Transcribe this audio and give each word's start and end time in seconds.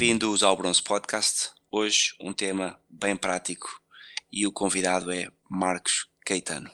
Bem-vindos 0.00 0.42
ao 0.42 0.56
Bronze 0.56 0.82
Podcast. 0.82 1.50
Hoje 1.70 2.14
um 2.20 2.32
tema 2.32 2.80
bem 2.88 3.14
prático 3.14 3.68
e 4.32 4.46
o 4.46 4.52
convidado 4.52 5.12
é 5.12 5.28
Marcos 5.46 6.08
Caetano. 6.24 6.70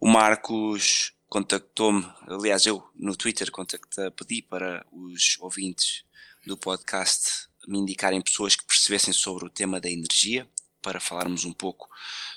O 0.00 0.08
Marcos 0.08 1.11
contactou-me, 1.32 2.06
aliás, 2.26 2.66
eu 2.66 2.86
no 2.94 3.16
Twitter 3.16 3.50
contactei, 3.50 4.10
pedi 4.10 4.42
para 4.42 4.84
os 4.92 5.38
ouvintes 5.40 6.04
do 6.46 6.58
podcast 6.58 7.48
me 7.66 7.78
indicarem 7.78 8.20
pessoas 8.20 8.54
que 8.54 8.66
percebessem 8.66 9.14
sobre 9.14 9.46
o 9.46 9.48
tema 9.48 9.80
da 9.80 9.90
energia, 9.90 10.46
para 10.82 11.00
falarmos 11.00 11.46
um 11.46 11.52
pouco 11.54 11.88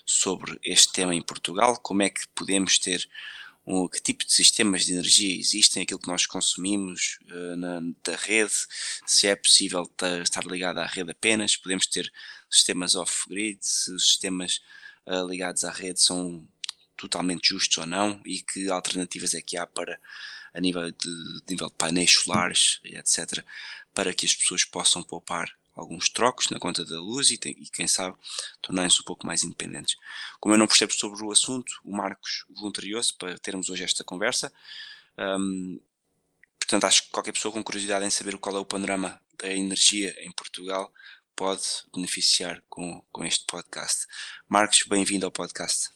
sobre 0.05 0.57
este 0.63 0.93
tema 0.93 1.13
em 1.13 1.21
Portugal, 1.21 1.77
como 1.81 2.03
é 2.03 2.09
que 2.09 2.25
podemos 2.29 2.79
ter 2.79 3.05
um, 3.67 3.85
que 3.85 4.01
tipo 4.01 4.25
de 4.25 4.31
sistemas 4.31 4.85
de 4.85 4.93
energia 4.93 5.37
existem, 5.37 5.83
aquilo 5.83 5.99
que 5.99 6.07
nós 6.07 6.25
consumimos 6.25 7.19
uh, 7.29 7.55
na, 7.57 7.81
da 8.01 8.15
rede, 8.15 8.53
se 9.05 9.27
é 9.27 9.35
possível 9.35 9.91
estar 10.23 10.45
ligado 10.45 10.77
à 10.77 10.85
rede 10.85 11.11
apenas, 11.11 11.57
podemos 11.57 11.85
ter 11.85 12.09
sistemas 12.49 12.95
off-grid, 12.95 13.57
se 13.59 13.91
os 13.91 14.07
sistemas 14.07 14.61
uh, 15.05 15.27
ligados 15.27 15.65
à 15.65 15.71
rede 15.71 15.99
são 15.99 16.47
totalmente 16.95 17.49
justos 17.49 17.77
ou 17.77 17.85
não 17.85 18.21
e 18.25 18.41
que 18.41 18.69
alternativas 18.69 19.33
é 19.33 19.41
que 19.41 19.57
há 19.57 19.65
para 19.65 19.99
a 20.53 20.59
nível 20.59 20.89
de, 20.91 21.41
de 21.45 21.51
nível 21.51 21.67
de 21.67 21.75
painéis 21.75 22.11
solares 22.11 22.79
etc 22.83 23.43
para 23.93 24.13
que 24.13 24.25
as 24.25 24.35
pessoas 24.35 24.65
possam 24.65 25.03
poupar 25.03 25.49
alguns 25.75 26.09
trocos 26.09 26.49
na 26.49 26.59
conta 26.59 26.85
da 26.85 26.99
luz 26.99 27.31
e, 27.31 27.39
e 27.45 27.69
quem 27.69 27.87
sabe 27.87 28.15
tornarem-se 28.61 29.01
um 29.01 29.03
pouco 29.03 29.27
mais 29.27 29.43
independentes. 29.43 29.97
Como 30.39 30.55
eu 30.55 30.59
não 30.59 30.67
percebo 30.67 30.93
sobre 30.93 31.21
o 31.23 31.31
assunto, 31.31 31.71
o 31.83 31.95
Marcos 31.95 32.45
voluntariou-se 32.49 33.13
para 33.13 33.37
termos 33.37 33.69
hoje 33.69 33.83
esta 33.83 34.03
conversa. 34.03 34.51
Um, 35.17 35.79
portanto, 36.57 36.85
acho 36.85 37.03
que 37.03 37.09
qualquer 37.09 37.33
pessoa 37.33 37.51
com 37.51 37.63
curiosidade 37.63 38.05
em 38.05 38.09
saber 38.09 38.37
qual 38.37 38.55
é 38.55 38.59
o 38.59 38.65
panorama 38.65 39.19
da 39.37 39.51
energia 39.53 40.15
em 40.19 40.31
Portugal 40.31 40.91
pode 41.35 41.63
beneficiar 41.93 42.63
com, 42.69 43.03
com 43.11 43.25
este 43.25 43.45
podcast. 43.45 44.07
Marcos, 44.47 44.83
bem-vindo 44.87 45.25
ao 45.25 45.31
podcast. 45.31 45.94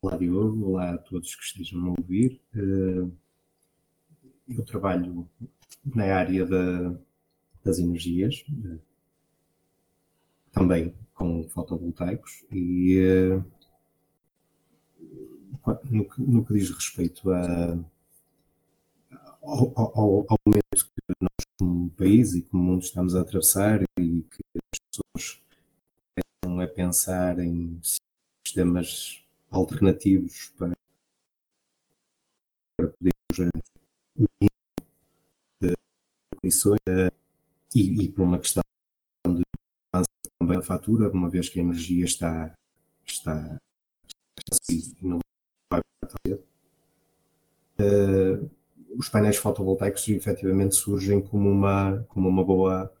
Olá 0.00 0.16
Diogo, 0.16 0.66
olá 0.68 0.94
a 0.94 0.98
todos 0.98 1.34
que 1.34 1.42
estejam 1.42 1.86
a 1.86 1.94
ouvir. 2.00 2.40
Eh, 2.54 3.10
eu 4.48 4.64
trabalho 4.64 5.28
na 5.84 6.04
área 6.04 6.46
da, 6.46 6.96
das 7.64 7.80
energias, 7.80 8.44
eh, 8.64 8.78
também 10.52 10.94
com 11.12 11.48
fotovoltaicos 11.48 12.44
e 12.52 12.96
eh, 12.96 13.42
no 15.90 16.08
que, 16.08 16.22
no 16.22 16.44
que 16.44 16.54
diz 16.54 16.70
respeito 16.70 17.32
a, 17.32 17.76
ao, 19.42 19.72
ao, 19.76 20.26
ao, 20.28 20.38
momento 20.46 20.62
que 20.76 21.14
nós 21.20 21.46
como 21.58 21.90
país 21.90 22.36
e 22.36 22.42
como 22.42 22.62
mundo 22.62 22.82
estamos 22.82 23.16
a 23.16 23.22
atravessar 23.22 23.82
e 23.98 24.22
que 24.22 24.44
as 24.72 24.78
pessoas 24.78 25.42
estão 26.16 26.60
a 26.60 26.68
pensar 26.68 27.40
em 27.40 27.80
sistemas 28.44 29.27
alternativos 29.50 30.52
para, 30.56 30.74
para 32.76 32.88
podermos 32.88 33.52
unir 34.16 34.50
de 35.60 35.74
condições 36.34 36.80
e, 37.74 38.04
e 38.04 38.08
por 38.08 38.22
uma 38.22 38.38
questão 38.38 38.62
de 39.26 39.42
também 40.38 40.58
a 40.58 40.62
fatura, 40.62 41.10
uma 41.10 41.28
vez 41.28 41.48
que 41.48 41.58
a 41.58 41.62
energia 41.62 42.04
está, 42.04 42.54
está, 43.04 43.60
está 44.38 44.56
não 45.02 45.18
vai 45.70 45.80
uh, 47.80 48.50
os 48.96 49.08
painéis 49.08 49.36
fotovoltaicos 49.36 50.08
efetivamente 50.08 50.74
surgem 50.74 51.20
como 51.20 51.50
uma, 51.50 52.04
como 52.08 52.28
uma, 52.28 52.44
boa, 52.44 52.92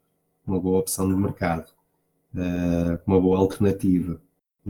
uma 0.46 0.60
boa 0.60 0.80
opção 0.80 1.08
de 1.08 1.14
mercado, 1.14 1.72
uh, 2.34 3.00
uma 3.06 3.20
boa 3.20 3.38
alternativa. 3.38 4.20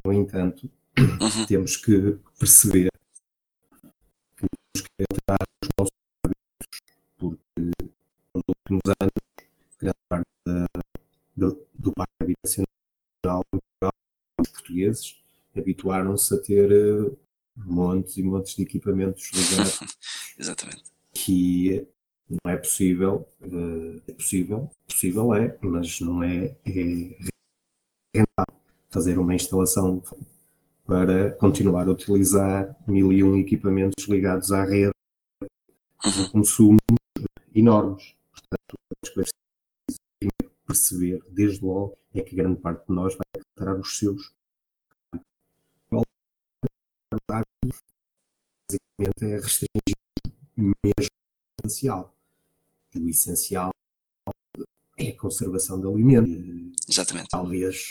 No 0.04 0.12
entanto, 0.12 0.70
uhum. 1.00 1.47
temos 1.47 1.76
que 1.76 2.19
perceber 2.38 2.88
que 4.36 4.47
temos 4.47 4.88
que 4.88 5.03
entrar 5.10 5.47
nos 5.62 5.70
nossos 5.78 5.92
hábitos, 6.25 6.69
porque 7.19 7.60
nos 8.34 8.44
últimos 8.48 8.82
anos, 9.00 9.12
grande 9.78 9.98
parte 10.08 10.26
da, 10.47 10.66
do, 11.37 11.66
do 11.75 11.92
parque 11.92 12.12
habitacional 12.20 13.42
os 14.41 14.48
portugueses 14.50 15.20
habituaram-se 15.56 16.34
a 16.34 16.38
ter 16.38 16.70
uh, 16.72 17.19
montes 17.56 18.16
e 18.16 18.22
montes 18.22 18.54
de 18.54 18.62
equipamentos 18.62 19.31
ligados. 19.32 19.81
Exatamente. 20.38 20.84
Que 21.12 21.87
não 22.28 22.53
é 22.53 22.56
possível, 22.56 23.28
uh, 23.41 24.03
é 24.06 24.12
possível, 24.12 24.70
possível 24.87 25.34
é, 25.34 25.58
mas 25.62 26.00
não 26.00 26.22
é, 26.22 26.56
é 26.64 27.19
rentável 28.14 28.60
fazer 28.91 29.19
uma 29.19 29.34
instalação 29.34 30.03
para 30.88 31.32
continuar 31.32 31.87
a 31.87 31.91
utilizar 31.91 32.75
mil 32.88 33.12
e 33.12 33.22
um 33.22 33.37
equipamentos 33.37 34.09
ligados 34.09 34.50
à 34.53 34.65
rede 34.65 34.91
de 36.03 36.31
consumo 36.32 36.78
enormes. 37.54 38.16
Portanto, 38.32 38.75
o 38.81 38.97
que 40.19 40.28
perceber 40.66 41.22
desde 41.28 41.62
logo 41.62 41.99
é 42.15 42.22
que 42.22 42.34
grande 42.34 42.59
parte 42.59 42.87
de 42.87 42.94
nós 42.94 43.15
vai 43.15 43.26
alterar 43.37 43.78
os 43.78 43.99
seus 43.99 44.32
basicamente 47.31 49.25
é 49.25 49.37
restringir 49.37 49.97
mesmo 50.56 50.81
o 50.97 51.66
essencial. 51.66 52.16
E 52.94 52.99
o 52.99 53.09
essencial 53.10 53.70
é 54.97 55.09
a 55.10 55.19
conservação 55.19 55.78
de 55.78 55.87
alimentos. 55.87 56.78
Exatamente. 56.88 57.28
Talvez 57.28 57.91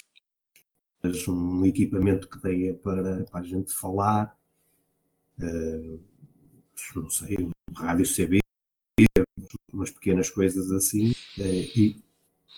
um 1.27 1.65
equipamento 1.65 2.27
que 2.27 2.39
dê 2.39 2.73
para, 2.73 3.23
para 3.25 3.39
a 3.39 3.43
gente 3.43 3.71
falar, 3.73 4.35
uh, 5.39 5.99
não 6.95 7.09
sei, 7.09 7.49
rádio 7.75 8.05
CB, 8.05 8.39
umas 9.71 9.91
pequenas 9.91 10.29
coisas 10.29 10.71
assim, 10.71 11.11
uh, 11.11 11.43
e 11.43 12.01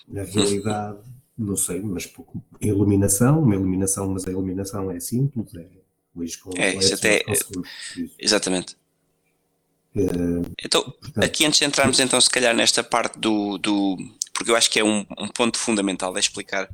na 0.08 0.24
realidade, 0.24 1.00
não 1.38 1.56
sei, 1.56 1.82
mas 1.82 2.06
pouco, 2.06 2.44
iluminação, 2.60 3.42
uma 3.42 3.56
iluminação, 3.56 4.10
mas 4.10 4.28
a 4.28 4.32
iluminação 4.32 4.90
é 4.90 5.00
simples, 5.00 5.54
é 5.56 5.68
com 6.42 6.52
é, 6.58 6.76
isso 6.76 6.96
até, 6.96 7.24
exatamente. 8.18 8.76
Uh, 9.96 10.46
então, 10.64 10.84
portanto, 10.84 11.24
aqui 11.24 11.46
antes 11.46 11.60
de 11.60 11.66
entrarmos 11.66 12.00
então 12.00 12.20
se 12.22 12.30
calhar 12.30 12.56
nesta 12.56 12.84
parte 12.84 13.18
do, 13.18 13.58
do 13.58 13.98
porque 14.34 14.52
eu 14.52 14.56
acho 14.56 14.70
que 14.70 14.80
é 14.80 14.84
um, 14.84 15.04
um 15.18 15.28
ponto 15.28 15.58
fundamental 15.58 16.16
é 16.16 16.20
explicar 16.20 16.70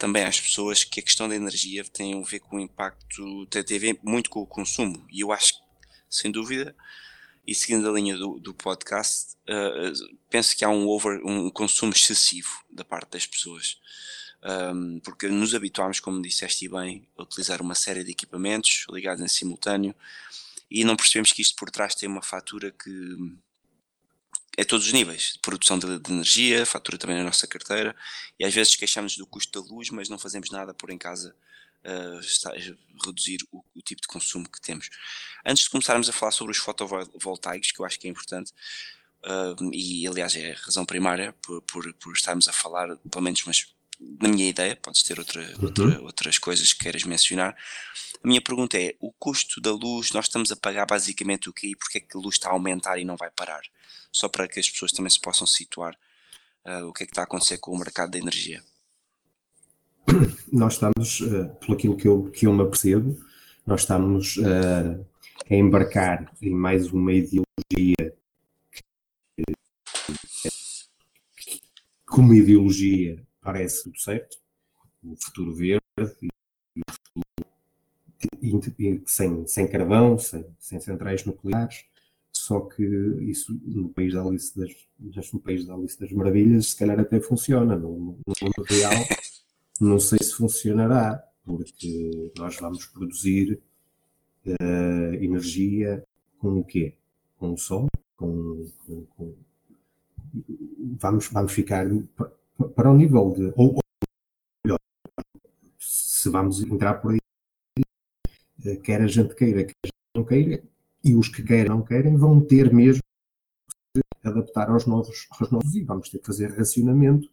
também 0.00 0.24
às 0.24 0.40
pessoas 0.40 0.82
que 0.82 0.98
a 0.98 1.02
questão 1.02 1.28
da 1.28 1.36
energia 1.36 1.84
tem 1.84 2.18
a 2.18 2.24
ver 2.24 2.40
com 2.40 2.56
o 2.56 2.60
impacto, 2.60 3.46
tem 3.46 3.60
a 3.60 3.78
ver 3.78 4.00
muito 4.02 4.30
com 4.30 4.40
o 4.40 4.46
consumo. 4.46 5.06
E 5.12 5.20
eu 5.20 5.30
acho 5.30 5.52
sem 6.08 6.32
dúvida, 6.32 6.74
e 7.46 7.54
seguindo 7.54 7.86
a 7.86 7.92
linha 7.92 8.16
do, 8.16 8.40
do 8.40 8.54
podcast, 8.54 9.36
uh, 9.42 10.18
penso 10.30 10.56
que 10.56 10.64
há 10.64 10.70
um, 10.70 10.88
over, 10.88 11.20
um 11.22 11.50
consumo 11.50 11.92
excessivo 11.92 12.48
da 12.70 12.82
parte 12.82 13.10
das 13.10 13.26
pessoas. 13.26 13.78
Um, 14.42 15.00
porque 15.00 15.28
nos 15.28 15.54
habituámos, 15.54 16.00
como 16.00 16.22
disseste 16.22 16.66
bem, 16.66 17.06
a 17.18 17.22
utilizar 17.22 17.60
uma 17.60 17.74
série 17.74 18.02
de 18.02 18.12
equipamentos 18.12 18.86
ligados 18.90 19.22
em 19.22 19.28
simultâneo 19.28 19.94
e 20.70 20.82
não 20.82 20.96
percebemos 20.96 21.30
que 21.30 21.42
isto 21.42 21.56
por 21.56 21.70
trás 21.70 21.94
tem 21.94 22.08
uma 22.08 22.22
fatura 22.22 22.70
que 22.70 22.90
é 24.60 24.64
todos 24.64 24.86
os 24.86 24.92
níveis, 24.92 25.38
produção 25.40 25.78
de, 25.78 25.98
de, 25.98 26.12
energia, 26.12 26.66
fatura 26.66 26.98
também 26.98 27.16
na 27.16 27.24
nossa 27.24 27.46
carteira, 27.46 27.96
e 28.38 28.44
às 28.44 28.52
vezes 28.52 28.76
queixamos 28.76 29.16
do 29.16 29.26
custo 29.26 29.58
da 29.58 29.66
luz, 29.66 29.88
mas 29.88 30.10
não 30.10 30.18
fazemos 30.18 30.50
nada 30.50 30.74
por 30.74 30.90
em 30.90 30.98
casa 30.98 31.34
uh, 31.82 32.20
está, 32.20 32.52
reduzir 33.02 33.38
o, 33.50 33.64
o, 33.74 33.80
tipo 33.80 34.02
de 34.02 34.06
consumo 34.06 34.46
que 34.46 34.60
temos. 34.60 34.90
Antes 35.46 35.64
de 35.64 35.70
começarmos 35.70 36.10
a 36.10 36.12
falar 36.12 36.32
sobre 36.32 36.52
os 36.52 36.58
fotovoltaicos, 36.58 37.72
que 37.72 37.80
eu 37.80 37.86
acho 37.86 37.98
que 37.98 38.06
é 38.06 38.10
importante, 38.10 38.52
uh, 39.24 39.72
e 39.72 40.06
aliás 40.06 40.36
é 40.36 40.52
a 40.52 40.56
razão 40.56 40.84
primária 40.84 41.32
por, 41.40 41.62
por, 41.62 41.94
por, 41.94 42.12
estarmos 42.12 42.46
a 42.46 42.52
falar, 42.52 42.94
pelo 43.10 43.24
menos, 43.24 43.42
mas 43.46 43.74
na 44.00 44.28
minha 44.28 44.48
ideia, 44.48 44.76
podes 44.76 45.02
ter 45.02 45.18
outra, 45.18 45.42
uhum. 45.42 45.64
outra, 45.64 46.02
outras 46.02 46.38
coisas 46.38 46.72
que 46.72 46.80
queiras 46.80 47.04
mencionar. 47.04 47.54
A 48.22 48.26
minha 48.26 48.40
pergunta 48.40 48.78
é: 48.78 48.94
o 48.98 49.12
custo 49.12 49.60
da 49.60 49.72
luz, 49.72 50.12
nós 50.12 50.26
estamos 50.26 50.50
a 50.50 50.56
pagar 50.56 50.86
basicamente 50.86 51.48
o 51.48 51.52
quê 51.52 51.68
e 51.68 51.76
porque 51.76 51.98
é 51.98 52.00
que 52.00 52.16
a 52.16 52.20
luz 52.20 52.36
está 52.36 52.48
a 52.48 52.52
aumentar 52.52 52.98
e 52.98 53.04
não 53.04 53.16
vai 53.16 53.30
parar? 53.30 53.62
Só 54.10 54.28
para 54.28 54.48
que 54.48 54.58
as 54.58 54.68
pessoas 54.68 54.92
também 54.92 55.10
se 55.10 55.20
possam 55.20 55.46
situar 55.46 55.94
uh, 56.66 56.86
o 56.86 56.92
que 56.92 57.04
é 57.04 57.06
que 57.06 57.12
está 57.12 57.22
a 57.22 57.24
acontecer 57.24 57.58
com 57.58 57.72
o 57.72 57.78
mercado 57.78 58.10
da 58.10 58.18
energia. 58.18 58.62
Nós 60.52 60.74
estamos, 60.74 61.20
uh, 61.20 61.54
pelo 61.60 61.74
aquilo 61.74 61.96
que 61.96 62.08
eu, 62.08 62.30
que 62.30 62.46
eu 62.46 62.52
me 62.52 62.62
apercebo, 62.62 63.16
nós 63.66 63.82
estamos 63.82 64.36
uh, 64.38 65.06
a 65.48 65.54
embarcar 65.54 66.32
em 66.42 66.50
mais 66.50 66.90
uma 66.90 67.12
ideologia 67.12 68.14
que, 69.36 69.44
como 72.06 72.34
ideologia 72.34 73.24
parece 73.40 73.84
tudo 73.84 73.98
certo, 73.98 74.38
o 75.02 75.16
futuro 75.16 75.54
verde 75.54 76.28
e 78.42 78.54
o 78.54 78.60
futuro 78.60 79.02
sem, 79.06 79.46
sem 79.46 79.68
carvão, 79.68 80.18
sem, 80.18 80.44
sem 80.58 80.80
centrais 80.80 81.24
nucleares, 81.24 81.84
só 82.32 82.60
que 82.60 82.82
isso 83.22 83.58
no 83.64 83.88
país 83.88 84.14
da 84.14 84.22
Alice 84.22 84.58
das, 84.58 85.32
no 85.32 85.40
país 85.40 85.66
da 85.66 85.74
Alice 85.74 85.98
das 85.98 86.12
Maravilhas 86.12 86.68
se 86.68 86.76
calhar 86.76 86.98
até 86.98 87.20
funciona, 87.20 87.76
no, 87.76 87.92
no 87.98 88.34
mundo 88.42 88.62
real 88.68 88.92
não 89.80 89.98
sei 89.98 90.18
se 90.18 90.34
funcionará, 90.34 91.24
porque 91.44 92.32
nós 92.36 92.56
vamos 92.56 92.86
produzir 92.86 93.60
uh, 94.46 95.14
energia 95.14 96.04
com 96.38 96.58
o 96.58 96.64
quê? 96.64 96.94
Com 97.38 97.54
o 97.54 97.58
sol? 97.58 97.88
Com, 98.16 98.66
com, 98.86 99.06
com, 99.16 99.34
vamos, 101.00 101.28
vamos 101.28 101.52
ficar 101.52 101.86
para 102.68 102.90
o 102.90 102.96
nível 102.96 103.32
de. 103.32 103.52
Ou, 103.56 103.74
ou 103.74 103.80
melhor, 104.64 104.78
se 105.78 106.28
vamos 106.28 106.62
entrar 106.62 106.94
por 106.94 107.12
aí, 107.12 107.18
eh, 108.64 108.76
quer 108.76 109.02
a 109.02 109.06
gente 109.06 109.34
queira, 109.34 109.64
quer 109.64 109.74
a 109.84 109.86
gente 109.86 110.16
não 110.16 110.24
queira, 110.24 110.62
e 111.04 111.14
os 111.14 111.28
que 111.28 111.42
querem 111.42 111.68
não 111.68 111.82
querem 111.82 112.16
vão 112.16 112.40
ter 112.40 112.72
mesmo 112.72 113.02
que 113.94 114.28
adaptar 114.28 114.68
aos 114.70 114.86
novos, 114.86 115.26
aos 115.38 115.50
novos 115.50 115.74
e 115.74 115.82
vamos 115.82 116.10
ter 116.10 116.18
que 116.18 116.26
fazer 116.26 116.52
racionamento. 116.52 117.28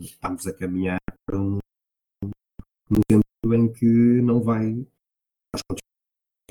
Estamos 0.00 0.46
a 0.46 0.52
caminhar 0.52 1.00
para 1.24 1.38
um, 1.38 1.58
um 2.22 3.00
sentido 3.10 3.54
em 3.54 3.72
que 3.72 3.86
não 4.22 4.42
vai 4.42 4.86
as 5.54 5.62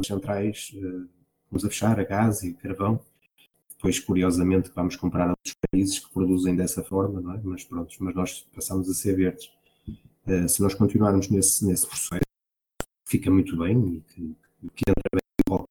centrais 0.08 0.72
uh, 0.76 1.08
vamos 1.50 1.66
a 1.66 1.70
fechar 1.70 2.00
a 2.00 2.04
gás 2.04 2.44
e 2.44 2.54
carvão 2.54 3.00
depois 3.86 4.00
curiosamente 4.00 4.72
vamos 4.74 4.96
comprar 4.96 5.30
outros 5.30 5.56
países 5.70 6.00
que 6.00 6.12
produzem 6.12 6.56
dessa 6.56 6.84
forma 6.84 7.36
é? 7.36 7.40
mas 7.44 7.64
pronto, 7.64 7.96
mas 8.00 8.16
nós 8.16 8.48
passamos 8.54 8.90
a 8.90 8.94
ser 8.96 9.16
verdes 9.16 9.46
uh, 10.26 10.50
se 10.50 10.60
nós 10.60 10.74
continuarmos 10.74 11.30
nesse, 11.30 11.64
nesse 11.64 11.86
processo 11.86 12.24
fica 13.06 13.30
muito 13.30 13.56
bem 13.56 13.78
e 13.78 14.02
que, 14.02 14.36
que 14.74 14.90
entra 14.90 15.10
bem 15.14 15.22
em 15.40 15.44
qualquer 15.48 15.68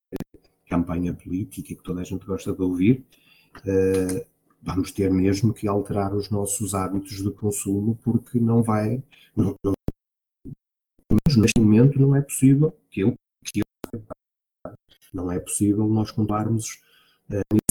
campanha 0.68 1.12
política 1.12 1.74
que 1.74 1.82
toda 1.82 2.02
a 2.02 2.04
gente 2.04 2.24
gosta 2.24 2.52
de 2.52 2.62
ouvir 2.62 3.04
uh, 3.58 4.24
vamos 4.62 4.92
ter 4.92 5.10
mesmo 5.10 5.52
que 5.52 5.66
alterar 5.66 6.14
os 6.14 6.30
nossos 6.30 6.72
hábitos 6.72 7.20
de 7.20 7.32
consumo 7.32 7.98
porque 8.04 8.38
não 8.38 8.62
vai 8.62 9.02
não, 9.36 9.56
não, 9.64 9.74
neste 11.36 11.60
momento 11.60 12.00
não 12.00 12.14
é 12.14 12.22
possível 12.22 12.72
que 12.90 13.00
eu, 13.00 13.14
que 13.44 13.60
eu 13.60 14.04
não 15.12 15.32
é 15.32 15.40
possível 15.40 15.88
nós 15.88 16.12
comprarmos 16.12 16.80
uh, 17.28 17.63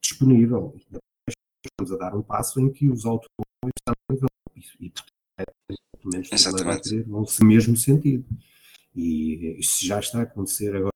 disponível. 0.00 0.74
Estamos 1.64 1.92
a 1.92 1.96
dar 1.96 2.16
um 2.16 2.22
passo 2.22 2.60
em 2.60 2.72
que 2.72 2.88
os 2.88 3.04
automóveis 3.04 3.72
estão 3.78 3.94
e, 4.80 4.90
pelo 5.98 6.12
menos 6.12 6.32
Exatamente. 6.32 7.02
vão 7.02 7.26
ser 7.26 7.44
mesmo 7.44 7.76
sentido. 7.76 8.24
E 8.94 9.56
isso 9.58 9.84
já 9.84 10.00
está 10.00 10.20
a 10.20 10.22
acontecer 10.22 10.74
agora 10.74 10.92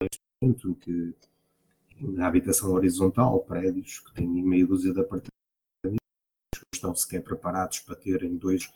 neste 0.00 0.20
momento 0.40 0.74
que 0.76 1.14
na 2.00 2.26
habitação 2.26 2.72
horizontal, 2.72 3.40
prédios 3.40 4.00
que 4.00 4.14
têm 4.14 4.26
meia 4.26 4.66
dúzia 4.66 4.92
de 4.92 5.00
apartamentos, 5.00 5.30
que 6.52 6.66
estão 6.74 6.94
sequer 6.94 7.22
preparados 7.22 7.80
para 7.80 7.96
terem 7.96 8.36
dois 8.36 8.70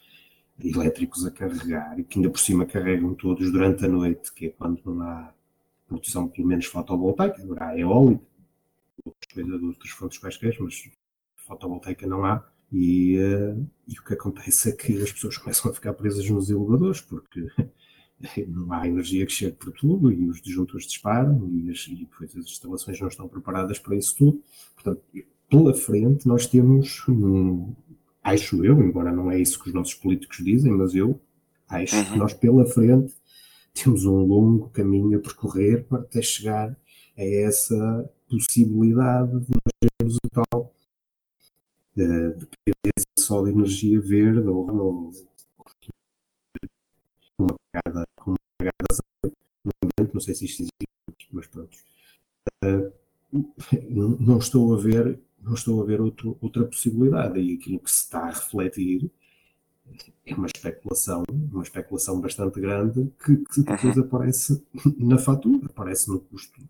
elétricos 0.63 1.25
a 1.27 1.31
carregar 1.31 1.99
e 1.99 2.05
que 2.05 2.19
ainda 2.19 2.31
por 2.31 2.39
cima 2.39 2.67
carregam 2.67 3.15
todos 3.15 3.51
durante 3.53 3.85
a 3.85 3.89
noite, 3.89 4.33
que 4.33 4.47
é 4.47 4.51
quando 4.51 4.81
não 4.85 5.03
há 5.03 5.33
produção, 5.87 6.29
pelo 6.29 6.49
menos 6.49 6.67
fotovoltaica, 6.67 7.43
agora 7.43 7.69
há 7.69 7.79
eólica, 7.79 8.25
coisas, 9.33 9.63
outras 9.63 9.91
fontes 9.91 10.19
quaisquer, 10.19 10.57
mas 10.61 10.91
fotovoltaica 11.37 12.07
não 12.07 12.25
há. 12.25 12.47
E, 12.71 13.19
uh, 13.19 13.67
e 13.87 13.99
o 13.99 14.05
que 14.05 14.15
acontece 14.15 14.69
é 14.69 14.73
que 14.73 15.03
as 15.03 15.11
pessoas 15.11 15.39
começam 15.39 15.71
a 15.71 15.75
ficar 15.75 15.95
presas 15.95 16.29
nos 16.29 16.51
elevadores, 16.51 17.01
porque 17.01 17.47
não 18.47 18.73
há 18.73 18.87
energia 18.87 19.25
que 19.25 19.33
chegue 19.33 19.57
por 19.57 19.73
tudo 19.73 20.13
e 20.13 20.29
os 20.29 20.43
disjuntores 20.43 20.87
disparam 20.87 21.49
e, 21.51 21.71
as, 21.71 21.87
e 21.89 21.97
depois 21.97 22.37
as 22.37 22.45
instalações 22.45 23.01
não 23.01 23.09
estão 23.09 23.29
preparadas 23.29 23.79
para 23.79 23.97
isso 23.97 24.17
tudo. 24.17 24.43
Portanto, 24.75 25.03
pela 25.49 25.75
frente 25.75 26.27
nós 26.27 26.47
temos, 26.47 27.05
um, 27.09 27.75
acho 28.23 28.65
eu, 28.65 28.83
embora 28.83 29.13
não 29.13 29.31
é 29.31 29.41
isso 29.41 29.59
que 29.63 29.69
os 29.69 29.75
nossos 29.75 29.95
políticos 29.95 30.39
dizem, 30.45 30.73
mas 30.73 30.95
eu 30.95 31.21
acho 31.69 31.97
uhum. 31.97 32.05
que 32.05 32.19
nós 32.19 32.35
pela 32.35 32.67
frente 32.67 33.15
temos 33.73 34.05
um 34.05 34.25
longo 34.25 34.69
caminho 34.71 35.19
a 35.19 35.23
percorrer 35.23 35.85
para 35.85 36.01
até 36.01 36.21
chegar 36.21 36.77
a 37.17 37.23
essa 37.23 38.11
possibilidade 38.29 39.41
de 39.41 39.51
nós 39.51 39.91
termos 39.99 40.17
o 40.17 40.31
tal 40.31 40.75
de 41.97 42.07
dependência 42.07 43.09
só 43.19 43.43
de 43.43 43.51
energia 43.51 44.01
verde 44.01 44.47
ou, 44.47 44.71
ou 44.71 45.13
uma 47.39 47.57
pegada, 47.73 48.07
com 48.17 48.31
uma 48.31 48.39
pegada 48.59 48.89
não 50.13 50.21
sei 50.21 50.35
se 50.35 50.45
isto 50.47 50.63
existe, 50.63 51.29
mas 51.33 51.47
pronto. 51.47 51.79
Uh, 52.65 52.93
não 53.91 54.39
estou 54.39 54.75
a 54.75 54.81
ver, 54.81 55.21
não 55.41 55.55
estou 55.55 55.83
a 55.83 55.85
ver 55.85 56.01
outro, 56.01 56.37
outra 56.41 56.65
possibilidade. 56.65 57.39
E 57.39 57.55
aquilo 57.55 57.79
que 57.79 57.91
se 57.91 58.05
está 58.05 58.21
a 58.21 58.31
refletir 58.31 59.11
é 60.27 60.35
uma 60.35 60.47
especulação, 60.47 61.25
uma 61.31 61.63
especulação 61.63 62.21
bastante 62.21 62.61
grande 62.61 63.11
que, 63.25 63.37
que 63.37 63.63
depois 63.63 63.99
aparece 63.99 64.65
na 64.99 65.19
fatura, 65.19 65.67
aparece 65.67 66.09
no 66.09 66.21
custo 66.21 66.61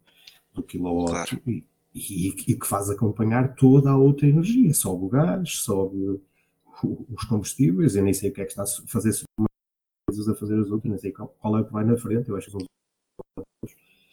do 0.59 0.63
quilowatt 0.63 1.13
claro. 1.13 1.43
e, 1.47 1.65
e, 1.95 2.29
e, 2.29 2.55
que 2.57 2.67
faz 2.67 2.91
acompanhar 2.91 3.55
toda 3.55 3.91
a 3.91 3.97
outra 3.97 4.27
energia, 4.27 4.73
sobe 4.75 5.05
o 5.05 5.09
gás, 5.09 5.51
sobe 5.57 6.21
os 6.83 7.25
combustíveis, 7.25 7.97
eu 7.97 8.05
nem 8.05 8.15
sei 8.15 8.31
o 8.31 8.33
que 8.33 8.41
é 8.41 8.45
que 8.45 8.51
está 8.51 8.63
a 8.63 8.87
fazer 8.87 9.13
coisas 10.07 10.29
a 10.29 10.35
fazer 10.35 10.59
as 10.59 10.71
outras, 10.71 10.91
nem 10.91 10.99
sei 10.99 11.13
qual, 11.13 11.29
qual 11.41 11.59
é 11.59 11.61
o 11.61 11.65
que 11.65 11.73
vai 11.73 11.85
na 11.85 11.97
frente, 11.97 12.29
eu 12.29 12.37
acho 12.37 12.47
que 12.47 12.53
são 12.53 12.61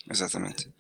Exatamente. 0.10 0.72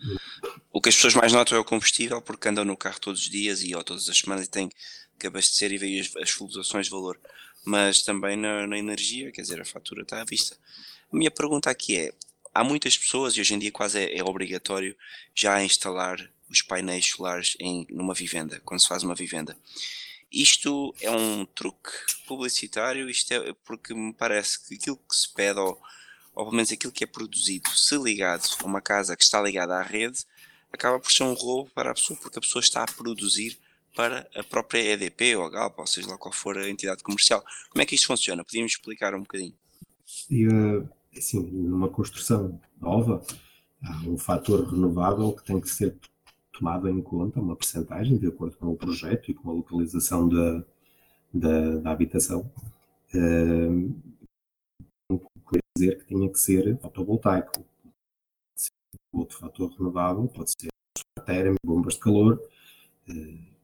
O 0.71 0.79
que 0.79 0.89
as 0.89 0.95
pessoas 0.95 1.15
mais 1.15 1.33
notam 1.33 1.57
é 1.57 1.61
o 1.61 1.65
combustível, 1.65 2.21
porque 2.21 2.47
andam 2.47 2.63
no 2.63 2.77
carro 2.77 2.99
todos 2.99 3.21
os 3.21 3.29
dias 3.29 3.63
e 3.63 3.75
ou 3.75 3.83
todas 3.83 4.07
as 4.07 4.17
semanas 4.17 4.45
e 4.45 4.49
têm 4.49 4.69
que 5.17 5.27
abastecer 5.27 5.71
e 5.71 5.77
veem 5.77 5.99
as, 5.99 6.15
as 6.17 6.29
flutuações 6.29 6.85
de 6.85 6.91
valor. 6.91 7.19
Mas 7.65 8.03
também 8.03 8.37
na, 8.37 8.67
na, 8.67 8.77
energia, 8.77 9.31
quer 9.31 9.41
dizer, 9.41 9.59
a 9.59 9.65
fatura 9.65 10.03
está 10.03 10.21
à 10.21 10.25
vista. 10.25 10.55
A 11.11 11.17
minha 11.17 11.31
pergunta 11.31 11.71
aqui 11.71 11.97
é: 11.97 12.13
há 12.55 12.63
muitas 12.63 12.97
pessoas, 12.97 13.35
e 13.35 13.41
hoje 13.41 13.53
em 13.53 13.59
dia 13.59 13.71
quase 13.71 13.99
é, 13.99 14.17
é 14.17 14.23
obrigatório, 14.23 14.95
já 15.35 15.61
instalar 15.61 16.17
os 16.49 16.61
painéis 16.61 17.05
solares 17.07 17.57
em 17.59 17.85
numa 17.89 18.13
vivenda, 18.13 18.61
quando 18.63 18.79
se 18.79 18.87
faz 18.87 19.03
uma 19.03 19.13
vivenda. 19.13 19.57
Isto 20.31 20.95
é 21.01 21.11
um 21.11 21.45
truque 21.45 21.91
publicitário, 22.25 23.09
isto 23.09 23.33
é 23.33 23.53
porque 23.65 23.93
me 23.93 24.13
parece 24.13 24.65
que 24.65 24.75
aquilo 24.75 24.97
que 24.97 25.15
se 25.15 25.31
pede, 25.33 25.59
ou, 25.59 25.79
ou 26.33 26.45
pelo 26.45 26.55
menos 26.55 26.71
aquilo 26.71 26.93
que 26.93 27.03
é 27.03 27.07
produzido, 27.07 27.69
se 27.69 27.97
ligado 27.97 28.47
a 28.59 28.65
uma 28.65 28.81
casa 28.81 29.17
que 29.17 29.23
está 29.23 29.41
ligada 29.41 29.75
à 29.75 29.81
rede, 29.81 30.23
acaba 30.71 30.99
por 30.99 31.11
ser 31.11 31.23
um 31.23 31.33
roubo 31.33 31.69
para 31.71 31.91
a 31.91 31.93
pessoa, 31.93 32.17
porque 32.19 32.39
a 32.39 32.41
pessoa 32.41 32.61
está 32.61 32.83
a 32.83 32.87
produzir 32.87 33.59
para 33.95 34.29
a 34.35 34.43
própria 34.43 34.79
EDP 34.79 35.35
ou 35.35 35.45
a 35.45 35.49
Galp, 35.49 35.79
ou 35.79 35.87
seja 35.87 36.07
lá 36.07 36.17
qual 36.17 36.33
for 36.33 36.57
a 36.57 36.69
entidade 36.69 37.03
comercial. 37.03 37.43
Como 37.69 37.81
é 37.81 37.85
que 37.85 37.95
isto 37.95 38.07
funciona? 38.07 38.43
Podíamos 38.43 38.73
explicar 38.73 39.13
um 39.13 39.21
bocadinho? 39.21 39.53
E, 40.29 40.45
eh, 40.45 40.83
assim, 41.17 41.41
numa 41.41 41.89
construção 41.89 42.59
nova, 42.79 43.21
há 43.83 43.97
um 44.07 44.17
fator 44.17 44.65
renovável 44.67 45.33
que 45.33 45.43
tem 45.43 45.59
que 45.59 45.69
ser 45.69 45.97
tomado 46.51 46.89
em 46.89 47.01
conta 47.01 47.39
uma 47.39 47.55
percentagem 47.55 48.17
de 48.17 48.27
acordo 48.27 48.57
com 48.57 48.67
o 48.67 48.77
projeto 48.77 49.29
e 49.29 49.33
com 49.33 49.49
a 49.49 49.53
localização 49.53 50.27
da, 50.27 50.63
da, 51.33 51.75
da 51.77 51.91
habitação. 51.91 52.49
Uh, 53.13 53.93
quer 55.49 55.59
dizer 55.77 55.97
que 55.99 56.05
tinha 56.05 56.29
que 56.29 56.39
ser 56.39 56.77
fotovoltaico. 56.79 57.65
Outro 59.13 59.37
fator 59.37 59.71
renovável 59.71 60.27
pode 60.27 60.51
ser 60.51 60.69
térmica, 61.25 61.59
bombas 61.65 61.95
de 61.95 61.99
calor. 61.99 62.41
Uh, 63.09 63.55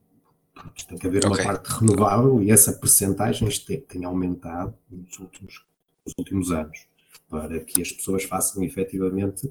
tem 0.86 0.98
que 0.98 1.06
haver 1.06 1.26
okay. 1.26 1.30
uma 1.30 1.42
parte 1.42 1.68
renovável 1.68 2.42
e 2.42 2.50
essa 2.50 2.72
percentagem 2.72 3.48
tem, 3.66 3.80
tem 3.80 4.04
aumentado 4.04 4.76
nos 4.90 5.18
últimos, 5.18 5.64
nos 6.06 6.14
últimos 6.18 6.52
anos 6.52 6.86
para 7.32 7.60
que 7.60 7.80
as 7.80 7.90
pessoas 7.90 8.24
façam 8.24 8.62
efetivamente 8.62 9.50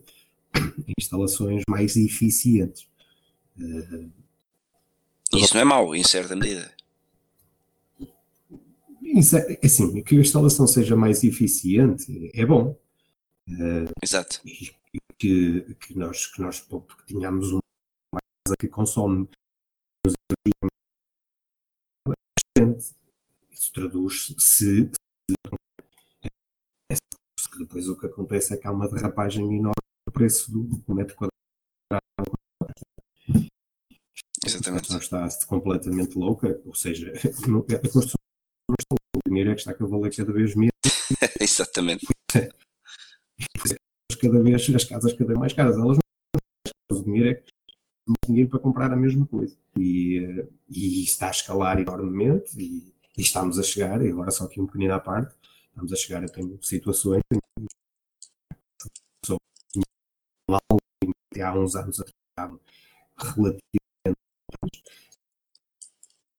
instalações 0.99 1.63
mais 1.67 1.95
eficientes. 1.95 2.87
Isso 5.33 5.55
não 5.55 5.61
é 5.61 5.65
mau, 5.65 5.95
em 5.95 6.03
certa 6.03 6.35
medida. 6.35 6.71
É, 7.99 9.65
assim, 9.65 10.03
que 10.03 10.15
a 10.15 10.21
instalação 10.21 10.67
seja 10.67 10.95
mais 10.95 11.23
eficiente 11.23 12.29
é 12.35 12.45
bom. 12.45 12.79
Exato. 14.03 14.39
E 14.45 14.71
que, 15.17 15.75
que 15.79 15.97
nós, 15.97 16.27
que 16.27 16.39
nós 16.39 16.59
que 16.59 17.05
tenhamos 17.07 17.51
uma 17.51 17.61
casa 18.45 18.55
que 18.59 18.67
consome 18.67 19.27
isso 23.51 23.71
traduz 23.73 24.35
se, 24.37 24.91
se 27.51 27.59
depois 27.59 27.87
o 27.87 27.97
que 27.97 28.05
acontece 28.05 28.53
é 28.53 28.57
que 28.57 28.67
há 28.67 28.71
uma 28.71 28.87
derrapagem 28.87 29.45
enorme 29.45 29.73
no 30.07 30.13
preço 30.13 30.51
do 30.51 30.95
metro 30.95 31.15
quadrado 31.15 31.31
Exatamente. 34.45 34.85
A 34.85 34.87
construção 34.87 35.25
está 35.25 35.47
completamente 35.47 36.17
louca, 36.17 36.59
ou 36.65 36.73
seja, 36.73 37.11
a 37.13 37.79
construção 37.79 38.15
não 38.69 38.75
está 38.79 38.95
louca, 38.95 39.19
o 39.25 39.29
dinheiro 39.29 39.51
é 39.51 39.53
que 39.53 39.59
está 39.61 39.71
a 39.71 39.87
valer 39.87 40.15
cada 40.15 40.33
vez 40.33 40.55
menos. 40.55 40.71
Exatamente. 41.39 42.07
cada 44.19 44.43
vez, 44.43 44.75
as 44.75 44.83
casas 44.83 45.13
cada 45.13 45.27
vez 45.27 45.39
mais 45.39 45.53
caras, 45.53 45.75
elas 45.75 45.97
não 45.97 46.97
o 46.97 47.03
dinheiro 47.03 47.29
é 47.29 47.33
que 47.35 47.51
dinheiro 48.27 48.49
para 48.49 48.59
comprar 48.59 48.91
a 48.91 48.95
mesma 48.95 49.25
coisa. 49.27 49.55
E, 49.77 50.17
eh, 50.19 50.47
e 50.69 51.03
está 51.03 51.27
a 51.27 51.31
escalar 51.31 51.79
enormemente 51.79 52.59
e, 52.59 52.93
e, 53.17 53.21
estamos 53.21 53.57
a 53.59 53.63
chegar, 53.63 54.03
e 54.03 54.09
agora 54.09 54.31
só 54.31 54.45
aqui 54.45 54.59
um 54.59 54.65
pequenino 54.65 54.93
à 54.93 54.99
parte, 54.99 55.33
estamos 55.69 55.93
a 55.93 55.95
chegar 55.95 56.23
a 56.23 56.27
situações 56.61 57.21
em 57.31 57.39
que 61.31 61.41
há 61.41 61.53
uns 61.53 61.75
anos 61.75 61.99
atrás 61.99 62.59
relativamente 63.17 63.61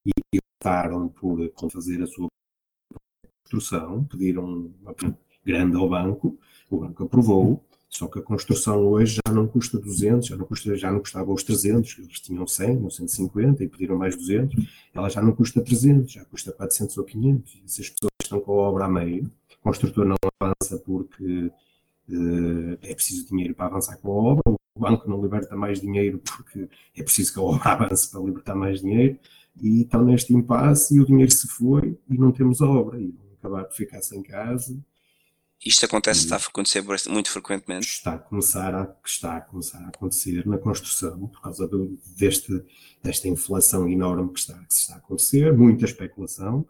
e 0.05 0.39
optaram 0.39 1.09
por 1.09 1.51
fazer 1.71 2.03
a 2.03 2.07
sua 2.07 2.29
construção, 3.45 4.05
pediram 4.05 4.73
uma 4.81 4.95
grande 5.45 5.77
ao 5.77 5.89
banco, 5.89 6.39
o 6.71 6.79
banco 6.79 7.05
aprovou, 7.05 7.65
só 7.89 8.07
que 8.07 8.19
a 8.19 8.23
construção 8.23 8.87
hoje 8.87 9.21
já 9.27 9.33
não 9.33 9.47
custa 9.47 9.79
200, 9.79 10.27
já 10.27 10.37
não, 10.37 10.47
custa, 10.47 10.75
já 10.77 10.91
não 10.91 11.01
custava 11.01 11.31
os 11.31 11.45
300, 11.45 11.99
eles 11.99 12.21
tinham 12.21 12.47
100 12.47 12.83
ou 12.83 12.91
150 12.91 13.63
e 13.63 13.69
pediram 13.69 13.99
mais 13.99 14.17
200, 14.17 14.67
ela 14.95 15.11
já 15.11 15.21
não 15.21 15.33
custa 15.33 15.63
300, 15.63 16.11
já 16.11 16.25
custa 16.25 16.53
400 16.53 16.97
ou 16.97 17.05
500. 17.05 17.55
E 17.55 17.69
se 17.69 17.83
as 17.83 17.91
pessoas 17.91 18.13
estão 18.23 18.41
com 18.41 18.53
a 18.53 18.69
obra 18.69 18.87
a 18.87 18.89
meio, 18.89 19.31
o 19.61 19.63
construtor 19.63 20.07
não 20.07 20.17
avança 20.41 20.79
porque 20.79 21.53
é 22.83 22.95
preciso 22.95 23.29
dinheiro 23.29 23.55
para 23.55 23.67
avançar 23.67 23.97
com 23.99 24.09
a 24.09 24.33
obra, 24.33 24.43
o 24.75 24.81
banco 24.81 25.09
não 25.09 25.23
liberta 25.23 25.55
mais 25.57 25.81
dinheiro 25.81 26.19
porque 26.19 26.69
é 26.97 27.03
preciso 27.03 27.33
que 27.33 27.39
a 27.39 27.43
obra 27.43 27.71
avance 27.73 28.11
para 28.11 28.21
libertar 28.21 28.55
mais 28.55 28.81
dinheiro, 28.81 29.19
e 29.61 29.83
estão 29.83 30.05
neste 30.05 30.33
impasse 30.33 30.97
e 30.97 31.01
o 31.01 31.07
dinheiro 31.07 31.31
se 31.31 31.47
foi 31.47 31.99
e 32.09 32.19
não 32.19 32.33
temos 32.33 32.61
a 32.63 32.67
obra, 32.67 32.99
e 32.99 33.11
vão 33.11 33.33
acabar 33.39 33.69
de 33.69 33.77
ficar 33.77 34.01
sem 34.03 34.23
casa 34.23 34.77
isto 35.65 35.87
acontece, 35.87 36.21
está 36.21 36.37
a 36.37 36.39
acontecer 36.39 36.83
muito 37.09 37.31
frequentemente? 37.31 37.87
Está 37.87 38.15
a 38.15 38.19
começar 38.19 38.75
a, 38.75 38.97
está 39.05 39.37
a, 39.37 39.41
começar 39.41 39.79
a 39.79 39.89
acontecer 39.89 40.45
na 40.45 40.59
construção, 40.59 41.29
por 41.29 41.41
causa 41.41 41.69
do, 41.69 41.97
deste, 42.17 42.65
desta 43.01 43.29
inflação 43.29 43.89
enorme 43.89 44.33
que 44.33 44.41
está, 44.41 44.55
que 44.55 44.73
está 44.73 44.95
a 44.95 44.99
acontecer, 44.99 45.57
muita 45.57 45.85
especulação, 45.85 46.67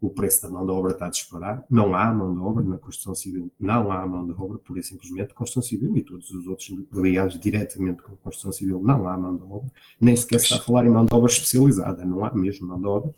o 0.00 0.10
preço 0.10 0.42
da 0.42 0.50
mão 0.50 0.66
de 0.66 0.72
obra 0.72 0.92
está 0.92 1.06
a 1.06 1.10
disparar, 1.10 1.64
não 1.70 1.94
há 1.94 2.12
mão 2.12 2.34
de 2.34 2.40
obra 2.40 2.62
na 2.62 2.76
construção 2.78 3.14
civil, 3.14 3.50
não 3.58 3.90
há 3.90 4.06
mão 4.06 4.26
de 4.26 4.32
obra, 4.32 4.58
por 4.58 4.82
simplesmente 4.82 5.32
construção 5.32 5.62
civil 5.62 5.96
e 5.96 6.02
todos 6.02 6.30
os 6.30 6.46
outros 6.46 6.68
ligados 6.92 7.38
diretamente 7.38 8.02
com 8.02 8.12
a 8.12 8.16
construção 8.16 8.52
civil, 8.52 8.82
não 8.82 9.08
há 9.08 9.16
mão 9.16 9.36
de 9.36 9.42
obra, 9.44 9.70
nem 10.00 10.14
sequer 10.14 10.40
se 10.40 10.46
está 10.46 10.56
a 10.56 10.60
falar 10.60 10.84
em 10.84 10.90
mão 10.90 11.06
de 11.06 11.14
obra 11.14 11.30
especializada, 11.30 12.04
não 12.04 12.24
há 12.24 12.34
mesmo 12.34 12.68
mão 12.68 12.80
de 12.80 12.86
obra, 12.86 13.14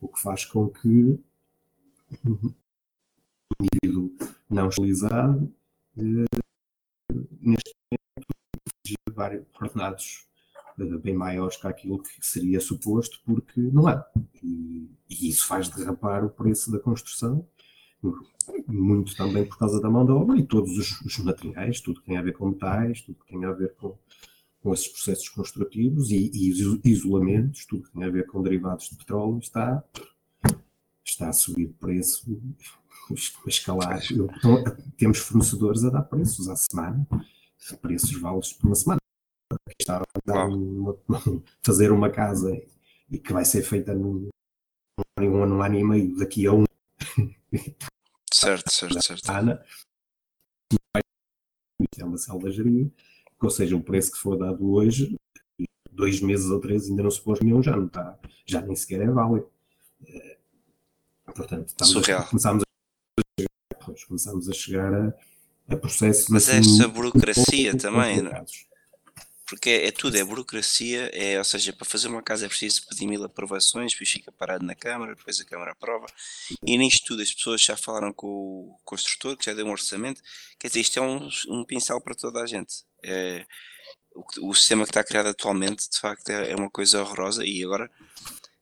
o 0.00 0.08
que 0.08 0.20
faz 0.20 0.44
com 0.44 0.68
que 0.68 1.18
o 2.24 2.54
indivíduo 3.60 4.10
não 4.48 4.68
especializado, 4.68 5.52
eh, 5.96 6.42
neste 7.40 7.74
momento, 7.90 9.14
vários 9.14 9.44
ordenados 9.60 10.26
eh, 10.26 10.31
bem 10.76 11.14
maiores 11.14 11.56
que 11.56 11.66
aquilo 11.66 12.02
que 12.02 12.10
seria 12.20 12.60
suposto, 12.60 13.20
porque 13.24 13.60
não 13.60 13.86
há. 13.86 14.04
E, 14.42 14.90
e, 15.08 15.28
isso 15.28 15.46
faz 15.46 15.68
derrapar 15.68 16.24
o 16.24 16.30
preço 16.30 16.70
da 16.70 16.78
construção, 16.78 17.46
muito 18.66 19.16
também 19.16 19.46
por 19.46 19.58
causa 19.58 19.80
da 19.80 19.88
mão 19.88 20.04
de 20.04 20.12
obra 20.12 20.38
e 20.38 20.44
todos 20.44 20.76
os, 20.76 21.00
os 21.02 21.18
materiais, 21.18 21.80
tudo 21.80 22.00
que 22.00 22.06
tem 22.06 22.16
a 22.16 22.22
ver 22.22 22.32
com 22.32 22.48
metais, 22.48 23.00
tudo 23.02 23.18
que 23.24 23.32
tem 23.32 23.44
a 23.44 23.52
ver 23.52 23.74
com, 23.76 23.96
com 24.62 24.74
esses 24.74 24.88
processos 24.88 25.28
construtivos 25.28 26.10
e, 26.10 26.30
e 26.32 26.90
isolamentos, 26.90 27.66
tudo 27.66 27.84
que 27.84 27.92
tem 27.92 28.04
a 28.04 28.10
ver 28.10 28.26
com 28.26 28.42
derivados 28.42 28.88
de 28.88 28.96
petróleo, 28.96 29.38
está, 29.38 29.84
está 31.04 31.28
a 31.28 31.32
subir 31.32 31.68
de 31.68 31.74
preço 31.74 32.40
escalar. 33.46 34.00
Então, 34.10 34.62
temos 34.96 35.18
fornecedores 35.18 35.84
a 35.84 35.90
dar 35.90 36.02
preços 36.02 36.48
à 36.48 36.56
semana, 36.56 37.06
preços 37.80 38.12
válidos 38.20 38.52
por 38.52 38.66
uma 38.66 38.74
semana. 38.74 39.01
A 39.88 40.44
uma, 40.46 40.96
fazer 41.62 41.92
uma 41.92 42.10
casa 42.10 42.50
e 43.10 43.18
que 43.18 43.32
vai 43.32 43.44
ser 43.44 43.62
feita 43.62 43.94
num, 43.94 44.28
num, 45.18 45.46
num 45.46 45.62
ano 45.62 45.78
e 45.78 45.84
meio 45.84 46.16
daqui 46.16 46.46
a 46.46 46.52
um. 46.52 46.64
Certo, 48.32 48.72
certo, 48.72 49.00
certo. 49.02 49.30
Ana, 49.30 49.62
é 51.98 52.04
uma 52.04 52.16
selvageria, 52.16 52.90
ou 53.40 53.50
seja, 53.50 53.76
o 53.76 53.82
preço 53.82 54.10
que 54.10 54.18
for 54.18 54.36
dado 54.36 54.72
hoje, 54.72 55.16
dois 55.92 56.20
meses 56.20 56.50
ou 56.50 56.58
três 56.58 56.88
ainda 56.88 57.02
não 57.02 57.10
se 57.10 57.20
pôs 57.20 57.38
nenhum, 57.40 57.62
já 57.62 57.76
não 57.76 57.86
está, 57.86 58.18
já 58.46 58.60
nem 58.62 58.74
sequer 58.74 59.02
é 59.02 59.06
válido. 59.10 59.48
Eh, 60.06 60.38
portanto, 61.26 61.68
estamos 61.68 61.92
Surreal. 61.92 62.22
A, 62.22 62.24
começamos 62.24 62.64
depois 63.70 64.04
começamos 64.04 64.48
a 64.48 64.52
chegar 64.52 64.92
a, 64.94 65.14
a 65.68 65.76
processos. 65.76 66.28
Mas 66.28 66.48
assim, 66.48 66.58
essa 66.58 66.88
burocracia 66.88 67.76
também, 67.76 68.22
não? 68.22 68.32
É? 68.32 68.44
Porque 69.52 69.68
é, 69.68 69.88
é, 69.88 69.90
tudo, 69.90 70.16
é 70.16 70.24
burocracia, 70.24 71.10
é, 71.12 71.36
ou 71.36 71.44
seja, 71.44 71.74
para 71.74 71.84
fazer 71.84 72.08
uma 72.08 72.22
casa 72.22 72.46
é 72.46 72.48
preciso 72.48 72.88
pedir 72.88 73.06
mil 73.06 73.22
aprovações, 73.22 73.92
depois 73.92 74.08
fica 74.08 74.32
parado 74.32 74.64
na 74.64 74.74
Câmara, 74.74 75.14
depois 75.14 75.38
a 75.38 75.44
Câmara 75.44 75.72
aprova, 75.72 76.06
e 76.66 76.78
nisto 76.78 77.08
tudo 77.08 77.20
as 77.20 77.30
pessoas 77.34 77.60
já 77.60 77.76
falaram 77.76 78.14
com 78.14 78.26
o 78.26 78.78
construtor, 78.82 79.36
que 79.36 79.44
já 79.44 79.52
deu 79.52 79.66
um 79.66 79.70
orçamento, 79.70 80.22
quer 80.58 80.68
dizer, 80.68 80.80
isto 80.80 80.98
é 80.98 81.02
um, 81.02 81.28
um 81.50 81.66
pincel 81.66 82.00
para 82.00 82.14
toda 82.14 82.40
a 82.40 82.46
gente. 82.46 82.82
É, 83.04 83.44
o, 84.14 84.48
o, 84.48 84.54
sistema 84.54 84.84
que 84.84 84.90
está 84.90 85.04
criado 85.04 85.26
atualmente, 85.26 85.86
de 85.86 86.00
facto, 86.00 86.30
é, 86.30 86.52
é 86.52 86.56
uma 86.56 86.70
coisa 86.70 87.02
horrorosa, 87.02 87.44
e 87.44 87.62
agora 87.62 87.90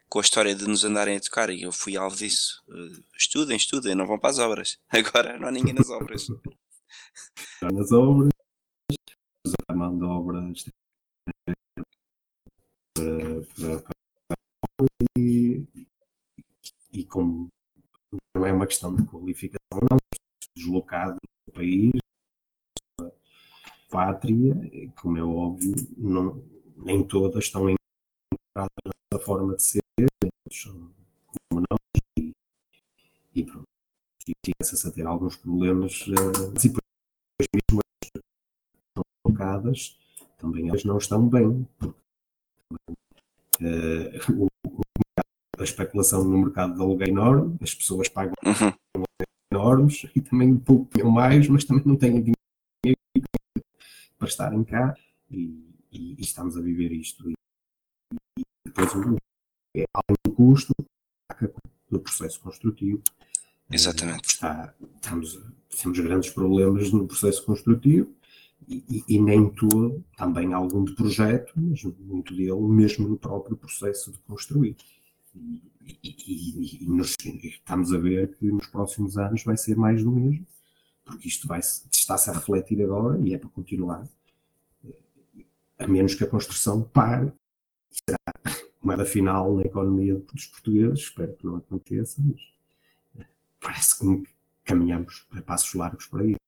com 0.09 0.18
a 0.18 0.23
história 0.23 0.56
de 0.56 0.66
nos 0.66 0.85
andarem 0.85 1.16
a 1.16 1.20
tocar, 1.20 1.50
e 1.50 1.62
eu 1.62 1.70
fui 1.70 1.97
alvo 1.97 2.16
disso. 2.16 2.64
Uh, 2.68 3.00
estudem, 3.16 3.56
estudem, 3.56 3.94
não 3.94 4.09
vão 4.09 4.18
para 4.18 4.30
as 4.30 4.40
obras. 4.40 4.76
Agora 4.90 5.38
não 5.38 5.47
há 5.47 5.52
ninguém 5.52 5.73
nas 5.73 5.88
obras. 5.88 6.26
nas 7.62 7.92
obras, 7.92 8.30
a 9.68 9.73
mão 9.73 9.97
de 9.97 10.04
obras 12.99 13.84
e, 15.18 15.66
e 16.92 17.04
como 17.04 17.49
não 18.34 18.46
é 18.46 18.52
uma 18.52 18.66
questão 18.66 18.94
de 18.94 19.04
qualificação, 19.06 19.80
não, 19.90 19.99
deslocado 20.56 21.16
do 21.46 21.52
país, 21.52 21.92
pátria, 23.90 24.54
como 25.00 25.18
é 25.18 25.22
óbvio, 25.22 25.75
não, 25.96 26.42
nem 26.76 27.06
todas 27.06 27.44
estão 27.44 27.68
em 27.68 27.76
da 29.12 29.18
forma 29.20 29.56
de 29.56 29.62
ser, 29.62 29.82
são 30.50 30.92
como 31.49 31.64
e, 32.18 32.32
e 33.34 33.44
pronto. 33.44 33.64
E 34.26 34.32
começa-se 34.52 34.87
a 34.87 34.92
ter 34.92 35.06
alguns 35.06 35.37
problemas, 35.37 36.06
uh, 36.06 36.50
e 36.64 36.68
depois 36.68 37.49
mesmo 37.54 37.80
as 37.80 38.22
estão 38.87 39.04
colocadas, 39.22 40.00
também 40.40 40.68
elas 40.68 40.85
não 40.85 40.99
estão 40.99 41.28
bem. 41.28 41.66
uh, 43.61 44.49
a 45.59 45.62
especulação 45.62 46.25
no 46.25 46.38
mercado 46.38 46.75
de 46.75 46.80
aluguel 46.80 47.09
é 47.09 47.11
enorme, 47.11 47.59
as 47.61 47.75
pessoas 47.75 48.09
pagam 48.09 48.32
uhum. 48.42 49.04
enormes 49.52 50.06
e 50.16 50.20
também 50.20 50.56
pouco 50.56 51.04
mais, 51.11 51.47
mas 51.49 51.64
também 51.64 51.85
não 51.85 51.97
têm 51.97 52.12
dinheiro 52.12 52.99
para 54.18 54.28
estarem 54.28 54.64
cá 54.64 54.97
e, 55.30 55.62
e, 55.92 56.14
e 56.14 56.20
estamos 56.20 56.56
a 56.56 56.61
viver 56.61 56.92
isto. 56.92 57.30
E, 57.30 57.35
e 58.38 58.44
depois 58.64 58.90
é 59.76 59.85
além 59.92 60.16
do 60.25 60.32
custo 60.32 60.73
do 61.90 62.00
processo 62.00 62.40
construtivo. 62.40 63.02
Exatamente. 63.70 64.28
Está, 64.28 64.75
estamos, 64.97 65.38
temos 65.80 65.99
grandes 65.99 66.30
problemas 66.30 66.90
no 66.90 67.06
processo 67.06 67.44
construtivo 67.44 68.12
e, 68.69 69.05
e, 69.09 69.21
nem 69.21 69.50
todo, 69.50 70.05
também 70.17 70.52
algum 70.52 70.85
de 70.85 70.95
projeto, 70.95 71.52
mas 71.57 71.83
muito 71.83 72.35
dele 72.35 72.61
mesmo 72.61 73.09
no 73.09 73.19
próprio 73.19 73.57
processo 73.57 74.12
de 74.12 74.19
construir. 74.19 74.76
E, 75.35 75.62
e, 76.02 76.87
nos, 76.87 77.14
estamos 77.25 77.93
a 77.93 77.99
ver 77.99 78.37
que 78.37 78.47
nos 78.47 78.67
próximos 78.67 79.17
anos 79.17 79.43
vai 79.43 79.57
ser 79.57 79.76
mais 79.76 80.05
do 80.05 80.11
mesmo, 80.11 80.47
porque 81.05 81.29
isto 81.29 81.49
vai, 81.49 81.61
está-se 81.61 82.31
a 82.31 82.33
refletir 82.33 82.83
agora 82.83 83.19
e 83.26 83.35
é 83.35 83.38
para 83.38 83.49
continuar, 83.49 84.09
a 85.79 85.87
menos 85.88 86.14
que 86.14 86.25
a 86.25 86.29
construção 86.29 86.83
pare. 86.83 87.33
Será 87.90 88.19
moeda 88.81 89.05
final 89.05 89.57
na 89.57 89.62
economia 89.62 90.14
dos 90.14 90.47
portugueses, 90.47 91.00
espero 91.00 91.35
que 91.35 91.45
não 91.45 91.57
aconteça, 91.57 92.23
mas 92.25 92.40
eh, 93.19 93.26
parece 93.61 93.99
que 93.99 94.31
caminhamos 94.64 95.26
a 95.33 95.43
passos 95.43 95.75
largos 95.75 96.07
para 96.07 96.25
isso. 96.25 96.38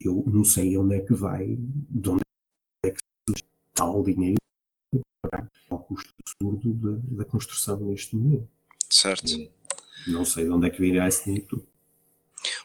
Eu 0.00 0.24
não 0.26 0.44
sei 0.44 0.76
onde 0.76 0.96
é 0.96 1.00
que 1.00 1.14
vai, 1.14 1.56
de 1.56 2.08
onde 2.08 2.22
é 2.84 2.90
que 2.90 2.98
se 3.36 3.44
tal 3.74 4.02
dinheiro 4.02 4.36
para 5.22 5.48
o 5.70 5.78
custo 5.78 6.12
absurdo 6.20 6.72
da, 6.74 7.22
da 7.22 7.24
construção 7.24 7.78
neste 7.80 8.16
momento. 8.16 8.48
Certo. 8.90 9.24
Não 10.06 10.24
sei 10.24 10.44
de 10.44 10.50
onde 10.50 10.66
é 10.66 10.70
que 10.70 10.80
virá 10.80 11.08
esse 11.08 11.24
dinheiro 11.24 11.66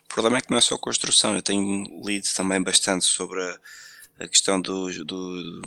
O 0.05 0.07
problema 0.07 0.37
é 0.37 0.41
que 0.41 0.51
não 0.51 0.57
é 0.57 0.61
só 0.61 0.77
construção, 0.77 1.35
eu 1.35 1.41
tenho 1.41 1.83
lido 2.05 2.27
também 2.35 2.61
bastante 2.61 3.05
sobre 3.05 3.41
a, 3.41 3.59
a 4.19 4.27
questão 4.27 4.61
do, 4.61 5.03
do 5.03 5.61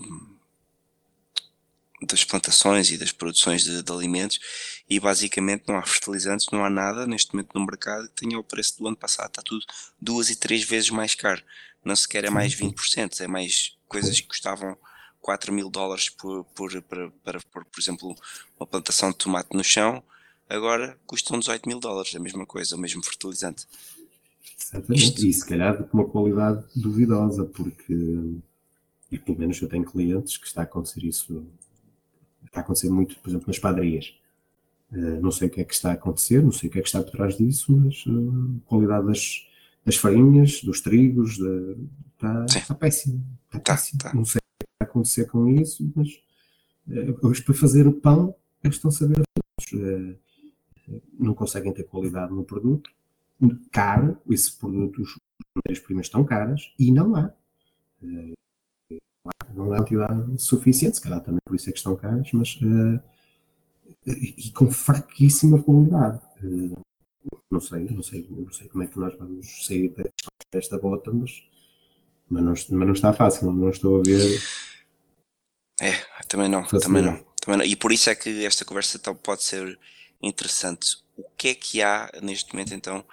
das 2.03 2.25
plantações 2.25 2.91
e 2.91 2.99
das 2.99 3.11
produções 3.11 3.65
de, 3.65 3.83
de, 3.83 3.93
alimentos 3.93 4.39
e 4.89 5.01
basicamente 5.01 5.65
não 5.67 5.77
há 5.77 5.83
fertilizantes, 5.83 6.49
não 6.53 6.65
há 6.65 6.69
nada 6.69 7.07
neste 7.07 7.33
momento 7.33 7.55
no 7.55 7.65
mercado 7.65 8.09
que 8.09 8.23
tenha 8.23 8.39
o 8.39 8.45
preço 8.45 8.79
do 8.79 8.87
ano 8.87 8.97
passado, 8.97 9.29
está 9.29 9.43
tudo 9.43 9.65
duas 10.01 10.29
e 10.29 10.37
três 10.37 10.63
vezes 10.63 10.91
mais 10.91 11.15
caro, 11.15 11.43
não 11.85 11.97
sequer 11.97 12.25
é 12.25 12.31
mais 12.31 12.55
20%, 12.55 13.21
é 13.21 13.27
mais 13.27 13.77
coisas 13.89 14.21
que 14.21 14.27
custavam 14.27 14.77
4 15.21 15.53
mil 15.53 15.71
dólares 15.71 16.11
por, 16.11 16.45
por, 16.45 16.83
para, 16.83 17.11
para, 17.25 17.41
por, 17.41 17.65
por 17.65 17.81
exemplo, 17.81 18.15
uma 18.61 18.67
plantação 18.67 19.11
de 19.11 19.17
tomate 19.17 19.57
no 19.57 19.65
chão, 19.65 20.03
agora 20.49 20.99
custam 21.07 21.39
18 21.39 21.67
mil 21.67 21.81
dólares, 21.81 22.15
a 22.15 22.21
mesma 22.21 22.45
coisa, 22.45 22.77
o 22.77 22.79
mesmo 22.79 23.03
fertilizante. 23.03 23.67
Exatamente, 24.61 25.05
Isto... 25.05 25.27
e 25.27 25.33
se 25.33 25.47
calhar 25.47 25.83
de 25.83 25.89
uma 25.93 26.05
qualidade 26.05 26.65
duvidosa, 26.75 27.45
porque, 27.45 27.95
e 29.11 29.19
pelo 29.19 29.39
menos 29.39 29.61
eu 29.61 29.69
tenho 29.69 29.85
clientes 29.85 30.37
que 30.37 30.47
está 30.47 30.61
a 30.61 30.65
acontecer 30.65 31.05
isso 31.05 31.45
está 32.57 32.61
a 32.61 32.63
acontecer 32.63 32.91
muito, 32.91 33.19
por 33.19 33.29
exemplo, 33.29 33.47
nas 33.47 33.59
padarias. 33.59 34.15
Uh, 34.91 35.21
não 35.21 35.31
sei 35.31 35.49
o 35.49 35.51
que 35.51 35.61
é 35.61 35.65
que 35.65 35.75
está 35.75 35.91
a 35.91 35.95
acontecer, 35.95 36.43
não 36.43 36.53
sei 36.53 36.69
o 36.69 36.73
que 36.73 36.79
é 36.79 36.83
que 36.83 36.89
está 36.89 37.03
por 37.03 37.11
trás 37.11 37.37
disso, 37.37 37.77
mas 37.77 38.07
uh, 38.07 38.61
a 38.65 38.69
qualidade 38.69 39.07
das, 39.07 39.47
das 39.85 39.97
farinhas, 39.97 40.63
dos 40.63 40.81
trigos, 40.81 41.37
de, 41.37 41.77
está, 42.15 42.47
está 42.47 42.75
péssimo. 42.75 43.25
Está 43.47 43.59
tá, 43.59 43.73
péssimo. 43.73 43.99
Tá. 44.01 44.15
Não 44.15 44.25
sei 44.25 44.39
o 44.39 44.65
que 44.65 44.69
vai 44.81 44.89
acontecer 44.89 45.27
com 45.27 45.49
isso, 45.49 45.91
mas 45.95 46.09
uh, 46.89 47.27
hoje 47.27 47.43
para 47.43 47.55
fazer 47.55 47.87
o 47.87 47.93
pão 47.93 48.35
eles 48.63 48.77
estão 48.77 48.89
a 48.89 48.93
saber 48.93 49.21
uh, 49.21 50.17
não 51.19 51.35
conseguem 51.35 51.73
ter 51.73 51.85
qualidade 51.85 52.33
no 52.33 52.45
produto, 52.45 52.91
caro, 53.73 54.17
esse 54.31 54.57
produto, 54.57 55.03
as 55.03 55.09
matérias-primas 55.55 56.07
estão 56.07 56.25
caras 56.25 56.73
e 56.79 56.93
não 56.93 57.17
há. 57.17 57.33
Não 59.55 59.73
há 59.73 59.79
quantidade 59.79 60.43
suficiente, 60.43 60.97
se 60.97 61.03
calhar 61.03 61.21
também 61.21 61.41
por 61.45 61.55
isso 61.55 61.69
é 61.69 61.73
que 61.73 61.79
estão 61.79 61.97
caras, 61.97 62.29
mas 62.33 62.57
uh, 62.57 63.01
e 64.07 64.51
com 64.53 64.71
fraquíssima 64.71 65.63
qualidade. 65.63 66.21
Uh, 66.43 66.79
não 67.51 67.61
sei, 67.61 67.85
não 67.91 68.03
sei, 68.03 68.27
não 68.29 68.53
sei 68.53 68.69
como 68.69 68.85
é 68.85 68.87
que 68.87 68.99
nós 68.99 69.17
vamos 69.17 69.67
sair 69.67 69.95
desta 70.53 70.79
bota, 70.79 71.11
mas, 71.13 71.43
mas, 72.29 72.43
não, 72.43 72.79
mas 72.79 72.87
não 72.87 72.93
está 72.93 73.13
fácil, 73.13 73.51
não 73.53 73.71
estou 73.71 74.01
a 74.01 74.03
ver. 74.03 74.41
É, 75.81 75.93
também 76.29 76.49
não, 76.49 76.65
também 76.65 77.03
não, 77.03 77.25
também 77.41 77.59
não. 77.59 77.65
E 77.65 77.77
por 77.77 77.93
isso 77.93 78.11
é 78.11 78.15
que 78.15 78.45
esta 78.45 78.65
conversa 78.65 78.99
pode 79.15 79.43
ser 79.43 79.79
interessante. 80.23 80.99
O 81.17 81.25
que 81.37 81.49
é 81.49 81.55
que 81.55 81.83
há 81.83 82.11
neste 82.23 82.53
momento 82.53 82.75
então 82.75 83.05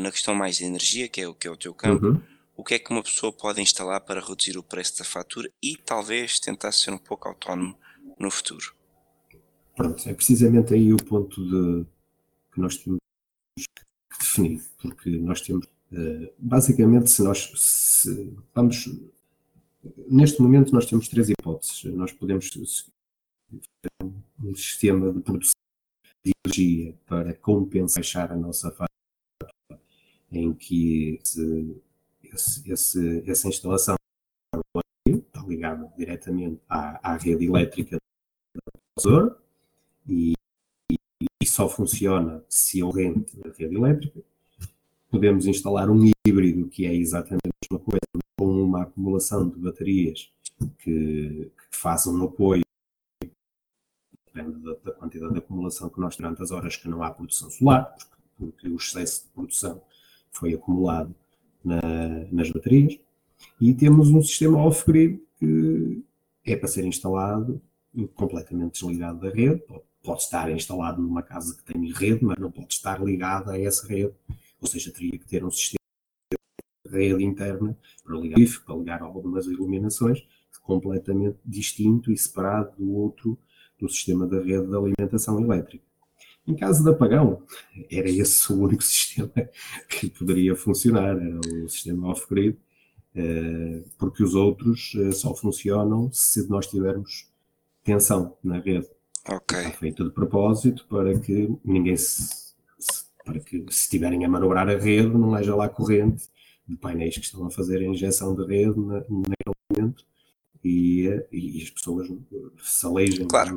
na 0.00 0.10
questão 0.10 0.34
mais 0.34 0.56
de 0.56 0.64
energia, 0.64 1.08
que 1.08 1.22
é 1.22 1.26
o 1.28 1.34
que 1.34 1.48
é 1.48 1.50
o 1.50 1.56
teu 1.56 1.72
campo? 1.72 2.06
Uhum 2.06 2.20
o 2.60 2.62
que 2.62 2.74
é 2.74 2.78
que 2.78 2.90
uma 2.90 3.02
pessoa 3.02 3.32
pode 3.32 3.62
instalar 3.62 4.02
para 4.02 4.20
reduzir 4.20 4.58
o 4.58 4.62
preço 4.62 4.98
da 4.98 5.04
fatura 5.04 5.50
e 5.62 5.78
talvez 5.78 6.38
tentar 6.38 6.72
ser 6.72 6.90
um 6.90 6.98
pouco 6.98 7.26
autónomo 7.26 7.74
no 8.18 8.30
futuro? 8.30 8.74
Pronto, 9.74 10.06
é 10.06 10.12
precisamente 10.12 10.74
aí 10.74 10.92
o 10.92 10.98
ponto 10.98 11.42
de, 11.42 11.86
que 12.52 12.60
nós 12.60 12.76
temos 12.76 13.00
que 13.56 14.18
definir, 14.20 14.62
porque 14.78 15.08
nós 15.08 15.40
temos, 15.40 15.64
uh, 15.64 16.30
basicamente, 16.38 17.08
se 17.08 17.22
nós 17.22 17.50
se, 17.56 18.30
vamos, 18.54 18.90
neste 20.06 20.42
momento 20.42 20.74
nós 20.74 20.84
temos 20.84 21.08
três 21.08 21.30
hipóteses. 21.30 21.84
Nós 21.84 22.12
podemos 22.12 22.50
um 24.38 24.54
sistema 24.54 25.10
de 25.10 25.20
produção 25.20 25.54
de 26.22 26.32
energia 26.44 26.94
para 27.06 27.32
compensar 27.32 28.30
a 28.30 28.36
nossa 28.36 28.70
fatura, 28.70 29.82
em 30.30 30.52
que 30.52 31.18
se 31.24 31.80
esse, 32.32 32.70
esse, 32.70 33.30
essa 33.30 33.48
instalação 33.48 33.96
está 35.06 35.42
ligada 35.46 35.92
diretamente 35.96 36.60
à, 36.68 37.12
à 37.12 37.16
rede 37.16 37.46
elétrica 37.46 37.96
do 38.54 38.62
professor 38.94 39.40
e, 40.08 40.34
e, 40.90 41.46
só 41.46 41.68
funciona 41.68 42.44
se 42.48 42.82
rente 42.82 43.38
na 43.38 43.52
rede 43.52 43.74
elétrica. 43.74 44.20
Podemos 45.10 45.46
instalar 45.46 45.90
um 45.90 46.10
híbrido, 46.26 46.68
que 46.68 46.86
é 46.86 46.94
exatamente 46.94 47.42
a 47.46 47.74
mesma 47.74 47.84
coisa, 47.84 48.00
com 48.38 48.64
uma 48.64 48.82
acumulação 48.82 49.48
de 49.48 49.58
baterias 49.58 50.30
que, 50.78 51.50
que 51.50 51.76
façam 51.76 52.14
um 52.14 52.24
apoio 52.24 52.62
depende 54.32 54.60
da, 54.60 54.74
da, 54.74 54.92
quantidade 54.92 55.32
de 55.32 55.38
acumulação 55.38 55.90
que 55.90 56.00
nós 56.00 56.16
durante 56.16 56.40
as 56.42 56.52
horas 56.52 56.76
que 56.76 56.88
não 56.88 57.02
há 57.02 57.10
produção 57.10 57.50
solar, 57.50 57.96
porque 58.38 58.68
o 58.68 58.76
excesso 58.76 59.24
de 59.24 59.28
produção 59.30 59.82
foi 60.30 60.54
acumulado 60.54 61.14
na, 61.64 61.80
nas 62.30 62.50
baterias, 62.50 62.98
e 63.60 63.74
temos 63.74 64.10
um 64.10 64.22
sistema 64.22 64.58
off-grid 64.58 65.20
que 65.38 66.02
é 66.44 66.56
para 66.56 66.68
ser 66.68 66.84
instalado 66.84 67.60
completamente 68.14 68.80
desligado 68.80 69.20
da 69.20 69.30
rede, 69.30 69.62
pode 70.02 70.22
estar 70.22 70.50
instalado 70.50 71.02
numa 71.02 71.22
casa 71.22 71.56
que 71.56 71.64
tem 71.64 71.92
rede, 71.92 72.24
mas 72.24 72.38
não 72.38 72.50
pode 72.50 72.74
estar 72.74 73.02
ligado 73.02 73.50
a 73.50 73.58
essa 73.58 73.86
rede, 73.86 74.14
ou 74.60 74.68
seja, 74.68 74.92
teria 74.92 75.18
que 75.18 75.26
ter 75.26 75.44
um 75.44 75.50
sistema 75.50 75.78
de 76.86 76.96
rede 76.96 77.24
interna 77.24 77.76
para 78.04 78.18
ligar, 78.18 78.38
para 78.64 78.74
ligar 78.76 79.02
algumas 79.02 79.46
iluminações, 79.46 80.24
completamente 80.62 81.38
distinto 81.44 82.12
e 82.12 82.16
separado 82.16 82.76
do 82.78 82.92
outro, 82.92 83.36
do 83.78 83.88
sistema 83.88 84.26
da 84.26 84.38
rede 84.38 84.68
de 84.68 84.76
alimentação 84.76 85.42
elétrica. 85.42 85.84
Em 86.50 86.56
caso 86.56 86.82
de 86.82 86.90
apagão, 86.90 87.42
era 87.88 88.10
esse 88.10 88.52
o 88.52 88.60
único 88.60 88.82
sistema 88.82 89.30
que 89.88 90.10
poderia 90.10 90.56
funcionar, 90.56 91.16
era 91.16 91.38
o 91.64 91.68
sistema 91.68 92.08
off-grid, 92.08 92.56
eh, 93.14 93.82
porque 93.96 94.24
os 94.24 94.34
outros 94.34 94.92
eh, 94.96 95.12
só 95.12 95.32
funcionam 95.32 96.10
se 96.12 96.48
nós 96.48 96.66
tivermos 96.66 97.28
tensão 97.84 98.36
na 98.42 98.58
rede. 98.58 98.88
Ok. 99.28 99.58
Está 99.58 99.70
feito 99.70 100.02
de 100.02 100.10
propósito 100.10 100.84
para 100.88 101.16
que 101.20 101.48
ninguém 101.64 101.96
se, 101.96 102.52
para 103.24 103.38
que 103.38 103.58
se 103.70 103.82
estiverem 103.82 104.24
a 104.24 104.28
manobrar 104.28 104.68
a 104.68 104.76
rede 104.76 105.08
não 105.08 105.34
haja 105.34 105.54
lá 105.54 105.68
corrente 105.68 106.28
de 106.66 106.76
painéis 106.76 107.16
que 107.16 107.24
estão 107.24 107.46
a 107.46 107.50
fazer 107.50 107.78
a 107.78 107.84
injeção 107.84 108.34
de 108.34 108.44
rede 108.44 108.78
naquele 108.80 109.54
momento 109.70 110.04
e, 110.64 111.08
e 111.32 111.62
as 111.62 111.70
pessoas 111.70 112.08
se 112.62 112.86
alejem. 112.86 113.26
Claro, 113.26 113.56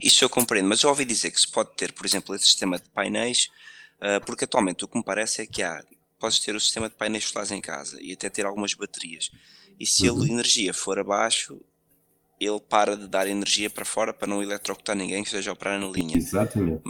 isso 0.00 0.24
eu 0.24 0.28
compreendo, 0.28 0.68
mas 0.68 0.82
eu 0.82 0.90
ouvi 0.90 1.04
dizer 1.04 1.30
que 1.30 1.40
se 1.40 1.50
pode 1.50 1.74
ter, 1.76 1.92
por 1.92 2.04
exemplo, 2.04 2.34
esse 2.34 2.46
sistema 2.46 2.78
de 2.78 2.88
painéis, 2.90 3.48
uh, 3.96 4.24
porque 4.24 4.44
atualmente 4.44 4.84
o 4.84 4.88
que 4.88 4.98
me 4.98 5.04
parece 5.04 5.42
é 5.42 5.46
que 5.46 5.62
há, 5.62 5.82
podes 6.18 6.38
ter 6.38 6.54
o 6.54 6.60
sistema 6.60 6.88
de 6.88 6.94
painéis 6.94 7.24
solares 7.24 7.50
em 7.50 7.60
casa 7.60 7.98
e 8.00 8.12
até 8.12 8.28
ter 8.28 8.44
algumas 8.44 8.74
baterias, 8.74 9.30
e 9.78 9.86
se 9.86 10.08
uhum. 10.08 10.22
a 10.22 10.26
energia 10.26 10.74
for 10.74 10.98
abaixo, 10.98 11.60
ele 12.38 12.60
para 12.60 12.96
de 12.96 13.08
dar 13.08 13.26
energia 13.26 13.70
para 13.70 13.84
fora 13.84 14.12
para 14.12 14.28
não 14.28 14.42
eletrocutar 14.42 14.94
ninguém 14.94 15.22
que 15.22 15.28
esteja 15.28 15.50
a 15.50 15.54
operar 15.54 15.80
na 15.80 15.86
linha. 15.86 16.16
Exatamente. 16.16 16.82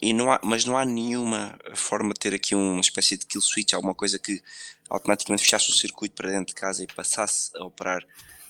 E 0.00 0.12
não 0.12 0.30
há, 0.30 0.38
mas 0.42 0.66
não 0.66 0.76
há 0.76 0.84
nenhuma 0.84 1.58
forma 1.74 2.12
de 2.12 2.20
ter 2.20 2.34
aqui 2.34 2.54
uma 2.54 2.80
espécie 2.80 3.16
de 3.16 3.24
kill 3.24 3.40
switch, 3.40 3.72
alguma 3.72 3.94
coisa 3.94 4.18
que 4.18 4.42
automaticamente 4.90 5.42
fechasse 5.42 5.70
o 5.70 5.72
circuito 5.72 6.14
para 6.14 6.30
dentro 6.30 6.54
de 6.54 6.54
casa 6.54 6.82
e 6.82 6.86
passasse 6.86 7.50
a 7.56 7.64
operar 7.64 8.04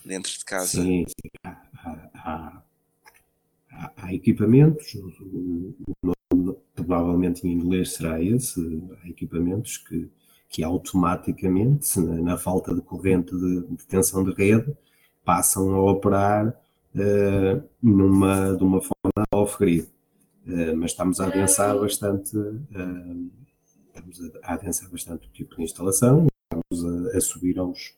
dentro 0.05 0.33
de 0.33 0.45
casa? 0.45 0.83
Sim, 0.83 1.05
sim. 1.07 1.31
Há, 1.45 1.63
há, 2.15 2.63
há, 3.71 3.93
há, 3.97 4.15
equipamentos, 4.15 4.95
o, 4.95 5.75
nome 6.03 6.57
provavelmente 6.75 7.47
em 7.47 7.53
inglês 7.53 7.95
será 7.95 8.23
esse, 8.23 8.61
há 9.03 9.09
equipamentos 9.09 9.79
que, 9.79 10.11
que 10.49 10.63
automaticamente, 10.63 11.99
na, 11.99 12.15
na 12.21 12.37
falta 12.37 12.75
de 12.75 12.81
corrente 12.81 13.35
de, 13.35 13.63
de, 13.63 13.87
tensão 13.87 14.25
de 14.25 14.33
rede, 14.33 14.77
passam 15.25 15.75
a 15.75 15.91
operar 15.91 16.49
uh, 16.49 17.69
numa, 17.83 18.57
de 18.57 18.63
uma 18.63 18.81
forma 18.81 19.27
off-grid. 19.33 19.89
Uh, 20.47 20.77
mas 20.77 20.91
estamos 20.91 21.21
a 21.21 21.27
adensar 21.27 21.79
bastante, 21.79 22.37
uh, 22.37 23.31
estamos 23.89 24.21
a, 24.21 24.51
a 24.51 24.55
adensar 24.55 24.91
bastante 24.91 25.27
o 25.27 25.31
tipo 25.31 25.57
de 25.57 25.63
instalação, 25.63 26.27
estamos 26.53 27.13
a, 27.15 27.17
a 27.17 27.21
subir 27.21 27.59
aos, 27.59 27.95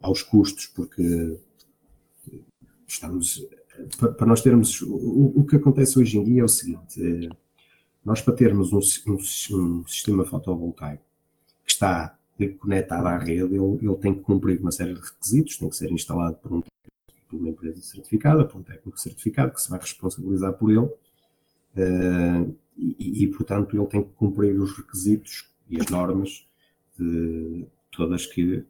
aos 0.00 0.22
custos, 0.22 0.66
porque 0.66 1.36
estamos 2.88 3.46
para 3.98 4.26
nós 4.26 4.40
termos 4.40 4.80
o, 4.82 5.32
o, 5.36 5.46
que 5.46 5.56
acontece 5.56 5.98
hoje 5.98 6.18
em 6.18 6.24
dia 6.24 6.40
é 6.40 6.44
o 6.44 6.48
seguinte 6.48 7.00
eh, 7.00 7.28
nós 8.04 8.20
para 8.20 8.34
termos 8.34 8.72
um, 8.72 8.80
um, 9.06 9.18
um 9.56 9.86
sistema 9.86 10.24
fotovoltaico 10.24 11.04
que 11.64 11.72
está 11.72 12.18
conectado 12.58 13.06
à 13.06 13.18
rede 13.18 13.54
ele, 13.54 13.78
ele, 13.80 13.96
tem 13.96 14.14
que 14.14 14.20
cumprir 14.20 14.60
uma 14.60 14.72
série 14.72 14.94
de 14.94 15.00
requisitos 15.00 15.58
tem 15.58 15.68
que 15.68 15.76
ser 15.76 15.92
instalado 15.92 16.36
por, 16.36 16.52
um, 16.52 16.62
por 17.28 17.38
uma 17.38 17.50
empresa 17.50 17.80
certificada 17.82 18.44
por 18.44 18.58
um 18.58 18.62
técnico 18.62 18.98
certificado 18.98 19.52
que 19.52 19.62
se 19.62 19.70
vai 19.70 19.78
responsabilizar 19.78 20.54
por 20.54 20.70
ele 20.70 20.80
uh, 20.80 22.56
e, 22.76 23.24
e, 23.24 23.26
portanto 23.28 23.76
ele 23.76 23.86
tem 23.86 24.02
que 24.02 24.10
cumprir 24.10 24.58
os 24.58 24.76
requisitos 24.76 25.48
e 25.68 25.80
as 25.80 25.86
normas 25.88 26.48
de 26.98 27.66
todas 27.90 28.26
que, 28.26 28.64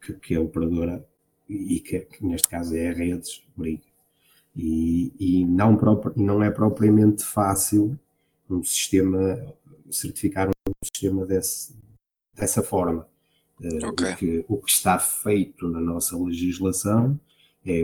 que, 0.00 0.12
que 0.14 0.34
a 0.34 0.40
operadora 0.40 1.04
e 1.50 1.80
que, 1.80 2.00
que, 2.00 2.24
neste 2.24 2.48
caso 2.48 2.76
é 2.76 2.88
a 2.88 2.92
redes, 2.92 3.42
briga. 3.56 3.82
E, 4.54 5.12
e 5.18 5.44
não, 5.44 5.78
não 6.16 6.42
é 6.42 6.50
propriamente 6.50 7.24
fácil 7.24 7.98
um 8.48 8.62
sistema, 8.62 9.54
certificar 9.90 10.48
um 10.48 10.72
sistema 10.84 11.26
desse, 11.26 11.74
dessa 12.34 12.62
forma. 12.62 13.06
Eh, 13.62 13.86
okay. 13.86 14.12
o, 14.12 14.16
que, 14.16 14.44
o 14.48 14.56
que 14.58 14.70
está 14.70 14.98
feito 14.98 15.68
na 15.68 15.80
nossa 15.80 16.16
legislação 16.16 17.18
é, 17.64 17.82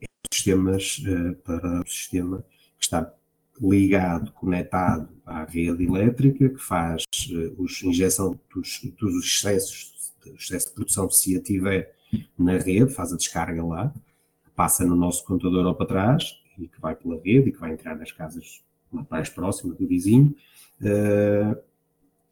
é 0.00 0.06
sistemas, 0.32 0.98
uh, 0.98 1.34
para 1.36 1.80
o 1.80 1.86
sistema 1.86 2.44
que 2.78 2.84
está 2.84 3.12
ligado, 3.60 4.32
conectado 4.32 5.08
à 5.24 5.44
rede 5.44 5.84
elétrica, 5.84 6.48
que 6.48 6.58
faz 6.58 7.04
uh, 7.30 7.62
os 7.62 7.82
injeção 7.82 8.38
dos, 8.54 8.80
dos 8.98 9.24
excessos, 9.24 9.95
excesso 10.34 10.68
de 10.68 10.74
produção 10.74 11.10
se 11.10 11.36
a 11.36 11.42
tiver 11.42 11.94
na 12.38 12.56
rede, 12.56 12.92
faz 12.92 13.12
a 13.12 13.16
descarga 13.16 13.64
lá, 13.64 13.94
passa 14.54 14.84
no 14.84 14.96
nosso 14.96 15.24
contador 15.24 15.66
ou 15.66 15.74
para 15.74 15.86
trás 15.86 16.40
e 16.58 16.66
que 16.66 16.80
vai 16.80 16.94
pela 16.96 17.16
rede 17.16 17.48
e 17.48 17.52
que 17.52 17.58
vai 17.58 17.72
entrar 17.72 17.96
nas 17.96 18.10
casas 18.12 18.62
mais 19.10 19.28
próximas 19.28 19.76
do 19.76 19.86
vizinho, 19.86 20.34
uh, 20.80 21.60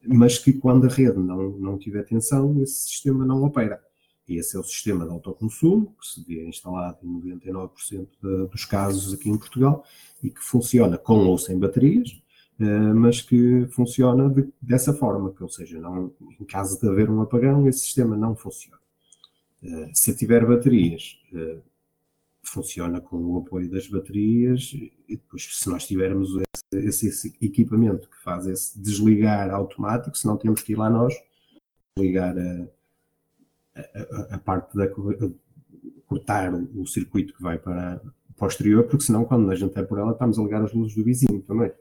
mas 0.07 0.39
que 0.39 0.53
quando 0.53 0.87
a 0.87 0.89
rede 0.89 1.19
não, 1.19 1.51
não 1.51 1.79
tiver 1.79 2.05
tensão, 2.05 2.63
esse 2.63 2.89
sistema 2.89 3.25
não 3.25 3.43
opera. 3.43 3.83
E 4.27 4.37
esse 4.37 4.57
é 4.57 4.59
o 4.59 4.65
sistema 4.65 5.05
de 5.05 5.11
autoconsumo, 5.11 5.95
que 6.01 6.07
se 6.07 6.25
vê 6.25 6.47
instalado 6.47 6.99
em 7.03 7.21
99% 7.21 8.07
de, 8.23 8.47
dos 8.47 8.65
casos 8.65 9.13
aqui 9.13 9.29
em 9.29 9.37
Portugal 9.37 9.85
e 10.23 10.31
que 10.31 10.41
funciona 10.41 10.97
com 10.97 11.27
ou 11.27 11.37
sem 11.37 11.59
baterias, 11.59 12.23
mas 12.59 13.21
que 13.21 13.67
funciona 13.71 14.29
de, 14.29 14.49
dessa 14.63 14.93
forma, 14.93 15.33
que, 15.33 15.43
ou 15.43 15.49
seja, 15.49 15.81
não, 15.81 16.13
em 16.41 16.45
caso 16.45 16.79
de 16.81 16.89
haver 16.89 17.11
um 17.11 17.21
apagão, 17.21 17.69
esse 17.69 17.81
sistema 17.81 18.17
não 18.17 18.37
funciona. 18.37 18.79
Uh, 19.63 19.91
se 19.93 20.15
tiver 20.15 20.47
baterias, 20.47 21.19
uh, 21.33 21.61
funciona 22.43 23.01
com 23.01 23.17
o 23.17 23.39
apoio 23.39 23.69
das 23.71 23.89
baterias 23.89 24.73
e 24.75 24.93
depois 25.09 25.49
se 25.59 25.69
nós 25.69 25.87
tivermos 25.87 26.31
esse, 26.73 27.09
esse, 27.09 27.37
equipamento 27.41 28.09
que 28.09 28.23
faz 28.23 28.47
esse 28.47 28.79
desligar 28.81 29.51
automático, 29.51 30.17
se 30.17 30.27
não 30.27 30.37
temos 30.37 30.63
que 30.63 30.73
ir 30.73 30.77
lá 30.77 30.91
nós 30.91 31.15
ligar 31.99 32.37
a, 32.37 32.69
a, 33.77 34.35
a 34.35 34.39
parte 34.39 34.77
da 34.77 34.87
cortar 36.07 36.53
o 36.55 36.87
circuito 36.87 37.35
que 37.35 37.43
vai 37.43 37.59
para, 37.59 38.01
para 38.37 38.49
exterior, 38.49 38.85
porque 38.85 39.05
senão 39.05 39.25
quando 39.25 39.51
a 39.51 39.55
gente 39.55 39.79
é 39.79 39.83
por 39.83 39.99
ela 39.99 40.13
estamos 40.13 40.39
a 40.39 40.43
ligar 40.43 40.63
as 40.63 40.73
luzes 40.73 40.95
do 40.95 41.05
vizinho 41.05 41.41
também. 41.43 41.73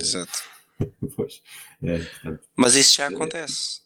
Exato. 0.00 0.42
pois, 1.16 1.42
é, 1.82 1.98
portanto, 1.98 2.48
Mas 2.56 2.74
isso 2.74 2.96
já 2.96 3.08
acontece. 3.08 3.82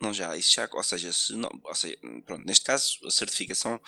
Não 0.00 0.14
já, 0.14 0.36
isso 0.36 0.52
já, 0.52 0.68
ou 0.72 0.82
seja, 0.82 1.12
se 1.12 1.34
não, 1.34 1.50
ou 1.62 1.74
seja, 1.74 1.96
pronto, 2.24 2.46
neste 2.46 2.64
caso 2.64 2.98
a 3.04 3.10
certificação 3.10 3.80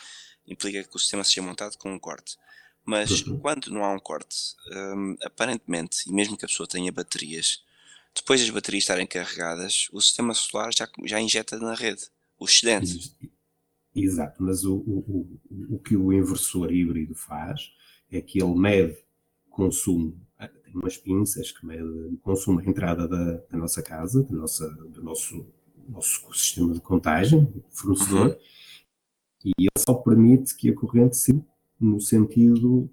implica 0.46 0.84
que 0.84 0.96
o 0.96 0.98
sistema 0.98 1.24
seja 1.24 1.42
montado 1.42 1.76
com 1.78 1.92
um 1.92 1.98
corte. 1.98 2.36
Mas 2.84 3.22
uhum. 3.22 3.38
quando 3.38 3.70
não 3.70 3.84
há 3.84 3.92
um 3.92 3.98
corte, 3.98 4.54
um, 4.70 5.16
aparentemente, 5.24 6.08
e 6.08 6.12
mesmo 6.12 6.36
que 6.36 6.44
a 6.44 6.48
pessoa 6.48 6.68
tenha 6.68 6.90
baterias, 6.90 7.64
depois 8.14 8.40
das 8.40 8.50
baterias 8.50 8.82
estarem 8.84 9.06
carregadas, 9.06 9.88
o 9.92 10.00
sistema 10.00 10.34
solar 10.34 10.74
já, 10.74 10.88
já 11.04 11.20
injeta 11.20 11.58
na 11.58 11.74
rede 11.74 12.02
o 12.38 12.44
excedente. 12.44 13.16
Exato, 13.94 14.42
mas 14.42 14.64
o, 14.64 14.76
o, 14.76 15.38
o, 15.50 15.76
o 15.76 15.78
que 15.78 15.96
o 15.96 16.12
inversor 16.12 16.72
híbrido 16.72 17.14
faz 17.14 17.72
é 18.10 18.20
que 18.20 18.42
ele 18.42 18.54
mede 18.54 18.98
consumo, 19.48 20.18
tem 20.72 20.80
umas 20.80 20.96
pinças 20.96 21.52
que 21.52 21.66
mede 21.66 21.82
o 21.82 22.18
consumo, 22.22 22.60
a 22.60 22.64
entrada 22.64 23.06
da, 23.06 23.32
da 23.50 23.58
nossa 23.58 23.82
casa, 23.82 24.22
do, 24.22 24.34
nossa, 24.34 24.68
do 24.68 25.02
nosso, 25.02 25.46
nosso 25.88 26.32
sistema 26.32 26.72
de 26.72 26.80
contagem, 26.80 27.52
fornecedor, 27.70 28.28
uhum 28.28 28.36
e 29.44 29.50
ele 29.58 29.70
só 29.76 29.94
permite 29.94 30.56
que 30.56 30.70
a 30.70 30.74
corrente 30.74 31.16
siga 31.16 31.44
no 31.80 32.00
sentido. 32.00 32.88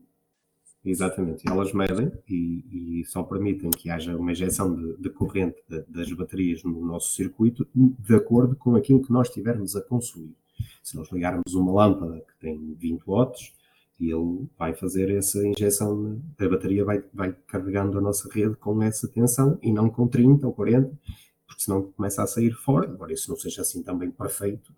Exatamente, 0.83 1.47
elas 1.47 1.73
medem 1.73 2.09
e, 2.27 3.01
e, 3.01 3.05
só 3.05 3.21
permitem 3.21 3.69
que 3.69 3.89
haja 3.89 4.15
uma 4.15 4.31
injeção 4.31 4.73
de, 4.73 4.97
de 4.97 5.09
corrente 5.09 5.61
de, 5.67 5.81
das 5.81 6.11
baterias 6.13 6.63
no 6.63 6.85
nosso 6.85 7.13
circuito 7.13 7.67
de 7.75 8.15
acordo 8.15 8.55
com 8.55 8.75
aquilo 8.75 9.01
que 9.01 9.11
nós 9.11 9.27
estivermos 9.27 9.75
a 9.75 9.81
consumir. 9.81 10.33
Se 10.81 10.95
nós 10.95 11.11
ligarmos 11.11 11.53
uma 11.53 11.73
lâmpada 11.73 12.21
que 12.21 12.39
tem 12.39 12.73
20 12.75 13.03
watts, 13.05 13.53
ele 13.99 14.47
vai 14.57 14.73
fazer 14.73 15.09
essa 15.09 15.45
injeção, 15.45 16.21
a 16.37 16.47
bateria 16.47 16.85
vai, 16.85 17.03
vai 17.13 17.35
carregando 17.47 17.97
a 17.97 18.01
nossa 18.01 18.29
rede 18.31 18.55
com 18.55 18.81
essa 18.81 19.07
tensão 19.07 19.59
e 19.61 19.71
não 19.71 19.89
com 19.89 20.07
30 20.07 20.47
ou 20.47 20.53
40, 20.53 20.97
porque 21.45 21.63
senão 21.63 21.91
começa 21.91 22.23
a 22.23 22.27
sair 22.27 22.51
fora, 22.51 22.87
embora 22.87 23.11
isso 23.11 23.29
não 23.29 23.37
seja 23.37 23.61
assim 23.61 23.83
também 23.83 24.09
perfeito, 24.09 24.73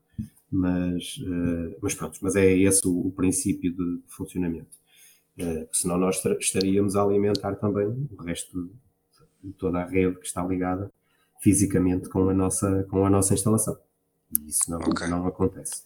mas, 0.51 1.17
uh, 1.17 1.77
mas 1.81 1.93
pronto, 1.93 2.17
mas 2.21 2.35
é 2.35 2.51
esse 2.51 2.87
o, 2.87 3.07
o 3.07 3.11
princípio 3.11 3.71
de, 3.71 3.97
de 3.97 4.03
funcionamento. 4.07 4.75
Uh, 5.39 5.67
senão 5.71 5.97
nós 5.97 6.21
estaríamos 6.39 6.95
a 6.95 7.03
alimentar 7.03 7.55
também 7.55 7.87
o 8.11 8.23
resto 8.23 8.69
de 9.43 9.53
toda 9.53 9.79
a 9.79 9.85
rede 9.85 10.17
que 10.17 10.25
está 10.25 10.43
ligada 10.43 10.91
fisicamente 11.41 12.09
com 12.09 12.29
a 12.29 12.33
nossa, 12.33 12.83
com 12.89 13.05
a 13.05 13.09
nossa 13.09 13.33
instalação. 13.33 13.77
E 14.39 14.49
isso 14.49 14.69
não, 14.69 14.79
okay. 14.79 15.07
não 15.07 15.25
acontece. 15.25 15.83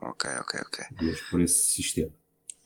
Ok, 0.00 0.30
ok, 0.40 0.60
ok. 0.60 0.84
Mas 1.02 1.20
por 1.30 1.40
esse 1.40 1.70
sistema. 1.70 2.12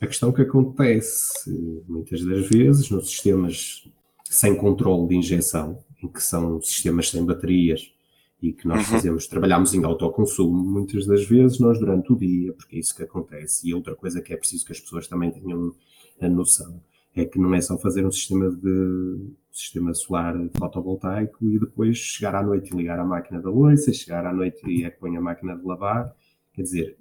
A 0.03 0.07
questão 0.09 0.33
que 0.33 0.43
acontece 0.43 1.85
muitas 1.89 2.25
das 2.25 2.49
vezes 2.49 2.91
nos 2.91 3.09
sistemas 3.09 3.89
sem 4.25 4.57
controle 4.57 5.07
de 5.07 5.15
injeção, 5.15 5.79
em 6.03 6.09
que 6.09 6.21
são 6.21 6.61
sistemas 6.61 7.09
sem 7.09 7.25
baterias 7.25 7.95
e 8.43 8.53
que 8.53 8.67
nós 8.67 8.79
uhum. 8.79 8.95
fazemos, 8.97 9.29
trabalhamos 9.29 9.73
em 9.75 9.85
autoconsumo 9.85 10.61
muitas 10.61 11.07
das 11.07 11.25
vezes, 11.25 11.61
nós 11.61 11.79
durante 11.79 12.13
o 12.13 12.17
dia, 12.17 12.53
porque 12.53 12.75
é 12.75 12.79
isso 12.81 12.97
que 12.97 13.05
acontece. 13.05 13.69
E 13.69 13.73
outra 13.73 13.95
coisa 13.95 14.21
que 14.21 14.33
é 14.33 14.37
preciso 14.37 14.67
que 14.67 14.73
as 14.73 14.81
pessoas 14.81 15.07
também 15.07 15.31
tenham 15.31 15.73
a 16.21 16.29
noção 16.29 16.83
é 17.15 17.25
que 17.25 17.39
não 17.39 17.55
é 17.55 17.61
só 17.61 17.79
fazer 17.79 18.05
um 18.05 18.11
sistema 18.11 18.51
de 18.51 19.21
sistema 19.53 19.95
solar 19.95 20.35
fotovoltaico 20.59 21.47
e 21.47 21.61
depois 21.61 21.97
chegar 21.97 22.35
à 22.35 22.43
noite 22.43 22.75
e 22.75 22.77
ligar 22.77 22.99
a 22.99 23.05
máquina 23.05 23.41
da 23.41 23.51
louça, 23.51 23.93
chegar 23.93 24.27
à 24.27 24.33
noite 24.33 24.69
e 24.69 24.83
é 24.83 24.91
que 24.91 24.99
põe 24.99 25.17
a 25.17 25.21
máquina 25.21 25.57
de 25.57 25.65
lavar. 25.65 26.13
Quer 26.53 26.63
dizer, 26.63 26.99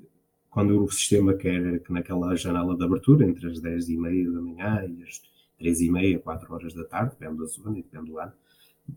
quando 0.52 0.84
o 0.84 0.92
sistema 0.92 1.34
quer 1.34 1.80
que 1.80 1.92
naquela 1.92 2.36
janela 2.36 2.76
de 2.78 2.84
abertura, 2.84 3.26
entre 3.26 3.48
as 3.48 3.60
10 3.60 3.90
e 3.90 3.98
meia 3.98 4.30
da 4.30 4.42
manhã 4.42 4.86
e 4.86 5.02
as 5.04 5.22
3 5.58 5.82
e 5.82 5.90
meia, 5.90 6.20
4 6.20 6.54
horas 6.54 6.74
da 6.74 6.84
tarde, 6.84 7.16
depende 7.18 7.40
da 7.40 7.46
zona 7.46 7.80
e 7.80 7.82
depende 7.82 8.12
do 8.12 8.20
ano, 8.20 8.34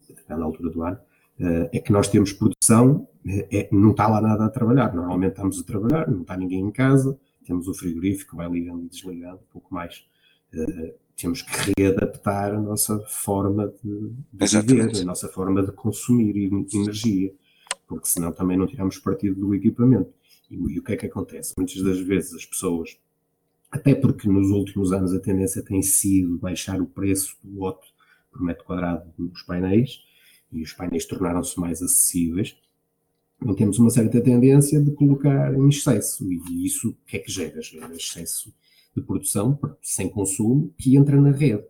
depende 0.09 0.41
da 0.41 0.45
altura 0.45 0.71
do 0.71 0.83
ano, 0.83 0.99
eh, 1.39 1.71
é 1.73 1.79
que 1.79 1.93
nós 1.93 2.09
temos 2.09 2.33
produção, 2.33 3.09
é, 3.25 3.61
é, 3.61 3.69
não 3.73 3.93
está 3.93 4.09
lá 4.09 4.21
nada 4.21 4.45
a 4.47 4.51
trabalhar. 4.51 4.93
Normalmente 4.95 5.33
estamos 5.33 5.61
a 5.61 5.65
trabalhar, 5.65 6.11
não 6.11 6.23
está 6.23 6.37
ninguém 6.37 6.61
em 6.61 6.73
casa, 6.73 7.17
temos 7.47 7.69
o 7.69 7.75
frigorífico 7.75 8.37
vai 8.37 8.49
ligando 8.51 8.85
e 8.85 8.89
desligando, 8.89 9.37
um 9.37 9.53
pouco 9.53 9.73
mais. 9.73 10.05
Uh, 10.53 10.95
temos 11.17 11.43
que 11.43 11.73
readaptar 11.79 12.55
a 12.55 12.61
nossa 12.61 12.99
forma 13.07 13.73
de, 13.83 14.13
de 14.33 14.61
viver, 14.61 15.03
a 15.03 15.05
nossa 15.05 15.29
forma 15.29 15.63
de 15.63 15.71
consumir 15.73 16.37
energia, 16.73 17.33
porque 17.87 18.09
senão 18.09 18.33
também 18.33 18.57
não 18.57 18.67
tiramos 18.67 18.99
partido 18.99 19.41
do 19.41 19.55
equipamento. 19.55 20.13
E, 20.55 20.75
e 20.75 20.79
o 20.79 20.83
que 20.83 20.93
é 20.93 20.97
que 20.97 21.07
acontece? 21.07 21.53
Muitas 21.57 21.83
das 21.83 21.99
vezes 21.99 22.35
as 22.35 22.47
pessoas, 22.47 22.97
até 23.71 23.95
porque 23.95 24.29
nos 24.29 24.51
últimos 24.51 24.93
anos 24.93 25.13
a 25.13 25.21
tendência 25.21 25.63
tem 25.63 25.83
sido 25.83 26.39
baixar 26.39 26.81
o 26.81 26.87
preço 26.87 27.37
do 27.43 27.61
watt 27.61 27.81
por 28.31 28.43
metro 28.43 28.65
quadrado 28.65 29.11
dos 29.19 29.43
painéis, 29.43 30.03
e 30.53 30.63
os 30.63 30.73
painéis 30.73 31.07
tornaram-se 31.07 31.59
mais 31.59 31.83
acessíveis, 31.83 32.57
não 33.41 33.55
temos 33.55 33.79
uma 33.79 33.91
certa 33.91 34.21
tendência 34.21 34.81
de 34.81 34.93
colocar 34.93 35.53
em 35.55 35.69
excesso. 35.69 36.33
E 36.33 36.65
isso 36.65 36.91
o 36.91 36.97
que 37.07 37.17
é 37.17 37.21
que 37.21 37.31
gera? 37.31 37.61
Gera 37.61 37.95
excesso 37.95 38.55
de 38.97 39.03
produção 39.03 39.59
sem 39.83 40.09
consumo 40.09 40.73
que 40.79 40.97
entra 40.97 41.21
na 41.21 41.33
rede. 41.33 41.65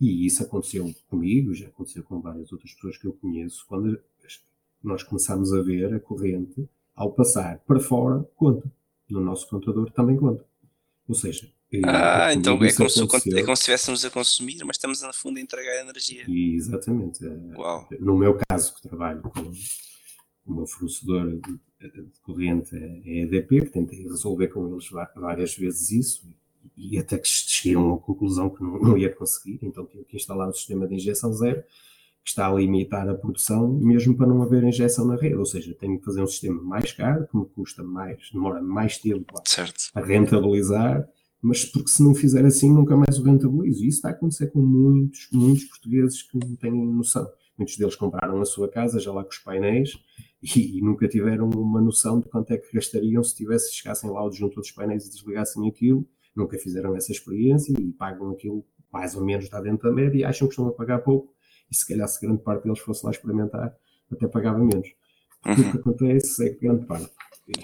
E 0.00 0.26
isso 0.26 0.42
aconteceu 0.42 0.94
comigo, 1.08 1.54
já 1.54 1.68
aconteceu 1.68 2.02
com 2.02 2.20
várias 2.20 2.52
outras 2.52 2.72
pessoas 2.74 2.98
que 2.98 3.06
eu 3.06 3.14
conheço, 3.14 3.64
quando 3.66 3.98
nós 4.82 5.02
começamos 5.02 5.52
a 5.52 5.62
ver 5.62 5.92
a 5.94 5.98
corrente, 5.98 6.68
ao 6.96 7.12
passar 7.12 7.60
para 7.66 7.78
fora, 7.78 8.26
conta. 8.34 8.68
No 9.08 9.20
nosso 9.20 9.48
contador 9.48 9.90
também 9.92 10.16
conta. 10.16 10.44
Ou 11.06 11.14
seja, 11.14 11.48
ah, 11.84 12.32
então 12.32 12.54
é 12.54 12.72
como, 12.72 12.88
se, 12.88 13.02
é 13.02 13.42
como 13.42 13.56
se 13.56 13.62
estivéssemos 13.62 14.04
a 14.04 14.10
consumir, 14.10 14.58
mas 14.64 14.76
estamos 14.76 15.00
na 15.02 15.12
fundo 15.12 15.38
a 15.38 15.40
entregar 15.40 15.80
energia. 15.80 16.24
E, 16.28 16.54
exatamente. 16.54 17.24
Uau. 17.56 17.88
No 18.00 18.16
meu 18.16 18.38
caso, 18.48 18.74
que 18.74 18.88
trabalho 18.88 19.20
com 19.22 19.52
o 20.46 20.54
meu 20.54 20.66
fornecedor 20.66 21.40
de 21.40 22.20
corrente 22.22 22.74
é 22.76 23.20
a 23.20 23.24
EDP, 23.24 23.62
que 23.62 23.70
tentei 23.70 24.02
resolver 24.02 24.48
com 24.48 24.68
eles 24.72 24.88
várias 25.14 25.56
vezes 25.56 25.90
isso, 25.90 26.28
e 26.76 26.98
até 26.98 27.18
que 27.18 27.28
cheguei 27.28 27.74
a 27.74 27.80
uma 27.80 27.98
conclusão 27.98 28.48
que 28.48 28.62
não, 28.62 28.78
não 28.78 28.98
ia 28.98 29.12
conseguir, 29.12 29.58
então 29.62 29.84
tive 29.86 30.04
que 30.04 30.16
instalar 30.16 30.48
um 30.48 30.52
sistema 30.52 30.86
de 30.86 30.94
injeção 30.94 31.32
zero, 31.32 31.62
que 32.26 32.30
está 32.30 32.48
a 32.48 32.52
limitar 32.52 33.08
a 33.08 33.14
produção, 33.14 33.68
mesmo 33.68 34.16
para 34.16 34.26
não 34.26 34.42
haver 34.42 34.64
injeção 34.64 35.06
na 35.06 35.14
rede, 35.14 35.36
ou 35.36 35.46
seja, 35.46 35.72
tenho 35.78 35.96
que 35.96 36.04
fazer 36.04 36.20
um 36.20 36.26
sistema 36.26 36.60
mais 36.60 36.90
caro, 36.90 37.24
que 37.28 37.36
me 37.36 37.46
custa 37.46 37.84
mais, 37.84 38.30
demora 38.32 38.60
mais 38.60 38.98
tempo 38.98 39.32
a, 39.38 40.00
a 40.00 40.04
rentabilizar, 40.04 41.08
mas 41.40 41.64
porque 41.64 41.88
se 41.88 42.02
não 42.02 42.16
fizer 42.16 42.44
assim 42.44 42.72
nunca 42.72 42.96
mais 42.96 43.16
o 43.20 43.22
rentabilizo. 43.22 43.84
E 43.84 43.86
isso 43.86 43.98
está 43.98 44.08
a 44.08 44.10
acontecer 44.10 44.48
com 44.48 44.58
muitos, 44.58 45.28
muitos 45.32 45.66
portugueses 45.66 46.20
que 46.22 46.36
não 46.36 46.56
têm 46.56 46.72
noção. 46.72 47.30
Muitos 47.56 47.76
deles 47.76 47.94
compraram 47.94 48.40
a 48.40 48.44
sua 48.44 48.68
casa 48.68 48.98
já 48.98 49.12
lá 49.12 49.22
com 49.22 49.30
os 49.30 49.38
painéis 49.38 49.96
e, 50.42 50.78
e 50.78 50.82
nunca 50.82 51.06
tiveram 51.06 51.48
uma 51.48 51.80
noção 51.80 52.18
de 52.18 52.28
quanto 52.28 52.50
é 52.50 52.58
que 52.58 52.72
gastariam 52.74 53.22
se 53.22 53.36
tivesse, 53.36 53.72
chegassem 53.72 54.10
lá 54.10 54.24
o 54.24 54.30
disjuntor 54.30 54.62
dos 54.62 54.72
painéis 54.72 55.06
e 55.06 55.10
desligassem 55.10 55.68
aquilo. 55.68 56.04
Nunca 56.34 56.58
fizeram 56.58 56.96
essa 56.96 57.12
experiência 57.12 57.72
e 57.80 57.92
pagam 57.92 58.32
aquilo 58.32 58.66
mais 58.92 59.14
ou 59.14 59.24
menos 59.24 59.44
está 59.44 59.60
dentro 59.60 59.88
da 59.88 59.94
média 59.94 60.18
e 60.18 60.24
acham 60.24 60.48
que 60.48 60.54
estão 60.54 60.66
a 60.66 60.72
pagar 60.72 60.98
pouco. 60.98 61.35
E 61.70 61.76
se 61.76 61.86
calhar 61.86 62.08
se 62.08 62.24
grande 62.24 62.42
parte 62.42 62.64
deles 62.64 62.78
fosse 62.78 63.04
lá 63.04 63.10
experimentar, 63.10 63.76
até 64.10 64.26
pagava 64.28 64.58
menos. 64.58 64.88
Porque 65.42 65.60
uhum. 65.60 65.68
o 65.68 65.72
que 65.72 65.78
acontece 65.78 66.46
é 66.46 66.50
que 66.50 66.60
grande 66.60 66.86
parte, 66.86 67.12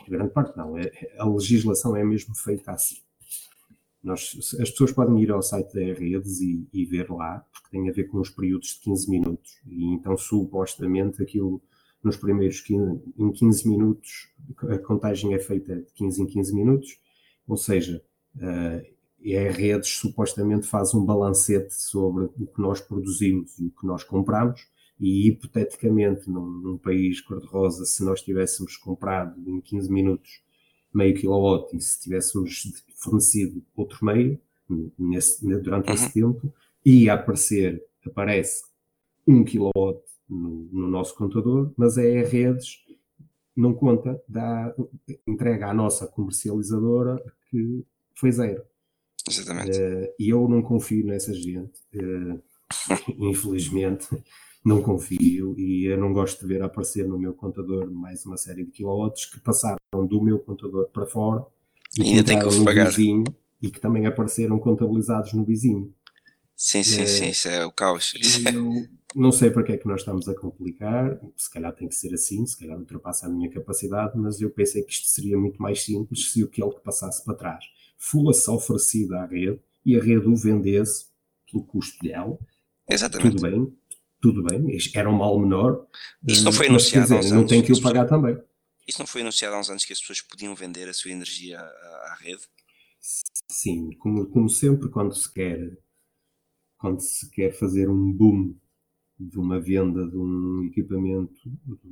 grande 0.08 0.32
parte 0.32 0.56
não, 0.56 0.78
é, 0.78 0.90
a 1.18 1.28
legislação 1.28 1.96
é 1.96 2.04
mesmo 2.04 2.34
feita 2.36 2.70
assim 2.70 2.98
Nós, 4.02 4.36
as 4.60 4.70
pessoas 4.70 4.92
podem 4.92 5.20
ir 5.20 5.30
ao 5.30 5.42
site 5.42 5.74
da 5.74 5.80
redes 5.80 6.40
e, 6.40 6.66
e, 6.72 6.84
ver 6.84 7.10
lá, 7.10 7.44
porque 7.52 7.70
tem 7.70 7.88
a 7.88 7.92
ver 7.92 8.04
com 8.04 8.20
os 8.20 8.30
períodos 8.30 8.68
de 8.68 8.80
15 8.80 9.10
minutos. 9.10 9.60
E 9.66 9.84
então, 9.94 10.16
supostamente, 10.16 11.22
aquilo 11.22 11.60
nos 12.02 12.16
primeiros 12.16 12.60
15, 12.60 13.00
em 13.16 13.32
15 13.32 13.68
minutos, 13.68 14.28
a 14.68 14.78
contagem 14.78 15.34
é 15.34 15.38
feita 15.38 15.76
de 15.76 15.92
15 15.94 16.22
em 16.22 16.26
15 16.26 16.54
minutos, 16.54 16.98
ou 17.46 17.56
seja, 17.56 18.02
uh, 18.36 18.92
a 19.36 19.50
redes 19.50 19.88
supostamente 19.90 20.66
faz 20.66 20.94
um 20.94 21.04
balancete 21.04 21.74
sobre 21.74 22.24
o 22.24 22.46
que 22.46 22.60
nós 22.60 22.80
produzimos 22.80 23.58
e 23.58 23.66
o 23.66 23.70
que 23.70 23.86
nós 23.86 24.02
compramos, 24.02 24.66
e 24.98 25.28
hipoteticamente, 25.28 26.28
num, 26.30 26.46
num 26.46 26.78
país 26.78 27.20
cor-de-rosa, 27.20 27.84
se 27.84 28.04
nós 28.04 28.22
tivéssemos 28.22 28.76
comprado 28.76 29.34
em 29.48 29.60
15 29.60 29.90
minutos 29.90 30.42
meio 30.94 31.14
quilowatt 31.14 31.74
e 31.76 31.80
se 31.80 32.00
tivéssemos 32.00 32.70
fornecido 32.96 33.64
outro 33.74 34.04
meio 34.04 34.38
nesse, 34.98 35.44
durante 35.60 35.88
uhum. 35.88 35.94
esse 35.94 36.12
tempo, 36.12 36.54
ia 36.84 37.14
aparecer, 37.14 37.82
aparece 38.04 38.62
um 39.26 39.44
kilowatt 39.44 40.02
no, 40.28 40.68
no, 40.72 40.88
nosso 40.88 41.14
contador, 41.14 41.72
mas 41.76 41.98
é 41.98 42.20
a 42.20 42.28
redes 42.28 42.82
não 43.56 43.74
conta, 43.74 44.20
dá, 44.26 44.74
entrega 45.26 45.68
à 45.68 45.74
nossa 45.74 46.06
comercializadora 46.06 47.22
que 47.50 47.84
foi 48.14 48.32
zero. 48.32 48.62
Exatamente. 49.28 49.78
Uh, 49.78 50.08
e 50.18 50.28
eu 50.28 50.48
não 50.48 50.62
confio 50.62 51.06
nessa 51.06 51.32
gente, 51.32 51.80
uh, 51.94 52.42
infelizmente 53.18 54.08
não 54.64 54.80
confio 54.80 55.58
e 55.58 55.86
eu 55.86 55.98
não 55.98 56.12
gosto 56.12 56.40
de 56.40 56.46
ver 56.46 56.62
aparecer 56.62 57.06
no 57.06 57.18
meu 57.18 57.34
contador 57.34 57.90
mais 57.90 58.24
uma 58.24 58.36
série 58.36 58.64
de 58.64 58.70
quilowatts 58.70 59.26
que 59.26 59.40
passaram 59.40 59.76
do 59.92 60.22
meu 60.22 60.38
contador 60.38 60.88
para 60.90 61.04
fora 61.06 61.44
e 61.98 62.02
ainda 62.02 62.24
tem 62.24 62.38
que 62.38 62.64
pagar. 62.64 62.88
Vizinho, 62.88 63.24
e 63.60 63.70
que 63.70 63.80
também 63.80 64.06
apareceram 64.06 64.58
contabilizados 64.58 65.32
no 65.34 65.44
vizinho. 65.44 65.92
Sim, 66.56 66.82
sim, 66.82 67.02
é, 67.02 67.06
sim, 67.06 67.28
isso 67.28 67.48
é 67.48 67.66
o 67.66 67.72
caos. 67.72 68.14
Eu 68.52 68.86
não 69.14 69.30
sei 69.30 69.50
para 69.50 69.62
que 69.62 69.72
é 69.72 69.76
que 69.76 69.86
nós 69.86 70.00
estamos 70.00 70.28
a 70.28 70.34
complicar, 70.34 71.20
se 71.36 71.50
calhar 71.50 71.74
tem 71.74 71.88
que 71.88 71.94
ser 71.94 72.14
assim, 72.14 72.46
se 72.46 72.58
calhar 72.58 72.78
ultrapassa 72.78 73.26
a 73.26 73.28
minha 73.28 73.50
capacidade, 73.50 74.16
mas 74.16 74.40
eu 74.40 74.48
pensei 74.48 74.82
que 74.82 74.92
isto 74.92 75.08
seria 75.08 75.36
muito 75.36 75.60
mais 75.60 75.82
simples 75.82 76.32
se 76.32 76.42
aquele 76.42 76.70
que 76.70 76.80
passasse 76.80 77.24
para 77.24 77.34
trás 77.34 77.64
fosse 78.02 78.50
oferecido 78.50 79.14
à 79.14 79.26
rede 79.26 79.60
e 79.86 79.96
a 79.96 80.02
rede 80.02 80.26
o 80.26 80.34
vendesse 80.34 81.06
pelo 81.50 81.64
custo 81.64 82.02
dela. 82.04 82.36
Exatamente. 82.88 83.36
Tudo 83.36 83.42
bem, 83.42 83.78
tudo 84.20 84.42
bem, 84.42 84.78
era 84.94 85.08
um 85.08 85.16
mal 85.16 85.38
menor. 85.38 85.86
Isso 86.26 86.44
não 86.44 86.52
foi 86.52 86.66
anunciado 86.66 87.18
dizer, 87.18 87.34
Não 87.34 87.46
tem 87.46 87.62
que 87.62 87.72
o 87.72 87.80
pagar 87.80 88.06
também. 88.06 88.36
Isso 88.86 88.98
não 88.98 89.06
foi 89.06 89.20
anunciado 89.20 89.54
há 89.54 89.60
uns 89.60 89.70
anos 89.70 89.84
que 89.84 89.92
as 89.92 90.00
pessoas 90.00 90.20
podiam 90.20 90.54
vender 90.54 90.88
a 90.88 90.92
sua 90.92 91.12
energia 91.12 91.60
à, 91.60 91.62
à 91.62 92.16
rede? 92.20 92.42
Sim, 93.48 93.90
como, 93.98 94.26
como 94.26 94.48
sempre, 94.48 94.88
quando 94.88 95.14
se 95.14 95.32
quer 95.32 95.78
quando 96.82 97.00
se 97.00 97.30
quer 97.30 97.52
fazer 97.52 97.88
um 97.88 98.12
boom 98.12 98.56
de 99.18 99.38
uma 99.38 99.60
venda 99.60 100.04
de 100.04 100.16
um 100.16 100.64
equipamento, 100.64 101.40
de 101.64 101.86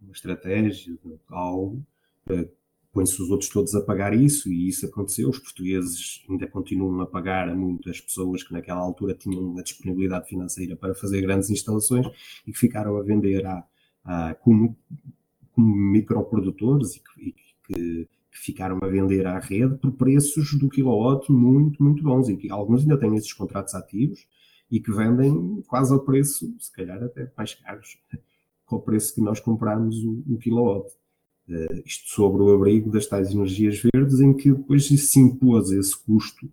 uma 0.00 0.12
estratégia, 0.12 0.96
de 1.04 1.20
algo, 1.28 1.84
eh, 2.28 2.48
põe-se 2.92 3.20
os 3.22 3.30
outros 3.30 3.50
todos 3.50 3.74
a 3.74 3.82
pagar 3.82 4.14
isso, 4.14 4.50
e 4.50 4.68
isso 4.68 4.86
aconteceu. 4.86 5.28
Os 5.28 5.38
portugueses 5.38 6.24
ainda 6.28 6.46
continuam 6.46 7.00
a 7.00 7.06
pagar 7.06 7.48
a 7.48 7.54
muitas 7.54 8.00
pessoas 8.00 8.42
que 8.42 8.52
naquela 8.52 8.80
altura 8.80 9.14
tinham 9.14 9.56
a 9.58 9.62
disponibilidade 9.62 10.28
financeira 10.28 10.76
para 10.76 10.94
fazer 10.94 11.20
grandes 11.20 11.50
instalações 11.50 12.06
e 12.46 12.52
que 12.52 12.58
ficaram 12.58 12.96
a 12.96 13.02
vender 13.02 13.46
a, 13.46 13.64
a 14.04 14.34
como, 14.34 14.76
como 15.52 15.76
microprodutores 15.76 16.96
e 16.96 17.00
que, 17.00 17.28
e 17.28 17.32
que 17.32 18.08
que 18.30 18.38
ficaram 18.38 18.78
a 18.80 18.86
vender 18.86 19.26
à 19.26 19.38
rede 19.38 19.76
por 19.78 19.92
preços 19.92 20.56
do 20.58 20.68
kilowatt 20.68 21.30
muito, 21.30 21.82
muito 21.82 22.02
bons 22.02 22.28
e 22.28 22.36
que 22.36 22.50
alguns 22.50 22.82
ainda 22.82 22.98
têm 22.98 23.16
esses 23.16 23.32
contratos 23.32 23.74
ativos 23.74 24.26
e 24.70 24.80
que 24.80 24.92
vendem 24.92 25.62
quase 25.66 25.92
ao 25.92 26.00
preço, 26.00 26.54
se 26.58 26.72
calhar 26.72 27.02
até 27.02 27.30
mais 27.36 27.54
caros, 27.54 27.98
com 28.64 28.76
o 28.76 28.80
preço 28.80 29.14
que 29.14 29.20
nós 29.20 29.40
compramos 29.40 29.96
o, 30.04 30.22
o 30.28 30.38
kilowatt. 30.38 30.92
Uh, 31.50 31.82
isto 31.84 32.08
sobre 32.10 32.42
o 32.42 32.54
abrigo 32.54 32.90
das 32.90 33.06
tais 33.06 33.32
energias 33.32 33.82
verdes, 33.92 34.20
em 34.20 34.32
que 34.32 34.52
depois 34.52 34.86
se 34.86 35.18
impôs 35.18 35.72
esse 35.72 35.96
custo. 35.98 36.48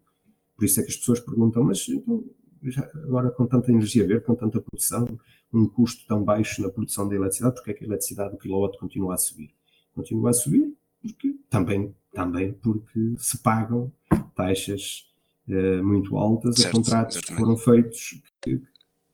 Por 0.56 0.66
isso 0.66 0.80
é 0.80 0.84
que 0.84 0.90
as 0.90 0.98
pessoas 0.98 1.20
perguntam, 1.20 1.64
mas 1.64 1.88
então, 1.88 2.24
já, 2.64 2.84
agora 2.96 3.30
com 3.30 3.46
tanta 3.46 3.72
energia 3.72 4.08
verde, 4.08 4.26
com 4.26 4.34
tanta 4.34 4.60
produção, 4.60 5.08
um 5.54 5.68
custo 5.68 6.06
tão 6.08 6.24
baixo 6.24 6.64
na 6.64 6.70
produção 6.70 7.08
da 7.08 7.16
eletricidade, 7.16 7.56
porque 7.56 7.72
é 7.72 7.74
que 7.76 7.84
a 7.84 7.88
eletricidade 7.88 8.32
do 8.32 8.38
kilowatt 8.38 8.78
continua 8.80 9.14
a 9.14 9.18
subir? 9.18 9.54
Continua 9.94 10.32
a 10.32 10.34
subir 10.34 10.76
porque 11.02 11.36
também, 11.50 11.96
também 12.12 12.54
porque 12.54 13.14
se 13.18 13.38
pagam 13.38 13.92
taxas 14.36 15.06
uh, 15.48 15.84
muito 15.84 16.18
altas 16.18 16.56
certo, 16.56 16.70
a 16.70 16.78
contratos 16.78 17.18
exatamente. 17.18 17.36
que 17.36 17.46
foram 17.46 17.58
feitos 17.58 18.22
que, 18.42 18.62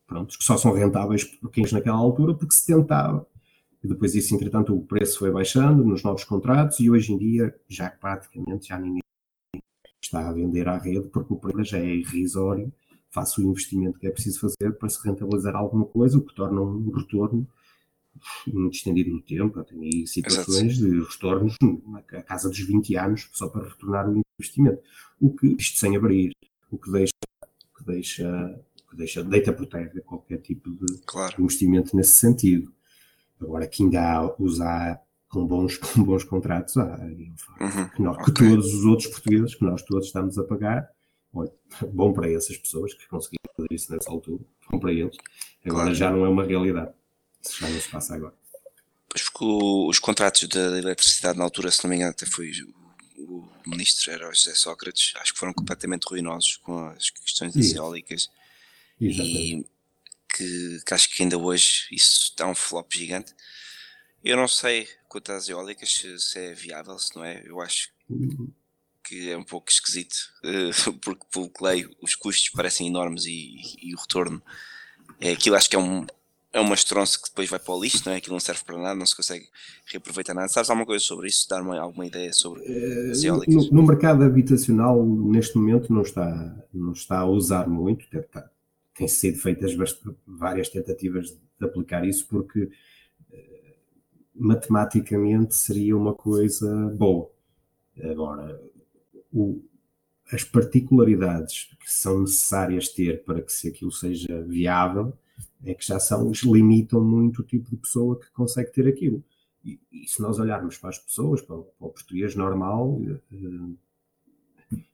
pronto, 0.08 0.38
que 0.38 0.44
só 0.44 0.58
são 0.58 0.74
rentáveis 0.74 1.24
por 1.24 1.52
quem 1.52 1.66
naquela 1.72 1.98
altura 1.98 2.34
porque 2.34 2.54
se 2.54 2.66
tentava. 2.66 3.28
E 3.84 3.88
depois 3.88 4.16
isso, 4.16 4.34
entretanto, 4.34 4.76
o 4.76 4.86
preço 4.86 5.20
foi 5.20 5.32
baixando 5.32 5.84
nos 5.84 6.04
novos 6.04 6.24
contratos 6.24 6.80
e 6.80 6.90
hoje 6.90 7.12
em 7.12 7.18
dia 7.18 7.54
já 7.68 7.90
praticamente 7.90 8.70
já 8.70 8.80
ninguém 8.80 9.02
está 10.02 10.28
a 10.28 10.34
vender 10.34 10.68
à 10.68 10.78
rede 10.78 11.10
porque 11.10 11.34
o 11.34 11.38
preço 11.38 11.72
já 11.72 11.80
é 11.80 11.96
irrisório 11.96 12.72
face 13.14 13.40
o 13.40 13.44
investimento 13.44 14.00
que 14.00 14.08
é 14.08 14.10
preciso 14.10 14.40
fazer 14.40 14.74
para 14.74 14.90
se 14.90 15.00
rentabilizar 15.06 15.56
alguma 15.56 15.86
coisa, 15.86 16.18
o 16.18 16.22
que 16.22 16.34
torna 16.34 16.60
um 16.60 16.90
retorno 16.90 17.48
muito 18.48 18.76
estendido 18.76 19.12
no 19.12 19.22
tempo. 19.22 19.64
Tem 19.64 19.82
aí 19.84 20.08
situações 20.08 20.80
Exato. 20.80 20.92
de 20.92 21.00
retornos 21.04 21.58
na 21.86 22.02
casa 22.02 22.50
dos 22.50 22.60
20 22.60 22.96
anos 22.96 23.30
só 23.32 23.48
para 23.48 23.70
retornar 23.70 24.10
o 24.10 24.22
investimento. 24.40 24.82
O 25.22 25.32
que, 25.32 25.56
isto 25.60 25.80
sem 25.80 25.96
abrir, 25.96 26.32
o 26.72 26.78
que 26.78 26.92
deixa, 26.92 27.14
que 27.78 27.86
deixa, 27.86 28.60
que 28.90 28.98
deixa 28.98 29.24
deita 29.24 29.54
por 29.54 29.68
terra 29.68 30.02
qualquer 30.02 30.40
tipo 30.40 30.72
de 30.72 31.02
claro. 31.06 31.36
investimento 31.40 31.96
nesse 31.96 32.14
sentido. 32.14 32.74
Agora, 33.44 33.68
que 33.68 33.84
ainda 33.84 34.02
há, 34.02 34.36
usar 34.40 35.02
com 35.28 35.46
bons, 35.46 35.78
com 35.94 36.04
bons 36.04 36.24
contratos, 36.24 36.78
há, 36.78 36.96
uhum. 36.96 37.90
que, 37.96 38.02
nós, 38.02 38.18
okay. 38.18 38.26
que 38.26 38.34
todos 38.34 38.74
os 38.74 38.86
outros 38.86 39.08
portugueses, 39.10 39.56
que 39.56 39.64
nós 39.64 39.82
todos 39.82 40.08
estamos 40.08 40.38
a 40.38 40.44
pagar, 40.44 40.90
olha, 41.34 41.52
bom 41.92 42.14
para 42.14 42.32
essas 42.32 42.58
pessoas 42.58 42.94
que 42.94 43.08
conseguiram 43.08 43.52
fazer 43.56 43.68
isso 43.72 43.92
nessa 43.92 44.10
altura, 44.10 44.44
bom 44.70 44.80
para 44.80 44.92
eles. 44.92 45.18
Agora 45.66 45.84
claro. 45.84 45.96
já 45.96 46.12
não 46.12 46.26
é 46.26 46.30
uma 46.30 46.44
realidade. 46.44 46.92
Isso 47.42 47.60
já 47.60 47.70
não 47.70 47.80
se 47.80 47.90
passa 47.90 48.16
agora. 48.16 48.34
Os 49.42 50.00
contratos 50.00 50.48
da 50.48 50.78
eletricidade 50.78 51.38
na 51.38 51.44
altura, 51.44 51.70
se 51.70 51.84
não 51.84 51.90
me 51.90 51.98
engano, 51.98 52.12
até 52.12 52.26
foi 52.26 52.52
o, 53.18 53.48
ministro, 53.66 54.12
era 54.12 54.28
o 54.28 54.34
José 54.34 54.54
Sócrates, 54.54 55.14
acho 55.18 55.34
que 55.34 55.40
foram 55.40 55.54
completamente 55.54 56.06
ruinosos 56.06 56.58
com 56.58 56.88
as 56.88 57.10
questões 57.10 57.54
das 57.54 57.74
eólicas. 57.74 58.30
E 59.00 59.66
que, 60.34 60.80
que, 60.86 60.94
acho 60.94 61.10
que 61.10 61.24
ainda 61.24 61.38
hoje 61.38 61.88
isso 61.92 62.30
está 62.32 62.48
um 62.48 62.56
flop 62.56 62.92
gigante. 62.92 63.34
Eu 64.24 64.38
não 64.38 64.48
sei 64.48 64.88
quanto 65.08 65.32
às 65.32 65.48
eólicas 65.48 65.94
se, 65.94 66.20
se 66.20 66.40
é 66.40 66.54
viável, 66.54 66.98
se 66.98 67.16
não 67.16 67.24
é. 67.24 67.44
Eu 67.46 67.62
acho 67.62 67.92
que 69.04 69.30
é 69.30 69.38
um 69.38 69.44
pouco 69.44 69.70
esquisito, 69.70 70.16
porque 71.02 71.26
pelo 71.32 71.50
que 71.50 71.64
leio, 71.64 71.96
os 72.02 72.16
custos 72.16 72.50
parecem 72.50 72.88
enormes 72.88 73.26
e, 73.26 73.56
e, 73.82 73.94
o 73.94 74.00
retorno 74.00 74.42
é 75.20 75.32
aquilo, 75.32 75.56
acho 75.56 75.70
que 75.70 75.76
é 75.76 75.80
um 75.80 76.06
é 76.54 76.60
uma 76.60 76.76
estronça 76.76 77.18
que 77.18 77.30
depois 77.30 77.50
vai 77.50 77.58
para 77.58 77.74
o 77.74 77.82
lixo, 77.82 78.04
não 78.06 78.14
é? 78.14 78.18
Aquilo 78.18 78.36
não 78.36 78.40
serve 78.40 78.64
para 78.64 78.78
nada, 78.78 78.94
não 78.94 79.08
se 79.08 79.16
consegue 79.16 79.50
reaproveitar 79.88 80.36
nada. 80.36 80.48
Sabes 80.48 80.70
alguma 80.70 80.86
coisa 80.86 81.04
sobre 81.04 81.28
isso? 81.28 81.50
Dar-me 81.50 81.76
alguma 81.80 82.06
ideia 82.06 82.32
sobre 82.32 82.62
as 83.10 83.24
eólicas? 83.24 83.72
No, 83.72 83.82
no, 83.82 83.88
mercado 83.88 84.24
habitacional, 84.24 85.04
neste 85.04 85.58
momento, 85.58 85.92
não 85.92 86.04
está, 86.04 86.56
não 86.72 86.92
está 86.92 87.18
a 87.18 87.26
usar 87.26 87.68
muito. 87.68 88.06
Está, 88.16 88.48
tem 88.94 89.08
sido 89.08 89.38
feitas 89.40 89.76
várias 90.26 90.70
tentativas 90.70 91.32
de 91.32 91.66
aplicar 91.66 92.06
isso, 92.08 92.28
porque 92.28 92.70
eh, 93.32 93.76
matematicamente 94.36 95.56
seria 95.56 95.98
uma 95.98 96.14
coisa 96.14 96.90
boa. 96.90 97.32
Agora, 98.02 98.62
o, 99.32 99.62
as 100.32 100.44
particularidades 100.44 101.76
que 101.80 101.92
são 101.92 102.22
necessárias 102.22 102.90
ter 102.90 103.24
para 103.24 103.42
que 103.42 103.52
se 103.52 103.68
aquilo 103.68 103.92
seja 103.92 104.42
viável 104.42 105.14
é 105.66 105.74
que 105.74 105.86
já 105.86 106.00
são, 106.00 106.32
limitam 106.46 107.04
muito 107.04 107.42
o 107.42 107.46
tipo 107.46 107.70
de 107.70 107.78
pessoa 107.78 108.20
que 108.20 108.30
consegue 108.32 108.72
ter 108.72 108.88
aquilo. 108.88 109.24
E, 109.64 109.80
e 109.92 110.08
se 110.08 110.22
nós 110.22 110.40
olharmos 110.40 110.78
para 110.78 110.90
as 110.90 111.00
pessoas, 111.00 111.42
para 111.42 111.56
o, 111.56 111.64
para 111.64 111.88
o 111.88 111.90
português 111.90 112.36
normal, 112.36 113.00
eh, 113.08 113.18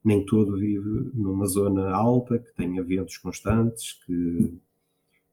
nem 0.03 0.25
todo 0.25 0.57
vive 0.57 1.11
numa 1.13 1.45
zona 1.45 1.91
alta, 1.91 2.39
que 2.39 2.53
tenha 2.55 2.83
ventos 2.83 3.17
constantes, 3.17 3.93
que, 4.05 4.53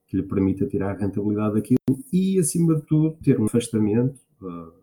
que 0.07 0.17
lhe 0.17 0.23
permita 0.23 0.67
tirar 0.67 0.95
a 0.95 0.99
rentabilidade 0.99 1.55
daquilo 1.55 1.77
e, 2.11 2.39
acima 2.39 2.75
de 2.75 2.81
tudo, 2.83 3.17
ter 3.23 3.39
um 3.39 3.45
afastamento 3.45 4.19
uh, 4.41 4.73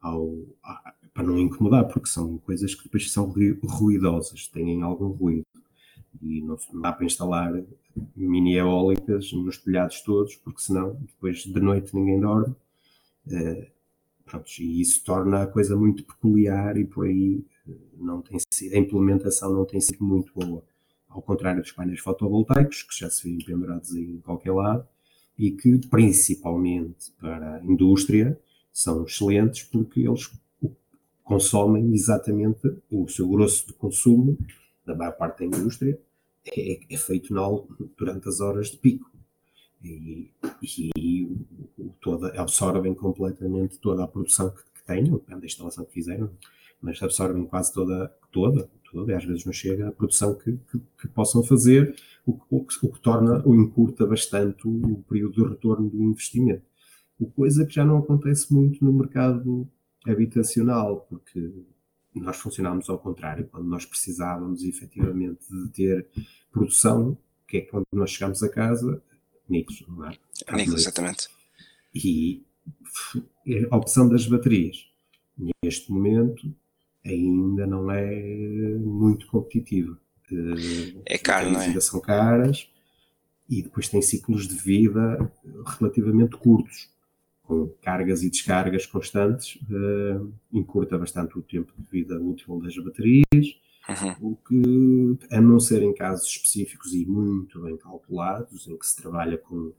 ao, 0.00 0.34
a, 0.62 0.94
para 1.14 1.24
não 1.24 1.38
incomodar, 1.38 1.86
porque 1.88 2.08
são 2.08 2.38
coisas 2.38 2.74
que 2.74 2.84
depois 2.84 3.10
são 3.10 3.32
ruidosas, 3.64 4.48
têm 4.48 4.82
algum 4.82 5.08
ruído. 5.08 5.46
E 6.20 6.40
não, 6.40 6.56
dá 6.80 6.92
para 6.92 7.06
instalar 7.06 7.62
mini 8.14 8.56
eólicas 8.56 9.32
nos 9.32 9.58
telhados 9.58 10.00
todos, 10.02 10.36
porque 10.36 10.60
senão 10.60 10.94
depois 10.94 11.38
de 11.38 11.60
noite 11.60 11.94
ninguém 11.94 12.20
dorme. 12.20 12.54
Uh, 13.26 13.66
pronto, 14.24 14.50
e 14.58 14.80
isso 14.80 15.02
torna 15.04 15.42
a 15.42 15.46
coisa 15.46 15.76
muito 15.76 16.04
peculiar 16.04 16.76
e 16.76 16.84
por 16.84 17.06
aí 17.06 17.44
não 17.96 18.22
tem 18.22 18.38
sido, 18.52 18.74
a 18.74 18.78
implementação 18.78 19.52
não 19.52 19.64
tem 19.64 19.80
sido 19.80 20.04
muito 20.04 20.32
boa, 20.34 20.62
ao 21.08 21.22
contrário 21.22 21.62
dos 21.62 21.72
painéis 21.72 22.00
fotovoltaicos, 22.00 22.82
que 22.82 22.98
já 22.98 23.10
se 23.10 23.24
vêem 23.24 23.38
pendurados 23.38 23.94
em 23.94 24.18
qualquer 24.20 24.52
lado, 24.52 24.86
e 25.38 25.50
que, 25.50 25.78
principalmente 25.88 27.12
para 27.18 27.56
a 27.56 27.64
indústria, 27.64 28.38
são 28.72 29.04
excelentes 29.04 29.62
porque 29.64 30.00
eles 30.00 30.30
consomem 31.22 31.92
exatamente 31.92 32.76
o 32.90 33.08
seu 33.08 33.28
grosso 33.28 33.66
de 33.66 33.72
consumo, 33.74 34.36
da 34.84 34.94
maior 34.94 35.12
parte 35.12 35.38
da 35.38 35.44
indústria, 35.46 35.98
é, 36.46 36.94
é 36.94 36.96
feito 36.96 37.32
na, 37.32 37.42
durante 37.96 38.28
as 38.28 38.40
horas 38.40 38.70
de 38.70 38.76
pico. 38.78 39.10
E, 39.82 40.30
e 40.62 41.36
toda, 42.00 42.28
absorvem 42.40 42.94
completamente 42.94 43.78
toda 43.78 44.04
a 44.04 44.08
produção 44.08 44.50
que, 44.50 44.62
que 44.62 44.84
tenham, 44.86 45.20
da 45.26 45.44
instalação 45.44 45.84
que 45.84 45.92
fizeram, 45.92 46.30
mas 46.82 47.02
absorvem 47.02 47.46
quase 47.46 47.72
toda, 47.72 48.08
toda, 48.30 48.68
toda 48.90 49.12
e 49.12 49.14
às 49.14 49.24
vezes 49.24 49.44
não 49.44 49.52
chega 49.52 49.88
a 49.88 49.92
produção 49.92 50.34
que, 50.34 50.52
que, 50.70 50.80
que 51.00 51.08
possam 51.08 51.42
fazer, 51.42 51.94
o, 52.26 52.38
o, 52.50 52.64
que, 52.64 52.74
o 52.82 52.92
que 52.92 53.00
torna 53.00 53.42
ou 53.44 53.54
encurta 53.54 54.06
bastante 54.06 54.66
o, 54.66 55.02
período 55.08 55.42
de 55.42 55.50
retorno 55.50 55.88
do 55.88 56.02
investimento. 56.02 56.64
O 57.18 57.26
coisa 57.26 57.64
que 57.64 57.74
já 57.74 57.84
não 57.84 57.98
acontece 57.98 58.52
muito 58.52 58.84
no 58.84 58.92
mercado 58.92 59.68
habitacional, 60.06 61.06
porque 61.08 61.52
nós 62.14 62.36
funcionámos 62.36 62.90
ao 62.90 62.98
contrário, 62.98 63.48
quando 63.50 63.66
nós 63.66 63.86
precisávamos 63.86 64.64
efetivamente 64.64 65.44
de 65.48 65.68
ter 65.70 66.08
produção, 66.50 67.16
que 67.46 67.58
é 67.58 67.60
quando 67.62 67.86
nós 67.92 68.10
chegamos 68.10 68.42
a 68.42 68.48
casa, 68.48 69.02
níqueis, 69.48 69.84
não 69.88 70.04
é? 70.04 70.18
Níqueis, 70.52 70.80
exatamente. 70.80 71.28
E 71.94 72.44
a 73.70 73.76
opção 73.76 74.08
das 74.08 74.26
baterias, 74.26 74.90
neste 75.62 75.90
momento, 75.90 76.54
ainda 77.04 77.66
não 77.66 77.90
é 77.90 78.76
muito 78.78 79.26
competitiva. 79.26 79.98
É 81.06 81.18
caro, 81.18 81.50
não 81.50 81.60
é? 81.60 81.80
São 81.80 82.00
caras 82.00 82.68
e 83.48 83.62
depois 83.62 83.88
tem 83.88 84.00
ciclos 84.00 84.48
de 84.48 84.54
vida 84.54 85.30
relativamente 85.78 86.36
curtos 86.36 86.90
com 87.42 87.68
cargas 87.82 88.22
e 88.22 88.30
descargas 88.30 88.86
constantes, 88.86 89.56
uh, 89.62 90.32
encurta 90.52 90.96
bastante 90.96 91.38
o 91.38 91.42
tempo 91.42 91.72
de 91.76 91.84
vida 91.90 92.18
útil 92.18 92.60
das 92.60 92.74
baterias, 92.76 93.26
uhum. 93.88 94.30
o 94.30 94.36
que, 94.36 95.34
a 95.34 95.40
não 95.40 95.58
ser 95.58 95.82
em 95.82 95.92
casos 95.92 96.28
específicos 96.28 96.94
e 96.94 97.04
muito 97.04 97.60
bem 97.60 97.76
calculados, 97.76 98.66
em 98.68 98.78
que 98.78 98.86
se 98.86 98.96
trabalha 98.96 99.36
com, 99.36 99.72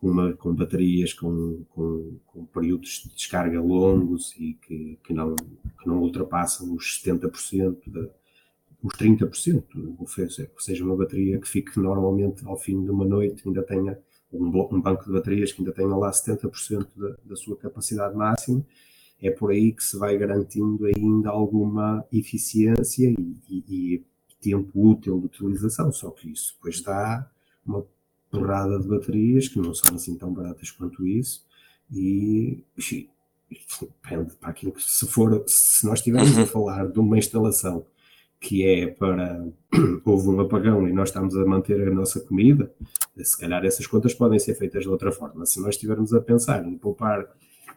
com, 0.00 0.10
uma, 0.10 0.32
com 0.34 0.54
baterias 0.54 1.12
com, 1.12 1.64
com, 1.70 2.18
com, 2.26 2.46
períodos 2.46 3.02
de 3.04 3.14
descarga 3.14 3.60
longos 3.60 4.34
e 4.38 4.54
que, 4.54 4.98
que, 5.04 5.12
não, 5.12 5.34
que 5.34 5.86
não 5.86 5.98
ultrapassam 5.98 6.74
os 6.74 7.02
70%, 7.02 7.78
de, 7.86 8.10
os 8.82 8.94
30%, 8.94 9.64
ou 9.98 10.60
seja, 10.60 10.84
uma 10.84 10.96
bateria 10.96 11.40
que 11.40 11.48
fique 11.48 11.78
normalmente 11.78 12.46
ao 12.46 12.56
fim 12.56 12.84
de 12.84 12.90
uma 12.90 13.04
noite 13.04 13.42
ainda 13.46 13.62
tenha 13.62 13.98
um, 14.32 14.46
um 14.74 14.80
banco 14.80 15.04
de 15.04 15.12
baterias 15.12 15.52
que 15.52 15.60
ainda 15.60 15.72
tenha 15.72 15.94
lá 15.96 16.10
70% 16.10 16.88
da, 16.96 17.16
da 17.24 17.36
sua 17.36 17.56
capacidade 17.56 18.14
máxima, 18.14 18.64
é 19.20 19.30
por 19.30 19.50
aí 19.50 19.72
que 19.72 19.82
se 19.82 19.96
vai 19.98 20.16
garantindo 20.18 20.84
ainda 20.84 21.30
alguma 21.30 22.04
eficiência 22.12 23.08
e, 23.08 23.36
e, 23.48 23.64
e, 23.68 24.04
tempo 24.40 24.90
útil 24.90 25.18
de 25.18 25.26
utilização. 25.26 25.90
Só 25.90 26.10
que 26.10 26.30
isso 26.30 26.54
depois 26.54 26.82
dá 26.82 27.28
uma 27.64 27.84
porrada 28.38 28.78
de 28.78 28.88
baterias 28.88 29.48
que 29.48 29.58
não 29.58 29.74
são 29.74 29.94
assim 29.94 30.16
tão 30.16 30.32
baratas 30.32 30.70
quanto 30.70 31.06
isso 31.06 31.44
e 31.90 32.64
enfim, 32.76 33.08
depende 33.80 34.34
para 34.36 34.50
aquilo 34.50 34.72
que 34.72 34.82
se 34.82 35.06
for, 35.06 35.44
se 35.46 35.86
nós 35.86 36.00
estivermos 36.00 36.36
a 36.36 36.40
uhum. 36.40 36.46
falar 36.46 36.88
de 36.88 36.98
uma 36.98 37.18
instalação 37.18 37.84
que 38.40 38.64
é 38.64 38.86
para 38.86 39.46
houve 40.04 40.28
um 40.28 40.40
apagão 40.40 40.88
e 40.88 40.92
nós 40.92 41.08
estamos 41.08 41.36
a 41.36 41.44
manter 41.44 41.88
a 41.88 41.90
nossa 41.90 42.20
comida, 42.20 42.72
se 43.16 43.38
calhar 43.38 43.64
essas 43.64 43.86
contas 43.86 44.14
podem 44.14 44.38
ser 44.38 44.54
feitas 44.54 44.82
de 44.82 44.88
outra 44.88 45.10
forma. 45.10 45.46
Se 45.46 45.60
nós 45.60 45.74
estivermos 45.74 46.12
a 46.12 46.20
pensar 46.20 46.66
em 46.66 46.76
poupar 46.76 47.26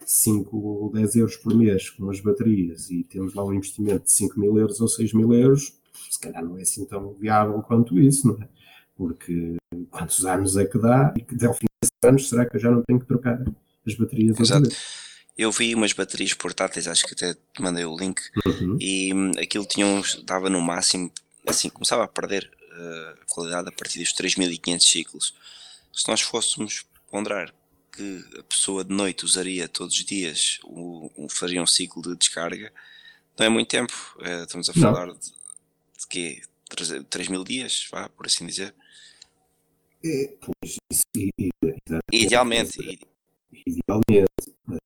5 0.05 0.57
ou 0.57 0.91
10 0.91 1.15
euros 1.15 1.37
por 1.37 1.55
mês 1.55 1.89
com 1.89 2.09
as 2.09 2.19
baterias 2.19 2.89
e 2.89 3.03
temos 3.03 3.33
lá 3.33 3.45
um 3.45 3.53
investimento 3.53 4.05
de 4.05 4.11
5 4.11 4.39
mil 4.39 4.57
euros 4.57 4.81
ou 4.81 4.87
6 4.87 5.13
mil 5.13 5.33
euros, 5.33 5.73
se 6.09 6.19
calhar 6.19 6.43
não 6.43 6.57
é 6.57 6.61
assim 6.61 6.85
tão 6.85 7.13
viável 7.13 7.61
quanto 7.61 7.97
isso, 7.97 8.27
não 8.27 8.41
é? 8.41 8.49
Porque 8.99 9.55
quantos 9.89 10.25
anos 10.25 10.57
é 10.57 10.65
que 10.65 10.77
dá 10.77 11.13
e 11.17 11.21
que 11.21 11.45
ao 11.45 11.53
fim 11.53 11.67
desses 11.81 11.97
anos 12.03 12.27
será 12.27 12.45
que 12.45 12.57
eu 12.57 12.59
já 12.59 12.69
não 12.69 12.83
tenho 12.83 12.99
que 12.99 13.05
trocar 13.05 13.41
as 13.87 13.95
baterias 13.95 14.37
Exato. 14.37 14.69
Eu 15.37 15.53
vi 15.53 15.73
umas 15.73 15.93
baterias 15.93 16.33
portáteis, 16.33 16.85
acho 16.85 17.05
que 17.05 17.13
até 17.13 17.33
te 17.33 17.61
mandei 17.61 17.85
o 17.85 17.95
link, 17.95 18.19
uhum. 18.45 18.77
e 18.77 19.13
hum, 19.13 19.31
aquilo 19.41 19.65
tinha 19.65 19.85
uns, 19.85 20.21
dava 20.25 20.49
no 20.49 20.59
máximo, 20.59 21.09
assim, 21.47 21.69
começava 21.69 22.03
a 22.03 22.09
perder 22.09 22.51
uh, 22.73 23.21
a 23.21 23.25
qualidade 23.33 23.69
a 23.69 23.71
partir 23.71 23.99
dos 23.99 24.11
3500 24.11 24.91
ciclos. 24.91 25.33
Se 25.93 26.05
nós 26.09 26.19
fôssemos 26.19 26.85
ponderar 27.09 27.53
que 27.89 28.25
a 28.37 28.43
pessoa 28.43 28.83
de 28.83 28.93
noite 28.93 29.23
usaria 29.23 29.69
todos 29.69 29.95
os 29.95 30.03
dias, 30.03 30.59
o, 30.65 31.27
faria 31.29 31.63
um 31.63 31.67
ciclo 31.67 32.01
de 32.01 32.17
descarga, 32.17 32.73
não 33.37 33.45
é 33.45 33.49
muito 33.49 33.69
tempo. 33.69 33.93
Uh, 34.17 34.43
estamos 34.43 34.69
a 34.69 34.73
falar 34.73 35.13
de, 35.13 35.19
de 35.19 36.07
quê? 36.09 36.41
3, 36.67 37.05
3 37.09 37.27
mil 37.29 37.45
dias, 37.45 37.87
vá, 37.89 38.09
por 38.09 38.25
assim 38.25 38.45
dizer. 38.45 38.75
É, 40.03 40.37
pois, 40.39 40.77
isso, 40.91 41.03
idealmente. 42.11 42.99
Idealmente, 43.65 44.55
mas 44.65 44.79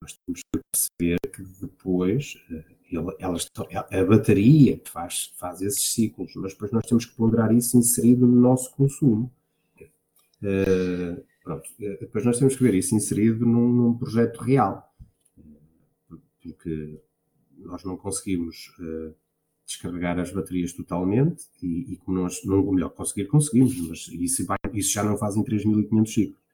nós 0.00 0.18
temos 0.24 0.40
que 0.40 0.60
perceber 0.72 1.18
que 1.32 1.42
depois 1.60 2.36
eh, 2.50 2.64
elas, 3.18 3.50
a 3.90 4.04
bateria 4.04 4.80
faz, 4.84 5.32
faz 5.36 5.60
esses 5.60 5.92
ciclos, 5.92 6.32
mas 6.36 6.52
depois 6.52 6.70
nós 6.72 6.86
temos 6.86 7.04
que 7.04 7.14
ponderar 7.14 7.52
isso 7.52 7.76
inserido 7.76 8.26
no 8.26 8.40
nosso 8.40 8.74
consumo. 8.74 9.30
Uh, 10.42 11.24
pronto, 11.42 11.70
eh, 11.80 11.96
depois 12.00 12.24
nós 12.24 12.38
temos 12.38 12.54
que 12.56 12.62
ver 12.62 12.74
isso 12.74 12.94
inserido 12.94 13.46
num, 13.46 13.68
num 13.68 13.98
projeto 13.98 14.38
real, 14.42 14.94
porque 16.42 17.00
nós 17.56 17.82
não 17.84 17.96
conseguimos 17.96 18.74
uh, 18.78 19.14
descarregar 19.66 20.18
as 20.18 20.32
baterias 20.32 20.72
totalmente 20.72 21.44
e, 21.62 21.92
e 21.92 21.96
como 21.96 22.20
nós, 22.20 22.44
não, 22.44 22.62
melhor, 22.70 22.90
conseguir, 22.90 23.26
conseguimos, 23.26 23.76
mas 23.88 24.08
isso, 24.08 24.46
isso 24.72 24.92
já 24.92 25.02
não 25.02 25.16
fazem 25.16 25.42
3.500 25.42 26.06
ciclos. 26.06 26.44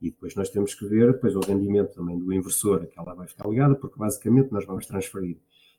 E 0.00 0.10
depois 0.10 0.34
nós 0.34 0.50
temos 0.50 0.74
que 0.74 0.86
ver 0.86 1.12
depois 1.12 1.34
o 1.34 1.40
rendimento 1.40 1.94
também 1.94 2.18
do 2.18 2.32
inversor, 2.32 2.86
que 2.86 2.98
ela 2.98 3.14
vai 3.14 3.26
ficar 3.26 3.48
ligada, 3.48 3.74
porque 3.74 3.98
basicamente 3.98 4.52
nós 4.52 4.64
vamos 4.66 4.86
transferir 4.86 5.38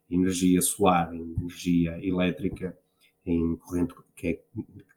energia 0.10 0.62
solar 0.62 1.14
energia 1.14 2.00
elétrica 2.06 2.78
em 3.26 3.58
corrente, 3.58 3.94
que 4.16 4.28
é 4.28 4.42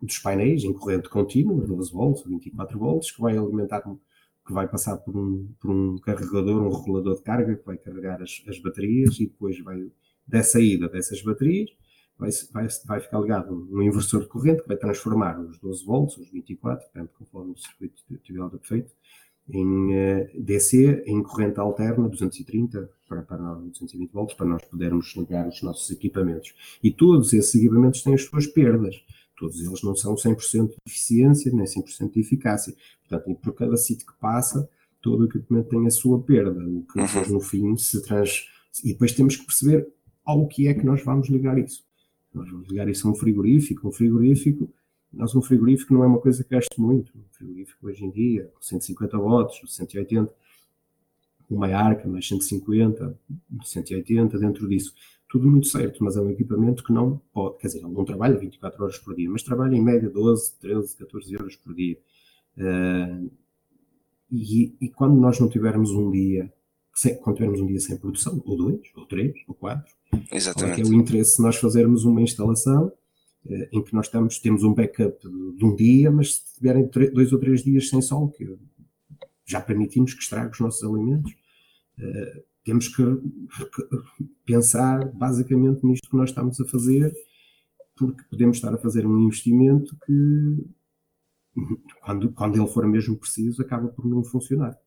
dos 0.00 0.18
painéis, 0.20 0.62
em 0.62 0.72
corrente 0.72 1.08
contínua, 1.08 1.66
12 1.66 1.92
volts, 1.92 2.24
24 2.24 2.78
volts, 2.78 3.10
que 3.10 3.20
vai 3.20 3.36
alimentar, 3.36 3.82
que 3.82 4.52
vai 4.52 4.68
passar 4.68 4.96
por 4.98 5.16
um, 5.16 5.52
por 5.60 5.70
um 5.70 5.98
carregador, 5.98 6.62
um 6.62 6.72
regulador 6.72 7.16
de 7.16 7.22
carga, 7.22 7.56
que 7.56 7.66
vai 7.66 7.76
carregar 7.76 8.22
as, 8.22 8.42
as 8.46 8.58
baterias 8.60 9.18
e 9.18 9.26
depois 9.26 9.58
vai, 9.60 9.90
dessa 10.30 10.60
ida 10.60 10.88
dessas 10.88 11.22
baterias, 11.22 11.70
vai, 12.18 12.30
vai, 12.52 12.68
vai 12.86 13.00
ficar 13.00 13.20
ligado 13.20 13.68
um 13.70 13.82
inversor 13.82 14.22
de 14.22 14.28
corrente 14.28 14.62
que 14.62 14.68
vai 14.68 14.76
transformar 14.76 15.40
os 15.40 15.58
12 15.58 15.84
volts, 15.84 16.16
os 16.18 16.30
24, 16.30 16.84
portanto, 16.84 17.10
conforme 17.18 17.52
o 17.52 17.56
circuito 17.56 18.02
estiver 18.10 18.48
feito, 18.62 18.92
em 19.52 19.94
eh, 19.94 20.30
DC, 20.38 21.02
em 21.06 21.22
corrente 21.22 21.58
alterna, 21.58 22.08
230 22.08 22.88
para, 23.08 23.22
para 23.22 23.54
220 23.54 24.12
volts, 24.12 24.36
para 24.36 24.46
nós 24.46 24.62
podermos 24.64 25.12
ligar 25.16 25.48
os 25.48 25.60
nossos 25.62 25.90
equipamentos. 25.90 26.54
E 26.82 26.90
todos 26.92 27.32
esses 27.32 27.54
equipamentos 27.54 28.02
têm 28.02 28.14
as 28.14 28.22
suas 28.22 28.46
perdas. 28.46 28.94
Todos 29.36 29.60
eles 29.60 29.82
não 29.82 29.96
são 29.96 30.14
100% 30.14 30.68
de 30.68 30.76
eficiência, 30.86 31.50
nem 31.52 31.64
100% 31.64 32.12
de 32.12 32.20
eficácia. 32.20 32.74
Portanto, 33.08 33.34
por 33.40 33.54
cada 33.54 33.76
sítio 33.76 34.06
que 34.06 34.12
passa, 34.20 34.68
todo 35.00 35.22
o 35.22 35.24
equipamento 35.24 35.70
tem 35.70 35.86
a 35.86 35.90
sua 35.90 36.22
perda, 36.22 36.60
o 36.60 36.84
que 36.84 37.00
depois, 37.00 37.28
uhum. 37.28 37.34
no 37.34 37.40
fim, 37.40 37.76
se 37.76 38.02
trans... 38.02 38.46
E 38.84 38.92
depois 38.92 39.12
temos 39.12 39.34
que 39.34 39.44
perceber 39.44 39.88
ao 40.24 40.46
que 40.46 40.68
é 40.68 40.74
que 40.74 40.84
nós 40.84 41.02
vamos 41.04 41.28
ligar 41.28 41.58
isso. 41.58 41.84
Nós 42.32 42.48
vamos 42.50 42.68
ligar 42.68 42.88
isso 42.88 43.06
a 43.08 43.10
um 43.10 43.14
frigorífico. 43.14 43.88
Um 43.88 43.92
frigorífico 43.92 44.72
nós, 45.12 45.34
um 45.34 45.42
frigorífico 45.42 45.92
não 45.92 46.04
é 46.04 46.06
uma 46.06 46.20
coisa 46.20 46.44
que 46.44 46.50
gaste 46.50 46.80
muito. 46.80 47.12
Um 47.16 47.24
frigorífico 47.32 47.86
hoje 47.86 48.04
em 48.04 48.10
dia, 48.10 48.50
150 48.60 49.18
watts, 49.18 49.60
180, 49.66 50.32
uma 51.50 51.66
arca, 51.68 52.08
mais 52.08 52.26
150, 52.28 53.18
180, 53.64 54.38
dentro 54.38 54.68
disso. 54.68 54.94
Tudo 55.28 55.48
muito 55.48 55.66
certo, 55.66 56.02
mas 56.02 56.16
é 56.16 56.20
um 56.20 56.30
equipamento 56.30 56.84
que 56.84 56.92
não 56.92 57.20
pode, 57.32 57.58
quer 57.58 57.68
dizer, 57.68 57.78
ele 57.80 57.88
não 57.88 58.04
trabalha 58.04 58.38
24 58.38 58.82
horas 58.82 58.98
por 58.98 59.14
dia, 59.14 59.28
mas 59.28 59.42
trabalha 59.42 59.74
em 59.74 59.82
média 59.82 60.08
12, 60.08 60.58
13, 60.60 60.96
14 60.96 61.36
horas 61.36 61.56
por 61.56 61.74
dia. 61.74 61.98
Uh, 62.56 63.30
e, 64.30 64.74
e, 64.80 64.88
quando 64.88 65.16
nós 65.16 65.40
não 65.40 65.48
tivermos 65.48 65.90
um 65.90 66.10
dia, 66.10 66.52
sem, 67.00 67.16
quando 67.16 67.36
tivermos 67.36 67.60
um 67.60 67.66
dia 67.66 67.80
sem 67.80 67.96
produção, 67.96 68.42
ou 68.44 68.58
dois, 68.58 68.80
ou 68.94 69.06
três, 69.06 69.32
ou 69.48 69.54
quatro, 69.54 69.90
Exatamente. 70.30 70.82
é, 70.82 70.84
o 70.84 70.92
interesse 70.92 71.38
de 71.38 71.42
nós 71.42 71.56
fazermos 71.56 72.04
uma 72.04 72.20
instalação 72.20 72.92
eh, 73.48 73.70
em 73.72 73.82
que 73.82 73.94
nós 73.94 74.04
estamos, 74.04 74.38
temos 74.38 74.62
um 74.64 74.74
backup 74.74 75.18
de 75.18 75.64
um 75.64 75.74
dia, 75.74 76.10
mas 76.10 76.34
se 76.34 76.54
tiverem 76.56 76.90
dois 77.10 77.32
ou 77.32 77.38
três 77.38 77.64
dias 77.64 77.88
sem 77.88 78.02
sol, 78.02 78.28
que 78.28 78.54
já 79.46 79.62
permitimos 79.62 80.12
que 80.12 80.22
estrague 80.22 80.52
os 80.52 80.60
nossos 80.60 80.84
alimentos, 80.84 81.34
eh, 81.98 82.42
temos 82.64 82.88
que 82.88 83.02
pensar 84.44 85.10
basicamente 85.12 85.86
nisto 85.86 86.10
que 86.10 86.16
nós 86.16 86.28
estamos 86.28 86.60
a 86.60 86.66
fazer, 86.66 87.14
porque 87.96 88.22
podemos 88.24 88.58
estar 88.58 88.74
a 88.74 88.78
fazer 88.78 89.06
um 89.06 89.18
investimento 89.20 89.96
que, 90.04 90.66
quando, 92.04 92.30
quando 92.32 92.60
ele 92.60 92.68
for 92.70 92.86
mesmo 92.86 93.16
preciso, 93.16 93.62
acaba 93.62 93.88
por 93.88 94.04
não 94.04 94.22
funcionar. 94.22 94.78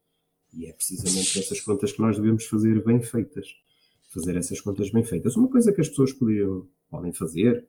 E 0.54 0.68
é 0.68 0.74
precisamente 0.74 1.40
essas 1.40 1.60
contas 1.62 1.92
que 1.92 2.00
nós 2.00 2.18
devemos 2.18 2.46
fazer 2.46 2.84
bem 2.84 3.02
feitas. 3.02 3.48
Fazer 4.14 4.36
essas 4.36 4.62
contas 4.62 4.92
bem 4.92 5.04
feitas. 5.04 5.36
Uma 5.36 5.50
coisa 5.50 5.74
que 5.74 5.82
as 5.82 5.90
pessoas 5.90 6.14
podiam, 6.14 6.68
podem 6.90 7.12
fazer, 7.12 7.66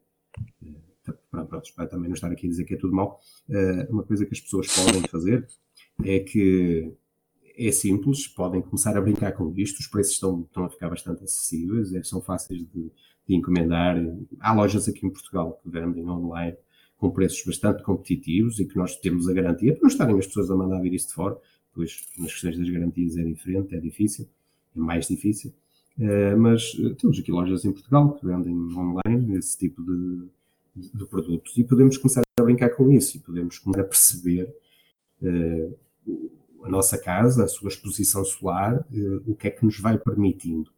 eh, 0.63 1.13
pronto, 1.31 1.75
para 1.75 1.87
também 1.87 2.09
não 2.09 2.15
estar 2.15 2.31
aqui 2.31 2.47
a 2.47 2.51
dizer 2.51 2.65
que 2.65 2.75
é 2.75 2.77
tudo 2.77 2.95
mal, 2.95 3.21
eh, 3.49 3.87
uma 3.91 4.03
coisa 4.03 4.27
que 4.27 4.35
as 4.35 4.41
pessoas 4.41 4.67
podem 4.75 5.03
fazer 5.09 5.47
é 6.05 6.21
que 6.21 6.93
é 7.57 7.71
simples, 7.71 8.27
podem 8.27 8.61
começar 8.61 8.97
a 8.97 9.01
brincar 9.01 9.33
com 9.33 9.53
isto, 9.57 9.79
os 9.79 9.87
preços 9.87 10.15
estão, 10.15 10.43
estão 10.43 10.65
a 10.65 10.71
ficar 10.71 10.89
bastante 10.89 11.23
acessíveis, 11.23 11.95
é, 11.95 12.03
são 12.03 12.21
fáceis 12.21 12.61
de, 12.61 12.91
de, 13.27 13.35
encomendar. 13.35 13.97
Há 14.41 14.53
lojas 14.53 14.89
aqui 14.89 15.07
em 15.07 15.11
Portugal 15.11 15.61
que 15.63 15.71
vendem 15.71 16.09
online 16.09 16.57
com 16.97 17.11
preços 17.11 17.45
bastante 17.45 17.83
competitivos 17.83 18.59
e 18.59 18.65
que 18.65 18.77
nós 18.77 18.97
temos 18.97 19.29
a 19.29 19.33
garantia, 19.33 19.73
para 19.73 19.83
não 19.83 19.89
estarem 19.89 20.19
as 20.19 20.27
pessoas 20.27 20.51
a 20.51 20.57
mandar 20.57 20.81
vir 20.81 20.95
isso 20.95 21.09
de 21.09 21.15
fora, 21.15 21.39
pois 21.75 22.05
nas 22.19 22.33
questões 22.33 22.59
das 22.59 22.71
garantias 22.71 23.17
é 23.17 23.23
diferente, 23.23 23.75
é 23.75 23.81
difícil, 23.81 24.29
é 24.75 24.79
mais 24.79 25.07
difícil. 25.09 25.53
Uh, 25.99 26.37
mas 26.37 26.75
uh, 26.75 26.95
temos 26.95 27.19
aqui 27.19 27.31
lojas 27.31 27.65
em 27.65 27.73
Portugal 27.73 28.15
que 28.15 28.27
vendem 28.27 28.53
online 28.55 29.37
esse 29.37 29.57
tipo 29.57 29.81
de, 29.83 30.29
de, 30.75 30.93
de, 30.93 31.05
produtos 31.07 31.57
e 31.57 31.63
podemos 31.63 31.97
começar 31.97 32.23
a 32.37 32.43
brincar 32.43 32.71
com 32.71 32.91
isso 32.91 33.17
e 33.17 33.21
podemos 33.21 33.61
começar 33.61 33.83
a 33.83 33.85
perceber 33.85 34.53
uh, 35.23 35.79
a 36.65 36.69
nossa 36.69 36.99
casa, 36.99 37.45
a 37.45 37.49
sua 37.49 37.69
exposição 37.69 38.25
solar, 38.25 38.85
o 39.27 39.35
que 39.35 39.47
é 39.47 39.51
que 39.51 39.65
nos 39.65 39.79
vai 39.79 39.99
permitindo 39.99 40.71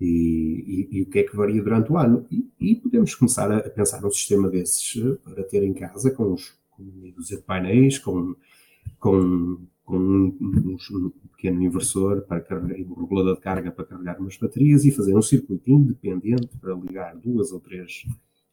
e, 0.00 0.88
e, 0.92 0.98
e, 0.98 1.02
o 1.02 1.06
que 1.06 1.20
é 1.20 1.22
que 1.22 1.34
varia 1.34 1.62
durante 1.62 1.90
o 1.90 1.96
ano. 1.96 2.26
E, 2.30 2.46
e 2.60 2.76
podemos 2.76 3.14
começar 3.14 3.50
a, 3.50 3.68
pensar 3.70 4.02
num 4.02 4.10
sistema 4.10 4.48
desses 4.50 4.94
para 5.24 5.42
ter 5.42 5.62
em 5.62 5.72
casa 5.72 6.10
com 6.10 6.34
os 6.34 6.54
com 6.70 6.82
de 7.20 7.36
painéis, 7.38 7.98
com, 7.98 8.34
com, 8.98 9.58
com 9.84 9.96
um, 9.98 10.36
um, 10.40 11.10
pequeno 11.36 11.62
inversor 11.62 12.22
para 12.22 12.40
carregar, 12.40 12.80
um 12.90 13.00
regulador 13.00 13.34
de 13.34 13.40
carga 13.40 13.70
para 13.70 13.84
carregar 13.84 14.20
umas 14.20 14.36
baterias 14.36 14.84
e 14.84 14.92
fazer 14.92 15.16
um 15.16 15.22
circuito 15.22 15.70
independente 15.70 16.56
para 16.58 16.74
ligar 16.74 17.16
duas 17.16 17.52
ou 17.52 17.60
três 17.60 18.04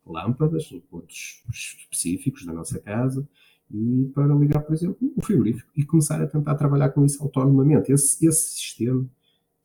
lâmpadas 0.05 0.71
em 0.71 0.79
pontos 0.79 1.43
específicos 1.49 2.45
da 2.45 2.53
nossa 2.53 2.79
casa 2.79 3.27
e 3.71 4.09
para 4.15 4.33
ligar, 4.33 4.61
por 4.61 4.73
exemplo, 4.73 5.13
o 5.15 5.21
frigorífico 5.23 5.69
e 5.75 5.85
começar 5.85 6.21
a 6.21 6.27
tentar 6.27 6.55
trabalhar 6.55 6.89
com 6.89 7.05
isso 7.05 7.21
autonomamente, 7.21 7.91
esse, 7.91 8.25
esse 8.25 8.57
sistema 8.57 9.07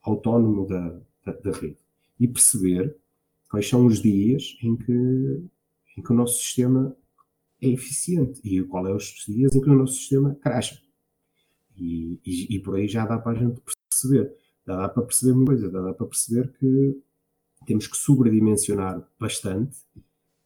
autónomo 0.03 0.67
da, 0.67 1.01
da, 1.25 1.33
da, 1.33 1.53
rede 1.53 1.79
e 2.21 2.29
perceber 2.29 2.95
quais 3.49 3.67
são 3.67 3.87
os 3.87 4.03
dias 4.03 4.57
em 4.63 4.77
que, 4.77 4.93
em 5.97 6.03
que 6.03 6.13
o 6.13 6.15
nosso 6.15 6.43
sistema 6.43 6.95
é 7.63 7.69
eficiente 7.69 8.41
e 8.45 8.63
qual 8.65 8.87
é 8.87 8.95
os 8.95 9.25
dias 9.27 9.55
em 9.55 9.61
que 9.61 9.71
o 9.71 9.75
nosso 9.75 9.95
sistema 9.95 10.35
cracha. 10.35 10.84
E, 11.77 12.21
e, 12.25 12.57
e 12.57 12.59
por 12.61 12.77
aí 12.77 12.87
já 12.87 13.05
dá 13.07 13.19
para 13.19 13.33
a 13.33 13.43
gente 13.43 13.61
perceber, 13.89 14.35
já 14.67 14.77
dá 14.77 14.89
para 14.89 15.03
perceber 15.03 15.33
uma 15.33 15.47
coisa, 15.47 15.71
já 15.71 15.81
dá 15.81 15.93
para 15.93 16.07
perceber 16.07 16.53
que 16.59 17.03
temos 17.67 17.87
que 17.87 17.97
sobredimensionar 17.97 19.07
bastante 19.19 19.77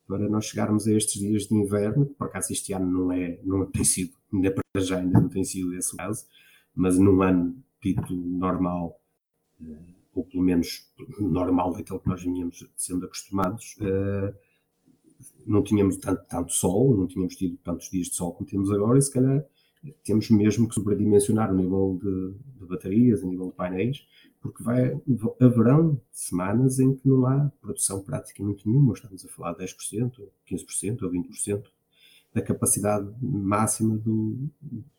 para 0.06 0.28
nós 0.28 0.46
chegarmos 0.46 0.86
a 0.86 0.92
estes 0.92 1.20
dias 1.20 1.46
de 1.46 1.54
inverno, 1.54 2.06
que 2.06 2.14
por 2.14 2.28
acaso 2.28 2.52
este 2.52 2.72
ano 2.72 2.90
não 2.90 3.12
é, 3.12 3.38
não 3.44 3.66
tem 3.66 3.84
sido, 3.84 4.14
ainda 4.32 4.50
para 4.50 4.82
já 4.82 4.98
ainda 4.98 5.20
não 5.20 5.28
tem 5.28 5.44
sido 5.44 5.74
esse 5.74 5.94
o 5.94 5.96
caso, 5.98 6.24
mas 6.74 6.98
num 6.98 7.20
ano 7.20 7.62
dito 7.82 8.14
normal, 8.14 8.98
eh, 9.60 9.94
ou 10.14 10.24
pelo 10.24 10.42
menos 10.42 10.90
normal 11.20 11.74
daquele 11.74 11.98
que 11.98 12.08
nós 12.08 12.22
vinhamos 12.22 12.66
sendo 12.74 13.04
acostumados, 13.04 13.76
eh, 13.82 14.34
não 15.46 15.62
tínhamos 15.62 15.98
tanto, 15.98 16.24
tanto 16.26 16.52
sol, 16.52 16.96
não 16.96 17.06
tínhamos 17.06 17.36
tido 17.36 17.56
tantos 17.58 17.90
dias 17.90 18.06
de 18.08 18.14
sol 18.14 18.32
como 18.32 18.48
temos 18.48 18.70
agora, 18.70 18.98
e 18.98 19.02
se 19.02 19.12
calhar 19.12 19.44
temos 20.04 20.30
mesmo 20.30 20.68
que 20.68 20.74
sobredimensionar 20.74 21.52
o 21.52 21.56
nível 21.56 21.98
de, 22.02 22.60
de 22.60 22.66
baterias, 22.66 23.22
a 23.22 23.26
nível 23.26 23.46
de 23.46 23.52
painéis, 23.52 24.06
porque 24.40 24.62
vai, 24.62 24.98
haverão 25.40 26.00
semanas 26.12 26.78
em 26.78 26.94
que 26.94 27.08
não 27.08 27.26
há 27.26 27.50
produção 27.60 28.02
praticamente 28.02 28.66
nenhuma, 28.68 28.94
estamos 28.94 29.24
a 29.24 29.28
falar 29.28 29.52
de 29.54 29.64
10%, 29.64 30.12
15% 30.48 31.02
ou 31.02 31.10
20% 31.10 31.64
da 32.32 32.42
capacidade 32.42 33.08
máxima 33.20 33.96
do, 33.96 34.48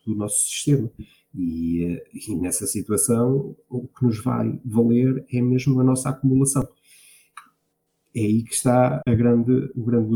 do 0.05 0.15
nosso 0.15 0.45
sistema. 0.47 0.89
E, 1.33 1.85
eh, 1.85 2.03
e, 2.13 2.35
nessa 2.35 2.65
situação, 2.65 3.55
o 3.69 3.87
que 3.87 4.03
nos 4.03 4.21
vai 4.23 4.59
valer 4.65 5.25
é 5.31 5.41
mesmo 5.41 5.79
a 5.79 5.83
nossa 5.83 6.09
acumulação. 6.09 6.67
É 8.15 8.21
aí 8.21 8.43
que 8.43 8.53
está 8.53 9.01
a 9.05 9.13
grande, 9.13 9.71
o 9.75 9.83
grande 9.83 10.09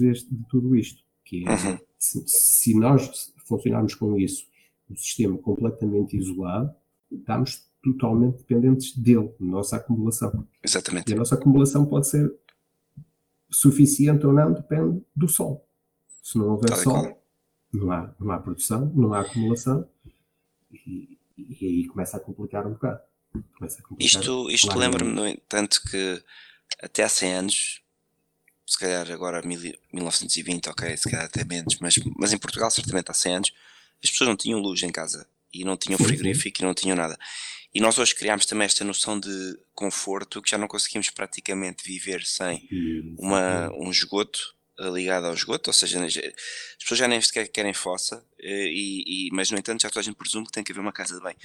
deste, 0.00 0.32
de 0.32 0.44
tudo 0.48 0.76
isto, 0.76 1.02
que 1.24 1.44
é, 1.46 1.50
uhum. 1.50 1.78
se, 1.98 2.22
se 2.26 2.74
nós 2.78 3.32
funcionarmos 3.50 3.94
com 3.94 4.16
isso, 4.16 4.46
um 4.88 4.96
sistema 4.96 5.36
completamente 5.36 6.16
isolado, 6.16 6.74
estamos 7.10 7.68
totalmente 7.82 8.38
dependentes 8.38 8.96
dele, 8.96 9.34
da 9.38 9.46
nossa 9.46 9.76
acumulação. 9.76 10.46
Exatamente. 10.62 11.10
E 11.10 11.14
a 11.14 11.16
nossa 11.16 11.34
acumulação 11.34 11.84
pode 11.84 12.08
ser 12.08 12.32
suficiente 13.50 14.26
ou 14.26 14.32
não, 14.32 14.52
depende 14.52 15.02
do 15.14 15.28
sol. 15.28 15.66
Se 16.22 16.38
não 16.38 16.50
houver 16.50 16.76
sol, 16.76 17.20
não 17.72 17.90
há, 17.90 18.14
não 18.18 18.30
há 18.30 18.38
produção, 18.38 18.92
não 18.94 19.12
há 19.12 19.20
acumulação 19.20 19.88
e, 20.70 21.18
e 21.36 21.66
aí 21.66 21.86
começa 21.86 22.16
a 22.16 22.20
complicar 22.20 22.66
um 22.66 22.72
bocado. 22.72 23.00
Complicar 23.32 23.70
isto 23.98 24.50
isto 24.50 24.78
lembra-me, 24.78 25.12
no 25.12 25.26
entanto, 25.26 25.80
que 25.90 26.22
até 26.82 27.02
há 27.02 27.08
100 27.08 27.34
anos, 27.34 27.82
se 28.70 28.78
calhar 28.78 29.10
agora 29.10 29.42
1920, 29.42 30.68
ok, 30.68 30.96
se 30.96 31.10
calhar 31.10 31.26
até 31.26 31.44
menos, 31.44 31.76
mas, 31.80 31.96
mas 32.16 32.32
em 32.32 32.38
Portugal 32.38 32.70
certamente 32.70 33.10
há 33.10 33.14
100 33.14 33.34
anos, 33.34 33.52
as 34.02 34.08
pessoas 34.08 34.28
não 34.28 34.36
tinham 34.36 34.60
luz 34.60 34.80
em 34.84 34.92
casa 34.92 35.26
e 35.52 35.64
não 35.64 35.76
tinham 35.76 35.98
frigorífico 35.98 36.62
e 36.62 36.64
não 36.64 36.72
tinham 36.72 36.96
nada. 36.96 37.18
E 37.74 37.80
nós 37.80 37.98
hoje 37.98 38.14
criámos 38.14 38.46
também 38.46 38.66
esta 38.66 38.84
noção 38.84 39.18
de 39.18 39.58
conforto 39.74 40.40
que 40.40 40.48
já 40.48 40.56
não 40.56 40.68
conseguimos 40.68 41.10
praticamente 41.10 41.84
viver 41.84 42.24
sem 42.24 42.68
uma, 43.18 43.72
um 43.74 43.90
esgoto 43.90 44.54
eh, 44.78 44.88
ligado 44.88 45.26
ao 45.26 45.34
esgoto, 45.34 45.70
ou 45.70 45.74
seja, 45.74 46.04
as 46.04 46.14
pessoas 46.78 46.98
já 47.00 47.08
nem 47.08 47.20
sequer 47.20 47.48
querem 47.48 47.74
fossa, 47.74 48.24
eh, 48.38 48.68
e, 48.68 49.26
e, 49.26 49.30
mas 49.32 49.50
no 49.50 49.58
entanto 49.58 49.82
já 49.82 49.88
toda 49.88 49.98
a 49.98 50.04
gente 50.04 50.14
presume 50.14 50.46
que 50.46 50.52
tem 50.52 50.62
que 50.62 50.70
haver 50.70 50.80
uma 50.80 50.92
casa 50.92 51.16
de 51.16 51.20
banho. 51.20 51.38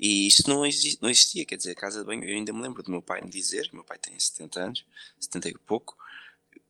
E 0.00 0.26
isso 0.26 0.42
não, 0.48 0.66
existia, 0.66 0.98
não 1.00 1.08
existia, 1.08 1.44
quer 1.44 1.56
dizer, 1.56 1.70
a 1.70 1.74
casa 1.76 2.00
de 2.00 2.06
banho, 2.06 2.24
eu 2.24 2.36
ainda 2.36 2.52
me 2.52 2.60
lembro 2.60 2.82
do 2.82 2.90
meu 2.90 3.00
pai 3.00 3.20
me 3.22 3.30
dizer, 3.30 3.70
meu 3.72 3.84
pai 3.84 3.98
tem 3.98 4.18
70 4.18 4.60
anos, 4.60 4.84
70 5.20 5.48
e 5.48 5.54
pouco, 5.66 5.96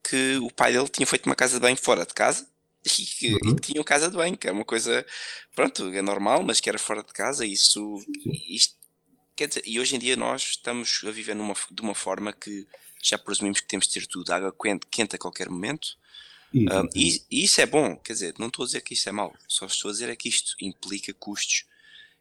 que 0.08 0.36
o 0.38 0.50
pai 0.50 0.72
dele 0.72 0.88
tinha 0.88 1.06
feito 1.06 1.26
uma 1.26 1.34
casa 1.34 1.54
de 1.54 1.60
banho 1.60 1.76
fora 1.76 2.04
de 2.04 2.14
casa, 2.14 2.46
e 2.84 2.88
que, 2.88 3.34
uhum. 3.34 3.50
e 3.50 3.54
que 3.56 3.72
tinham 3.72 3.84
casa 3.84 4.08
de 4.08 4.16
banho, 4.16 4.36
que 4.36 4.48
é 4.48 4.52
uma 4.52 4.64
coisa, 4.64 5.04
pronto, 5.54 5.88
é 5.92 6.02
normal, 6.02 6.42
mas 6.42 6.60
que 6.60 6.68
era 6.68 6.78
fora 6.78 7.02
de 7.02 7.12
casa, 7.12 7.44
e 7.44 7.52
isso, 7.52 8.04
isto, 8.48 8.76
Quer 9.34 9.48
dizer, 9.48 9.62
e 9.66 9.78
hoje 9.78 9.94
em 9.94 9.98
dia 9.98 10.16
nós 10.16 10.42
estamos 10.42 11.02
a 11.06 11.10
viver 11.10 11.36
numa, 11.36 11.54
de 11.70 11.82
uma 11.82 11.94
forma 11.94 12.32
que 12.32 12.66
já 13.02 13.18
presumimos 13.18 13.60
que 13.60 13.68
temos 13.68 13.86
de 13.86 13.92
ter 13.92 14.06
tudo, 14.06 14.30
água 14.30 14.54
quente, 14.90 15.14
a 15.14 15.18
qualquer 15.18 15.50
momento. 15.50 15.88
Um, 16.54 16.88
e, 16.94 17.22
e, 17.30 17.44
isso 17.44 17.60
é 17.60 17.66
bom, 17.66 17.96
quer 17.96 18.14
dizer, 18.14 18.34
não 18.38 18.46
estou 18.46 18.62
a 18.62 18.66
dizer 18.66 18.80
que 18.80 18.94
isso 18.94 19.06
é 19.10 19.12
mau, 19.12 19.34
só 19.46 19.66
estou 19.66 19.90
a 19.90 19.92
dizer 19.92 20.08
é 20.08 20.16
que 20.16 20.30
isto 20.30 20.56
implica 20.58 21.12
custos 21.12 21.66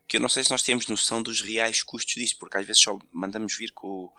que 0.07 0.17
eu 0.17 0.21
não 0.21 0.29
sei 0.29 0.43
se 0.43 0.51
nós 0.51 0.61
temos 0.61 0.87
noção 0.87 1.21
dos 1.21 1.41
reais 1.41 1.81
custos 1.81 2.15
disso, 2.15 2.37
porque 2.37 2.57
às 2.57 2.65
vezes 2.65 2.81
só 2.81 2.97
mandamos 3.11 3.55
vir 3.55 3.71
com, 3.71 4.11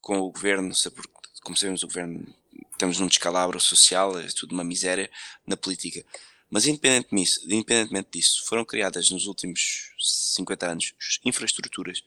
com 0.00 0.18
o 0.18 0.30
governo, 0.30 0.74
porque, 0.94 1.28
como 1.42 1.56
sabemos, 1.56 1.82
o 1.82 1.86
governo 1.86 2.34
estamos 2.82 2.98
num 2.98 3.06
descalabro 3.06 3.60
social, 3.60 4.18
é 4.18 4.26
tudo 4.26 4.52
uma 4.52 4.64
miséria 4.64 5.08
na 5.46 5.56
política. 5.56 6.04
Mas 6.50 6.66
independentemente 6.66 7.24
disso, 7.24 7.40
independentemente 7.44 8.08
disso, 8.12 8.44
foram 8.46 8.64
criadas 8.64 9.08
nos 9.10 9.26
últimos 9.26 9.92
50 10.00 10.66
anos 10.66 10.94
infraestruturas 11.24 12.02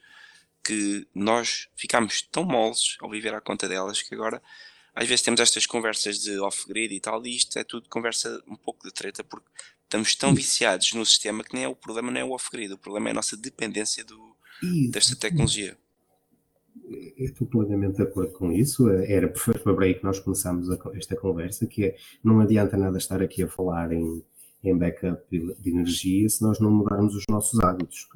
que 0.61 1.07
nós 1.15 1.69
ficámos 1.77 2.21
tão 2.23 2.43
moles 2.43 2.97
ao 2.99 3.09
viver 3.09 3.33
à 3.33 3.39
conta 3.39 3.69
delas 3.69 4.01
que 4.01 4.13
agora 4.13 4.41
às 4.93 5.07
vezes 5.07 5.23
temos 5.23 5.39
estas 5.39 5.65
conversas 5.65 6.19
de 6.19 6.37
off-grid 6.39 6.93
e 6.93 6.99
tal, 6.99 7.25
e 7.25 7.35
isto 7.35 7.57
é 7.57 7.63
tudo 7.63 7.89
conversa 7.89 8.41
um 8.47 8.55
pouco 8.55 8.85
de 8.85 8.93
treta, 8.93 9.23
porque 9.23 9.47
estamos 9.83 10.15
tão 10.15 10.33
viciados 10.33 10.93
no 10.93 11.05
sistema 11.05 11.43
que 11.43 11.53
nem 11.53 11.63
é 11.63 11.67
o 11.67 11.75
problema, 11.75 12.11
não 12.11 12.19
é 12.19 12.23
o 12.23 12.31
off-grid, 12.31 12.73
o 12.73 12.77
problema 12.77 13.09
é 13.09 13.11
a 13.11 13.15
nossa 13.15 13.35
dependência 13.37 14.03
do, 14.03 14.35
desta 14.91 15.15
tecnologia. 15.15 15.77
Eu 17.17 17.25
estou 17.25 17.47
plenamente 17.47 17.97
de 17.97 18.03
acordo 18.03 18.31
com 18.33 18.51
isso. 18.51 18.89
Era 18.89 19.27
por 19.27 19.83
aí 19.83 19.95
que 19.95 20.03
nós 20.03 20.19
começámos 20.19 20.67
esta 20.95 21.15
conversa, 21.15 21.65
que 21.65 21.85
é 21.85 21.95
não 22.23 22.39
adianta 22.39 22.77
nada 22.77 22.97
estar 22.97 23.21
aqui 23.21 23.43
a 23.43 23.47
falar 23.47 23.91
em, 23.91 24.23
em 24.63 24.77
backup 24.77 25.23
de 25.29 25.69
energia 25.69 26.27
se 26.29 26.41
nós 26.41 26.59
não 26.59 26.71
mudarmos 26.71 27.15
os 27.15 27.23
nossos 27.29 27.59
hábitos 27.59 28.07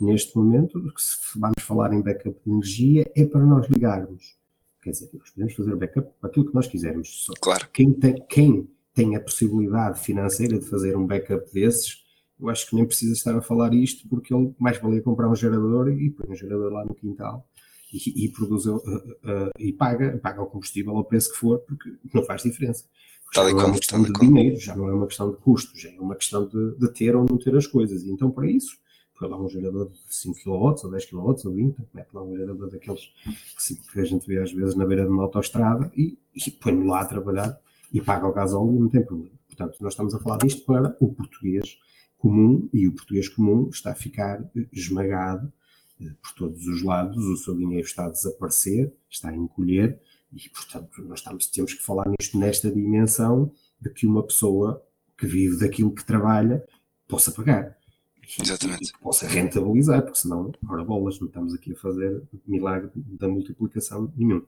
neste 0.00 0.34
momento, 0.36 0.82
se 0.96 1.38
vamos 1.38 1.62
falar 1.62 1.92
em 1.92 2.00
backup 2.00 2.36
de 2.44 2.50
energia, 2.50 3.10
é 3.14 3.24
para 3.24 3.44
nós 3.44 3.68
ligarmos. 3.68 4.38
Quer 4.82 4.90
dizer, 4.90 5.10
nós 5.12 5.30
podemos 5.30 5.54
fazer 5.54 5.76
backup 5.76 6.10
para 6.18 6.30
aquilo 6.30 6.46
que 6.46 6.54
nós 6.54 6.66
quisermos. 6.66 7.24
Só 7.26 7.34
claro. 7.38 7.68
Quem 7.70 7.92
tem, 7.92 8.14
quem 8.28 8.68
tem 8.94 9.14
a 9.14 9.20
possibilidade 9.20 10.00
financeira 10.00 10.58
de 10.58 10.64
fazer 10.64 10.96
um 10.96 11.06
backup 11.06 11.52
desses, 11.52 12.02
eu 12.40 12.48
acho 12.48 12.68
que 12.68 12.74
nem 12.74 12.86
precisa 12.86 13.12
estar 13.12 13.36
a 13.36 13.42
falar 13.42 13.74
isto, 13.74 14.08
porque 14.08 14.32
ele 14.32 14.54
mais 14.58 14.78
valia 14.78 15.02
comprar 15.02 15.28
um 15.28 15.36
gerador 15.36 15.90
e 15.92 16.10
pôr 16.10 16.30
um 16.30 16.34
gerador 16.34 16.72
lá 16.72 16.84
no 16.84 16.94
quintal 16.94 17.46
e, 17.92 18.24
e 18.24 18.28
produz 18.28 18.66
uh, 18.66 18.76
uh, 18.76 19.50
e 19.58 19.72
paga, 19.72 20.18
paga 20.18 20.42
o 20.42 20.46
combustível 20.46 20.96
ao 20.96 21.04
preço 21.04 21.32
que 21.32 21.38
for, 21.38 21.58
porque 21.60 21.90
não 22.14 22.22
faz 22.24 22.42
diferença. 22.42 22.84
Já 23.32 23.44
não 23.44 23.60
é 23.60 23.64
uma 23.64 23.78
questão 23.78 24.02
de 24.02 24.12
dinheiro, 24.12 24.56
já 24.58 24.76
não 24.76 24.88
é 24.88 24.92
uma 24.92 25.06
questão 25.06 25.30
de 25.30 25.36
custo, 25.36 25.78
já 25.78 25.88
é 25.88 26.00
uma 26.00 26.16
questão 26.16 26.48
de, 26.48 26.76
de 26.76 26.92
ter 26.92 27.14
ou 27.14 27.24
não 27.28 27.38
ter 27.38 27.54
as 27.56 27.66
coisas. 27.66 28.02
E 28.02 28.10
então, 28.10 28.30
para 28.30 28.50
isso, 28.50 28.76
põe 29.18 29.28
lá 29.28 29.40
um 29.40 29.48
gerador 29.48 29.90
de 29.90 29.98
5 30.08 30.42
kW, 30.42 30.74
ou 30.82 30.90
10 30.90 31.04
kW, 31.06 31.36
ou 31.44 31.54
20, 31.54 31.76
mete 31.94 32.08
lá 32.12 32.24
um 32.24 32.36
gerador 32.36 32.70
daqueles 32.70 33.12
que 33.92 34.00
a 34.00 34.04
gente 34.04 34.26
vê 34.26 34.38
às 34.42 34.50
vezes 34.50 34.74
na 34.74 34.84
beira 34.84 35.04
de 35.04 35.10
uma 35.10 35.22
autoestrada 35.24 35.92
e, 35.96 36.18
e 36.34 36.50
põe-no 36.50 36.86
lá 36.86 37.02
a 37.02 37.04
trabalhar 37.04 37.60
e 37.92 38.00
paga 38.00 38.26
o 38.26 38.32
gasóleo 38.32 38.74
e 38.74 38.78
não 38.80 38.88
tem 38.88 39.04
problema. 39.04 39.38
Portanto, 39.46 39.76
nós 39.80 39.92
estamos 39.92 40.14
a 40.14 40.18
falar 40.18 40.38
disto 40.38 40.64
para 40.64 40.96
o 41.00 41.12
português 41.12 41.78
comum 42.18 42.68
e 42.72 42.88
o 42.88 42.92
português 42.92 43.28
comum 43.28 43.68
está 43.68 43.92
a 43.92 43.94
ficar 43.94 44.42
esmagado 44.72 45.46
eh, 45.46 45.59
por 46.22 46.32
todos 46.34 46.66
os 46.66 46.82
lados, 46.82 47.24
o 47.24 47.36
seu 47.36 47.54
dinheiro 47.56 47.86
está 47.86 48.06
a 48.06 48.10
desaparecer, 48.10 48.92
está 49.08 49.28
a 49.28 49.36
encolher 49.36 50.00
e, 50.32 50.48
portanto, 50.48 51.02
nós 51.02 51.18
estamos, 51.18 51.46
temos 51.46 51.74
que 51.74 51.82
falar 51.82 52.08
nisto 52.08 52.38
nesta 52.38 52.70
dimensão 52.70 53.52
de 53.80 53.90
que 53.90 54.06
uma 54.06 54.22
pessoa 54.22 54.84
que 55.18 55.26
vive 55.26 55.58
daquilo 55.58 55.94
que 55.94 56.04
trabalha 56.04 56.64
possa 57.08 57.32
pagar. 57.32 57.76
Exatamente. 58.40 58.92
Possa 59.00 59.26
rentabilizar, 59.26 60.02
porque 60.02 60.20
senão, 60.20 60.52
ora 60.68 60.84
bolas, 60.84 61.18
não 61.18 61.26
estamos 61.26 61.52
aqui 61.52 61.72
a 61.72 61.76
fazer 61.76 62.22
milagre 62.46 62.90
da 62.94 63.28
multiplicação 63.28 64.12
nenhum. 64.16 64.44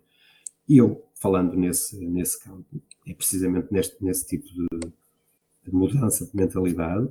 E 0.68 0.78
eu, 0.78 1.04
falando 1.14 1.54
nesse, 1.56 1.96
nesse 2.06 2.40
campo, 2.42 2.80
é 3.06 3.12
precisamente 3.12 3.72
neste, 3.72 4.02
nesse 4.02 4.26
tipo 4.26 4.46
de, 4.46 4.88
de 5.64 5.74
mudança 5.74 6.24
de 6.24 6.36
mentalidade. 6.36 7.08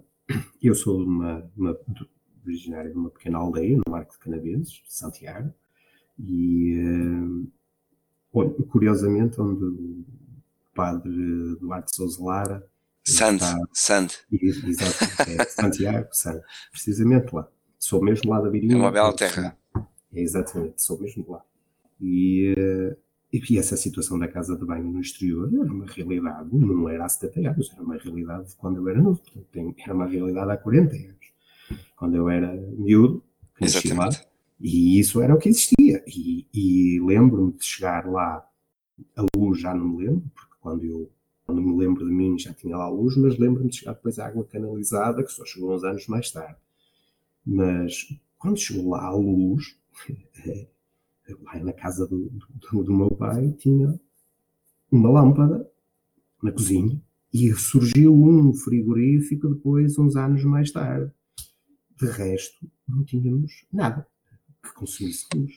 Eu 0.64 0.74
sou 0.74 0.98
de 1.00 1.10
uma, 1.10 1.52
uma 1.58 1.78
de, 2.44 2.50
originário 2.50 2.92
de 2.92 2.98
uma 2.98 3.10
pequena 3.10 3.38
aldeia 3.38 3.80
no 3.86 3.96
Arco 3.96 4.14
de 4.14 4.20
Canaveses, 4.20 4.82
Santiago, 4.86 5.54
e 6.20 6.80
uh, 8.34 8.64
curiosamente, 8.70 9.40
onde 9.40 9.64
o 9.64 10.06
padre 10.74 11.56
Duarte 11.60 11.96
Souza 11.96 12.24
Lara 12.24 12.68
Sand, 13.04 13.36
está. 13.36 13.58
Exato, 14.32 15.30
é 15.30 15.46
Santiago, 15.46 16.08
Sand, 16.14 16.42
precisamente 16.72 17.34
lá. 17.34 17.48
Sou 17.80 18.02
mesmo 18.02 18.30
lá 18.30 18.40
da 18.40 18.50
Virinha. 18.50 18.76
É 18.76 18.78
uma 18.78 18.92
bela 18.92 19.16
terra. 19.16 19.58
É, 19.76 20.22
exatamente, 20.22 20.82
sou 20.82 21.00
mesmo 21.00 21.26
lá. 21.28 21.44
E, 22.00 22.54
uh, 22.58 22.98
e 23.34 23.58
essa 23.58 23.76
situação 23.76 24.20
da 24.20 24.28
casa 24.28 24.56
de 24.56 24.66
banho 24.66 24.92
no 24.92 25.02
exterior 25.02 25.52
era 25.52 25.72
uma 25.72 25.86
realidade, 25.86 26.50
não 26.52 26.88
era 26.88 27.06
há 27.06 27.10
70 27.10 27.50
anos, 27.50 27.72
era 27.72 27.82
uma 27.82 27.98
realidade 27.98 28.56
quando 28.58 28.78
eu 28.78 28.88
era 28.88 29.02
novo, 29.02 29.22
portanto, 29.22 29.76
era 29.80 29.94
uma 29.94 30.06
realidade 30.06 30.52
há 30.52 30.58
40 30.58 30.96
anos. 30.96 31.31
Quando 31.96 32.16
eu 32.16 32.30
era 32.30 32.54
miúdo, 32.78 33.24
lá, 33.94 34.10
e 34.60 35.00
isso 35.00 35.22
era 35.22 35.36
o 35.36 35.38
que 35.38 35.50
existia. 35.50 36.04
E, 36.08 36.48
e 36.54 37.00
lembro-me 37.00 37.54
de 37.54 37.64
chegar 37.64 38.06
lá, 38.06 38.46
a 39.16 39.26
luz 39.36 39.60
já 39.60 39.74
não 39.74 39.88
me 39.88 40.06
lembro, 40.06 40.24
porque 40.36 40.56
quando 40.60 40.86
eu 40.86 41.12
quando 41.46 41.62
me 41.62 41.76
lembro 41.76 42.06
de 42.06 42.12
mim 42.12 42.40
já 42.40 42.54
tinha 42.54 42.78
lá 42.78 42.88
luz, 42.88 43.18
mas 43.18 43.38
lembro-me 43.38 43.70
de 43.70 43.78
chegar 43.78 43.94
depois 43.94 44.18
à 44.20 44.28
água 44.28 44.46
canalizada, 44.46 45.22
que 45.22 45.32
só 45.34 45.44
chegou 45.44 45.76
uns 45.76 45.84
anos 45.84 46.08
mais 46.08 46.32
tarde. 46.32 46.56
Mas 47.46 48.08
quando 48.38 48.58
chegou 48.58 48.92
lá 48.92 49.06
a 49.06 49.14
luz, 49.14 49.76
lá 51.44 51.60
na 51.60 51.74
casa 51.74 52.08
do, 52.08 52.32
do, 52.72 52.84
do, 52.84 52.94
meu 52.94 53.12
pai, 53.12 53.52
tinha 53.58 54.00
uma 54.90 55.10
lâmpada 55.10 55.70
na 56.42 56.52
cozinha 56.52 57.02
e 57.34 57.52
surgiu 57.54 58.14
um 58.14 58.54
frigorífico 58.54 59.50
depois, 59.50 59.98
uns 59.98 60.16
anos 60.16 60.44
mais 60.46 60.72
tarde. 60.72 61.12
De 62.02 62.08
resto, 62.08 62.72
não 62.88 63.06
tínhamos 63.06 63.64
nada 63.72 64.08
que 64.64 64.74
consumisse 64.74 65.28
luz. 65.36 65.54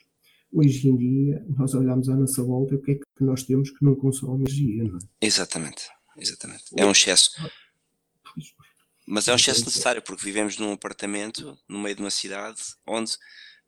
Hoje 0.53 0.88
em 0.88 0.97
dia, 0.99 1.42
nós 1.49 1.72
olhamos 1.74 2.07
à 2.11 2.14
nossa 2.14 2.42
volta 2.42 2.74
e 2.74 2.76
o 2.76 2.82
que 2.82 2.92
é 2.92 2.95
que 2.97 3.24
nós 3.24 3.45
temos 3.45 3.70
que 3.70 3.82
não 3.82 3.95
consome 3.95 4.45
energia, 4.45 4.84
não 4.84 4.99
é? 4.99 5.01
Exatamente, 5.22 5.88
exatamente. 6.18 6.64
É 6.76 6.84
um 6.84 6.92
excesso. 6.92 7.30
Mas 9.07 9.26
é 9.26 9.32
um 9.32 9.36
excesso 9.36 9.64
necessário, 9.64 10.03
porque 10.03 10.22
vivemos 10.22 10.59
num 10.59 10.72
apartamento, 10.72 11.59
no 11.66 11.78
meio 11.78 11.97
de 11.97 12.03
uma 12.03 12.11
cidade, 12.11 12.61
onde 12.86 13.12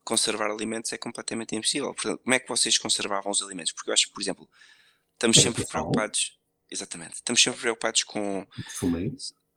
conservar 0.04 0.50
alimentos 0.50 0.92
é 0.92 0.98
completamente 0.98 1.56
impossível. 1.56 1.94
Portanto, 1.94 2.20
como 2.22 2.34
é 2.34 2.38
que 2.38 2.48
vocês 2.48 2.76
conservavam 2.76 3.32
os 3.32 3.40
alimentos? 3.40 3.72
Porque 3.72 3.88
eu 3.88 3.94
acho 3.94 4.06
que, 4.08 4.12
por 4.12 4.20
exemplo, 4.20 4.46
estamos 5.14 5.38
sempre 5.38 5.64
preocupados. 5.64 6.38
Exatamente. 6.70 7.14
Estamos 7.14 7.42
sempre 7.42 7.60
preocupados 7.60 8.02
com. 8.02 8.46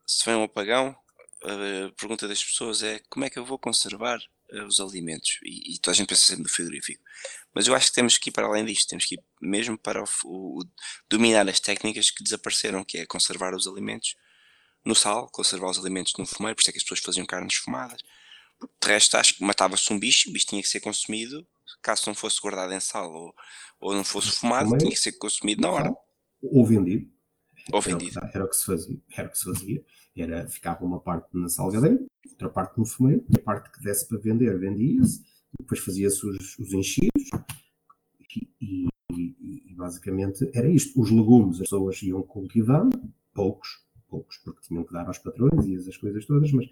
Se 0.06 0.26
vem 0.26 0.36
um 0.36 0.44
apagão, 0.44 0.96
a 1.44 1.92
pergunta 1.98 2.28
das 2.28 2.44
pessoas 2.44 2.84
é 2.84 3.00
como 3.10 3.26
é 3.26 3.30
que 3.30 3.40
eu 3.40 3.46
vou 3.46 3.58
conservar 3.58 4.20
uh, 4.52 4.66
os 4.66 4.80
alimentos? 4.80 5.40
E, 5.44 5.76
e 5.76 5.80
toda 5.80 5.94
a 5.94 5.98
gente 5.98 6.08
pensa 6.08 6.26
sempre 6.26 6.44
no 6.44 6.50
frigorífico. 6.50 7.04
Mas 7.54 7.68
eu 7.68 7.76
acho 7.76 7.88
que 7.88 7.96
temos 7.96 8.18
que 8.18 8.30
ir 8.30 8.34
para 8.34 8.48
além 8.48 8.66
disto, 8.66 8.90
temos 8.90 9.06
que 9.06 9.16
ir 9.16 9.24
mesmo 9.42 9.78
para 9.78 10.04
o, 10.04 10.08
o, 10.26 10.64
dominar 11.10 11.48
as 11.48 11.60
técnicas 11.60 12.12
que 12.12 12.24
desapareceram, 12.24 12.84
que 12.84 12.98
é 12.98 13.06
conservar 13.06 13.54
os 13.54 13.68
alimentos 13.68 14.16
no 14.86 14.96
sal, 14.96 15.30
conservar 15.30 15.70
os 15.70 15.80
alimentos 15.80 16.14
no 16.18 16.26
fumeiro, 16.26 16.56
por 16.56 16.62
isso 16.62 16.70
é 16.70 16.74
que 16.74 16.78
as 16.78 16.84
pessoas 16.84 17.00
faziam 17.02 17.26
carnes 17.26 17.56
fumadas, 17.56 18.02
de 18.82 18.88
resto, 18.88 19.16
acho 19.16 19.36
que 19.36 19.44
matava-se 19.44 19.92
um 19.92 20.00
bicho, 20.00 20.30
o 20.30 20.34
bicho 20.34 20.48
tinha 20.48 20.62
que 20.62 20.68
ser 20.68 20.80
consumido, 20.80 21.48
caso 21.82 22.04
não 22.08 22.16
fosse 22.16 22.40
guardado 22.42 22.74
em 22.74 22.80
sal 22.80 23.12
ou, 23.12 23.36
ou 23.80 23.94
não 23.94 24.04
fosse 24.04 24.32
fumado, 24.32 24.78
tinha 24.78 24.92
que 24.92 25.00
ser 25.00 25.14
consumido 25.14 25.62
na 25.62 25.70
hora. 25.70 25.96
Ou 26.42 26.66
vendido. 26.66 27.10
Ou 27.72 27.82
vendido. 27.82 28.20
Era, 28.34 28.46
o 28.46 28.50
que 28.50 28.56
se 28.56 28.66
fazia. 28.66 28.98
Era 29.12 29.28
o 29.28 29.32
que 29.32 29.38
se 29.38 29.46
fazia. 29.46 29.86
Era, 30.16 30.48
ficava 30.48 30.84
uma 30.84 31.00
parte 31.00 31.30
na 31.34 31.48
salgadeira, 31.48 32.04
outra 32.30 32.50
parte 32.50 32.78
no 32.78 32.86
fumeiro, 32.86 33.24
a 33.36 33.40
parte 33.40 33.72
que 33.72 33.84
desse 33.84 34.08
para 34.08 34.18
vender, 34.18 34.58
vendia-se, 34.60 35.24
depois 35.58 35.80
fazia-se 35.80 36.26
os, 36.26 36.60
os 36.60 36.74
enchidos 36.74 37.30
e, 38.62 38.88
e, 39.12 39.72
e, 39.72 39.74
basicamente 39.76 40.50
era 40.54 40.70
isto. 40.70 41.00
Os 41.00 41.10
legumes 41.10 41.56
as 41.56 41.62
pessoas 41.62 42.02
iam 42.04 42.22
cultivando, 42.22 43.02
poucos, 43.34 43.84
poucos, 44.08 44.38
porque 44.38 44.62
tinham 44.68 44.84
que 44.84 44.94
dar 44.94 45.08
aos 45.08 45.18
patrões 45.18 45.66
e 45.66 45.76
as 45.76 45.98
coisas 45.98 46.26
todas, 46.26 46.52
mas 46.52 46.68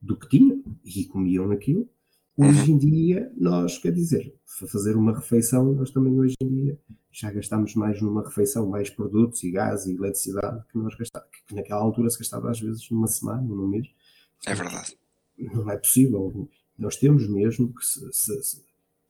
do 0.00 0.16
que 0.18 0.28
tinham 0.28 0.62
e 0.84 1.04
comiam 1.06 1.48
naquilo. 1.48 1.88
Hoje 2.36 2.72
em 2.72 2.78
dia, 2.78 3.32
nós, 3.36 3.78
quer 3.78 3.92
dizer, 3.92 4.34
fazer 4.44 4.96
uma 4.96 5.14
refeição, 5.14 5.72
nós 5.72 5.90
também 5.90 6.18
hoje 6.18 6.34
em 6.40 6.48
dia 6.48 6.80
já 7.12 7.30
gastamos 7.30 7.76
mais 7.76 8.02
numa 8.02 8.24
refeição, 8.24 8.68
mais 8.68 8.90
produtos 8.90 9.44
e 9.44 9.52
gás 9.52 9.86
e 9.86 9.94
eletricidade 9.94 10.64
que 10.68 10.76
nós 10.76 10.96
gastávamos, 10.96 11.36
que 11.46 11.54
naquela 11.54 11.80
altura 11.80 12.10
se 12.10 12.18
gastava 12.18 12.50
às 12.50 12.58
vezes 12.58 12.90
numa 12.90 13.06
semana 13.06 13.42
ou 13.42 13.56
num 13.56 13.68
mês. 13.68 13.86
É 14.46 14.52
verdade. 14.52 14.98
Não 15.38 15.70
é 15.70 15.76
possível. 15.76 16.48
Nós 16.76 16.96
temos 16.96 17.28
mesmo 17.28 17.72
que, 17.72 17.86
se, 17.86 18.12
se, 18.12 18.64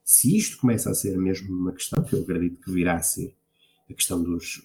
se 0.04 0.36
isto 0.36 0.58
começa 0.58 0.90
a 0.90 0.94
ser 0.94 1.16
mesmo 1.16 1.50
uma 1.50 1.72
questão, 1.72 2.04
que 2.04 2.14
eu 2.14 2.20
acredito 2.20 2.60
que 2.60 2.70
virá 2.70 2.96
a 2.96 3.02
ser, 3.02 3.34
a 3.88 3.94
questão 3.94 4.22
dos, 4.22 4.62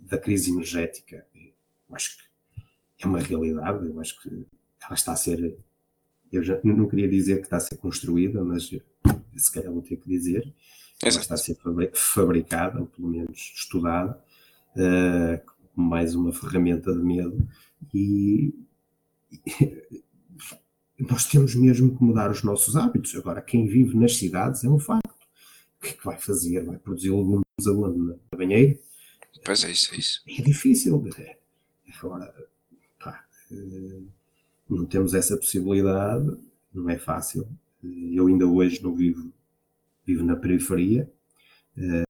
da 0.00 0.18
crise 0.18 0.50
energética, 0.50 1.26
eu 1.34 1.96
acho 1.96 2.18
que 2.18 3.04
é 3.04 3.06
uma 3.06 3.18
realidade, 3.18 3.86
eu 3.86 3.98
acho 3.98 4.20
que 4.22 4.28
ela 4.28 4.94
está 4.94 5.12
a 5.12 5.16
ser, 5.16 5.56
eu 6.36 6.42
já 6.42 6.58
não 6.64 6.88
queria 6.88 7.08
dizer 7.08 7.36
que 7.36 7.44
está 7.44 7.56
a 7.56 7.60
ser 7.60 7.76
construída, 7.76 8.42
mas 8.42 8.70
se 9.36 9.52
calhar 9.52 9.72
vou 9.72 9.82
ter 9.82 9.96
que 9.96 10.08
dizer, 10.08 10.52
ela 11.02 11.20
está 11.20 11.34
a 11.34 11.38
ser 11.38 11.56
fabricada, 11.92 12.80
ou 12.80 12.86
pelo 12.86 13.08
menos 13.08 13.52
estudada, 13.56 14.18
uh, 14.76 15.52
como 15.74 15.88
mais 15.88 16.14
uma 16.14 16.32
ferramenta 16.32 16.92
de 16.92 17.00
medo, 17.00 17.46
e, 17.92 18.54
e 19.30 20.04
nós 21.08 21.26
temos 21.26 21.54
mesmo 21.54 21.96
que 21.96 22.02
mudar 22.02 22.30
os 22.30 22.42
nossos 22.42 22.76
hábitos. 22.76 23.14
Agora, 23.16 23.42
quem 23.42 23.66
vive 23.66 23.96
nas 23.96 24.16
cidades 24.16 24.64
é 24.64 24.68
um 24.68 24.78
facto. 24.78 25.10
O 25.78 25.82
que 25.82 25.88
é 25.90 25.92
que 25.92 26.04
vai 26.04 26.18
fazer? 26.18 26.64
Vai 26.64 26.78
produzir 26.78 27.10
legumes 27.10 27.44
aonde? 27.66 28.16
Na 28.32 28.38
banheira? 28.38 28.78
Pois 29.44 29.64
é, 29.64 29.70
isso, 29.70 29.94
é 29.94 29.98
isso. 29.98 30.22
É 30.26 30.40
difícil. 30.40 31.04
Agora, 32.00 32.34
pá, 32.98 33.24
uh, 33.50 34.06
não 34.68 34.86
temos 34.86 35.14
essa 35.14 35.36
possibilidade, 35.36 36.36
não 36.72 36.88
é 36.88 36.98
fácil. 36.98 37.46
Eu 37.82 38.26
ainda 38.26 38.46
hoje 38.46 38.82
não 38.82 38.94
vivo, 38.94 39.32
vivo 40.04 40.24
na 40.24 40.36
periferia. 40.36 41.10
Uh, 41.76 42.04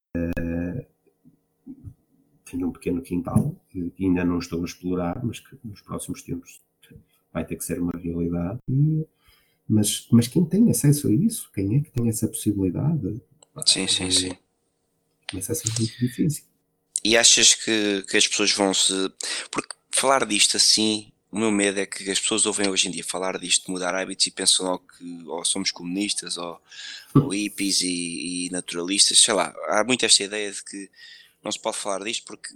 tenho 2.44 2.68
um 2.68 2.72
pequeno 2.72 3.02
quintal 3.02 3.57
que 3.68 3.92
ainda 4.05 4.24
não 4.24 4.38
estou 4.38 4.62
a 4.62 4.64
explorar, 4.64 5.24
mas 5.24 5.40
que 5.40 5.57
nos 5.64 5.80
próximos 5.80 6.22
tempos 6.22 6.61
vai 7.32 7.44
ter 7.44 7.57
que 7.57 7.64
ser 7.64 7.80
uma 7.80 7.92
realidade. 7.98 8.61
Mas, 9.68 10.07
mas 10.12 10.28
quem 10.28 10.44
tem 10.44 10.70
acesso 10.70 11.09
a 11.09 11.12
isso? 11.12 11.50
Quem 11.52 11.76
é 11.76 11.80
que 11.80 11.90
tem 11.90 12.09
essa 12.09 12.28
possibilidade? 12.28 13.20
Sim, 13.66 13.88
sim, 13.88 14.11
sim. 14.11 14.32
Começa 15.28 15.52
a 15.52 15.55
ser 15.55 15.68
muito 15.78 15.98
difícil. 15.98 16.44
E 17.02 17.16
achas 17.16 17.55
que, 17.55 18.02
que 18.09 18.16
as 18.16 18.28
pessoas 18.28 18.52
vão 18.52 18.72
se. 18.72 18.92
Porque 19.50 19.74
falar 19.90 20.24
disto 20.24 20.57
assim 20.57 21.12
o 21.35 21.37
meu 21.37 21.51
medo 21.51 21.80
é 21.80 21.85
que 21.85 22.09
as 22.09 22.20
pessoas 22.20 22.47
ouvem 22.47 22.68
hoje 22.68 22.87
em 22.87 22.93
dia 22.93 23.03
falar 23.03 23.41
disto, 23.41 23.68
mudar 23.68 23.93
hábitos 23.93 24.24
e 24.24 24.30
pensam 24.30 24.66
logo 24.66 24.85
que 24.97 25.24
ou 25.26 25.45
somos 25.45 25.72
comunistas 25.72 26.39
ou, 26.39 26.62
ou 27.12 27.28
hippies 27.30 27.80
e, 27.80 28.47
e, 28.47 28.51
naturalistas, 28.53 29.18
sei 29.18 29.35
lá. 29.35 29.53
Há 29.66 29.82
muito 29.82 30.07
esta 30.07 30.22
ideia 30.22 30.53
de 30.53 30.62
que 30.62 30.89
não 31.43 31.51
se 31.51 31.59
pode 31.59 31.76
falar 31.76 32.05
disto 32.05 32.24
porque 32.24 32.51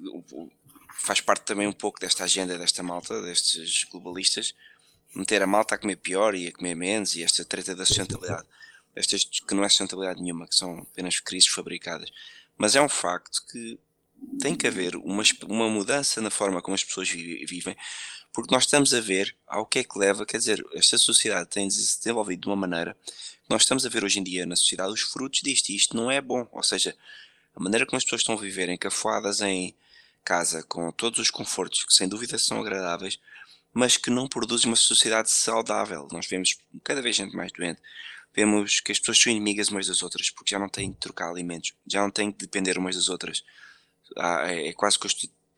faz 0.94 1.20
parte 1.20 1.42
também 1.42 1.66
um 1.66 1.72
pouco 1.72 1.98
desta 1.98 2.22
agenda 2.22 2.56
desta 2.56 2.80
malta, 2.80 3.20
destes 3.20 3.82
globalistas, 3.82 4.54
meter 5.12 5.42
a 5.42 5.46
malta 5.48 5.74
a 5.74 5.78
comer 5.78 5.96
pior 5.96 6.36
e 6.36 6.46
a 6.46 6.52
comer 6.52 6.76
menos 6.76 7.16
e 7.16 7.24
esta 7.24 7.44
treta 7.44 7.74
da 7.74 7.84
sustentabilidade. 7.84 8.46
estas 8.94 9.24
que 9.24 9.54
não 9.54 9.64
é 9.64 9.68
sustentabilidade 9.68 10.22
nenhuma, 10.22 10.46
que 10.46 10.54
são 10.54 10.78
apenas 10.78 11.18
crises 11.18 11.50
fabricadas. 11.50 12.12
Mas 12.56 12.76
é 12.76 12.80
um 12.80 12.88
facto 12.88 13.44
que 13.50 13.76
tem 14.40 14.54
que 14.54 14.68
haver 14.68 14.94
uma, 14.94 15.24
uma 15.48 15.68
mudança 15.68 16.20
na 16.20 16.30
forma 16.30 16.62
como 16.62 16.76
as 16.76 16.84
pessoas 16.84 17.08
vivem, 17.08 17.76
porque 18.32 18.54
nós 18.54 18.64
estamos 18.64 18.94
a 18.94 19.00
ver 19.00 19.34
ao 19.46 19.66
que 19.66 19.80
é 19.80 19.84
que 19.84 19.98
leva, 19.98 20.26
quer 20.26 20.38
dizer, 20.38 20.64
esta 20.74 20.98
sociedade 20.98 21.48
tem 21.48 21.68
se 21.70 21.98
desenvolvido 21.98 22.42
de 22.42 22.46
uma 22.48 22.56
maneira, 22.56 22.96
nós 23.48 23.62
estamos 23.62 23.86
a 23.86 23.88
ver 23.88 24.04
hoje 24.04 24.20
em 24.20 24.22
dia 24.22 24.46
na 24.46 24.56
sociedade 24.56 24.92
os 24.92 25.00
frutos 25.00 25.40
disto, 25.40 25.70
e 25.70 25.76
isto 25.76 25.96
não 25.96 26.10
é 26.10 26.20
bom, 26.20 26.46
ou 26.52 26.62
seja, 26.62 26.96
a 27.54 27.60
maneira 27.60 27.86
como 27.86 27.96
as 27.96 28.04
pessoas 28.04 28.20
estão 28.20 28.34
a 28.34 28.38
viver 28.38 28.68
encafuadas 28.68 29.40
em 29.40 29.74
casa, 30.24 30.62
com 30.62 30.92
todos 30.92 31.18
os 31.18 31.30
confortos 31.30 31.84
que 31.84 31.94
sem 31.94 32.06
dúvida 32.06 32.38
são 32.38 32.60
agradáveis, 32.60 33.18
mas 33.72 33.96
que 33.96 34.10
não 34.10 34.28
produzem 34.28 34.68
uma 34.68 34.76
sociedade 34.76 35.30
saudável. 35.30 36.06
Nós 36.12 36.26
vemos 36.26 36.58
cada 36.84 37.00
vez 37.00 37.16
gente 37.16 37.34
mais 37.34 37.50
doente, 37.50 37.80
vemos 38.34 38.80
que 38.80 38.92
as 38.92 38.98
pessoas 38.98 39.18
são 39.18 39.32
inimigas 39.32 39.68
umas 39.68 39.86
das 39.86 40.02
outras, 40.02 40.30
porque 40.30 40.50
já 40.50 40.58
não 40.58 40.68
têm 40.68 40.90
de 40.90 40.98
trocar 40.98 41.30
alimentos, 41.30 41.72
já 41.86 42.02
não 42.02 42.10
têm 42.10 42.30
de 42.30 42.36
depender 42.36 42.78
umas 42.78 42.96
das 42.96 43.08
outras. 43.08 43.42
É, 44.16 44.68
é 44.68 44.72
quase 44.72 44.98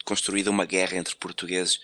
construída 0.04 0.50
uma 0.50 0.64
guerra 0.64 0.96
entre 0.96 1.14
portugueses. 1.16 1.80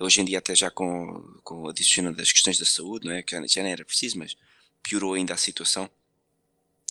Hoje 0.00 0.20
em 0.20 0.24
dia, 0.24 0.38
até 0.38 0.54
já 0.54 0.70
com, 0.70 1.20
com 1.42 1.68
adicionando 1.68 2.20
as 2.22 2.30
questões 2.30 2.58
da 2.58 2.64
saúde, 2.64 3.06
não 3.06 3.14
é? 3.14 3.22
que 3.22 3.32
já 3.48 3.62
não 3.62 3.68
era 3.68 3.84
preciso, 3.84 4.18
mas 4.18 4.36
piorou 4.82 5.14
ainda 5.14 5.34
a 5.34 5.36
situação. 5.36 5.90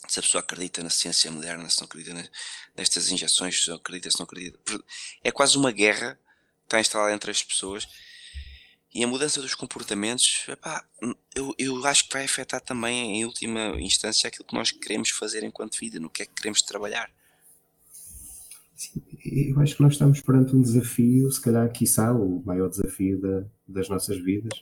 Se 0.08 0.20
a 0.20 0.22
pessoa 0.22 0.42
acredita 0.42 0.84
na 0.84 0.90
ciência 0.90 1.32
moderna, 1.32 1.70
se 1.70 1.80
não 1.80 1.86
acredita 1.86 2.32
nestas 2.76 3.12
injeções, 3.12 3.64
se 3.64 3.70
não 3.70 3.78
acredita, 3.78 4.12
se 4.12 4.20
não 4.20 4.26
acredita. 4.26 4.60
É 5.24 5.32
quase 5.32 5.58
uma 5.58 5.72
guerra 5.72 6.16
que 6.16 6.66
está 6.66 6.80
instalada 6.80 7.14
entre 7.14 7.32
as 7.32 7.42
pessoas 7.42 7.88
e 8.94 9.04
a 9.04 9.08
mudança 9.08 9.42
dos 9.42 9.54
comportamentos, 9.54 10.46
epá, 10.48 10.84
eu, 11.36 11.54
eu 11.58 11.86
acho 11.86 12.08
que 12.08 12.14
vai 12.14 12.24
afetar 12.24 12.60
também, 12.62 13.18
em 13.18 13.26
última 13.26 13.80
instância, 13.80 14.28
aquilo 14.28 14.46
que 14.46 14.56
nós 14.56 14.72
queremos 14.72 15.10
fazer 15.10 15.44
enquanto 15.44 15.78
vida, 15.78 16.00
no 16.00 16.10
que 16.10 16.24
é 16.24 16.26
que 16.26 16.34
queremos 16.34 16.62
trabalhar. 16.62 17.12
Sim, 18.78 19.02
eu 19.26 19.60
acho 19.60 19.76
que 19.76 19.82
nós 19.82 19.94
estamos 19.94 20.22
perante 20.22 20.56
um 20.56 20.62
desafio, 20.62 21.32
se 21.32 21.42
calhar, 21.42 21.68
quiçá, 21.72 22.14
o 22.14 22.44
maior 22.46 22.70
desafio 22.70 23.20
da, 23.20 23.44
das 23.68 23.90
nossas 23.90 24.20
vidas, 24.20 24.54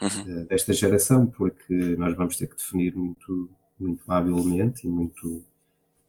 uhum. 0.00 0.08
Eh, 0.40 0.44
desta 0.44 0.72
geração, 0.72 1.26
porque 1.26 1.74
nós 1.96 2.16
vamos 2.16 2.36
ter 2.36 2.46
que 2.46 2.56
definir 2.56 2.94
muito, 2.94 3.50
muito 3.78 4.04
habilmente 4.06 4.86
e 4.86 4.90
muito 4.90 5.44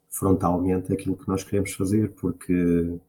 frontalmente 0.08 0.94
aquilo 0.94 1.18
que 1.18 1.28
nós 1.28 1.44
queremos 1.44 1.74
fazer, 1.74 2.12
porque 2.12 3.00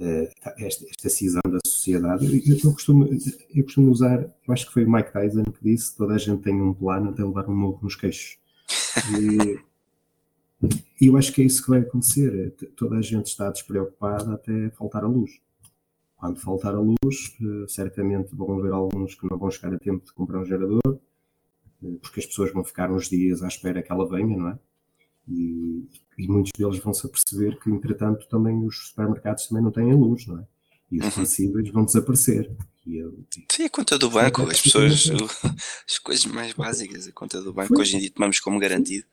eh, 0.00 0.32
esta, 0.58 0.84
esta 0.84 1.08
cisão 1.08 1.42
da 1.48 1.58
sociedade. 1.64 2.26
Eu, 2.26 2.56
eu, 2.56 2.72
costumo, 2.72 3.08
eu 3.54 3.62
costumo 3.62 3.92
usar, 3.92 4.22
eu 4.22 4.54
acho 4.54 4.66
que 4.66 4.72
foi 4.72 4.84
o 4.84 4.90
Mike 4.90 5.12
Tyson 5.12 5.44
que 5.44 5.62
disse: 5.62 5.96
toda 5.96 6.14
a 6.14 6.18
gente 6.18 6.42
tem 6.42 6.60
um 6.60 6.74
plano 6.74 7.10
até 7.10 7.22
levar 7.22 7.48
um 7.48 7.56
morro 7.56 7.78
nos 7.82 7.94
queixos. 7.94 8.38
E, 9.20 9.67
e 11.00 11.06
eu 11.06 11.16
acho 11.16 11.32
que 11.32 11.42
é 11.42 11.44
isso 11.44 11.62
que 11.62 11.70
vai 11.70 11.80
acontecer. 11.80 12.54
Toda 12.76 12.96
a 12.96 13.02
gente 13.02 13.26
está 13.26 13.50
despreocupada 13.50 14.34
até 14.34 14.70
faltar 14.70 15.04
a 15.04 15.08
luz. 15.08 15.40
Quando 16.16 16.40
faltar 16.40 16.74
a 16.74 16.80
luz, 16.80 17.36
eh, 17.40 17.66
certamente 17.68 18.34
vão 18.34 18.58
haver 18.58 18.72
alguns 18.72 19.14
que 19.14 19.30
não 19.30 19.38
vão 19.38 19.50
chegar 19.50 19.72
a 19.72 19.78
tempo 19.78 20.04
de 20.04 20.12
comprar 20.12 20.40
um 20.40 20.44
gerador, 20.44 20.80
eh, 21.84 21.96
porque 22.02 22.18
as 22.18 22.26
pessoas 22.26 22.52
vão 22.52 22.64
ficar 22.64 22.90
uns 22.90 23.08
dias 23.08 23.40
à 23.40 23.46
espera 23.46 23.82
que 23.82 23.92
ela 23.92 24.08
venha, 24.08 24.36
não 24.36 24.48
é? 24.48 24.58
E, 25.28 25.86
e 26.18 26.26
muitos 26.26 26.50
deles 26.58 26.78
vão 26.78 26.92
se 26.92 27.06
aperceber 27.06 27.60
que, 27.60 27.70
entretanto, 27.70 28.26
também 28.28 28.64
os 28.66 28.88
supermercados 28.88 29.46
também 29.46 29.62
não 29.62 29.70
têm 29.70 29.92
a 29.92 29.94
luz, 29.94 30.26
não 30.26 30.40
é? 30.40 30.46
E 30.90 30.98
os 30.98 31.38
uhum. 31.38 31.72
vão 31.72 31.84
desaparecer. 31.84 32.50
Sim, 33.52 33.64
a 33.64 33.70
conta 33.70 33.98
do 33.98 34.10
banco, 34.10 34.42
as 34.42 34.60
pessoas, 34.60 35.10
as 35.86 35.98
coisas 35.98 36.24
mais 36.26 36.52
básicas, 36.54 37.06
a 37.06 37.12
conta 37.12 37.40
do 37.42 37.52
banco, 37.52 37.78
hoje 37.78 37.96
em 37.96 38.00
dia 38.00 38.10
tomamos 38.10 38.40
como 38.40 38.58
garantido. 38.58 39.06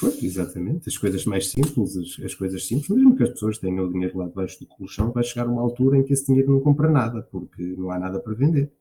Pois, 0.00 0.22
exatamente, 0.22 0.88
as 0.88 0.96
coisas 0.96 1.24
mais 1.24 1.50
simples, 1.50 1.96
as, 1.96 2.24
as, 2.24 2.34
coisas 2.34 2.66
simples, 2.66 2.88
mesmo 2.88 3.16
que 3.16 3.22
as 3.22 3.30
pessoas 3.30 3.58
tenham 3.58 3.84
o 3.84 3.92
dinheiro 3.92 4.18
lá 4.18 4.26
debaixo 4.26 4.58
do 4.58 4.66
colchão, 4.66 5.12
vai 5.12 5.22
chegar 5.22 5.46
uma 5.46 5.60
altura 5.60 5.98
em 5.98 6.02
que 6.02 6.12
esse 6.12 6.26
dinheiro 6.26 6.52
não 6.52 6.60
compra 6.60 6.90
nada, 6.90 7.22
porque 7.30 7.62
não 7.62 7.90
há 7.90 7.98
nada 7.98 8.18
para 8.18 8.34
vender. 8.34 8.72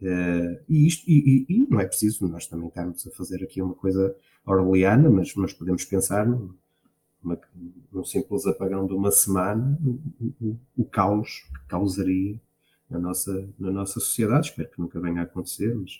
Uh, 0.00 0.60
e, 0.68 0.86
isto, 0.86 1.08
e, 1.10 1.46
e, 1.48 1.54
e, 1.54 1.66
não 1.70 1.80
é 1.80 1.86
preciso 1.86 2.28
nós 2.28 2.46
também 2.46 2.68
estarmos 2.68 3.06
a 3.06 3.10
fazer 3.12 3.42
aqui 3.42 3.62
uma 3.62 3.74
coisa 3.74 4.14
orleana, 4.44 5.08
mas, 5.08 5.34
mas 5.34 5.54
podemos 5.54 5.84
pensar 5.86 6.26
numa, 6.26 7.40
num 7.90 8.04
simples 8.04 8.46
apagão 8.46 8.86
de 8.86 8.92
uma 8.92 9.10
semana, 9.10 9.78
o, 9.82 9.98
o, 10.40 10.58
o, 10.76 10.84
caos 10.84 11.46
que 11.48 11.66
causaria 11.66 12.38
na 12.90 12.98
nossa, 12.98 13.48
na 13.58 13.70
nossa 13.70 13.94
sociedade. 13.94 14.50
Espero 14.50 14.70
que 14.70 14.78
nunca 14.78 15.00
venha 15.00 15.22
a 15.22 15.24
acontecer, 15.24 15.74
mas 15.74 15.98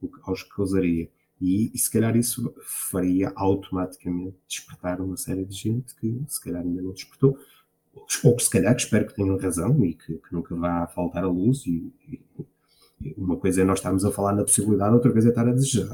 o 0.00 0.08
caos 0.08 0.42
que 0.42 0.50
causaria. 0.50 1.08
E, 1.40 1.70
e, 1.72 1.78
se 1.78 1.90
calhar 1.90 2.16
isso 2.16 2.52
faria 2.90 3.32
automaticamente 3.36 4.36
despertar 4.48 5.00
uma 5.00 5.16
série 5.16 5.44
de 5.44 5.54
gente 5.54 5.94
que 5.94 6.20
se 6.26 6.40
calhar 6.40 6.62
ainda 6.62 6.82
não 6.82 6.92
despertou, 6.92 7.38
ou 8.24 8.36
que 8.36 8.42
se 8.42 8.50
calhar 8.50 8.74
que 8.74 8.82
espero 8.82 9.06
que 9.06 9.14
tenham 9.14 9.38
razão 9.38 9.84
e 9.84 9.94
que, 9.94 10.14
que 10.14 10.32
nunca 10.32 10.54
vá 10.54 10.86
faltar 10.88 11.22
a 11.22 11.28
luz 11.28 11.64
e, 11.66 11.92
e 12.08 12.20
uma 13.16 13.36
coisa 13.36 13.62
é 13.62 13.64
nós 13.64 13.78
estarmos 13.78 14.04
a 14.04 14.10
falar 14.10 14.34
na 14.34 14.42
possibilidade, 14.42 14.94
outra 14.94 15.12
coisa 15.12 15.28
é 15.28 15.30
estar 15.30 15.48
a 15.48 15.52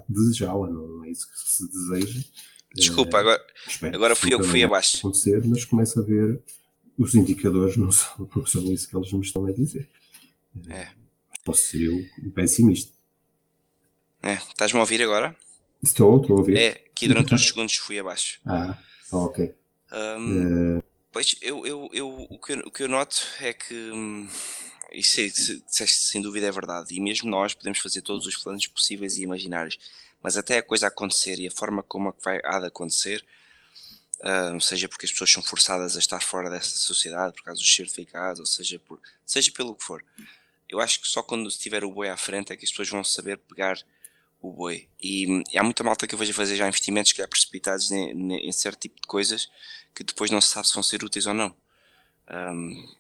desejá-la, 0.09 0.71
não 0.71 1.05
é 1.05 1.11
isso 1.11 1.31
que 1.31 1.39
se 1.39 1.69
deseja. 1.69 2.21
Desculpa, 2.75 3.19
agora, 3.19 3.41
agora 3.93 4.17
fui 4.17 4.35
eu 4.35 4.41
que 4.41 4.47
fui 4.47 4.65
abaixo. 4.65 4.99
acontecer, 4.99 5.43
mas 5.45 5.65
começo 5.65 6.01
a 6.01 6.03
ver 6.03 6.43
os 6.99 7.15
indicadores 7.15 7.77
não 7.77 7.93
são, 7.93 8.29
não 8.35 8.47
são 8.47 8.73
isso 8.73 8.89
que 8.89 8.97
eles 8.97 9.13
me 9.13 9.21
estão 9.21 9.47
a 9.47 9.53
dizer. 9.53 9.89
É. 10.69 10.89
Posso 11.45 11.63
ser 11.65 11.83
eu 11.83 12.33
pessimista. 12.33 12.94
É, 14.25 14.35
estás-me 14.35 14.79
a 14.79 14.83
ouvir 14.83 15.03
agora? 15.03 15.37
Estou, 15.83 16.19
estou 16.19 16.37
a 16.37 16.39
ouvir. 16.39 16.57
É, 16.57 16.69
aqui 16.87 17.07
durante 17.07 17.35
uns 17.35 17.45
segundos 17.47 17.77
fui 17.77 17.99
abaixo. 17.99 18.41
Ah, 18.47 18.79
ok. 19.13 19.55
Um, 19.93 20.79
uh... 20.79 20.85
Pois, 21.13 21.37
eu, 21.43 21.67
eu, 21.67 21.91
eu, 21.93 22.27
o, 22.31 22.39
que 22.39 22.55
eu, 22.55 22.59
o 22.61 22.71
que 22.71 22.83
eu 22.83 22.89
noto 22.89 23.23
é 23.41 23.53
que 23.53 23.75
hum, 23.93 24.27
isso 24.91 25.21
é, 25.21 25.87
sem 25.87 26.23
dúvida 26.23 26.47
é 26.47 26.51
verdade. 26.51 26.95
E 26.95 27.01
mesmo 27.01 27.29
nós 27.29 27.53
podemos 27.53 27.79
fazer 27.79 28.01
todos 28.01 28.27
os 28.27 28.35
planos 28.37 28.67
possíveis 28.67 29.19
e 29.19 29.23
imaginários, 29.23 29.79
mas 30.23 30.39
até 30.39 30.57
a 30.57 30.63
coisa 30.63 30.87
acontecer 30.87 31.39
e 31.39 31.47
a 31.47 31.51
forma 31.51 31.83
como 31.83 32.09
é 32.09 32.13
vai, 32.25 32.41
há 32.45 32.59
de 32.59 32.67
acontecer, 32.67 33.23
uh, 34.21 34.59
seja 34.59 34.89
porque 34.89 35.05
as 35.05 35.13
pessoas 35.13 35.31
são 35.31 35.43
forçadas 35.43 35.97
a 35.97 35.99
estar 35.99 36.23
fora 36.23 36.49
dessa 36.49 36.79
sociedade 36.79 37.35
por 37.35 37.45
causa 37.45 37.61
dos 37.61 37.75
certificados, 37.75 38.41
ou 38.41 38.47
seja, 38.47 38.79
por, 38.79 38.99
seja 39.27 39.53
pelo 39.53 39.75
que 39.75 39.85
for. 39.85 40.03
Eu 40.67 40.81
acho 40.81 41.01
que 41.01 41.07
só 41.07 41.23
quando 41.23 41.47
estiver 41.47 41.85
o 41.85 41.93
boi 41.93 42.09
à 42.09 42.17
frente 42.17 42.53
é 42.53 42.57
que 42.57 42.65
as 42.65 42.71
pessoas 42.71 42.89
vão 42.89 43.05
saber 43.05 43.37
pegar 43.37 43.79
o 44.49 44.53
boi. 44.53 44.89
E, 45.01 45.43
e 45.53 45.59
há 45.59 45.63
muita 45.63 45.83
malta 45.83 46.07
que 46.07 46.15
eu 46.15 46.19
vejo 46.19 46.33
fazer 46.35 46.57
já 46.57 46.69
investimentos 46.69 47.13
que 47.13 47.23
há 47.23 47.29
precipitados 47.29 47.91
em, 47.91 48.35
em, 48.35 48.53
certo 48.53 48.81
tipo 48.81 48.97
de 49.01 49.07
coisas 49.07 49.51
que 49.95 50.05
depois 50.05 50.31
não 50.31 50.41
se 50.41 50.49
sabe 50.49 50.69
se 50.69 50.75
vão 50.75 50.83
ser 50.83 51.03
úteis 51.03 51.27
ou 51.27 51.35
não. 51.35 51.55
Um, 52.31 52.95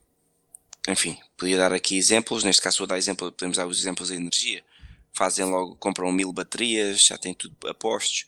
enfim, 0.89 1.19
podia 1.37 1.57
dar 1.57 1.73
aqui 1.73 1.97
exemplos, 1.97 2.45
neste 2.45 2.63
caso 2.63 2.79
vou 2.79 2.87
dar 2.87 2.99
exemplo, 2.99 3.31
podemos 3.33 3.57
dar 3.57 3.67
os 3.67 3.79
exemplos 3.79 4.09
da 4.09 4.15
energia. 4.15 4.65
Fazem 5.13 5.45
logo, 5.45 5.77
compram 5.77 6.11
mil 6.13 6.33
baterias, 6.33 7.07
já 7.07 7.19
têm 7.19 7.35
tudo 7.35 7.57
a 7.69 7.75
postos 7.75 8.27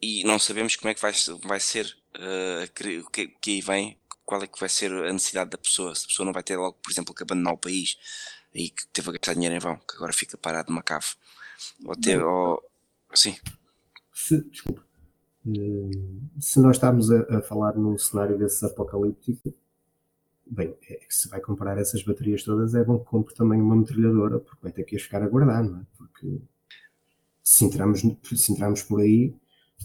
e 0.00 0.24
não 0.24 0.38
sabemos 0.38 0.76
como 0.76 0.90
é 0.90 0.94
que 0.94 1.00
vai, 1.00 1.12
vai 1.42 1.60
ser, 1.60 1.96
uh, 2.16 2.72
que, 3.10 3.28
que 3.40 3.50
aí 3.50 3.60
vem, 3.60 3.98
qual 4.24 4.42
é 4.42 4.46
que 4.46 4.58
vai 4.58 4.68
ser 4.68 4.90
a 4.90 5.12
necessidade 5.12 5.50
da 5.50 5.58
pessoa. 5.58 5.94
Se 5.94 6.04
a 6.04 6.08
pessoa 6.08 6.26
não 6.26 6.32
vai 6.32 6.42
ter 6.42 6.56
logo, 6.56 6.78
por 6.82 6.90
exemplo, 6.90 7.14
que 7.14 7.22
abandonar 7.22 7.54
o 7.54 7.58
país 7.58 7.98
e 8.54 8.70
que 8.70 8.86
teve 8.88 9.10
a 9.10 9.12
gastar 9.12 9.34
dinheiro 9.34 9.54
em 9.54 9.58
vão, 9.58 9.76
que 9.76 9.96
agora 9.96 10.12
fica 10.12 10.36
parado 10.38 10.70
numa 10.70 10.82
cave. 10.82 11.06
Ou 11.84 11.96
ter, 11.96 12.22
ou, 12.22 12.62
sim. 13.14 13.34
Se, 14.12 14.42
desculpa. 14.50 14.84
Eh, 15.46 15.90
se 16.40 16.60
nós 16.60 16.76
estamos 16.76 17.10
a, 17.10 17.38
a 17.38 17.42
falar 17.42 17.76
num 17.76 17.98
cenário 17.98 18.38
desses 18.38 18.62
apocalíptico, 18.62 19.54
Bem, 20.46 20.74
é, 20.90 21.00
se 21.08 21.28
vai 21.28 21.40
comprar 21.40 21.78
essas 21.78 22.02
baterias 22.02 22.42
todas, 22.42 22.74
é 22.74 22.84
bom 22.84 22.98
que 22.98 23.06
compre 23.06 23.34
também 23.34 23.60
uma 23.60 23.76
metralhadora, 23.76 24.38
porque 24.38 24.62
vai 24.62 24.72
ter 24.72 24.84
que 24.84 24.94
as 24.94 25.02
ficar 25.02 25.22
a 25.22 25.28
guardar, 25.28 25.64
não 25.64 25.80
é? 25.80 25.86
Porque 25.96 26.38
se 27.42 27.64
entrarmos, 27.64 28.00
se 28.00 28.52
entrarmos 28.52 28.82
por 28.82 29.00
aí, 29.00 29.34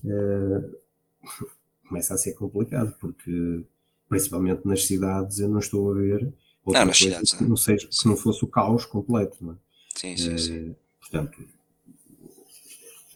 uh, 0.04 0.78
começa 1.88 2.14
a 2.14 2.18
ser 2.18 2.34
complicado, 2.34 2.94
porque 3.00 3.64
principalmente 4.10 4.66
nas 4.66 4.86
cidades 4.86 5.40
eu 5.40 5.48
não 5.48 5.60
estou 5.60 5.92
a 5.92 5.96
ver 5.96 6.34
outra 6.66 6.82
não, 6.82 6.92
coisa 6.92 7.06
cidades, 7.06 7.34
que 7.34 7.44
não, 7.46 7.56
seja, 7.56 7.88
que 7.88 8.08
não 8.08 8.18
fosse 8.18 8.44
o 8.44 8.48
caos 8.48 8.86
completo, 8.86 9.38
não 9.42 9.54
é? 9.54 9.56
Sim, 9.96 10.18
sim, 10.18 10.34
uh, 10.34 10.40
sim. 10.40 10.76
Portanto, 11.00 11.48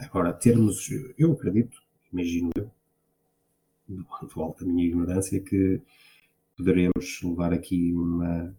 agora 0.04 0.34
termos, 0.34 0.90
eu 1.18 1.32
acredito, 1.34 1.82
imagino 2.12 2.50
eu, 2.56 2.72
do, 3.90 4.42
alto 4.42 4.66
da 4.66 4.72
minha 4.72 4.88
ignorância, 4.88 5.40
que 5.40 5.82
poderemos 6.56 7.22
levar 7.24 7.54
aqui 7.54 7.94
uma. 7.94 8.56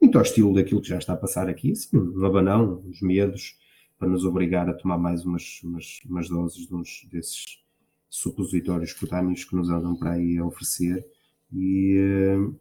muito 0.00 0.18
ao 0.18 0.22
estilo 0.22 0.54
daquilo 0.54 0.80
que 0.80 0.88
já 0.88 0.98
está 0.98 1.14
a 1.14 1.16
passar 1.16 1.48
aqui, 1.48 1.72
assim, 1.72 1.96
um 1.96 2.24
abanão, 2.24 2.82
os 2.88 3.00
medos, 3.00 3.58
para 3.98 4.08
nos 4.08 4.24
obrigar 4.24 4.68
a 4.68 4.74
tomar 4.74 4.98
mais 4.98 5.24
umas, 5.24 5.60
umas, 5.62 6.00
umas 6.04 6.28
doses 6.28 6.66
de 6.66 6.74
uns 6.74 7.06
desses 7.10 7.62
supositórios 8.10 8.92
cutâneos 8.92 9.44
que 9.44 9.56
nos 9.56 9.70
andam 9.70 9.96
para 9.96 10.12
aí 10.12 10.38
a 10.38 10.44
oferecer 10.44 11.04
e, 11.52 11.96
eh, 11.98 12.54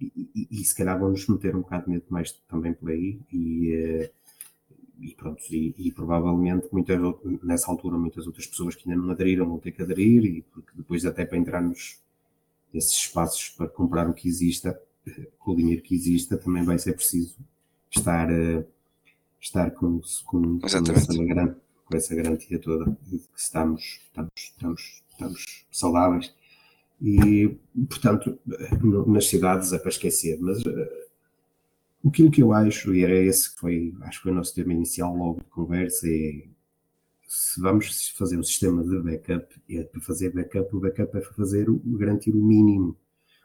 e, 0.00 0.30
e, 0.34 0.48
e 0.50 0.64
se 0.64 0.74
calhar 0.74 0.98
vão 0.98 1.10
nos 1.10 1.28
meter 1.28 1.54
um 1.54 1.60
bocado 1.60 1.84
de 1.84 1.90
medo 1.90 2.06
mais 2.08 2.32
também 2.48 2.72
por 2.72 2.90
aí 2.90 3.20
e, 3.32 3.72
eh, 3.72 4.10
e 5.00 5.14
pronto, 5.14 5.42
e, 5.50 5.74
e, 5.78 5.90
provavelmente 5.90 6.68
muitas, 6.70 6.98
nessa 7.42 7.70
altura 7.70 7.96
muitas 7.96 8.26
outras 8.26 8.46
pessoas 8.46 8.74
que 8.74 8.88
ainda 8.88 9.00
não 9.00 9.10
aderiram 9.10 9.48
vão 9.48 9.58
ter 9.58 9.72
que 9.72 9.82
aderir 9.82 10.24
e 10.24 10.42
porque 10.42 10.70
depois 10.74 11.06
até 11.06 11.24
para 11.24 11.38
entrarmos 11.38 11.98
nesses 12.72 12.92
espaços 12.92 13.48
para 13.48 13.68
comprar 13.68 14.08
o 14.08 14.14
que 14.14 14.28
exista, 14.28 14.78
com 15.38 15.52
o 15.52 15.56
dinheiro 15.56 15.82
que 15.82 15.94
exista, 15.94 16.36
também 16.36 16.62
vai 16.64 16.78
ser 16.78 16.92
preciso 16.92 17.36
estar, 17.90 18.28
estar 19.40 19.70
com, 19.72 20.00
com, 20.26 20.60
com, 20.60 20.66
essa, 20.66 20.82
com 20.82 21.96
essa 21.96 22.14
garantia 22.14 22.58
toda 22.58 22.96
de 23.02 23.18
que 23.18 23.28
estamos, 23.36 24.00
estamos, 24.04 24.30
estamos, 24.36 25.02
estamos 25.10 25.64
saudáveis. 25.72 26.32
E, 27.02 27.56
portanto, 27.88 28.38
nas 29.06 29.26
cidades 29.26 29.72
é 29.72 29.78
para 29.78 29.88
esquecer, 29.88 30.38
mas 30.40 30.62
Aquilo 32.06 32.30
que 32.30 32.42
eu 32.42 32.52
acho, 32.52 32.94
e 32.94 33.04
era 33.04 33.14
esse 33.14 33.52
que 33.52 33.60
foi, 33.60 33.94
acho 34.02 34.18
que 34.18 34.22
foi 34.22 34.32
o 34.32 34.34
nosso 34.34 34.54
tema 34.54 34.72
inicial 34.72 35.14
logo 35.14 35.40
de 35.40 35.50
conversa, 35.50 36.06
é 36.08 36.48
se 37.26 37.60
vamos 37.60 38.08
fazer 38.10 38.38
um 38.38 38.42
sistema 38.42 38.82
de 38.82 38.98
backup, 38.98 39.54
é 39.70 39.84
para 39.84 40.00
fazer 40.00 40.32
backup, 40.32 40.74
o 40.74 40.80
backup 40.80 41.16
é 41.16 41.20
fazer, 41.20 41.66
garantir 41.84 42.34
o 42.34 42.42
mínimo. 42.42 42.96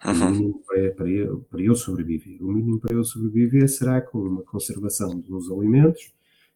O 0.03 0.11
mínimo 0.11 0.63
para, 0.65 0.91
para, 0.91 1.09
eu, 1.09 1.41
para 1.41 1.61
eu 1.61 1.75
sobreviver. 1.75 2.41
O 2.41 2.51
mínimo 2.51 2.79
para 2.79 2.95
eu 2.95 3.03
sobreviver 3.03 3.69
será 3.69 4.01
com 4.01 4.19
uma 4.19 4.41
conservação 4.41 5.19
dos 5.19 5.51
alimentos 5.51 6.15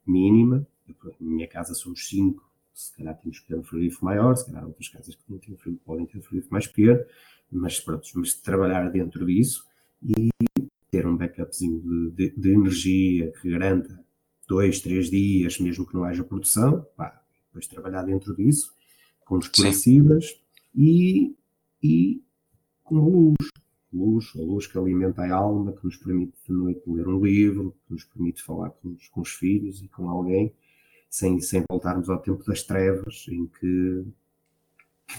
mínima. 0.10 0.66
Na 0.88 1.12
minha 1.20 1.48
casa 1.48 1.76
somos 1.76 2.08
cinco, 2.08 2.50
se 2.74 2.96
calhar 2.98 3.16
temos 3.20 3.40
que 3.40 3.48
ter 3.48 3.56
um 3.56 3.64
frigorífico 3.64 4.06
maior, 4.06 4.36
se 4.36 4.48
calhar 4.48 4.66
outras 4.66 4.90
casas 4.90 5.14
que 5.14 5.22
não 5.30 5.38
têm 5.38 5.56
podem 5.86 6.06
ter 6.08 6.18
um 6.18 6.22
frigorífico 6.22 6.52
mais 6.52 6.66
pequeno, 6.66 7.00
mas 7.52 7.80
pronto, 7.80 8.08
mas 8.16 8.34
trabalhar 8.34 8.90
dentro 8.90 9.26
disso 9.26 9.66
e 10.02 10.30
ter 10.92 11.06
um 11.06 11.16
backupzinho 11.16 11.80
de, 11.82 12.12
de, 12.12 12.36
de, 12.36 12.52
energia 12.52 13.32
que 13.42 13.50
garanta 13.50 14.04
dois, 14.48 14.80
três 14.82 15.10
dias, 15.10 15.60
mesmo 15.60 15.86
que 15.86 15.94
não 15.94 16.04
haja 16.04 16.24
produção, 16.24 16.86
pá, 16.96 17.22
depois 17.48 17.68
trabalhar 17.68 18.04
dentro 18.04 18.36
disso, 18.36 18.74
com 19.26 19.38
os 19.38 19.48
perecíveis 19.48 20.40
e, 20.76 21.36
e 21.84 22.22
com 22.84 22.96
luz. 22.96 23.36
Luz, 23.92 24.32
a 24.36 24.42
luz 24.42 24.68
que 24.68 24.78
alimenta 24.78 25.24
a 25.24 25.36
alma, 25.36 25.74
que 25.74 25.84
nos 25.84 25.98
permite 25.98 26.34
de 26.48 26.54
noite 26.54 26.82
ler 26.86 27.08
um 27.08 27.24
livro, 27.24 27.76
que 27.88 27.94
nos 27.94 28.04
permite 28.04 28.44
falar 28.44 28.70
com 28.70 28.90
os, 28.90 29.08
com 29.08 29.22
os 29.22 29.30
filhos 29.30 29.82
e 29.82 29.88
com 29.88 30.08
alguém, 30.08 30.54
sem, 31.10 31.40
sem 31.40 31.64
voltarmos 31.68 32.08
ao 32.08 32.20
tempo 32.20 32.44
das 32.46 32.62
trevas, 32.62 33.26
em 33.30 33.48
que 33.48 34.06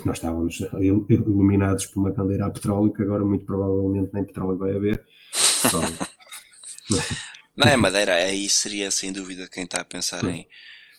nós 0.04 0.18
estávamos 0.18 0.60
iluminados 0.80 1.86
por 1.86 2.00
uma 2.00 2.12
candeira 2.12 2.46
a 2.46 2.50
petróleo, 2.50 2.92
que 2.92 3.02
agora 3.02 3.24
muito 3.24 3.44
provavelmente 3.44 4.14
nem 4.14 4.24
petróleo 4.24 4.56
vai 4.56 4.76
haver, 4.76 5.04
não 7.56 7.66
é 7.66 7.76
Madeira, 7.76 8.14
aí 8.14 8.48
seria 8.48 8.90
sem 8.90 9.12
dúvida 9.12 9.48
quem 9.48 9.64
está 9.64 9.80
a 9.80 9.84
pensar 9.84 10.24
em 10.24 10.46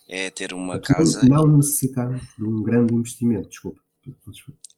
é 0.08 0.30
ter 0.30 0.54
uma 0.54 0.80
casa. 0.80 1.26
Não 1.26 1.48
necessitamos 1.48 2.22
de 2.38 2.44
um 2.44 2.62
grande 2.62 2.94
investimento, 2.94 3.48
desculpa. 3.48 3.82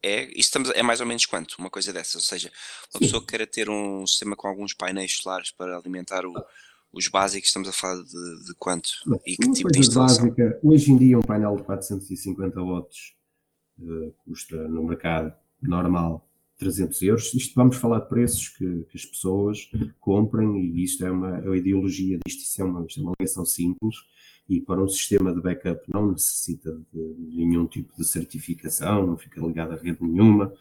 É, 0.01 0.29
estamos, 0.38 0.69
é 0.71 0.84
mais 0.84 0.99
ou 0.99 1.07
menos 1.07 1.25
quanto? 1.25 1.55
Uma 1.57 1.69
coisa 1.69 1.91
dessa, 1.91 2.17
ou 2.17 2.21
seja, 2.21 2.51
uma 2.93 2.99
Sim. 2.99 3.05
pessoa 3.05 3.21
que 3.21 3.27
queira 3.27 3.47
ter 3.47 3.69
um 3.69 4.05
sistema 4.05 4.36
com 4.36 4.47
alguns 4.47 4.73
painéis 4.73 5.15
solares 5.15 5.49
para 5.51 5.77
alimentar 5.77 6.25
o, 6.25 6.34
os 6.91 7.07
básicos, 7.07 7.47
estamos 7.47 7.67
a 7.67 7.71
falar 7.71 8.03
de, 8.03 8.45
de 8.45 8.53
quanto? 8.59 8.89
Não, 9.05 9.19
e 9.25 9.36
que 9.38 9.51
tipo 9.51 9.71
de 9.71 9.79
instalação? 9.79 10.27
Básica, 10.27 10.59
hoje 10.61 10.91
em 10.91 10.97
dia 10.97 11.17
um 11.17 11.21
painel 11.21 11.55
de 11.55 11.63
450 11.63 12.61
watts 12.61 13.13
uh, 13.79 14.13
custa 14.25 14.55
no 14.67 14.84
mercado 14.84 15.34
normal 15.61 16.29
300 16.64 17.01
euros. 17.01 17.34
Isto 17.34 17.53
vamos 17.55 17.76
falar 17.76 17.99
de 17.99 18.09
preços 18.09 18.49
que, 18.49 18.86
que 18.89 18.97
as 18.97 19.05
pessoas 19.05 19.70
comprem 19.99 20.57
e 20.57 20.84
isto 20.84 21.05
é 21.05 21.11
uma 21.11 21.38
a 21.38 21.57
ideologia 21.57 22.18
disto, 22.26 22.41
isto 22.41 22.61
é 22.61 22.66
uma, 22.66 22.86
isto 22.86 22.99
é 22.99 23.03
uma 23.03 23.14
ligação 23.20 23.45
simples 23.45 23.95
e 24.47 24.61
para 24.61 24.82
um 24.82 24.88
sistema 24.88 25.34
de 25.34 25.41
backup 25.41 25.82
não 25.93 26.11
necessita 26.11 26.72
de 26.93 27.16
nenhum 27.36 27.66
tipo 27.66 27.95
de 27.97 28.05
certificação, 28.05 29.05
não 29.05 29.18
fica 29.18 29.41
ligado 29.41 29.74
a 29.74 29.76
rede 29.76 29.99
nenhuma, 30.01 30.53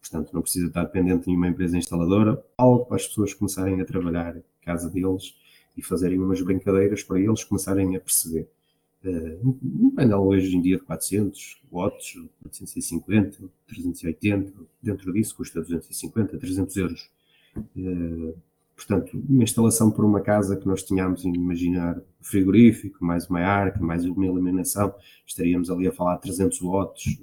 portanto 0.00 0.32
não 0.32 0.42
precisa 0.42 0.66
estar 0.66 0.84
dependente 0.84 1.22
de 1.22 1.28
nenhuma 1.28 1.48
empresa 1.48 1.78
instaladora, 1.78 2.42
algo 2.56 2.86
para 2.86 2.96
as 2.96 3.06
pessoas 3.06 3.34
começarem 3.34 3.80
a 3.80 3.84
trabalhar 3.84 4.36
em 4.36 4.42
casa 4.62 4.88
deles 4.88 5.34
e 5.76 5.82
fazerem 5.82 6.18
umas 6.18 6.40
brincadeiras 6.40 7.02
para 7.02 7.20
eles 7.20 7.42
começarem 7.42 7.96
a 7.96 8.00
perceber 8.00 8.48
um 9.10 9.90
painel 9.90 10.22
hoje 10.22 10.56
em 10.56 10.60
dia 10.60 10.78
de 10.78 10.82
400 10.84 11.60
watts, 11.70 12.14
450, 12.42 13.38
380, 13.66 14.52
dentro 14.82 15.12
disso 15.12 15.36
custa 15.36 15.60
250, 15.60 16.38
300 16.38 16.76
euros. 16.76 17.10
Uh, 17.76 18.34
portanto, 18.74 19.22
uma 19.28 19.44
instalação 19.44 19.90
por 19.90 20.04
uma 20.04 20.20
casa 20.20 20.56
que 20.56 20.66
nós 20.66 20.82
tínhamos 20.82 21.24
em 21.24 21.34
imaginar 21.34 22.00
frigorífico, 22.20 23.04
mais 23.04 23.28
uma 23.28 23.40
arca, 23.40 23.80
mais 23.80 24.04
uma 24.04 24.24
iluminação, 24.24 24.94
estaríamos 25.26 25.70
ali 25.70 25.86
a 25.86 25.92
falar 25.92 26.16
de 26.16 26.22
300 26.22 26.60
watts 26.62 27.18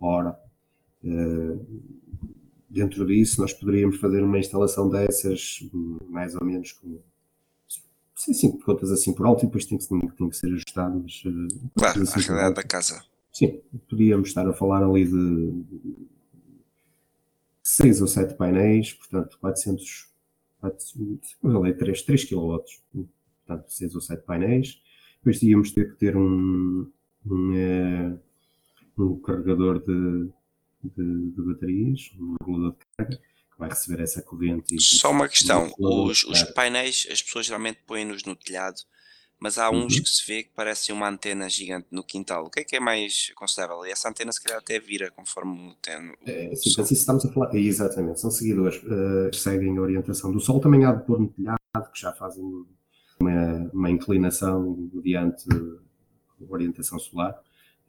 hora. 0.00 0.38
Uh, 1.04 1.64
dentro 2.68 3.06
disso, 3.06 3.40
nós 3.40 3.52
poderíamos 3.52 3.96
fazer 3.96 4.22
uma 4.22 4.38
instalação 4.38 4.88
dessas, 4.88 5.60
mais 6.08 6.34
ou 6.34 6.44
menos 6.44 6.72
com 6.72 6.98
Sim, 8.20 8.34
sim, 8.34 8.58
contas 8.58 8.90
assim 8.90 9.14
por 9.14 9.24
alto 9.24 9.44
e 9.44 9.46
depois 9.46 9.64
tem 9.64 9.78
que, 9.78 9.88
tem 9.88 10.28
que 10.28 10.36
ser 10.36 10.48
ajustado. 10.48 11.00
Mas, 11.02 11.22
eh, 11.24 11.68
claro, 11.74 12.02
assim, 12.02 12.20
a 12.20 12.22
realidade 12.22 12.54
da 12.54 12.62
casa. 12.62 13.02
Sim, 13.32 13.62
podíamos 13.88 14.28
estar 14.28 14.46
a 14.46 14.52
falar 14.52 14.84
ali 14.84 15.06
de 15.06 15.64
seis 17.62 18.02
ou 18.02 18.06
sete 18.06 18.34
painéis, 18.34 18.92
portanto 18.92 19.38
400, 19.40 20.06
400 20.60 21.36
ali, 21.44 21.72
3, 21.72 22.02
3 22.02 22.24
kW, 22.26 22.58
portanto 23.46 23.70
6 23.70 23.94
ou 23.94 24.02
7 24.02 24.22
painéis. 24.26 24.82
Depois 25.16 25.42
íamos 25.42 25.72
ter 25.72 25.90
que 25.90 25.96
ter 25.96 26.14
um, 26.14 26.86
um, 27.24 27.54
é, 27.54 28.18
um 28.98 29.18
carregador 29.18 29.78
de, 29.78 30.28
de, 30.84 31.30
de, 31.30 31.42
baterias, 31.42 32.12
um 32.20 32.34
regulador 32.38 32.72
de 32.72 32.84
carga 32.98 33.18
vai 33.60 33.68
receber 33.68 34.02
essa 34.02 34.22
corrente. 34.22 34.74
E, 34.74 34.80
Só 34.80 35.10
uma 35.10 35.28
questão: 35.28 35.72
os, 35.78 36.24
os, 36.24 36.42
painéis 36.42 37.06
as 37.10 37.22
pessoas 37.22 37.46
geralmente 37.46 37.78
põem-nos 37.86 38.24
no 38.24 38.34
telhado, 38.34 38.80
mas 39.38 39.58
há 39.58 39.70
uns 39.70 39.96
uhum. 39.96 40.02
que 40.02 40.08
se 40.08 40.26
vê 40.26 40.42
que 40.42 40.50
parecem 40.50 40.94
uma 40.94 41.08
antena 41.08 41.48
gigante 41.48 41.86
no 41.90 42.02
quintal. 42.02 42.46
O 42.46 42.50
que 42.50 42.60
é 42.60 42.64
que 42.64 42.76
é 42.76 42.80
mais 42.80 43.30
considerável? 43.36 43.86
E 43.86 43.90
essa 43.90 44.08
antena 44.08 44.32
se 44.32 44.42
calhar 44.42 44.58
até 44.58 44.80
vira 44.80 45.10
conforme 45.10 45.76
tem. 45.82 45.94
É, 46.26 46.54
sim, 46.56 46.74
mas 46.76 46.90
isso 46.90 46.94
estamos 46.94 47.24
a 47.24 47.32
falar. 47.32 47.54
Exatamente, 47.54 48.20
são 48.20 48.30
seguidores 48.30 48.82
uh, 48.82 49.30
que 49.30 49.38
seguem 49.38 49.76
a 49.76 49.80
orientação 49.80 50.32
do 50.32 50.40
Sol. 50.40 50.58
Também 50.60 50.84
há 50.84 50.92
de 50.92 51.04
pôr 51.04 51.20
no 51.20 51.28
telhado, 51.28 51.60
que 51.92 52.00
já 52.00 52.12
fazem 52.12 52.42
uma, 53.20 53.70
uma 53.72 53.90
inclinação 53.90 54.90
mediante 54.92 55.44
orientação 56.48 56.98
solar. 56.98 57.38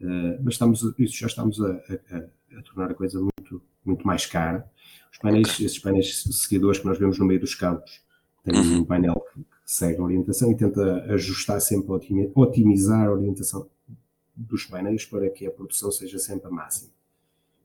Uh, 0.02 0.38
mas 0.44 0.56
estamos, 0.56 0.82
isso 0.98 1.16
já 1.16 1.28
estamos 1.28 1.62
a, 1.62 1.70
a, 1.70 2.58
a 2.60 2.62
tornar 2.64 2.92
a 2.92 2.94
coisa 2.94 3.20
muito, 3.20 3.41
muito 3.86 4.06
mais 4.06 4.26
cara 4.26 4.70
os 5.12 5.18
painéis, 5.18 5.60
esses 5.60 5.80
painéis 5.80 6.24
seguidores 6.32 6.80
que 6.80 6.86
nós 6.86 6.98
vemos 6.98 7.20
no 7.20 7.26
meio 7.26 7.40
dos 7.40 7.54
campos, 7.54 8.02
têm 8.44 8.56
uhum. 8.56 8.78
um 8.80 8.86
painel 8.86 9.24
que, 9.34 9.42
que, 9.42 9.48
segue 9.66 10.00
a 10.00 10.04
orientação 10.04 10.52
e 10.52 10.56
tenta 10.56 11.04
ajustar 11.14 11.60
sempre, 11.62 11.92
otimizar 12.34 13.08
a 13.08 13.12
orientação 13.12 13.70
dos 14.36 14.66
painéis 14.66 15.06
para 15.06 15.30
que 15.30 15.46
a 15.46 15.52
produção 15.52 15.92
seja 15.92 16.18
sempre 16.18 16.48
a 16.48 16.52
máxima. 16.52 16.90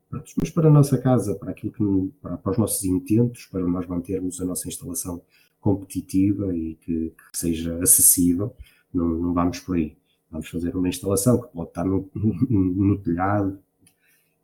Pronto, 0.09 0.31
mas 0.37 0.49
para 0.49 0.67
a 0.67 0.71
nossa 0.71 0.97
casa, 0.97 1.35
para 1.35 1.51
aquilo 1.51 1.71
que 1.71 2.13
para, 2.21 2.37
para, 2.37 2.51
os 2.51 2.57
nossos 2.57 2.83
intentos, 2.85 3.45
para 3.45 3.65
nós 3.65 3.87
mantermos 3.87 4.39
a 4.39 4.45
nossa 4.45 4.67
instalação 4.67 5.21
competitiva 5.59 6.55
e 6.55 6.75
que, 6.75 7.13
que 7.31 7.37
seja 7.37 7.77
acessível, 7.81 8.55
não, 8.93 9.07
não, 9.07 9.33
vamos 9.33 9.59
por 9.59 9.75
aí. 9.75 9.97
Vamos 10.31 10.49
fazer 10.49 10.75
uma 10.75 10.87
instalação 10.87 11.41
que 11.41 11.47
pode 11.49 11.69
estar 11.69 11.83
no, 11.83 12.09
no, 12.15 12.63
no 12.85 12.97
telhado, 12.99 13.59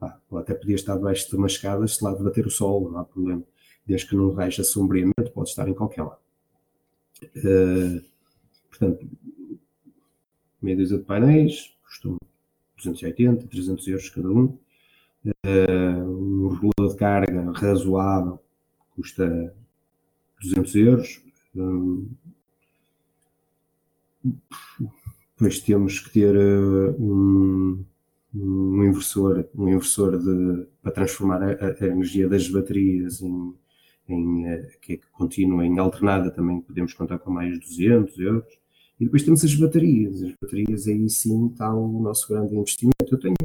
Pá, 0.04 0.20
ou 0.30 0.38
até 0.38 0.54
podia 0.54 0.76
estar 0.76 0.96
debaixo 0.98 1.30
de 1.30 1.36
uma 1.38 1.48
escada, 1.48 1.88
se 1.88 2.04
lá 2.04 2.14
debater 2.14 2.46
o 2.46 2.50
sol, 2.50 2.92
não 2.92 3.00
há 3.00 3.06
problema. 3.06 3.42
Desde 3.86 4.10
que 4.10 4.16
não 4.16 4.38
haja 4.38 4.64
sombreamento, 4.64 5.32
pode 5.34 5.50
estar 5.50 5.68
em 5.70 5.74
qualquer 5.74 6.04
lado. 6.04 6.20
Uh, 7.38 8.04
portanto, 8.70 9.08
meia 10.62 10.76
dúzia 10.76 10.98
de 10.98 11.06
painéis, 11.06 11.74
custam 11.86 12.18
280, 12.76 13.48
300 13.48 13.88
euros 13.88 14.10
cada 14.10 14.30
um. 14.30 14.58
Uh, 15.26 16.04
um 16.06 16.50
regulador 16.50 16.90
de 16.90 16.98
carga 16.98 17.52
razoável 17.52 18.40
custa 18.94 19.56
200 20.42 20.76
euros. 20.76 21.22
Um, 21.56 22.10
depois 25.34 25.60
temos 25.62 26.00
que 26.00 26.10
ter 26.12 26.36
uh, 26.36 27.02
um, 27.02 27.86
um 28.34 28.84
inversor, 28.84 29.48
um 29.56 29.70
inversor 29.70 30.18
de, 30.18 30.66
para 30.82 30.92
transformar 30.92 31.44
a, 31.44 31.76
a, 31.80 31.86
energia 31.86 32.28
das 32.28 32.48
baterias 32.48 33.22
em, 33.22 33.54
em 34.10 34.48
eh, 34.48 34.72
que 34.82 34.94
é 34.94 35.00
contínua 35.12 35.66
em 35.66 35.78
alternada 35.78 36.32
também 36.32 36.60
podemos 36.62 36.94
contar 36.94 37.20
com 37.20 37.32
mais 37.32 37.60
200 37.60 38.18
euros. 38.20 38.60
E 39.00 39.06
depois 39.06 39.24
temos 39.24 39.44
as 39.44 39.54
baterias. 39.56 40.24
As 40.24 40.34
baterias 40.42 40.88
aí 40.88 41.10
sim 41.10 41.48
está 41.48 41.74
o 41.74 42.02
nosso 42.02 42.28
grande 42.28 42.56
investimento. 42.56 42.94
Eu 43.12 43.20
tenho, 43.20 43.36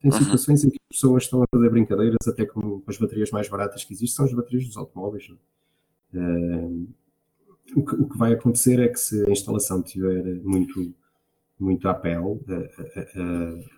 tenho 0.00 0.14
uhum. 0.14 0.20
situações 0.20 0.64
em 0.64 0.70
que 0.70 0.78
pessoas 0.90 1.24
estão 1.24 1.42
a 1.42 1.46
fazer 1.52 1.70
brincadeiras 1.70 2.26
até 2.26 2.46
com, 2.46 2.80
com 2.80 2.84
as 2.90 2.96
baterias 2.96 3.30
mais 3.30 3.48
baratas 3.48 3.84
que 3.84 3.92
existem, 3.92 4.16
são 4.16 4.24
as 4.24 4.32
baterias 4.32 4.66
dos 4.66 4.76
automóveis. 4.76 5.28
Uh, 6.14 6.88
o, 7.76 7.84
que, 7.84 7.94
o 7.94 8.08
que 8.08 8.18
vai 8.18 8.32
acontecer 8.32 8.80
é 8.80 8.88
que 8.88 8.98
se 8.98 9.24
a 9.26 9.30
instalação 9.30 9.82
tiver 9.82 10.24
muito 10.42 10.94
muito 11.60 11.88
à 11.88 11.94
pele, 11.94 12.40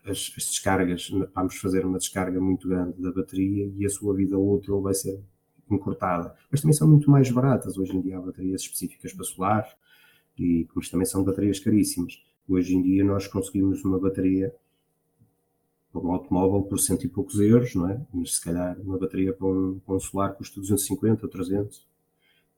as, 0.04 0.32
as, 0.36 0.44
descargas, 0.44 1.10
vamos 1.34 1.56
fazer 1.56 1.84
uma 1.84 1.98
descarga 1.98 2.40
muito 2.40 2.68
grande 2.68 3.00
da 3.02 3.12
bateria 3.12 3.72
e 3.76 3.84
a 3.84 3.88
sua 3.88 4.14
vida 4.14 4.38
útil 4.38 4.80
vai 4.80 4.94
ser 4.94 5.20
encurtada. 5.70 6.34
Mas 6.50 6.60
também 6.60 6.74
são 6.74 6.88
muito 6.88 7.10
mais 7.10 7.30
baratas. 7.30 7.76
Hoje 7.76 7.96
em 7.96 8.00
dia 8.00 8.18
há 8.18 8.20
baterias 8.20 8.62
específicas 8.62 9.12
para 9.12 9.24
solar, 9.24 9.66
e, 10.38 10.66
mas 10.74 10.88
também 10.88 11.06
são 11.06 11.24
baterias 11.24 11.58
caríssimas. 11.58 12.22
Hoje 12.48 12.74
em 12.74 12.82
dia 12.82 13.04
nós 13.04 13.26
conseguimos 13.26 13.84
uma 13.84 13.98
bateria 13.98 14.54
para 15.92 16.00
um 16.00 16.12
automóvel 16.12 16.62
por 16.62 16.78
cento 16.78 17.04
e 17.04 17.08
poucos 17.08 17.38
euros, 17.38 17.74
não 17.74 17.88
é? 17.88 18.00
Mas 18.12 18.36
se 18.36 18.44
calhar 18.44 18.80
uma 18.80 18.98
bateria 18.98 19.32
para 19.32 19.46
um, 19.46 19.78
para 19.80 19.94
um 19.94 20.00
solar 20.00 20.34
custa 20.34 20.58
250 20.60 21.26
ou 21.26 21.30
300. 21.30 21.86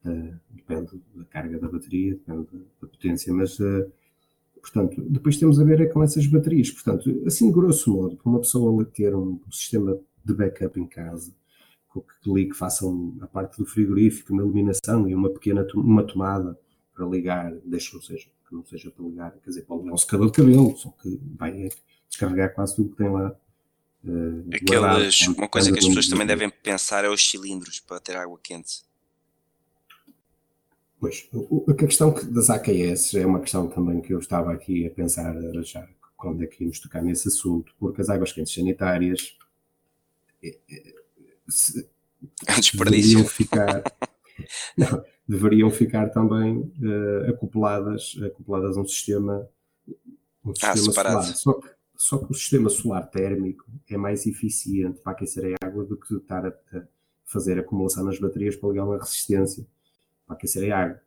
Uh, 0.04 0.38
depende 0.50 1.00
da 1.14 1.24
carga 1.24 1.58
da 1.58 1.68
bateria, 1.68 2.14
depende 2.14 2.46
da, 2.52 2.86
potência, 2.86 3.32
mas 3.32 3.58
uh, 3.58 3.90
portanto, 4.64 4.98
depois 5.02 5.36
temos 5.36 5.60
a 5.60 5.64
ver 5.64 5.82
é 5.82 5.86
com 5.86 6.02
essas 6.02 6.26
baterias. 6.26 6.70
Portanto, 6.70 7.22
assim, 7.26 7.52
grosso 7.52 7.92
modo, 7.92 8.16
para 8.16 8.30
uma 8.30 8.40
pessoa 8.40 8.84
ter 8.86 9.14
um, 9.14 9.38
sistema 9.50 9.98
de 10.24 10.34
backup 10.34 10.80
em 10.80 10.86
casa, 10.86 11.34
que 11.92 12.32
ligue, 12.32 12.54
façam 12.54 13.14
a 13.20 13.26
parte 13.26 13.58
do 13.58 13.66
frigorífico, 13.66 14.32
uma 14.32 14.42
iluminação 14.42 15.06
e 15.06 15.14
uma 15.14 15.28
pequena 15.28 15.66
uma 15.74 16.02
tomada 16.02 16.58
para 16.94 17.06
ligar, 17.06 17.52
deixa 17.64 17.94
não 17.94 18.02
seja, 18.02 18.26
que 18.48 18.54
não 18.54 18.64
seja 18.64 18.90
para 18.90 19.04
ligar, 19.04 19.32
quer 19.32 19.50
dizer, 19.50 19.62
para 19.62 19.76
ligar 19.76 19.92
um 19.92 19.96
secador 19.96 20.26
de 20.26 20.32
cabelo, 20.32 20.76
só 20.76 20.88
que 20.90 21.20
vai 21.36 21.68
descarregar 22.08 22.54
quase 22.54 22.76
tudo 22.76 22.90
que 22.90 22.96
tem 22.96 23.10
lá. 23.10 23.36
Uh, 24.02 24.44
Aqueles, 24.52 25.28
uma 25.28 25.48
coisa 25.48 25.70
que 25.72 25.78
as 25.78 25.86
pessoas 25.86 26.08
também 26.08 26.26
devem 26.26 26.50
pensar 26.50 27.04
é 27.04 27.08
os 27.08 27.28
cilindros 27.28 27.80
para 27.80 28.00
ter 28.00 28.16
água 28.16 28.38
quente. 28.42 28.82
Pois, 31.04 31.28
a 31.68 31.74
questão 31.74 32.14
das 32.30 32.48
AKS 32.48 33.16
é 33.16 33.26
uma 33.26 33.40
questão 33.40 33.68
também 33.68 34.00
que 34.00 34.14
eu 34.14 34.18
estava 34.18 34.50
aqui 34.54 34.86
a 34.86 34.90
pensar 34.90 35.34
já 35.62 35.86
quando 36.16 36.42
é 36.42 36.46
que 36.46 36.64
íamos 36.64 36.80
tocar 36.80 37.02
nesse 37.02 37.28
assunto, 37.28 37.74
porque 37.78 38.00
as 38.00 38.08
águas 38.08 38.32
quentes 38.32 38.54
sanitárias 38.54 39.36
eh, 40.42 40.58
eh, 40.70 40.94
se, 41.46 41.86
é 42.46 42.54
deveriam 42.72 43.22
ficar, 43.22 43.82
não, 44.78 45.04
deveriam 45.28 45.70
ficar 45.70 46.08
também 46.08 46.60
uh, 46.60 47.28
acopladas, 47.28 48.16
acopladas 48.24 48.78
a 48.78 48.80
um 48.80 48.86
sistema, 48.86 49.46
um 50.42 50.52
ah, 50.62 50.74
sistema 50.74 50.94
solar. 50.94 51.22
Só 51.22 51.52
que, 51.52 51.68
só 51.94 52.16
que 52.16 52.32
o 52.32 52.34
sistema 52.34 52.70
solar 52.70 53.10
térmico 53.10 53.66
é 53.90 53.98
mais 53.98 54.24
eficiente 54.24 55.02
para 55.02 55.12
aquecer 55.12 55.54
a 55.60 55.66
água 55.66 55.84
do 55.84 55.98
que 55.98 56.14
estar 56.14 56.46
a, 56.46 56.48
a 56.48 56.82
fazer 57.26 57.58
acumulação 57.58 58.04
nas 58.04 58.18
baterias 58.18 58.56
para 58.56 58.70
ligar 58.70 58.86
uma 58.86 58.96
resistência 58.96 59.66
para 60.26 60.36
aquecer 60.36 60.72
a 60.72 60.78
água. 60.78 61.00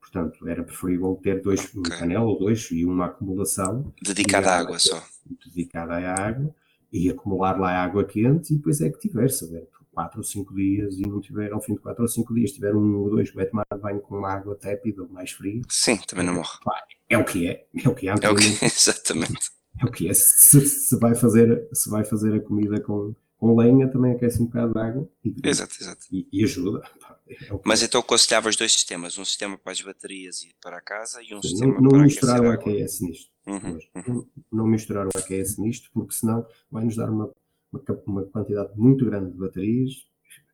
Portanto, 0.00 0.46
era 0.46 0.62
preferível 0.62 1.18
ter 1.22 1.42
dois, 1.42 1.64
okay. 1.64 1.80
um 1.80 1.82
painel 1.82 2.22
ou 2.24 2.38
dois 2.38 2.70
e 2.70 2.84
uma 2.84 3.06
acumulação 3.06 3.92
dedicada 4.02 4.50
à 4.50 4.58
água 4.58 4.78
só. 4.78 5.02
Dedicada 5.46 5.94
à 5.94 6.28
água 6.28 6.54
e 6.92 7.10
acumular 7.10 7.58
lá 7.58 7.82
água 7.82 8.04
quente 8.04 8.52
e 8.52 8.56
depois 8.56 8.80
é 8.80 8.90
que 8.90 8.98
tiver, 8.98 9.28
se 9.28 9.44
houver 9.44 9.66
4 9.94 10.18
ou 10.18 10.24
5 10.24 10.54
dias 10.54 10.98
e 10.98 11.02
não 11.02 11.20
tiver, 11.20 11.52
ao 11.52 11.60
fim 11.60 11.74
de 11.74 11.80
4 11.80 12.02
ou 12.02 12.08
5 12.08 12.34
dias, 12.34 12.52
tiver 12.52 12.74
um 12.74 12.96
ou 12.96 13.10
dois 13.10 13.32
vai 13.32 13.46
tomar 13.46 13.64
banho 13.80 14.00
com 14.00 14.24
água 14.26 14.56
tépida 14.56 15.02
ou 15.02 15.08
mais 15.08 15.30
fria. 15.30 15.62
Sim, 15.68 15.96
também 16.06 16.26
não 16.26 16.34
morre. 16.34 16.58
É 17.08 17.16
o 17.16 17.24
que 17.24 17.46
é, 17.48 17.66
é 17.82 17.88
o 17.88 17.94
que 17.94 18.08
é. 18.08 18.14
É 18.20 18.30
o 18.30 18.34
que 18.34 18.46
é, 18.46 18.66
exatamente. 18.66 19.50
É 19.80 19.86
o 19.86 19.90
que 19.90 20.08
é. 20.08 20.14
Se, 20.14 20.60
se, 20.60 20.98
vai 20.98 21.14
fazer, 21.14 21.68
se 21.72 21.88
vai 21.88 22.04
fazer 22.04 22.34
a 22.34 22.40
comida 22.40 22.80
com, 22.80 23.14
com 23.38 23.56
lenha, 23.56 23.88
também 23.88 24.12
aquece 24.12 24.42
um 24.42 24.46
bocado 24.46 24.74
de 24.74 24.80
água 24.80 25.08
e, 25.24 25.34
exato, 25.44 25.74
exato. 25.80 26.06
e, 26.12 26.28
e 26.32 26.44
ajuda. 26.44 26.82
É 27.28 27.34
Mas 27.64 27.82
então 27.82 28.00
aconselhava 28.00 28.48
os 28.48 28.56
dois 28.56 28.72
sistemas, 28.72 29.16
um 29.16 29.24
sistema 29.24 29.56
para 29.56 29.72
as 29.72 29.80
baterias 29.80 30.42
e 30.42 30.54
para 30.62 30.76
a 30.76 30.80
casa 30.80 31.22
e 31.22 31.34
um 31.34 31.40
sistema 31.42 31.74
não, 31.74 31.80
não 31.80 31.90
para 31.90 32.02
misturar 32.02 32.40
o 32.40 32.50
AQS 32.50 33.00
nisto. 33.00 33.30
Uhum, 33.46 33.78
uhum. 33.94 34.04
Não, 34.06 34.26
não 34.52 34.66
misturar 34.66 35.06
o 35.06 35.10
AQS 35.14 35.58
nisto, 35.58 35.90
porque 35.92 36.14
senão 36.14 36.46
vai 36.70 36.84
nos 36.84 36.96
dar 36.96 37.10
uma 37.10 37.30
uma, 38.06 38.24
quantidade 38.24 38.72
muito 38.76 39.04
grande 39.04 39.32
de 39.32 39.38
baterias, 39.38 39.92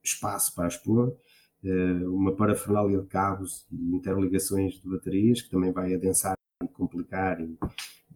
espaço 0.03 0.55
para 0.55 0.69
expor, 0.69 1.15
eh, 1.65 2.07
uma 2.07 2.35
parafernália 2.35 3.01
de 3.01 3.07
cabos 3.07 3.67
e 3.71 3.95
interligações 3.95 4.81
de 4.81 4.89
baterias, 4.89 5.43
que 5.43 5.51
também 5.51 5.73
vai 5.73 5.95
adensar 5.95 6.35
e 6.63 6.69
complicar 6.69 7.41
e, 7.41 7.59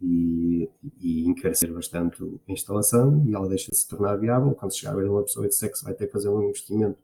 e, 0.01 0.69
e, 0.99 1.27
encarecer 1.27 1.71
bastante 1.71 2.23
a 2.23 2.51
instalação, 2.51 3.23
e 3.27 3.33
ela 3.33 3.47
deixa 3.47 3.71
de 3.71 3.77
se 3.77 3.87
tornar 3.87 4.15
viável. 4.17 4.53
Quando 4.55 4.75
chegar 4.75 4.93
a 4.93 4.95
ver 4.95 5.09
uma 5.09 5.23
pessoa 5.23 5.45
e 5.45 5.49
disser 5.49 5.71
que 5.71 5.77
se 5.77 5.83
vai 5.83 5.93
ter 5.93 6.07
que 6.07 6.13
fazer 6.13 6.29
um 6.29 6.43
investimento 6.43 6.97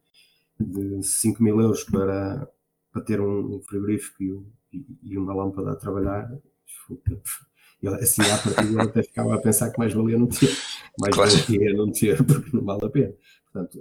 de 0.62 1.04
5 1.04 1.44
mil 1.44 1.60
euros 1.60 1.84
para, 1.84 2.48
para 2.92 3.02
ter 3.02 3.20
um 3.22 3.62
frigorífico 3.62 4.24
e, 4.72 4.86
e 5.04 5.18
uma 5.18 5.34
lâmpada 5.34 5.72
a 5.72 5.76
trabalhar, 5.76 6.32
ele, 7.82 7.96
assim, 7.96 8.22
à 8.22 8.38
partida, 8.38 8.70
ele 8.70 8.82
até 8.82 9.04
ficava 9.04 9.36
a 9.36 9.42
pensar 9.42 9.72
que 9.72 9.80
mais 9.80 9.94
valia 9.94 10.18
não 10.18 10.28
ter, 10.28 10.50
mais 11.00 11.16
claro. 11.16 11.32
valia 11.32 11.74
não 11.74 11.92
ter, 11.92 12.24
porque 12.24 12.56
não 12.56 12.64
vale 12.64 12.86
a 12.86 12.90
pena. 12.90 13.14
Portanto, 13.52 13.80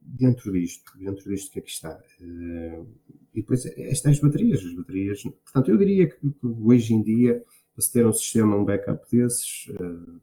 dentro 0.00 0.52
disto, 0.52 0.98
dentro 0.98 1.30
disto 1.30 1.52
que 1.52 1.60
aqui 1.60 1.70
está, 1.70 1.98
uh, 2.20 2.86
e 3.32 3.40
depois 3.40 3.64
estas 3.64 4.18
baterias, 4.18 4.60
as 4.64 4.74
baterias, 4.74 5.22
portanto, 5.22 5.70
eu 5.70 5.76
diria 5.76 6.08
que, 6.08 6.16
hoje 6.42 6.94
em 6.94 7.02
dia, 7.02 7.44
para 7.74 7.82
se 7.82 7.92
ter 7.92 8.04
um 8.04 8.12
sistema, 8.12 8.56
um 8.56 8.64
backup 8.64 9.04
desses, 9.10 9.68
uh, 9.68 10.20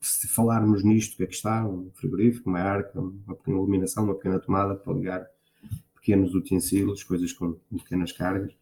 se 0.00 0.26
falarmos 0.28 0.82
nisto 0.82 1.16
que 1.16 1.24
aqui 1.24 1.34
está, 1.34 1.66
um 1.66 1.90
frigorífico, 1.94 2.48
uma 2.48 2.60
arca, 2.60 2.98
uma 2.98 3.34
pequena 3.34 3.58
iluminação, 3.58 4.04
uma 4.04 4.14
pequena 4.14 4.38
tomada 4.38 4.74
para 4.74 4.92
ligar 4.94 5.26
pequenos 5.94 6.34
utensílios, 6.34 7.02
coisas 7.02 7.32
com 7.32 7.52
pequenas 7.70 8.10
cargas, 8.10 8.52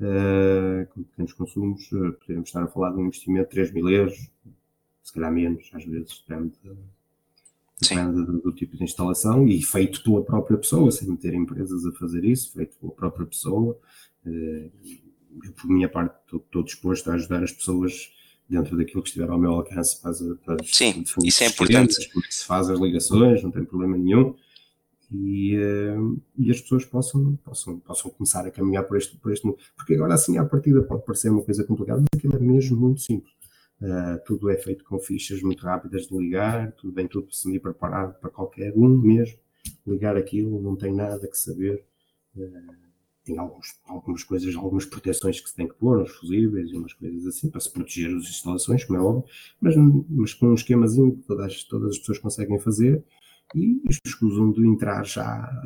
uh, 0.00 0.86
com 0.94 1.02
pequenos 1.02 1.32
consumos, 1.34 1.92
uh, 1.92 2.12
poderíamos 2.14 2.48
estar 2.48 2.62
a 2.62 2.66
falar 2.66 2.92
de 2.92 2.96
um 2.96 3.06
investimento 3.06 3.50
de 3.50 3.54
3 3.54 3.72
mil 3.72 3.88
euros, 3.90 4.30
se 5.02 5.12
calhar 5.12 5.30
menos, 5.30 5.68
às 5.74 5.84
vezes, 5.84 6.24
depende, 6.26 6.54
depende 7.80 8.24
do, 8.24 8.40
do, 8.40 8.52
tipo 8.52 8.76
de 8.76 8.84
instalação 8.84 9.46
e 9.46 9.62
feito 9.62 10.02
pela 10.02 10.24
própria 10.24 10.56
pessoa, 10.56 10.90
sem 10.90 11.08
meter 11.08 11.34
empresas 11.34 11.84
a 11.84 11.92
fazer 11.92 12.24
isso, 12.24 12.52
feito 12.52 12.74
pela 12.78 12.92
própria 12.92 13.26
pessoa. 13.26 13.78
Uh, 14.24 14.70
eu, 15.44 15.52
por 15.52 15.68
minha 15.68 15.90
parte, 15.90 16.14
estou, 16.24 16.40
estou 16.40 16.62
disposto 16.62 17.10
a 17.10 17.14
ajudar 17.14 17.42
as 17.42 17.52
pessoas 17.52 18.15
dentro 18.48 18.76
daquilo 18.76 19.02
que 19.02 19.08
estiver 19.08 19.28
ao 19.28 19.38
meu 19.38 19.52
alcance 19.52 20.00
para, 20.00 20.12
para 20.44 20.64
Sim, 20.64 21.04
isso 21.24 21.42
é 21.42 21.48
importante. 21.48 21.94
Se 22.30 22.44
faz 22.44 22.70
as 22.70 22.78
ligações, 22.78 23.42
não 23.42 23.50
tem 23.50 23.64
problema 23.64 23.96
nenhum 23.96 24.34
e, 25.10 25.56
uh, 25.56 26.20
e 26.36 26.50
as 26.50 26.60
pessoas 26.60 26.84
possam, 26.84 27.36
possam, 27.36 27.78
possam 27.78 28.10
começar 28.10 28.46
a 28.46 28.50
caminhar 28.50 28.84
por 28.84 28.96
este, 28.96 29.16
por 29.16 29.32
este 29.32 29.46
mundo. 29.46 29.58
Porque 29.76 29.94
agora, 29.94 30.14
assim, 30.14 30.38
à 30.38 30.44
partida 30.44 30.82
pode 30.82 31.04
parecer 31.04 31.30
uma 31.30 31.42
coisa 31.42 31.64
complicada, 31.64 32.00
mas 32.00 32.18
aquilo 32.18 32.36
é 32.36 32.40
mesmo 32.40 32.76
muito 32.76 33.00
simples. 33.00 33.32
Uh, 33.80 34.18
tudo 34.24 34.50
é 34.50 34.56
feito 34.56 34.84
com 34.84 34.98
fichas 34.98 35.42
muito 35.42 35.62
rápidas 35.62 36.06
de 36.06 36.16
ligar, 36.16 36.72
tudo 36.72 36.92
bem 36.92 37.06
tudo 37.06 37.32
semi-preparado 37.32 38.18
para 38.20 38.30
qualquer 38.30 38.72
um 38.74 38.88
mesmo. 38.88 39.38
Ligar 39.86 40.16
aquilo, 40.16 40.60
não 40.60 40.76
tem 40.76 40.92
nada 40.92 41.26
que 41.28 41.36
saber. 41.36 41.84
Uh, 42.34 42.85
tem 43.26 43.36
alguns, 43.38 43.74
algumas 43.84 44.22
coisas, 44.22 44.54
algumas 44.54 44.86
proteções 44.86 45.40
que 45.40 45.48
se 45.48 45.56
tem 45.56 45.66
que 45.66 45.74
pôr, 45.74 46.00
uns 46.00 46.12
fusíveis 46.12 46.70
e 46.70 46.76
umas 46.76 46.92
coisas 46.92 47.26
assim, 47.26 47.50
para 47.50 47.60
se 47.60 47.70
proteger 47.72 48.16
as 48.16 48.22
instalações, 48.22 48.84
como 48.84 48.98
é 48.98 49.02
óbvio, 49.02 49.24
mas, 49.60 49.74
mas 50.08 50.32
com 50.32 50.46
um 50.46 50.54
esquemazinho 50.54 51.16
que 51.16 51.22
todas, 51.24 51.64
todas 51.64 51.90
as 51.90 51.98
pessoas 51.98 52.18
conseguem 52.18 52.58
fazer 52.60 53.04
e 53.54 53.82
escusam 54.06 54.52
de 54.52 54.64
entrar 54.64 55.04
já 55.04 55.24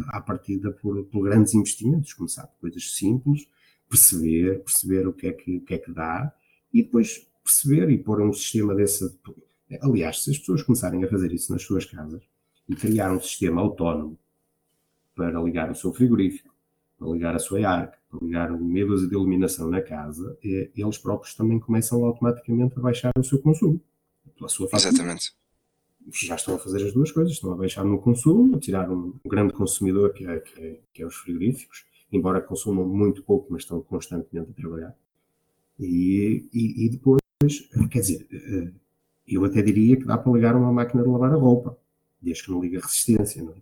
à 0.08 0.22
partida 0.22 0.72
por, 0.72 1.04
por 1.04 1.22
grandes 1.22 1.52
investimentos, 1.52 2.14
começar 2.14 2.46
por 2.46 2.60
coisas 2.60 2.96
simples, 2.96 3.46
perceber, 3.88 4.64
perceber 4.64 5.06
o 5.06 5.12
que 5.12 5.26
é 5.26 5.32
que, 5.32 5.60
que, 5.60 5.74
é 5.74 5.78
que 5.78 5.92
dá 5.92 6.32
e 6.72 6.82
depois 6.82 7.28
perceber 7.44 7.90
e 7.90 7.98
pôr 7.98 8.22
um 8.22 8.32
sistema 8.32 8.74
desse. 8.74 9.04
Aliás, 9.82 10.22
se 10.22 10.30
as 10.30 10.38
pessoas 10.38 10.62
começarem 10.62 11.04
a 11.04 11.08
fazer 11.08 11.30
isso 11.32 11.52
nas 11.52 11.62
suas 11.62 11.84
casas 11.84 12.22
e 12.68 12.74
criar 12.74 13.12
um 13.12 13.20
sistema 13.20 13.60
autónomo 13.60 14.18
para 15.14 15.40
ligar 15.42 15.70
o 15.70 15.74
seu 15.74 15.92
frigorífico, 15.92 16.49
para 17.00 17.08
ligar 17.10 17.34
a 17.34 17.40
sua 17.40 17.66
arca, 17.66 17.98
para 18.08 18.20
ligar 18.24 18.50
meia 18.52 18.86
dúzia 18.86 19.08
de 19.08 19.14
iluminação 19.14 19.68
na 19.68 19.82
casa, 19.82 20.38
eles 20.42 20.98
próprios 20.98 21.34
também 21.34 21.58
começam 21.58 22.04
automaticamente 22.04 22.78
a 22.78 22.80
baixar 22.80 23.10
o 23.18 23.24
seu 23.24 23.40
consumo. 23.40 23.80
Pela 24.36 24.48
sua 24.48 24.68
fatura. 24.68 24.90
Exatamente 24.90 25.40
já 26.12 26.34
estão 26.34 26.54
a 26.54 26.58
fazer 26.58 26.84
as 26.84 26.92
duas 26.92 27.12
coisas, 27.12 27.32
estão 27.32 27.52
a 27.52 27.56
baixar 27.56 27.84
no 27.84 27.98
consumo, 27.98 28.56
a 28.56 28.58
tirar 28.58 28.90
um 28.90 29.14
grande 29.24 29.52
consumidor 29.52 30.12
que 30.12 30.26
é, 30.26 30.40
que 30.40 30.60
é, 30.60 30.80
que 30.92 31.02
é 31.02 31.06
os 31.06 31.14
frigoríficos, 31.16 31.84
embora 32.12 32.40
consumam 32.40 32.86
muito 32.86 33.22
pouco, 33.22 33.48
mas 33.50 33.62
estão 33.62 33.80
constantemente 33.82 34.50
a 34.50 34.54
trabalhar. 34.54 34.96
E, 35.78 36.48
e, 36.52 36.86
e, 36.86 36.88
depois, 36.90 37.20
quer 37.90 38.00
dizer, 38.00 38.26
eh, 38.32 38.72
eu 39.26 39.44
até 39.44 39.62
diria 39.62 39.96
que 39.96 40.04
dá 40.04 40.18
para 40.18 40.32
ligar 40.32 40.56
uma 40.56 40.72
máquina 40.72 41.02
de 41.02 41.08
lavar 41.08 41.32
a 41.32 41.36
roupa, 41.36 41.78
desde 42.20 42.44
que 42.44 42.50
não 42.50 42.60
liga 42.60 42.80
resistência, 42.80 43.42
não 43.42 43.52
é? 43.52 43.56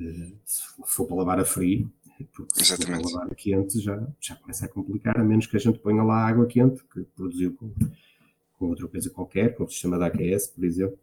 Eh, 0.00 0.32
se 0.44 0.62
for 0.84 1.06
para 1.06 1.16
lavar 1.16 1.40
a 1.40 1.44
frio, 1.44 1.90
porque 2.24 2.64
se 2.64 2.76
for 2.76 3.34
quente 3.34 3.80
já, 3.80 4.06
já 4.20 4.36
começa 4.36 4.66
a 4.66 4.68
complicar, 4.68 5.18
a 5.18 5.24
menos 5.24 5.46
que 5.46 5.56
a 5.56 5.60
gente 5.60 5.78
ponha 5.78 6.02
lá 6.02 6.26
água 6.26 6.46
quente, 6.46 6.82
que 6.92 7.02
produziu 7.16 7.54
com, 7.54 7.72
com 8.58 8.66
outra 8.66 8.86
coisa 8.88 9.10
qualquer, 9.10 9.54
com 9.54 9.64
o 9.64 9.68
sistema 9.68 9.98
da 9.98 10.06
AQS, 10.06 10.48
por 10.48 10.64
exemplo, 10.64 10.98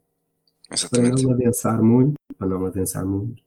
Exatamente. 0.71 1.21
Para 1.21 1.23
não 1.23 1.31
adensar 1.31 1.83
muito, 1.83 2.15
para 2.37 2.47
não 2.47 2.65
adensar 2.65 3.05
muito, 3.05 3.43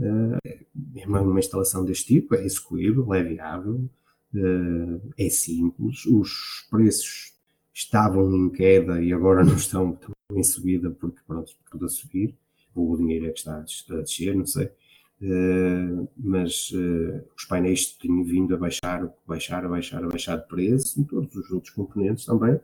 é 0.00 1.06
uma, 1.06 1.20
uma, 1.22 1.38
instalação 1.38 1.84
deste 1.84 2.06
tipo 2.06 2.34
é 2.34 2.44
execuível, 2.44 3.12
é 3.14 3.22
viável, 3.22 3.88
é 5.16 5.28
simples, 5.28 6.04
os 6.06 6.66
preços 6.70 7.32
estavam 7.72 8.34
em 8.34 8.50
queda 8.50 9.02
e 9.02 9.12
agora 9.12 9.44
não 9.44 9.54
estão, 9.56 9.92
estão 9.92 10.14
em 10.32 10.42
subida 10.42 10.90
porque 10.90 11.20
pronto, 11.26 11.52
tudo 11.70 11.86
a 11.86 11.88
subir, 11.88 12.34
ou 12.74 12.92
o 12.92 12.96
dinheiro 12.96 13.26
é 13.26 13.30
que 13.30 13.38
está 13.38 13.56
a 13.56 14.00
descer, 14.00 14.34
não 14.34 14.46
sei. 14.46 14.70
Uh, 15.20 16.08
mas 16.16 16.70
uh, 16.70 17.24
os 17.36 17.44
painéis 17.44 17.86
tinham 17.86 18.22
vindo 18.22 18.54
a 18.54 18.56
baixar, 18.56 19.12
baixar, 19.26 19.64
a 19.64 19.68
baixar, 19.68 20.04
a 20.04 20.06
baixar 20.06 20.36
de 20.36 20.46
preço 20.46 21.00
e 21.00 21.04
todos 21.04 21.34
os 21.34 21.50
outros 21.50 21.74
componentes 21.74 22.24
também, 22.24 22.60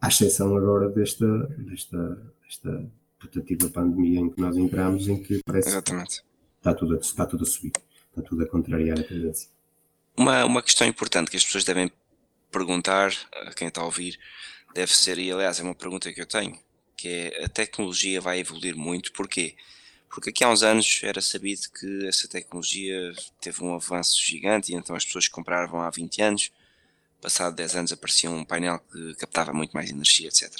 à 0.00 0.08
exceção 0.08 0.56
agora 0.56 0.88
desta, 0.88 1.26
desta, 1.58 2.32
desta 2.42 2.90
putativa 3.18 3.68
pandemia 3.68 4.20
em 4.20 4.30
que 4.30 4.40
nós 4.40 4.56
entramos, 4.56 5.06
em 5.06 5.22
que 5.22 5.42
parece 5.44 5.68
Exatamente. 5.68 6.22
que 6.22 6.26
está 6.58 6.74
tudo, 6.74 6.94
a, 6.94 6.98
está 6.98 7.26
tudo 7.26 7.42
a 7.42 7.46
subir, 7.46 7.72
está 8.08 8.22
tudo 8.22 8.42
a 8.42 8.46
contrariar 8.46 8.98
a 8.98 9.02
tendência. 9.02 9.50
Uma, 10.16 10.46
uma 10.46 10.62
questão 10.62 10.86
importante 10.86 11.30
que 11.30 11.36
as 11.36 11.44
pessoas 11.44 11.64
devem 11.64 11.92
perguntar 12.50 13.12
a 13.46 13.52
quem 13.52 13.68
está 13.68 13.82
a 13.82 13.84
ouvir 13.84 14.18
deve 14.74 14.94
ser, 14.94 15.18
e 15.18 15.30
aliás 15.30 15.60
é 15.60 15.62
uma 15.62 15.74
pergunta 15.74 16.10
que 16.10 16.20
eu 16.22 16.26
tenho, 16.26 16.58
que 16.96 17.08
é 17.08 17.44
a 17.44 17.48
tecnologia 17.50 18.18
vai 18.18 18.40
evoluir 18.40 18.74
muito, 18.74 19.12
porquê? 19.12 19.54
Porque 19.56 19.72
aqui 20.20 20.44
há 20.44 20.48
uns 20.50 20.62
anos 20.62 21.00
era 21.02 21.20
sabido 21.20 21.70
que 21.70 22.06
essa 22.06 22.28
tecnologia 22.28 23.14
teve 23.40 23.64
um 23.64 23.74
avanço 23.74 24.20
gigante 24.20 24.72
e 24.72 24.74
então 24.74 24.94
as 24.94 25.04
pessoas 25.04 25.26
que 25.26 25.34
compravam 25.34 25.80
há 25.80 25.90
20 25.90 26.22
anos, 26.22 26.52
passado 27.20 27.54
10 27.54 27.76
anos 27.76 27.92
aparecia 27.92 28.30
um 28.30 28.44
painel 28.44 28.78
que 28.80 29.14
captava 29.14 29.52
muito 29.52 29.72
mais 29.72 29.90
energia, 29.90 30.28
etc. 30.28 30.54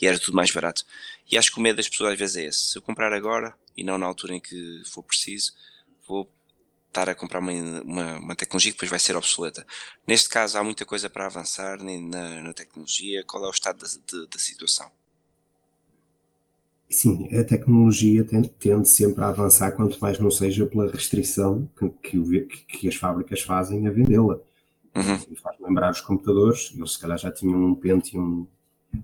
E 0.00 0.06
era 0.06 0.18
tudo 0.18 0.36
mais 0.36 0.50
barato. 0.50 0.84
E 1.30 1.36
acho 1.36 1.50
que 1.50 1.58
o 1.58 1.62
medo 1.62 1.76
das 1.76 1.88
pessoas 1.88 2.12
às 2.12 2.18
vezes 2.18 2.36
é 2.36 2.44
esse. 2.44 2.58
Se 2.70 2.78
eu 2.78 2.82
comprar 2.82 3.12
agora 3.12 3.54
e 3.76 3.82
não 3.82 3.98
na 3.98 4.06
altura 4.06 4.34
em 4.34 4.40
que 4.40 4.82
for 4.84 5.02
preciso, 5.02 5.52
vou 6.06 6.30
estar 6.88 7.08
a 7.08 7.14
comprar 7.14 7.40
uma, 7.40 7.52
uma, 7.82 8.18
uma, 8.18 8.36
tecnologia 8.36 8.70
que 8.70 8.76
depois 8.76 8.90
vai 8.90 9.00
ser 9.00 9.16
obsoleta. 9.16 9.66
Neste 10.06 10.28
caso, 10.28 10.56
há 10.56 10.62
muita 10.62 10.84
coisa 10.84 11.10
para 11.10 11.26
avançar 11.26 11.82
na, 11.82 12.42
na 12.42 12.52
tecnologia. 12.52 13.24
Qual 13.24 13.44
é 13.44 13.48
o 13.48 13.50
estado 13.50 13.78
da, 13.78 13.88
de, 13.88 14.28
da 14.28 14.38
situação? 14.38 14.92
Sim, 16.90 17.28
a 17.34 17.42
tecnologia 17.42 18.24
tende, 18.24 18.88
sempre 18.88 19.24
a 19.24 19.28
avançar, 19.28 19.72
quanto 19.72 19.98
mais 20.00 20.18
não 20.18 20.30
seja 20.30 20.66
pela 20.66 20.90
restrição 20.90 21.68
que, 21.76 21.88
que, 21.88 22.40
que 22.68 22.88
as 22.88 22.94
fábricas 22.94 23.40
fazem 23.40 23.86
a 23.86 23.90
vendê-la. 23.90 24.38
Uhum. 24.94 25.36
Faz 25.42 25.56
lembrar 25.60 25.90
os 25.90 26.00
computadores, 26.00 26.72
eles 26.76 26.92
se 26.92 26.98
calhar 27.00 27.18
já 27.18 27.32
tinham 27.32 27.58
um 27.64 27.74
Pentium 27.74 28.46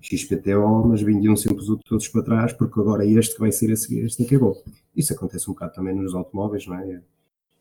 XPTO, 0.01 0.87
mas 0.87 1.01
vendiam 1.01 1.35
sempre 1.35 1.57
os 1.57 1.69
outros 1.69 1.89
todos 1.89 2.07
para 2.07 2.23
trás, 2.23 2.53
porque 2.53 2.79
agora 2.79 3.05
é 3.05 3.09
este 3.09 3.33
que 3.33 3.41
vai 3.41 3.51
ser 3.51 3.71
a 3.71 3.75
seguir, 3.75 4.05
este 4.05 4.23
é 4.23 4.25
que 4.25 4.35
é 4.35 4.39
bom. 4.39 4.55
Isso 4.95 5.13
acontece 5.13 5.49
um 5.49 5.53
bocado 5.53 5.73
também 5.73 5.93
nos 5.93 6.15
automóveis, 6.15 6.65
não 6.65 6.77
é? 6.77 7.01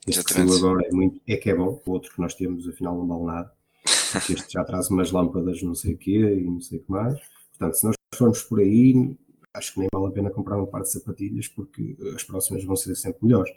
Este 0.06 0.24
que 0.24 0.40
agora 0.40 0.86
é, 0.86 0.92
muito, 0.92 1.20
é 1.26 1.36
que 1.36 1.50
é 1.50 1.54
bom, 1.54 1.80
o 1.84 1.90
outro 1.90 2.12
que 2.12 2.20
nós 2.20 2.34
temos 2.34 2.68
afinal 2.68 2.96
não 2.96 3.06
vale 3.06 3.24
nada. 3.24 3.52
Este 4.30 4.52
já 4.52 4.64
traz 4.64 4.88
umas 4.90 5.10
lâmpadas 5.10 5.62
não 5.62 5.74
sei 5.74 5.94
o 5.94 5.98
quê 5.98 6.40
e 6.40 6.44
não 6.44 6.60
sei 6.60 6.78
o 6.78 6.82
que 6.82 6.90
mais. 6.90 7.18
Portanto, 7.50 7.74
se 7.74 7.84
nós 7.84 7.96
formos 8.14 8.42
por 8.42 8.60
aí, 8.60 9.16
acho 9.54 9.74
que 9.74 9.80
nem 9.80 9.88
vale 9.92 10.06
a 10.06 10.10
pena 10.10 10.30
comprar 10.30 10.60
um 10.60 10.66
par 10.66 10.82
de 10.82 10.90
sapatilhas 10.90 11.48
porque 11.48 11.96
as 12.14 12.22
próximas 12.22 12.64
vão 12.64 12.76
ser 12.76 12.94
sempre 12.94 13.24
melhores. 13.26 13.52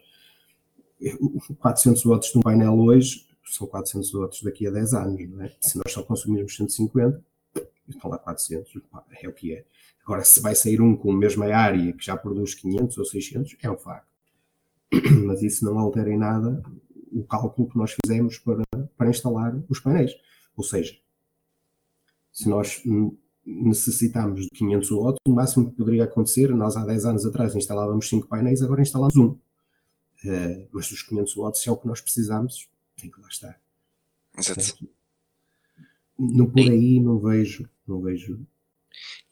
400 1.60 2.06
watts 2.06 2.32
de 2.32 2.38
um 2.38 2.42
painel 2.42 2.78
hoje 2.78 3.28
são 3.46 3.68
400 3.68 4.12
watts 4.14 4.42
daqui 4.42 4.68
a 4.68 4.72
10 4.72 4.94
anos, 4.94 5.30
não 5.30 5.44
é? 5.44 5.54
Se 5.60 5.78
nós 5.78 5.92
só 5.92 6.02
consumirmos 6.02 6.56
150, 6.56 7.24
estão 7.88 8.10
lá 8.10 8.18
400, 8.18 8.82
é 9.22 9.28
o 9.28 9.34
que 9.34 9.54
é. 9.54 9.66
Agora, 10.04 10.24
se 10.24 10.42
vai 10.42 10.56
sair 10.56 10.82
um 10.82 10.96
com 10.96 11.12
a 11.12 11.16
mesma 11.16 11.46
área 11.54 11.94
que 11.94 12.06
já 12.06 12.18
produz 12.18 12.54
500 12.56 12.98
ou 12.98 13.06
600, 13.06 13.58
é 13.62 13.72
um 13.72 13.78
facto. 13.78 14.08
Mas 15.26 15.42
isso 15.42 15.66
não 15.66 15.78
altera 15.78 16.10
em 16.10 16.18
nada 16.18 16.62
o 17.12 17.24
cálculo 17.24 17.70
que 17.70 17.78
nós 17.78 17.96
fizemos 18.04 18.38
para, 18.40 18.64
para 18.98 19.10
instalar 19.10 19.56
os 19.70 19.80
painéis. 19.80 20.12
Ou 20.58 20.64
seja, 20.64 20.98
se 22.32 22.50
nós 22.50 22.82
necessitamos 23.46 24.42
de 24.42 24.50
500 24.52 24.92
watts, 24.92 25.20
o 25.28 25.34
máximo 25.34 25.70
que 25.70 25.78
poderia 25.78 26.06
acontecer, 26.06 26.50
nós 26.56 26.78
há 26.78 26.86
10 26.86 27.06
anos 27.06 27.26
atrás 27.26 27.56
instalávamos 27.56 28.08
5 28.08 28.28
painéis, 28.28 28.62
agora 28.62 28.82
instalamos 28.82 29.16
um. 29.16 29.38
Uh, 30.26 30.68
mas 30.72 30.90
os 30.92 31.02
500 31.04 31.36
watts 31.36 31.68
é 31.68 31.72
o 31.72 31.78
que 31.78 31.88
nós 31.88 32.00
precisamos, 32.00 32.70
tem 32.96 33.12
que 33.12 33.20
lá 33.20 33.28
estar. 33.28 33.60
Exato. 34.38 34.88
No 36.18 36.50
por 36.50 36.62
aí 36.62 37.00
não 37.00 37.20
vejo, 37.20 37.70
não 37.86 38.02
vejo. 38.02 38.40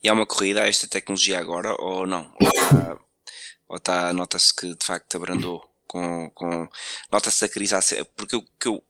E 0.04 0.10
há 0.10 0.14
uma 0.14 0.26
corrida 0.26 0.64
a 0.64 0.68
esta 0.68 0.88
tecnologia 0.88 1.40
agora 1.40 1.76
ou 1.80 2.06
não? 2.06 2.34
Ou 2.40 2.48
está, 2.48 3.00
ou 3.70 3.78
está 3.78 4.14
nota-se 4.14 4.54
que 4.54 4.76
de 4.76 4.86
facto 4.86 5.16
abrandou 5.16 5.64
com, 5.88 6.30
com 6.32 6.68
nota-se 7.12 7.46
a 7.46 7.50
crise, 7.50 7.76
porque 8.16 8.36
o 8.36 8.42
que 8.60 8.68
eu 8.68 8.84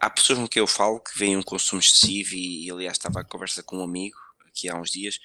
há 0.00 0.10
pessoas 0.10 0.38
com 0.38 0.48
quem 0.48 0.60
eu 0.60 0.66
falo 0.66 1.00
que 1.00 1.16
veem 1.18 1.36
um 1.36 1.42
consumo 1.42 1.80
excessivo 1.80 2.34
e, 2.34 2.66
e 2.66 2.70
aliás 2.70 2.96
estava 2.96 3.20
a 3.20 3.24
conversa 3.24 3.62
com 3.62 3.78
um 3.78 3.82
amigo 3.82 4.16
aqui 4.54 4.68
há 4.68 4.76
uns 4.76 4.90
dias, 4.90 5.18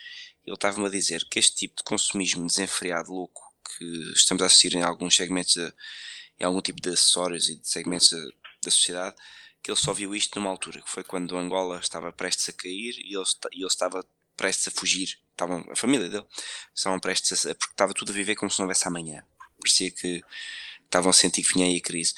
ele 0.45 0.55
estava-me 0.55 0.87
a 0.87 0.89
dizer 0.89 1.25
que 1.29 1.37
este 1.37 1.55
tipo 1.55 1.75
de 1.77 1.83
consumismo 1.83 2.45
desenfreado 2.47 3.11
louco 3.11 3.41
que 3.77 3.85
estamos 4.13 4.41
a 4.41 4.47
assistir 4.47 4.73
em 4.73 4.81
alguns 4.81 5.15
segmentos, 5.15 5.53
de, 5.53 5.73
em 6.39 6.43
algum 6.43 6.61
tipo 6.61 6.81
de 6.81 6.89
acessórios 6.89 7.47
e 7.49 7.55
de 7.55 7.69
segmentos 7.69 8.09
da, 8.09 8.17
da 8.63 8.71
sociedade, 8.71 9.15
que 9.61 9.69
ele 9.69 9.77
só 9.77 9.93
viu 9.93 10.15
isto 10.15 10.39
numa 10.39 10.49
altura, 10.49 10.81
que 10.81 10.89
foi 10.89 11.03
quando 11.03 11.37
Angola 11.37 11.79
estava 11.79 12.11
prestes 12.11 12.49
a 12.49 12.53
cair 12.53 12.95
e 12.97 13.15
ele, 13.15 13.25
e 13.53 13.59
ele 13.59 13.67
estava 13.67 14.05
prestes 14.35 14.67
a 14.69 14.71
fugir. 14.71 15.19
Estavam, 15.31 15.65
a 15.69 15.75
família 15.75 16.09
dele 16.09 16.25
estavam 16.73 16.99
prestes 16.99 17.45
a. 17.45 17.53
porque 17.55 17.73
estava 17.73 17.93
tudo 17.93 18.11
a 18.11 18.15
viver 18.15 18.35
como 18.35 18.49
se 18.49 18.59
não 18.59 18.65
houvesse 18.65 18.87
amanhã. 18.87 19.23
Parecia 19.59 19.91
que 19.91 20.23
estavam 20.85 21.09
a 21.09 21.13
sentir 21.13 21.43
que 21.43 21.53
vinha 21.53 21.65
aí 21.65 21.77
a 21.77 21.81
crise. 21.81 22.15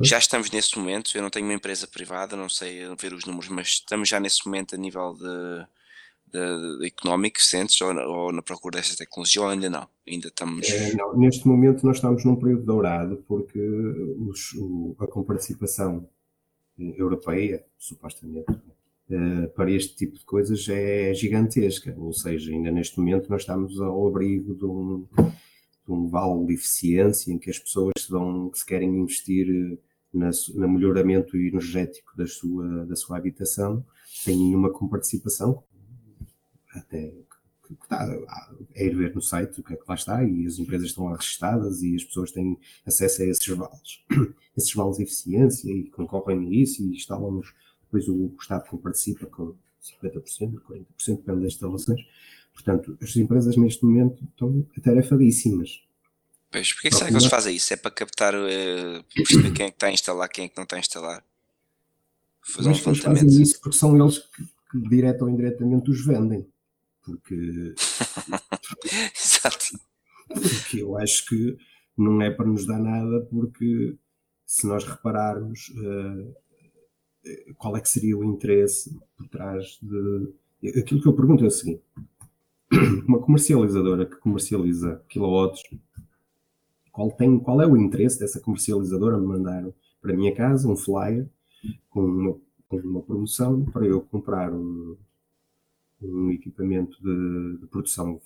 Já 0.00 0.18
estamos 0.18 0.50
nesse 0.50 0.76
momento, 0.78 1.16
eu 1.16 1.22
não 1.22 1.30
tenho 1.30 1.44
uma 1.44 1.54
empresa 1.54 1.86
privada, 1.86 2.34
não 2.36 2.48
sei 2.48 2.82
ver 2.96 3.12
os 3.12 3.24
números, 3.24 3.48
mas 3.48 3.68
estamos 3.68 4.08
já 4.08 4.18
nesse 4.18 4.44
momento 4.46 4.74
a 4.74 4.78
nível 4.78 5.14
de, 5.14 5.66
de 6.32 6.86
económico, 6.86 7.40
sentes, 7.40 7.80
ou, 7.80 7.94
ou, 7.94 8.32
na 8.32 8.42
procura 8.42 8.78
desta 8.78 8.96
tecnologia, 8.96 9.42
ou 9.42 9.48
ainda 9.48 9.68
não? 9.68 9.86
Ainda 10.08 10.28
estamos... 10.28 10.68
É, 10.68 10.94
não, 10.94 11.16
neste 11.16 11.46
momento 11.46 11.84
nós 11.84 11.96
estamos 11.96 12.24
num 12.24 12.36
período 12.36 12.64
dourado, 12.64 13.22
porque 13.28 13.58
os, 14.18 14.52
o, 14.54 14.96
a 14.98 15.06
comparticipação 15.06 16.08
europeia, 16.78 17.64
supostamente, 17.78 18.50
uh, 18.50 19.48
para 19.54 19.70
este 19.70 19.94
tipo 19.94 20.18
de 20.18 20.24
coisas 20.24 20.66
é 20.68 21.12
gigantesca, 21.14 21.94
ou 21.98 22.12
seja, 22.12 22.50
ainda 22.50 22.70
neste 22.70 22.98
momento 22.98 23.28
nós 23.28 23.42
estamos 23.42 23.78
ao 23.80 24.08
abrigo 24.08 24.54
de 24.54 24.64
um, 24.64 25.06
de 25.16 25.92
um 25.92 26.08
vale 26.08 26.46
de 26.46 26.54
eficiência 26.54 27.32
em 27.32 27.38
que 27.38 27.50
as 27.50 27.58
pessoas 27.58 27.92
se, 27.98 28.10
dão, 28.10 28.48
que 28.48 28.58
se 28.58 28.66
querem 28.66 28.88
investir 28.88 29.78
na, 30.12 30.30
no 30.54 30.68
melhoramento 30.68 31.36
energético 31.36 32.16
da 32.16 32.26
sua, 32.26 32.86
da 32.86 32.96
sua 32.96 33.18
habitação, 33.18 33.84
têm 34.24 34.54
uma 34.54 34.70
comparticipação 34.70 35.62
até 36.74 37.12
que 37.76 37.84
está, 37.84 38.06
é 38.74 38.86
ir 38.86 38.96
ver 38.96 39.14
no 39.14 39.22
site 39.22 39.60
o 39.60 39.62
que 39.62 39.74
é 39.74 39.76
que 39.76 39.84
lá 39.88 39.94
está 39.94 40.24
e 40.24 40.46
as 40.46 40.58
empresas 40.58 40.88
estão 40.88 41.04
lá 41.04 41.16
registadas 41.16 41.82
e 41.82 41.94
as 41.94 42.04
pessoas 42.04 42.30
têm 42.30 42.58
acesso 42.86 43.22
a 43.22 43.26
esses 43.26 43.46
vales, 43.46 44.00
esses 44.56 44.74
vales 44.74 44.96
de 44.96 45.04
eficiência 45.04 45.70
e 45.70 45.88
concorrem 45.90 46.46
a 46.46 46.50
isso 46.50 46.82
e 46.82 46.94
instalam-nos, 46.94 47.54
depois 47.84 48.08
o, 48.08 48.34
Estado 48.40 48.78
participa 48.78 49.26
com 49.26 49.54
50%, 50.02 50.60
40%, 50.60 51.16
depende 51.16 51.42
das 51.42 51.52
instalações. 51.54 52.00
Portanto, 52.52 52.98
as 53.00 53.16
empresas 53.16 53.56
neste 53.56 53.84
momento 53.84 54.22
estão 54.24 54.66
atarefadíssimas. 54.76 55.82
Pois, 56.50 56.72
porquê 56.74 56.90
que 56.90 56.96
será 56.96 57.08
que 57.08 57.14
eles 57.14 57.26
fazem 57.26 57.56
isso? 57.56 57.72
É 57.72 57.76
para 57.76 57.90
captar, 57.90 58.34
uh, 58.34 59.04
perceber 59.14 59.52
quem 59.52 59.66
é 59.66 59.70
que 59.70 59.76
está 59.76 59.86
a 59.86 59.92
instalar, 59.92 60.28
quem 60.28 60.44
é 60.44 60.48
que 60.48 60.56
não 60.56 60.64
está 60.64 60.76
a 60.76 60.80
instalar? 60.80 61.24
Fazer 62.42 62.68
Mas 62.68 62.86
um 62.86 62.90
eles 62.90 63.02
fazem 63.02 63.42
isso 63.42 63.60
porque 63.60 63.78
são 63.78 63.96
eles 63.96 64.18
que, 64.18 64.44
que 64.70 64.88
direto 64.88 65.22
ou 65.22 65.30
indiretamente 65.30 65.90
os 65.90 66.04
vendem. 66.04 66.46
Porque. 67.02 67.74
Exato. 69.14 69.78
Porque 70.28 70.82
eu 70.82 70.96
acho 70.96 71.26
que 71.26 71.56
não 71.96 72.22
é 72.22 72.30
para 72.30 72.46
nos 72.46 72.66
dar 72.66 72.78
nada, 72.78 73.20
porque 73.30 73.96
se 74.46 74.66
nós 74.66 74.84
repararmos 74.84 75.68
uh, 75.70 76.34
qual 77.58 77.76
é 77.76 77.80
que 77.80 77.88
seria 77.88 78.16
o 78.16 78.24
interesse 78.24 78.98
por 79.16 79.28
trás 79.28 79.78
de. 79.82 80.32
Aquilo 80.78 81.02
que 81.02 81.08
eu 81.08 81.16
pergunto 81.16 81.44
é 81.44 81.48
o 81.48 81.50
seguinte: 81.50 81.82
uma 83.06 83.20
comercializadora 83.20 84.06
que 84.06 84.16
comercializa 84.16 85.02
quilowatts 85.08 85.62
qual, 86.92 87.10
tem, 87.10 87.38
qual 87.40 87.60
é 87.62 87.66
o 87.66 87.76
interesse 87.76 88.20
dessa 88.20 88.38
comercializadora 88.38 89.16
me 89.16 89.26
mandar 89.26 89.64
para 90.00 90.12
a 90.12 90.16
minha 90.16 90.34
casa 90.34 90.68
um 90.68 90.76
flyer 90.76 91.26
com 91.88 92.04
uma, 92.04 92.36
com 92.68 92.76
uma 92.76 93.02
promoção 93.02 93.64
para 93.64 93.86
eu 93.86 94.02
comprar 94.02 94.52
um, 94.52 94.96
um 96.02 96.30
equipamento 96.30 97.02
de, 97.02 97.58
de, 97.60 97.66
produção 97.66 98.20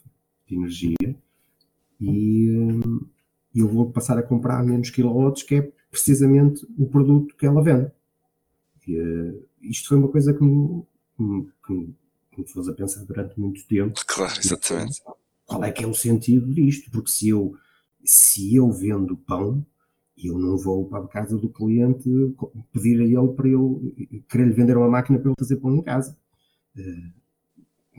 de 0.46 0.54
energia 0.54 1.16
e 2.00 2.50
hum, 2.50 3.00
eu 3.54 3.68
vou 3.68 3.90
passar 3.90 4.18
a 4.18 4.22
comprar 4.22 4.64
menos 4.64 4.90
quilowatts, 4.90 5.42
que 5.42 5.56
é 5.56 5.72
precisamente 5.90 6.66
o 6.78 6.86
produto 6.86 7.34
que 7.36 7.46
ela 7.46 7.62
vende. 7.62 7.90
E, 8.86 9.00
uh, 9.00 9.46
isto 9.62 9.88
foi 9.88 9.98
uma 9.98 10.08
coisa 10.08 10.32
que 10.32 10.42
me, 10.44 10.84
que, 11.16 11.22
me, 11.72 11.94
que 12.32 12.40
me 12.40 12.48
fez 12.48 12.68
a 12.68 12.72
pensar 12.72 13.04
durante 13.04 13.38
muito 13.40 13.66
tempo. 13.66 14.00
Claro, 14.06 14.38
exatamente. 14.38 15.00
Qual 15.46 15.64
é 15.64 15.72
que 15.72 15.84
é 15.84 15.86
o 15.86 15.94
sentido 15.94 16.52
disto? 16.52 16.90
Porque 16.90 17.10
se 17.10 17.28
eu 17.28 17.56
se 18.06 18.54
eu 18.54 18.70
vendo 18.70 19.16
pão, 19.16 19.66
eu 20.16 20.38
não 20.38 20.56
vou 20.56 20.88
para 20.88 21.04
a 21.04 21.08
casa 21.08 21.36
do 21.36 21.48
cliente 21.48 22.08
pedir 22.72 23.00
a 23.00 23.04
ele 23.04 23.34
para 23.34 23.48
eu 23.48 23.82
querer 24.28 24.46
lhe 24.46 24.54
vender 24.54 24.76
uma 24.76 24.88
máquina 24.88 25.18
para 25.18 25.28
ele 25.28 25.36
fazer 25.38 25.56
pão 25.56 25.74
em 25.74 25.82
casa. 25.82 26.16
Uh, 26.76 27.12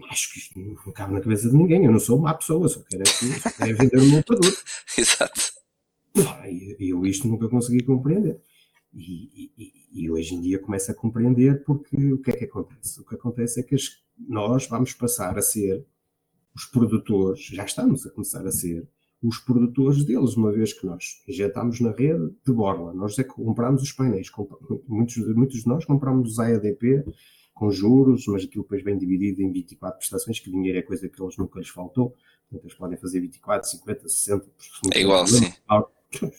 acho 0.09 0.33
que 0.33 0.39
isto 0.39 0.59
não 0.59 0.75
cabe 0.93 1.13
na 1.13 1.21
cabeça 1.21 1.49
de 1.49 1.55
ninguém. 1.55 1.85
Eu 1.85 1.91
não 1.91 1.99
sou 1.99 2.19
má 2.19 2.33
pessoa, 2.33 2.67
só 2.67 2.81
quero, 2.81 3.03
é 3.03 3.05
só 3.05 3.51
quero 3.51 3.71
é 3.71 3.73
vender 3.73 3.99
um 3.99 4.09
montador. 4.09 4.53
Exato. 4.97 5.53
E 6.49 6.91
eu 6.91 7.05
isto 7.05 7.27
nunca 7.27 7.47
consegui 7.47 7.83
compreender. 7.83 8.41
E, 8.93 9.51
e, 9.57 9.73
e, 9.93 10.09
hoje 10.09 10.33
em 10.33 10.41
dia 10.41 10.59
começo 10.59 10.89
a 10.91 10.95
compreender 10.95 11.63
porque 11.63 12.13
o 12.13 12.17
que 12.19 12.31
é 12.31 12.33
que 12.33 12.45
acontece? 12.45 12.99
O 12.99 13.05
que 13.05 13.15
acontece 13.15 13.59
é 13.59 13.63
que 13.63 13.75
nós 14.27 14.65
vamos 14.67 14.93
passar 14.93 15.37
a 15.37 15.41
ser 15.41 15.85
os 16.55 16.65
produtores, 16.65 17.45
já 17.45 17.63
estamos 17.65 18.07
a 18.07 18.09
começar 18.09 18.45
a 18.47 18.51
ser, 18.51 18.87
os 19.21 19.39
produtores 19.39 20.03
deles, 20.03 20.35
uma 20.35 20.51
vez 20.51 20.73
que 20.73 20.85
nós 20.85 21.23
injetamos 21.27 21.79
na 21.79 21.91
rede 21.91 22.33
de 22.45 22.53
borla. 22.53 22.93
Nós 22.93 23.17
é 23.17 23.23
que 23.23 23.29
compramos 23.29 23.81
os 23.81 23.91
painéis. 23.91 24.31
Muitos, 24.87 25.17
muitos 25.35 25.61
de 25.61 25.67
nós 25.67 25.85
compramos 25.85 26.31
os 26.31 26.39
AEDP 26.39 27.03
com 27.57 27.71
juros, 27.71 28.25
mas 28.27 28.43
aquilo 28.43 28.63
depois 28.63 28.83
vem 28.83 28.97
dividido 28.97 29.41
em 29.41 29.51
24 29.51 29.97
prestações, 29.97 30.39
que 30.39 30.51
dinheiro 30.51 30.77
é 30.77 30.81
coisa 30.81 31.07
que 31.09 31.21
eles 31.21 31.37
nunca 31.37 31.59
lhes 31.59 31.69
faltou. 31.69 32.15
Portanto, 32.49 32.65
eles 32.65 32.77
podem 32.77 32.97
fazer 32.97 33.19
24, 33.19 33.69
50, 33.69 34.09
60. 34.09 34.45
É 34.93 35.01
igual, 35.01 35.25
sim 35.27 35.51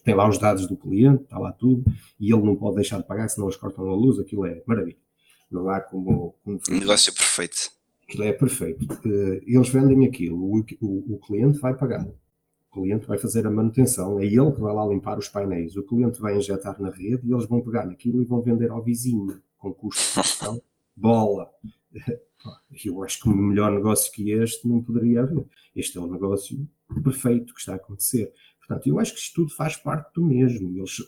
tem 0.05 0.15
lá 0.15 0.29
os 0.29 0.39
dados 0.39 0.67
do 0.67 0.77
cliente, 0.77 1.25
está 1.25 1.39
lá 1.39 1.53
tudo, 1.53 1.85
e 2.19 2.33
ele 2.33 2.43
não 2.43 2.57
pode 2.57 2.77
deixar 2.77 2.99
de 2.99 3.07
pagar, 3.07 3.29
senão 3.29 3.47
eles 3.47 3.57
cortam 3.57 3.89
a 3.89 3.95
luz, 3.95 4.19
aquilo 4.19 4.47
é 4.47 4.63
maravilha. 4.67 4.97
Não 5.51 5.69
há 5.69 5.81
como. 5.81 6.35
como 6.45 6.61
um 6.71 6.79
negócio 6.79 7.13
perfeito. 7.15 7.71
Aquilo 8.05 8.25
é 8.25 8.33
perfeito. 8.33 8.87
Eh, 9.05 9.43
eles 9.47 9.69
vendem 9.69 10.07
aquilo, 10.07 10.39
o, 10.39 10.65
o, 10.81 11.15
o 11.15 11.19
cliente 11.19 11.59
vai 11.59 11.75
pagar. 11.75 12.07
O 12.07 12.81
cliente 12.81 13.07
vai 13.07 13.19
fazer 13.19 13.47
a 13.47 13.51
manutenção, 13.51 14.21
é 14.21 14.27
ele 14.27 14.53
que 14.53 14.61
vai 14.61 14.75
lá 14.75 14.87
limpar 14.87 15.19
os 15.19 15.29
painéis. 15.29 15.77
O 15.77 15.83
cliente 15.83 16.21
vai 16.21 16.37
injetar 16.37 16.81
na 16.81 16.91
rede 16.91 17.27
e 17.27 17.33
eles 17.33 17.47
vão 17.47 17.61
pegar 17.61 17.87
naquilo 17.87 18.23
e 18.23 18.25
vão 18.25 18.43
vender 18.43 18.71
ao 18.71 18.83
vizinho, 18.83 19.41
com 19.59 19.73
custo 19.73 20.03
de 20.03 20.13
produção, 20.13 20.63
bola. 20.99 21.51
Eu 22.85 23.03
acho 23.03 23.21
que 23.21 23.29
um 23.29 23.35
melhor 23.35 23.73
negócio 23.73 24.13
que 24.13 24.31
este 24.31 24.67
não 24.69 24.83
poderia 24.83 25.23
haver. 25.23 25.45
Este 25.75 25.99
é 25.99 26.01
o 26.01 26.07
negócio 26.07 26.69
perfeito 27.03 27.53
que 27.53 27.61
está 27.61 27.73
a 27.73 27.77
acontecer. 27.77 28.33
Portanto, 28.59 28.87
eu 28.87 29.01
acho 29.01 29.15
que 29.15 29.21
isto 29.21 29.35
tudo 29.35 29.55
faz 29.55 29.77
parte 29.77 30.13
do 30.15 30.25
mesmo. 30.25 30.77
Eles, 30.77 30.99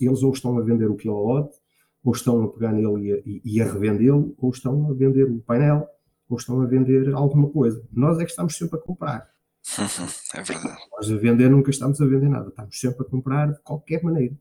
eles 0.00 0.22
ou 0.22 0.32
estão 0.32 0.58
a 0.58 0.62
vender 0.62 0.90
o 0.90 0.96
kilowatt, 0.96 1.54
ou 2.02 2.12
estão 2.12 2.42
a 2.42 2.48
pegar 2.48 2.72
nele 2.72 3.08
e 3.08 3.12
a, 3.12 3.40
e 3.44 3.60
a 3.60 3.72
revendê-lo, 3.72 4.34
ou 4.38 4.50
estão 4.50 4.90
a 4.90 4.94
vender 4.94 5.24
o 5.24 5.38
painel, 5.40 5.86
ou 6.28 6.36
estão 6.36 6.60
a 6.60 6.66
vender 6.66 7.12
alguma 7.14 7.48
coisa. 7.50 7.86
Nós 7.92 8.18
é 8.18 8.24
que 8.24 8.30
estamos 8.30 8.56
sempre 8.56 8.78
a 8.78 8.82
comprar. 8.82 9.30
é 10.34 10.42
verdade. 10.42 10.80
Nós 10.92 11.10
a 11.10 11.16
vender 11.16 11.50
nunca 11.50 11.70
estamos 11.70 12.00
a 12.00 12.06
vender 12.06 12.28
nada. 12.28 12.48
Estamos 12.48 12.80
sempre 12.80 13.06
a 13.06 13.10
comprar 13.10 13.52
de 13.52 13.60
qualquer 13.60 14.02
maneira. 14.02 14.34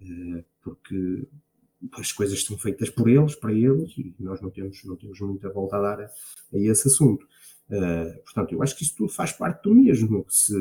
Eh, 0.00 0.44
porque 0.62 1.26
as 1.92 2.12
coisas 2.12 2.44
são 2.44 2.58
feitas 2.58 2.90
por 2.90 3.08
eles, 3.08 3.34
para 3.34 3.52
eles, 3.52 3.96
e 3.96 4.14
nós 4.18 4.40
não 4.40 4.50
temos, 4.50 4.82
não 4.84 4.96
temos 4.96 5.20
muita 5.20 5.48
volta 5.48 5.76
a 5.76 5.80
dar 5.80 6.00
a, 6.00 6.04
a 6.06 6.58
esse 6.58 6.88
assunto. 6.88 7.26
Uh, 7.68 8.18
portanto, 8.24 8.52
eu 8.52 8.62
acho 8.62 8.76
que 8.76 8.82
isso 8.82 8.96
tudo 8.96 9.12
faz 9.12 9.32
parte 9.32 9.62
do 9.62 9.74
mesmo. 9.74 10.24
Se, 10.28 10.54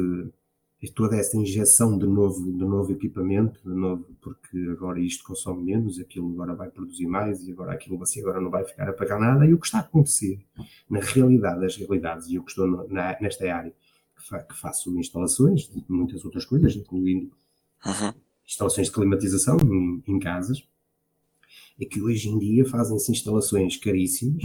toda 0.93 1.15
essa 1.15 1.35
injeção 1.35 1.97
de 1.97 2.05
novo, 2.05 2.43
de 2.45 2.63
novo 2.63 2.91
equipamento, 2.91 3.59
de 3.63 3.73
novo, 3.73 4.05
porque 4.21 4.57
agora 4.71 4.99
isto 4.99 5.23
consome 5.23 5.63
menos, 5.63 5.99
aquilo 5.99 6.31
agora 6.33 6.53
vai 6.53 6.69
produzir 6.69 7.07
mais 7.07 7.47
e 7.47 7.51
agora 7.51 7.73
aquilo 7.73 7.97
você 7.97 8.19
agora 8.19 8.39
não 8.39 8.51
vai 8.51 8.63
ficar 8.63 8.87
a 8.87 8.93
pagar 8.93 9.19
nada. 9.19 9.45
E 9.45 9.53
o 9.53 9.59
que 9.59 9.65
está 9.65 9.79
a 9.79 9.81
acontecer 9.81 10.39
na 10.89 10.99
realidade 10.99 11.61
das 11.61 11.75
realidades, 11.75 12.27
e 12.27 12.35
eu 12.35 12.43
que 12.43 12.51
estou 12.51 12.87
na, 12.89 13.17
nesta 13.19 13.51
área, 13.51 13.73
que, 14.15 14.27
fa, 14.27 14.39
que, 14.39 14.55
faço 14.55 14.95
instalações 14.99 15.67
de 15.67 15.83
muitas 15.89 16.23
outras 16.23 16.45
coisas, 16.45 16.75
incluindo 16.75 17.31
uhum. 17.85 18.13
instalações 18.45 18.87
de 18.87 18.93
climatização 18.93 19.57
em, 19.57 20.03
em 20.05 20.19
casas, 20.19 20.67
é 21.79 21.85
que 21.85 22.01
hoje 22.01 22.29
em 22.29 22.39
dia 22.39 22.65
fazem-se 22.65 23.11
instalações 23.11 23.77
caríssimas 23.77 24.43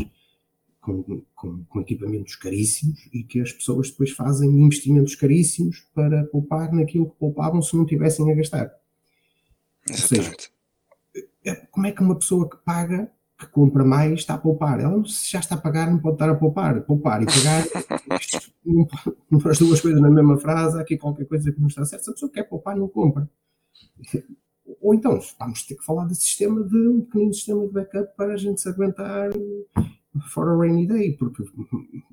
com, 0.82 1.22
com, 1.34 1.64
com, 1.64 1.80
equipamentos 1.80 2.34
caríssimos 2.36 3.08
e 3.12 3.22
que 3.22 3.40
as 3.40 3.52
pessoas 3.52 3.90
depois 3.90 4.10
fazem 4.10 4.50
investimentos 4.50 5.14
caríssimos 5.14 5.86
para 5.94 6.24
poupar 6.26 6.72
naquilo 6.72 7.08
que 7.08 7.16
poupavam 7.16 7.62
se 7.62 7.76
não 7.76 7.86
tivessem 7.86 8.30
a 8.30 8.34
gastar. 8.34 8.72
Exatamente. 9.88 10.50
Ou 11.14 11.22
seja, 11.22 11.32
é, 11.44 11.54
como 11.70 11.86
é 11.86 11.92
que 11.92 12.02
uma 12.02 12.18
pessoa 12.18 12.48
que 12.50 12.56
paga, 12.64 13.10
que 13.38 13.46
compra 13.46 13.84
mais, 13.84 14.20
está 14.20 14.34
a 14.34 14.38
poupar? 14.38 14.80
Ela 14.80 15.04
se 15.06 15.30
já 15.30 15.38
está 15.38 15.54
a 15.54 15.60
pagar, 15.60 15.90
não 15.90 16.00
pode 16.00 16.16
estar 16.16 16.28
a 16.28 16.34
poupar. 16.34 16.82
Poupar 16.82 17.22
e 17.22 17.26
pagar, 17.26 17.64
não, 18.64 18.86
não 19.30 19.50
as 19.50 19.58
duas 19.58 19.80
coisas 19.80 20.00
na 20.00 20.10
mesma 20.10 20.36
frase, 20.38 20.78
há 20.78 20.80
aqui 20.80 20.98
qualquer 20.98 21.26
coisa 21.26 21.52
que 21.52 21.60
não 21.60 21.68
está 21.68 21.84
certo. 21.84 22.04
Se 22.04 22.10
a 22.10 22.12
pessoa 22.12 22.32
quer 22.32 22.42
poupar, 22.42 22.76
não 22.76 22.88
compra. 22.88 23.30
Ou 24.82 24.94
então, 24.94 25.18
vamos 25.38 25.62
ter 25.62 25.76
que 25.76 25.84
falar 25.84 26.08
de 26.08 26.16
sistema 26.16 26.62
de 26.64 26.76
um 26.88 27.02
pequenino 27.02 27.32
sistema 27.32 27.64
de 27.66 27.72
backup 27.72 28.16
para 28.16 28.34
a 28.34 28.36
gente 28.36 28.60
se 28.60 28.68
aguentar 28.68 29.30
fora 30.30 30.56
rainy 30.58 30.86
day, 30.86 31.16
porque 31.16 31.44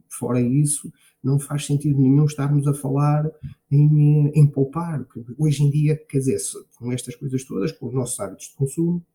fora 0.07 0.39
isso 0.39 0.93
não 1.23 1.39
faz 1.39 1.65
sentido 1.65 1.99
nenhum 1.99 2.25
estarmos 2.25 2.67
a 2.67 2.73
falar 2.73 3.29
em, 3.71 4.27
em 4.35 4.47
poupar. 4.47 5.03
Hoje 5.37 5.63
em 5.63 5.71
dia, 5.71 5.97
quer 5.97 6.19
dizer, 6.19 6.37
com 6.77 6.91
estas 6.91 7.15
coisas 7.15 7.43
todas, 7.43 7.71
com 7.71 7.87
os 7.87 7.93
nossos 7.93 8.19
hábitos 8.19 8.49
de 8.49 8.53
consumo, 8.53 9.05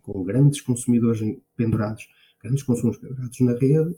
com 0.00 0.22
grandes 0.22 0.60
consumidores 0.60 1.20
pendurados, 1.56 2.08
grandes 2.40 2.62
consumos 2.62 2.96
pendurados 2.96 3.40
na 3.40 3.52
rede, 3.52 3.96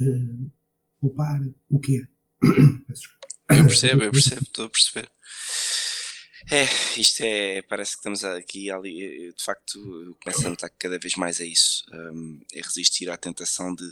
uh, 0.00 0.50
poupar 0.98 1.40
o 1.68 1.78
quê? 1.78 2.08
eu 2.42 3.64
percebo, 3.64 4.02
eu 4.02 4.10
percebo, 4.10 4.42
estou 4.42 4.64
a 4.64 4.70
perceber. 4.70 5.08
É, 6.50 6.64
isto 6.98 7.20
é, 7.22 7.60
parece 7.62 7.92
que 7.92 7.98
estamos 7.98 8.24
aqui 8.24 8.70
ali, 8.70 9.32
de 9.32 9.44
facto, 9.44 10.16
começo 10.22 10.46
a 10.46 10.50
notar 10.50 10.70
cada 10.78 10.98
vez 10.98 11.14
mais 11.14 11.40
é 11.40 11.44
isso, 11.44 11.84
um, 11.92 12.40
é 12.54 12.62
resistir 12.62 13.10
à 13.10 13.18
tentação 13.18 13.74
de, 13.74 13.84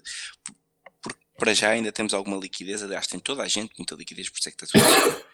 porque 1.02 1.20
para 1.38 1.52
já 1.52 1.70
ainda 1.70 1.92
temos 1.92 2.14
alguma 2.14 2.38
liquidez, 2.38 2.82
aliás, 2.82 3.06
tem 3.06 3.20
toda 3.20 3.42
a 3.42 3.48
gente 3.48 3.74
muita 3.76 3.94
liquidez, 3.94 4.30
por 4.30 4.38
isso 4.38 4.48
é 4.48 4.52
que 4.52 4.64
está 4.64 4.78
toda, 4.78 5.26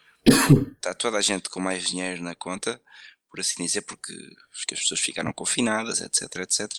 está 0.72 0.94
toda 0.94 1.18
a 1.18 1.20
gente 1.20 1.48
com 1.48 1.60
mais 1.60 1.84
dinheiro 1.84 2.22
na 2.22 2.34
conta, 2.34 2.80
por 3.30 3.38
assim 3.38 3.64
dizer, 3.64 3.82
porque, 3.82 4.12
porque 4.50 4.74
as 4.74 4.80
pessoas 4.80 5.00
ficaram 5.00 5.32
confinadas, 5.32 6.00
etc, 6.00 6.22
etc. 6.40 6.72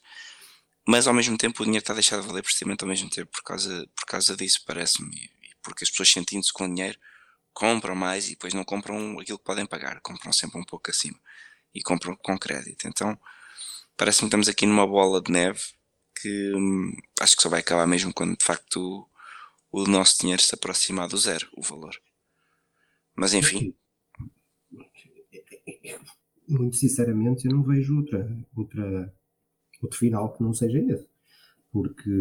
Mas 0.86 1.08
ao 1.08 1.14
mesmo 1.14 1.38
tempo 1.38 1.62
o 1.62 1.66
dinheiro 1.66 1.84
está 1.84 1.94
a 1.94 1.96
deixar 1.96 2.20
de 2.20 2.28
valer 2.28 2.44
precisamente 2.44 2.84
ao 2.84 2.90
mesmo 2.90 3.10
tempo 3.10 3.32
por 3.32 3.44
causa, 3.44 3.88
por 3.96 4.06
causa 4.06 4.36
disso, 4.36 4.62
parece-me, 4.66 5.32
porque 5.62 5.86
as 5.86 5.90
pessoas 5.90 6.12
sentindo-se 6.12 6.52
com 6.52 6.68
dinheiro 6.68 7.00
compram 7.54 7.96
mais 7.96 8.28
e 8.28 8.32
depois 8.32 8.54
não 8.54 8.64
compram 8.64 9.20
aquilo 9.20 9.38
que 9.38 9.44
podem 9.46 9.66
pagar, 9.66 10.02
compram 10.02 10.34
sempre 10.34 10.60
um 10.60 10.64
pouco 10.64 10.90
acima 10.90 11.18
e 11.74 11.82
compram 11.82 12.16
com 12.16 12.38
crédito. 12.38 12.88
Então 12.88 13.18
parece-me 13.98 14.24
que 14.24 14.28
estamos 14.28 14.48
aqui 14.48 14.66
numa 14.66 14.88
bola 14.88 15.22
de 15.22 15.32
neve 15.32 15.62
que 16.20 16.54
hum, 16.56 16.96
acho 17.20 17.36
que 17.36 17.42
só 17.44 17.50
vai 17.50 17.60
acabar 17.60 17.88
mesmo 17.88 18.14
quando 18.14 18.38
de 18.38 18.44
facto 18.44 19.08
o, 19.72 19.84
o 19.84 19.88
nosso 19.88 20.20
dinheiro 20.20 20.42
se 20.42 20.56
aproximar 20.56 21.08
do 21.08 21.18
zero, 21.18 21.48
o 21.56 21.62
valor. 21.62 21.96
Mas 23.16 23.34
enfim. 23.34 23.76
Muito 26.48 26.76
sinceramente, 26.76 27.46
eu 27.46 27.54
não 27.54 27.64
vejo 27.64 27.98
outra, 27.98 28.46
outra, 28.56 29.14
outro 29.82 29.98
final 29.98 30.34
que 30.34 30.44
não 30.44 30.54
seja 30.54 30.80
esse. 30.80 31.08
Porque 31.72 32.12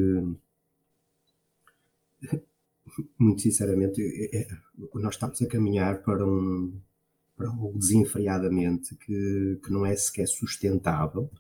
muito 3.19 3.43
sinceramente, 3.43 4.01
nós 4.95 5.15
estamos 5.15 5.41
a 5.41 5.47
caminhar 5.47 6.03
para 6.03 6.27
um, 6.27 6.73
para 7.37 7.49
algo 7.49 7.79
desenfreadamente 7.79 8.95
que, 8.97 9.61
que 9.65 9.73
não 9.73 9.87
é 9.87 9.95
sequer 9.97 10.27
sustentável 10.27 11.31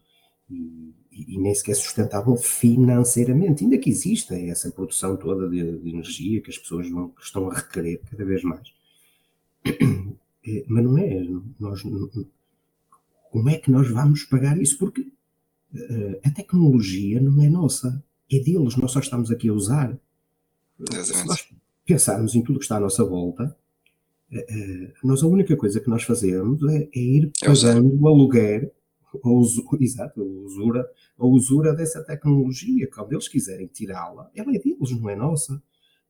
e, 0.50 0.94
e, 1.10 1.38
nem 1.38 1.54
sequer 1.54 1.76
sustentável 1.76 2.36
financeiramente, 2.36 3.64
ainda 3.64 3.78
que 3.78 3.90
exista 3.90 4.38
essa 4.38 4.70
produção 4.70 5.16
toda 5.16 5.48
de, 5.48 5.78
de 5.78 5.90
energia 5.90 6.40
que 6.40 6.50
as 6.50 6.58
pessoas 6.58 6.88
vão, 6.90 7.08
que 7.08 7.22
estão 7.22 7.50
a 7.50 7.54
requerer 7.54 8.00
cada 8.10 8.24
vez 8.24 8.42
mais. 8.42 8.72
É, 10.44 10.64
mas 10.66 10.82
não 10.82 10.98
é, 10.98 11.24
nós, 11.60 11.82
como 13.30 13.48
é 13.48 13.58
que 13.58 13.70
nós 13.70 13.88
vamos 13.88 14.24
pagar 14.24 14.60
isso? 14.60 14.76
Porque 14.76 15.02
uh, 15.02 16.20
a 16.24 16.30
tecnologia 16.32 17.20
não 17.20 17.40
é 17.40 17.48
nossa, 17.48 18.04
é 18.28 18.40
deles, 18.40 18.74
nós 18.74 18.90
só 18.90 18.98
estamos 18.98 19.30
aqui 19.30 19.48
a 19.48 19.52
usar. 19.52 19.96
Exatamente. 20.90 21.14
Se 21.14 21.26
nós 21.26 21.48
pensarmos 21.84 22.34
em 22.34 22.42
tudo 22.42 22.58
que 22.58 22.64
está 22.64 22.76
à 22.76 22.80
nossa 22.80 23.04
volta, 23.04 23.56
eh, 24.30 24.46
eh, 24.48 24.94
nós 25.04 25.22
a 25.22 25.26
única 25.26 25.56
coisa 25.56 25.80
que 25.80 25.90
nós 25.90 26.02
fazemos 26.02 26.62
é, 26.64 26.88
é 26.94 26.98
ir 26.98 27.32
é 27.42 27.46
pagando 27.46 28.00
o 28.00 28.08
aluguer, 28.08 28.72
a 29.14 29.28
exato, 29.80 30.20
a 30.20 30.24
usura, 30.24 30.90
a 31.18 31.26
usura 31.26 31.74
dessa 31.74 32.02
tecnologia. 32.02 32.88
Quando 32.88 33.12
eles 33.12 33.28
quiserem 33.28 33.66
tirá-la, 33.66 34.30
ela 34.34 34.54
é 34.54 34.58
deles, 34.58 34.90
não 34.90 35.10
é 35.10 35.16
nossa. 35.16 35.62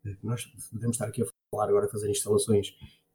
Eh, 0.05 0.17
nós 0.23 0.47
podemos 0.71 0.95
estar 0.95 1.07
aqui 1.07 1.23
a 1.23 1.27
falar 1.51 1.69
agora, 1.69 1.87
a 1.87 1.91
fazer 1.91 2.11
instalações 2.11 2.75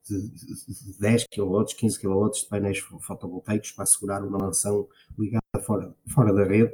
de 0.09 0.97
10 0.99 1.25
kW, 1.33 1.65
15 1.77 1.99
kW 1.99 2.29
de 2.31 2.45
painéis 2.45 2.79
fotovoltaicos 2.79 3.71
para 3.71 3.83
assegurar 3.83 4.23
uma 4.23 4.37
mansão 4.37 4.87
ligada 5.17 5.41
fora, 5.65 5.93
fora 6.07 6.33
da 6.33 6.45
rede. 6.45 6.73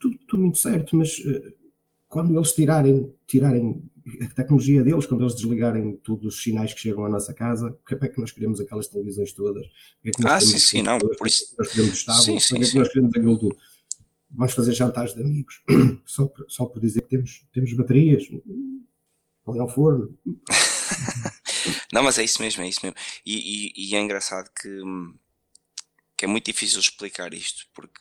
Tudo, 0.00 0.18
tudo 0.26 0.42
muito 0.42 0.58
certo, 0.58 0.96
mas 0.96 1.20
quando 2.12 2.36
eles 2.36 2.52
tirarem, 2.52 3.10
tirarem 3.26 3.82
a 4.20 4.34
tecnologia 4.34 4.82
deles, 4.82 5.06
quando 5.06 5.22
eles 5.22 5.34
desligarem 5.34 5.96
todos 5.96 6.26
os 6.26 6.42
sinais 6.42 6.74
que 6.74 6.80
chegam 6.80 7.06
à 7.06 7.08
nossa 7.08 7.32
casa, 7.32 7.70
porque 7.70 8.04
é 8.04 8.08
que 8.08 8.20
nós 8.20 8.30
queremos 8.30 8.60
aquelas 8.60 8.86
televisões 8.86 9.32
todas? 9.32 9.64
É 10.04 10.10
ah, 10.26 10.38
sim, 10.38 10.58
sim, 10.58 10.82
não, 10.82 10.98
por 10.98 11.26
isso. 11.26 11.54
Nós 11.58 11.68
queremos 11.72 11.94
estável, 11.94 12.22
sim, 12.22 12.38
sim, 12.38 12.62
sim. 12.62 12.78
nós 12.78 12.88
queremos 12.88 13.14
aquilo 13.16 13.38
tudo. 13.38 13.56
Vamos 14.30 14.52
fazer 14.52 14.74
jantares 14.74 15.14
de 15.14 15.22
amigos, 15.22 15.62
só 16.04 16.26
por, 16.26 16.44
só 16.50 16.66
por 16.66 16.80
dizer 16.82 17.00
que 17.00 17.08
temos, 17.08 17.46
temos 17.50 17.72
baterias, 17.72 18.24
ali 19.48 19.58
ao 19.58 19.70
forno. 19.70 20.14
não, 21.94 22.02
mas 22.02 22.18
é 22.18 22.24
isso 22.24 22.42
mesmo, 22.42 22.62
é 22.62 22.68
isso 22.68 22.80
mesmo. 22.82 22.96
E, 23.24 23.72
e, 23.78 23.88
e 23.88 23.96
é 23.96 24.00
engraçado 24.02 24.50
que, 24.54 24.82
que 26.14 26.26
é 26.26 26.28
muito 26.28 26.44
difícil 26.44 26.78
explicar 26.78 27.32
isto, 27.32 27.66
porque 27.72 27.98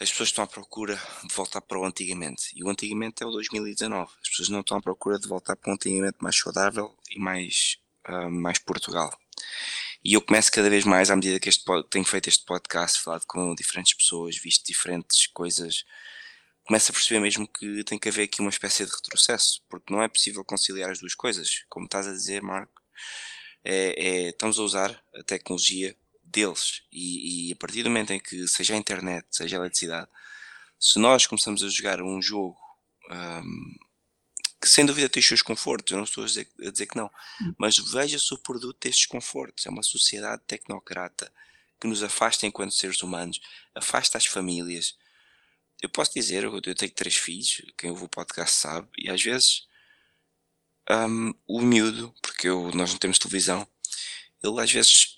as 0.00 0.10
pessoas 0.10 0.30
estão 0.30 0.42
à 0.42 0.46
procura 0.46 0.98
de 1.22 1.34
voltar 1.34 1.60
para 1.60 1.78
o 1.78 1.84
antigamente. 1.84 2.50
E 2.54 2.64
o 2.64 2.70
antigamente 2.70 3.22
é 3.22 3.26
o 3.26 3.30
2019. 3.30 4.10
As 4.22 4.28
pessoas 4.30 4.48
não 4.48 4.60
estão 4.60 4.78
à 4.78 4.80
procura 4.80 5.18
de 5.18 5.28
voltar 5.28 5.54
para 5.56 5.70
um 5.70 5.74
antigamente 5.74 6.16
mais 6.20 6.36
saudável 6.36 6.96
e 7.10 7.18
mais, 7.20 7.78
uh, 8.08 8.30
mais 8.30 8.58
Portugal. 8.58 9.14
E 10.02 10.14
eu 10.14 10.22
começo 10.22 10.50
cada 10.50 10.70
vez 10.70 10.84
mais, 10.84 11.10
à 11.10 11.16
medida 11.16 11.38
que 11.38 11.50
este, 11.50 11.62
tenho 11.90 12.04
feito 12.06 12.28
este 12.28 12.46
podcast, 12.46 12.98
falado 13.02 13.26
com 13.26 13.54
diferentes 13.54 13.92
pessoas, 13.92 14.38
visto 14.38 14.64
diferentes 14.66 15.26
coisas, 15.26 15.84
começo 16.64 16.90
a 16.90 16.94
perceber 16.94 17.20
mesmo 17.20 17.46
que 17.46 17.84
tem 17.84 17.98
que 17.98 18.08
haver 18.08 18.22
aqui 18.22 18.40
uma 18.40 18.48
espécie 18.48 18.86
de 18.86 18.90
retrocesso, 18.90 19.62
porque 19.68 19.92
não 19.92 20.02
é 20.02 20.08
possível 20.08 20.42
conciliar 20.42 20.90
as 20.90 21.00
duas 21.00 21.14
coisas. 21.14 21.64
Como 21.68 21.84
estás 21.84 22.08
a 22.08 22.12
dizer, 22.12 22.40
Marco, 22.40 22.80
é, 23.62 23.94
é, 23.98 24.28
estamos 24.30 24.58
a 24.58 24.62
usar 24.62 25.04
a 25.14 25.22
tecnologia 25.22 25.94
deles. 26.30 26.82
E, 26.92 27.48
e, 27.48 27.52
a 27.52 27.56
partir 27.56 27.82
do 27.82 27.90
momento 27.90 28.12
em 28.12 28.20
que, 28.20 28.46
seja 28.48 28.74
a 28.74 28.76
internet, 28.76 29.26
seja 29.30 29.56
a 29.56 29.60
eletricidade, 29.60 30.08
se 30.78 30.98
nós 30.98 31.26
começamos 31.26 31.62
a 31.62 31.68
jogar 31.68 32.00
um 32.00 32.22
jogo 32.22 32.56
um, 33.10 33.74
que 34.60 34.68
sem 34.68 34.84
dúvida 34.84 35.08
tem 35.08 35.20
os 35.20 35.26
seus 35.26 35.42
confortos, 35.42 35.90
eu 35.90 35.96
não 35.96 36.04
estou 36.04 36.24
a 36.24 36.26
dizer, 36.26 36.48
a 36.64 36.70
dizer 36.70 36.86
que 36.86 36.96
não, 36.96 37.10
hum. 37.40 37.54
mas 37.58 37.78
veja-se 37.78 38.32
o 38.34 38.38
produto 38.38 38.78
destes 38.80 39.06
confortos. 39.06 39.66
É 39.66 39.70
uma 39.70 39.82
sociedade 39.82 40.42
tecnocrata 40.46 41.32
que 41.80 41.86
nos 41.86 42.02
afasta 42.02 42.46
enquanto 42.46 42.74
seres 42.74 43.02
humanos, 43.02 43.40
afasta 43.74 44.18
as 44.18 44.26
famílias. 44.26 44.96
Eu 45.82 45.88
posso 45.88 46.12
dizer, 46.12 46.44
eu 46.44 46.60
tenho 46.60 46.92
três 46.92 47.16
filhos, 47.16 47.62
quem 47.76 47.90
ouve 47.90 48.04
o 48.04 48.08
podcast 48.08 48.54
sabe, 48.54 48.88
e 48.98 49.10
às 49.10 49.22
vezes 49.22 49.66
um, 50.90 51.32
o 51.46 51.62
miúdo, 51.62 52.14
porque 52.20 52.48
eu, 52.48 52.70
nós 52.74 52.90
não 52.90 52.98
temos 52.98 53.18
televisão, 53.18 53.66
ele 54.42 54.60
às 54.60 54.70
vezes 54.70 55.09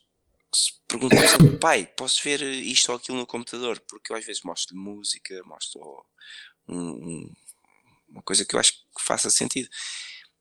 pergunta-me 0.86 1.28
sempre, 1.28 1.58
pai, 1.58 1.86
posso 1.86 2.22
ver 2.22 2.42
isto 2.42 2.90
ou 2.90 2.96
aquilo 2.96 3.18
no 3.18 3.26
computador? 3.26 3.80
Porque 3.88 4.12
eu 4.12 4.16
às 4.16 4.24
vezes 4.24 4.42
mostro 4.42 4.76
música, 4.76 5.40
mostro 5.44 5.80
um, 6.68 6.78
um, 6.78 7.32
uma 8.08 8.22
coisa 8.22 8.44
que 8.44 8.54
eu 8.54 8.60
acho 8.60 8.72
que 8.72 9.02
faça 9.02 9.30
sentido. 9.30 9.68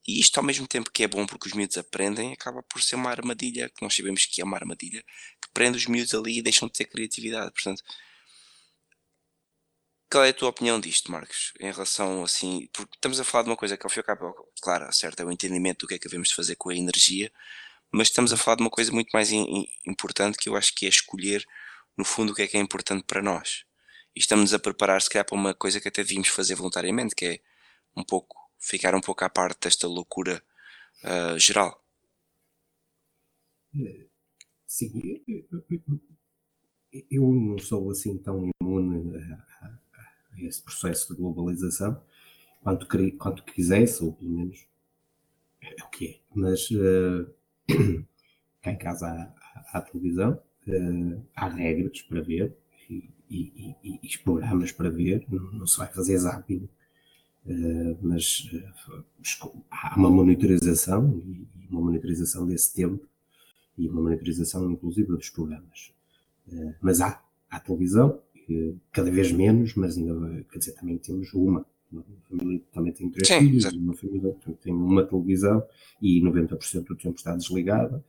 E 0.08 0.20
isto 0.20 0.38
ao 0.38 0.44
mesmo 0.44 0.68
tempo 0.68 0.92
que 0.92 1.04
é 1.04 1.08
bom 1.08 1.26
porque 1.26 1.48
os 1.48 1.54
miúdos 1.54 1.78
aprendem, 1.78 2.34
acaba 2.34 2.64
por 2.64 2.82
ser 2.82 2.96
uma 2.96 3.12
armadilha, 3.12 3.70
que 3.70 3.82
nós 3.84 3.96
sabemos 3.96 4.26
que 4.26 4.42
é 4.42 4.44
uma 4.44 4.58
armadilha, 4.58 5.04
que 5.42 5.50
prende 5.54 5.78
os 5.78 5.86
miúdos 5.86 6.14
ali 6.14 6.40
e 6.40 6.42
deixam 6.42 6.68
de 6.68 6.74
ter 6.74 6.86
criatividade. 6.86 7.52
Portanto, 7.52 7.84
qual 10.12 10.26
é 10.26 10.30
a 10.30 10.34
tua 10.34 10.50
opinião 10.50 10.80
disto, 10.80 11.12
Marcos? 11.12 11.54
Em 11.60 11.72
relação 11.72 12.24
assim, 12.24 12.68
porque 12.74 12.96
estamos 12.96 13.20
a 13.20 13.24
falar 13.24 13.44
de 13.44 13.50
uma 13.50 13.58
coisa 13.58 13.78
que 13.78 13.86
ao 13.86 13.90
fim 13.90 14.00
e 14.00 14.02
ao 14.02 14.06
cabo, 14.06 14.34
claro, 14.62 14.92
certo, 14.92 15.22
é 15.22 15.26
o 15.26 15.32
entendimento 15.32 15.82
do 15.82 15.88
que 15.88 15.94
é 15.94 16.00
que 16.00 16.08
devemos 16.08 16.30
de 16.30 16.36
fazer 16.36 16.56
com 16.56 16.70
a 16.70 16.76
energia, 16.76 17.32
mas 17.92 18.08
estamos 18.08 18.32
a 18.32 18.38
falar 18.38 18.58
de 18.58 18.64
uma 18.64 18.70
coisa 18.70 18.92
muito 18.92 19.10
mais 19.12 19.32
in, 19.32 19.68
importante 19.86 20.38
que 20.38 20.48
eu 20.48 20.56
acho 20.56 20.74
que 20.74 20.86
é 20.86 20.90
escolher, 20.90 21.46
no 21.98 22.06
fundo, 22.06 22.32
o 22.32 22.36
que 22.36 22.44
é 22.44 22.48
que 22.48 22.58
é 22.58 22.60
importante 22.60 23.04
para 23.04 23.22
nós. 23.22 23.66
E 24.16 24.20
estamos 24.20 24.54
a 24.54 24.60
preparar, 24.60 25.02
se 25.02 25.10
calhar, 25.10 25.26
para 25.26 25.36
uma 25.36 25.54
coisa 25.54 25.80
que 25.80 25.88
até 25.88 26.02
devíamos 26.02 26.30
fazer 26.30 26.56
voluntariamente, 26.56 27.16
que 27.16 27.26
é 27.26 27.40
um 27.96 28.04
pouco, 28.04 28.38
ficar 28.58 28.96
um 28.96 29.02
pouco 29.02 29.24
à 29.26 29.30
parte 29.30 29.62
desta 29.62 29.88
loucura 29.88 30.42
uh, 31.04 31.38
geral. 31.38 31.84
Sim, 34.66 35.22
eu 37.10 37.32
não 37.32 37.58
sou 37.58 37.90
assim 37.92 38.18
tão 38.18 38.50
imune 38.62 39.18
a, 39.18 39.66
a, 39.66 39.80
esse 40.38 40.62
processo 40.62 41.14
de 41.14 41.20
globalização 41.20 42.02
quanto, 42.62 42.88
quanto 43.18 43.44
quisesse, 43.44 44.04
ou 44.04 44.14
pelo 44.14 44.30
menos 44.30 44.66
é 45.62 45.84
o 45.84 45.90
que 45.90 46.08
é. 46.08 46.20
Mas 46.34 46.70
uh, 46.72 47.34
cá 48.62 48.72
em 48.72 48.78
casa 48.78 49.08
há, 49.08 49.78
há 49.78 49.82
televisão, 49.82 50.40
uh, 50.68 51.26
há 51.36 51.48
regras 51.48 52.02
para 52.04 52.22
ver 52.22 52.56
e, 52.90 53.10
e, 53.30 53.76
e, 53.84 54.00
e, 54.04 54.18
programas 54.20 54.72
para 54.72 54.90
ver, 54.90 55.26
não, 55.30 55.52
não 55.52 55.68
se 55.68 55.78
vai 55.78 55.88
fazer 55.88 56.18
zapping, 56.18 56.68
uh, 57.46 57.98
mas 58.02 58.50
uh, 58.54 59.64
há 59.70 59.96
uma 59.98 60.10
monitorização 60.10 61.18
e, 61.26 61.48
uma 61.70 61.82
monitorização 61.82 62.46
desse 62.46 62.74
tempo 62.74 63.08
e 63.78 63.88
uma 63.88 64.02
monitorização 64.02 64.70
inclusive 64.70 65.08
dos 65.08 65.30
programas. 65.30 65.94
mas 66.82 67.00
há, 67.00 67.24
há 67.50 67.60
televisão, 67.60 68.22
cada 68.92 69.10
vez 69.10 69.32
menos, 69.32 69.74
mas 69.76 69.98
ainda, 69.98 70.44
quer 70.52 70.60
dizer, 70.60 70.74
também 70.74 70.98
temos 70.98 71.34
uma 71.34 71.66
família 72.30 72.62
também 72.72 72.94
tem 72.94 73.10
três 73.10 73.28
filhos, 73.28 73.66
uma 73.74 73.94
família 73.94 74.36
tem 74.62 74.74
uma 74.74 75.06
televisão 75.06 75.64
e 76.02 76.22
90% 76.22 76.86
do 76.86 76.96
tempo 76.96 77.18
está 77.18 77.36
desligada. 77.36 78.04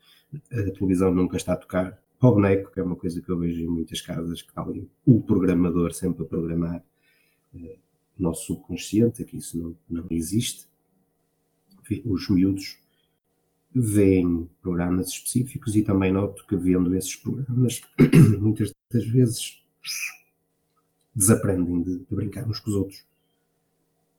A 0.51 0.71
televisão 0.71 1.13
nunca 1.13 1.37
está 1.37 1.55
a 1.55 1.57
tocar 1.57 2.01
para 2.19 2.29
o 2.29 2.35
boneco, 2.35 2.73
que 2.73 2.81
é 2.81 2.83
uma 2.83 2.97
coisa 2.97 3.21
que 3.21 3.29
eu 3.29 3.39
vejo 3.39 3.63
em 3.63 3.67
muitas 3.67 4.01
casas, 4.01 4.41
que 4.41 4.49
está 4.49 4.63
ali 4.63 4.89
o 5.05 5.21
programador 5.21 5.93
sempre 5.93 6.23
a 6.23 6.27
programar 6.27 6.83
uh, 7.53 7.79
o 8.19 8.23
nosso 8.23 8.47
subconsciente, 8.47 9.25
que 9.25 9.37
isso 9.37 9.59
não, 9.59 9.77
não 9.91 10.07
existe. 10.11 10.67
Os 12.05 12.29
miúdos 12.31 12.79
veem 13.75 14.49
programas 14.63 15.09
específicos 15.09 15.75
e 15.75 15.83
também 15.83 16.13
noto 16.13 16.47
que 16.47 16.57
vendo 16.57 16.95
esses 16.95 17.17
programas, 17.17 17.81
muitas 18.41 18.73
das 18.91 19.07
vezes 19.07 19.63
desaprendem 21.15 21.83
de, 21.83 21.99
de 21.99 22.15
brincar 22.15 22.49
uns 22.49 22.61
com 22.61 22.71
os 22.71 22.77
outros 22.77 23.05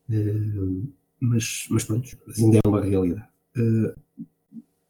Uh, 0.08 0.92
mas, 1.20 1.66
mas 1.70 1.84
pronto, 1.84 2.08
ainda 2.36 2.58
é 2.58 2.68
uma 2.68 2.82
realidade. 2.82 3.26
Uh, 3.56 3.94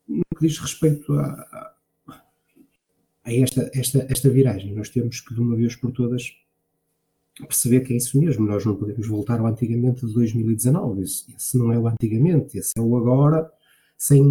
no 0.08 0.22
que 0.36 0.46
diz 0.46 0.58
respeito 0.58 1.12
a, 1.14 1.74
a, 3.24 3.32
esta, 3.32 3.70
esta, 3.74 4.06
esta 4.10 4.28
viragem, 4.28 4.74
nós 4.74 4.88
temos 4.88 5.20
que 5.20 5.34
de 5.34 5.40
uma 5.40 5.56
vez 5.56 5.76
por 5.76 5.92
todas 5.92 6.34
perceber 7.42 7.80
que 7.80 7.92
é 7.92 7.96
isso 7.96 8.18
mesmo. 8.18 8.46
Nós 8.46 8.64
não 8.64 8.76
podemos 8.76 9.06
voltar 9.06 9.40
ao 9.40 9.46
antigamente 9.46 10.06
de 10.06 10.12
2019. 10.12 11.02
Esse, 11.02 11.34
esse 11.34 11.58
não 11.58 11.72
é 11.72 11.78
o 11.78 11.86
antigamente, 11.86 12.58
esse 12.58 12.72
é 12.76 12.80
o 12.80 12.96
agora 12.96 13.50
sem, 13.96 14.22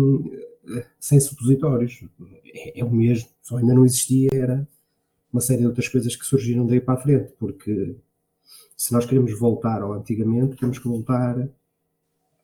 sem 0.99 1.19
supositórios. 1.19 2.03
É, 2.45 2.79
é 2.79 2.85
o 2.85 2.91
mesmo, 2.91 3.29
só 3.41 3.57
ainda 3.57 3.73
não 3.73 3.85
existia, 3.85 4.29
era 4.33 4.67
uma 5.31 5.41
série 5.41 5.61
de 5.61 5.67
outras 5.67 5.87
coisas 5.87 6.15
que 6.15 6.25
surgiram 6.25 6.65
daí 6.65 6.79
para 6.79 6.93
a 6.93 7.01
frente, 7.01 7.33
porque 7.39 7.95
se 8.75 8.91
nós 8.93 9.05
queremos 9.05 9.37
voltar 9.39 9.81
ao 9.81 9.93
antigamente, 9.93 10.57
temos 10.57 10.79
que 10.79 10.87
voltar 10.87 11.49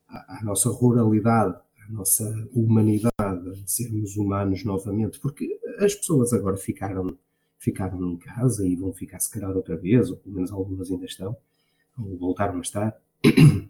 à, 0.07 0.39
à 0.39 0.43
nossa 0.43 0.69
ruralidade, 0.69 1.57
à 1.87 1.91
nossa 1.91 2.23
humanidade, 2.53 3.11
a 3.19 3.67
sermos 3.67 4.15
humanos 4.15 4.63
novamente, 4.63 5.19
porque 5.19 5.59
as 5.79 5.95
pessoas 5.95 6.33
agora 6.33 6.57
ficaram, 6.57 7.17
ficaram 7.57 8.01
em 8.03 8.17
casa 8.17 8.65
e 8.65 8.75
vão 8.75 8.93
ficar 8.93 9.19
se 9.19 9.31
calhar 9.31 9.55
outra 9.55 9.75
vez, 9.77 10.09
ou 10.09 10.17
pelo 10.17 10.35
menos 10.35 10.51
algumas 10.51 10.91
ainda 10.91 11.05
estão, 11.05 11.35
ou 11.97 12.17
voltaram 12.17 12.57
a 12.57 12.61
estar, 12.61 12.97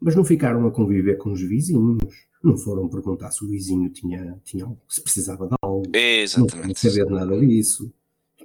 mas 0.00 0.14
não 0.14 0.24
ficaram 0.24 0.66
a 0.66 0.70
conviver 0.70 1.16
com 1.16 1.32
os 1.32 1.40
vizinhos, 1.40 2.28
não 2.42 2.56
foram 2.56 2.88
perguntar 2.88 3.30
se 3.32 3.44
o 3.44 3.48
vizinho 3.48 3.90
tinha, 3.90 4.40
tinha 4.44 4.64
se 4.88 5.02
precisava 5.02 5.48
de 5.48 5.56
algo, 5.60 5.90
Exatamente. 5.92 6.68
não 6.68 6.74
saber 6.74 7.10
nada 7.10 7.38
disso. 7.40 7.92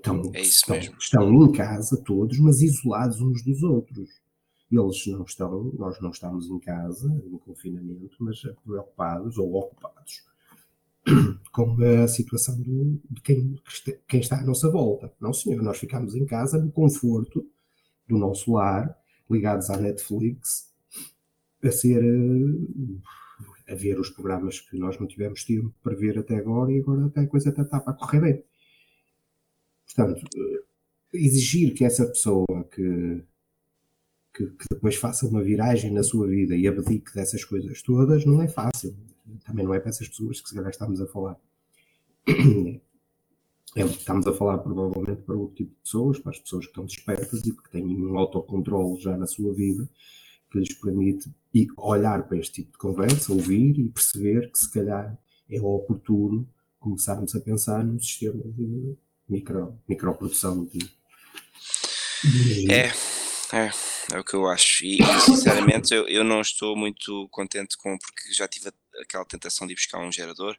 Estão, 0.04 0.22
é 0.34 0.42
estão, 0.42 0.78
estão 1.00 1.46
em 1.46 1.52
casa 1.54 1.96
todos, 2.04 2.38
mas 2.40 2.62
isolados 2.62 3.22
uns 3.22 3.42
dos 3.42 3.64
outros. 3.64 4.10
Eles 4.70 5.08
não 5.08 5.24
estão, 5.24 5.72
nós 5.78 6.02
não 6.02 6.10
estamos 6.10 6.50
em 6.50 6.60
casa, 6.60 7.08
em 7.26 7.38
confinamento, 7.38 8.18
mas 8.20 8.42
preocupados 8.66 9.38
ou 9.38 9.54
ocupados 9.56 10.26
com 11.54 11.78
a 11.82 12.08
situação 12.10 12.60
do, 12.60 13.00
de 13.10 13.22
quem, 13.22 13.56
quem 14.06 14.20
está 14.20 14.42
à 14.42 14.44
nossa 14.44 14.70
volta. 14.70 15.14
Não, 15.22 15.32
senhor, 15.32 15.62
nós 15.62 15.78
ficamos 15.78 16.16
em 16.16 16.26
casa 16.26 16.58
no 16.58 16.72
conforto 16.72 17.48
do 18.06 18.18
nosso 18.18 18.52
lar, 18.52 18.94
ligados 19.30 19.70
à 19.70 19.78
Netflix, 19.78 20.70
a 21.64 21.72
ser 21.72 22.04
a 23.70 23.76
ver 23.76 23.98
os 23.98 24.10
programas 24.10 24.60
que 24.60 24.78
nós 24.78 25.00
não 25.00 25.08
tivemos 25.08 25.46
tempo 25.46 25.74
para 25.82 25.96
ver 25.96 26.20
até 26.20 26.36
agora 26.36 26.74
e 26.74 26.80
agora 26.80 27.06
até 27.06 27.22
a 27.22 27.28
coisa 27.28 27.52
está, 27.52 27.62
está 27.62 27.80
para 27.80 27.94
correr 27.94 28.20
bem. 28.20 28.44
Portanto, 29.96 30.26
exigir 31.14 31.74
que 31.74 31.86
essa 31.86 32.06
pessoa 32.06 32.46
que, 32.72 33.24
que, 34.34 34.48
que, 34.48 34.66
depois 34.72 34.96
faça 34.96 35.28
uma 35.28 35.44
viragem 35.44 35.92
na 35.92 36.04
sua 36.04 36.28
vida 36.28 36.56
e 36.56 36.68
abdique 36.68 37.14
dessas 37.14 37.46
coisas 37.46 37.82
todas 37.82 38.26
não 38.26 38.42
é 38.42 38.48
fácil. 38.48 38.96
Também 39.46 39.64
não 39.64 39.74
é 39.74 39.80
para 39.80 39.90
essas 39.90 40.08
pessoas 40.08 40.42
que 40.42 40.50
se 40.50 40.56
calhar 40.56 40.72
estamos 40.72 41.00
a 41.00 41.08
falar. 41.08 41.40
É, 43.76 43.82
estamos 43.86 44.28
a 44.28 44.34
falar 44.34 44.60
provavelmente 44.60 45.24
para 45.24 45.36
outro 45.36 45.56
tipo 45.56 45.72
de 45.72 45.82
pessoas, 45.82 46.20
para 46.20 46.30
as 46.30 46.38
pessoas 46.38 46.66
que 46.66 46.70
estão 46.70 46.86
despertas 46.86 47.42
e 47.44 47.52
que 47.52 47.72
têm 47.72 47.84
um 47.84 48.16
autocontrole 48.20 49.02
já 49.02 49.18
na 49.18 49.26
sua 49.26 49.52
vida, 49.52 49.90
que 50.52 50.60
lhes 50.60 50.76
permite 50.76 51.32
olhar 51.78 52.28
para 52.28 52.38
este 52.38 52.62
tipo 52.62 52.74
de 52.74 52.78
conversa, 52.78 53.34
ouvir 53.34 53.80
e 53.80 53.90
perceber 53.90 54.52
que 54.52 54.60
se 54.60 54.72
calhar 54.72 55.18
é 55.50 55.60
oportuno 55.60 56.48
começarmos 56.80 57.34
a 57.34 57.40
pensar 57.40 57.84
num 57.84 57.98
sistema 57.98 58.44
de 58.44 58.96
micro, 59.28 59.80
microprodução 59.88 60.66
de, 60.66 60.80
de 62.24 62.72
é, 62.72 62.88
é, 63.54 63.72
é 64.14 64.20
o 64.20 64.24
que 64.24 64.34
eu 64.34 64.48
acho. 64.48 64.86
E, 64.86 65.00
sinceramente 65.26 65.94
eu, 65.94 66.08
eu 66.08 66.24
não 66.24 66.42
estou 66.42 66.76
muito 66.76 67.28
contente 67.30 67.78
com 67.78 67.98
porque 67.98 68.34
já 68.34 68.48
tive 68.48 68.72
aquela 69.02 69.26
tentação 69.26 69.68
de 69.68 69.74
ir 69.74 69.76
buscar 69.76 70.00
um 70.00 70.12
gerador. 70.12 70.58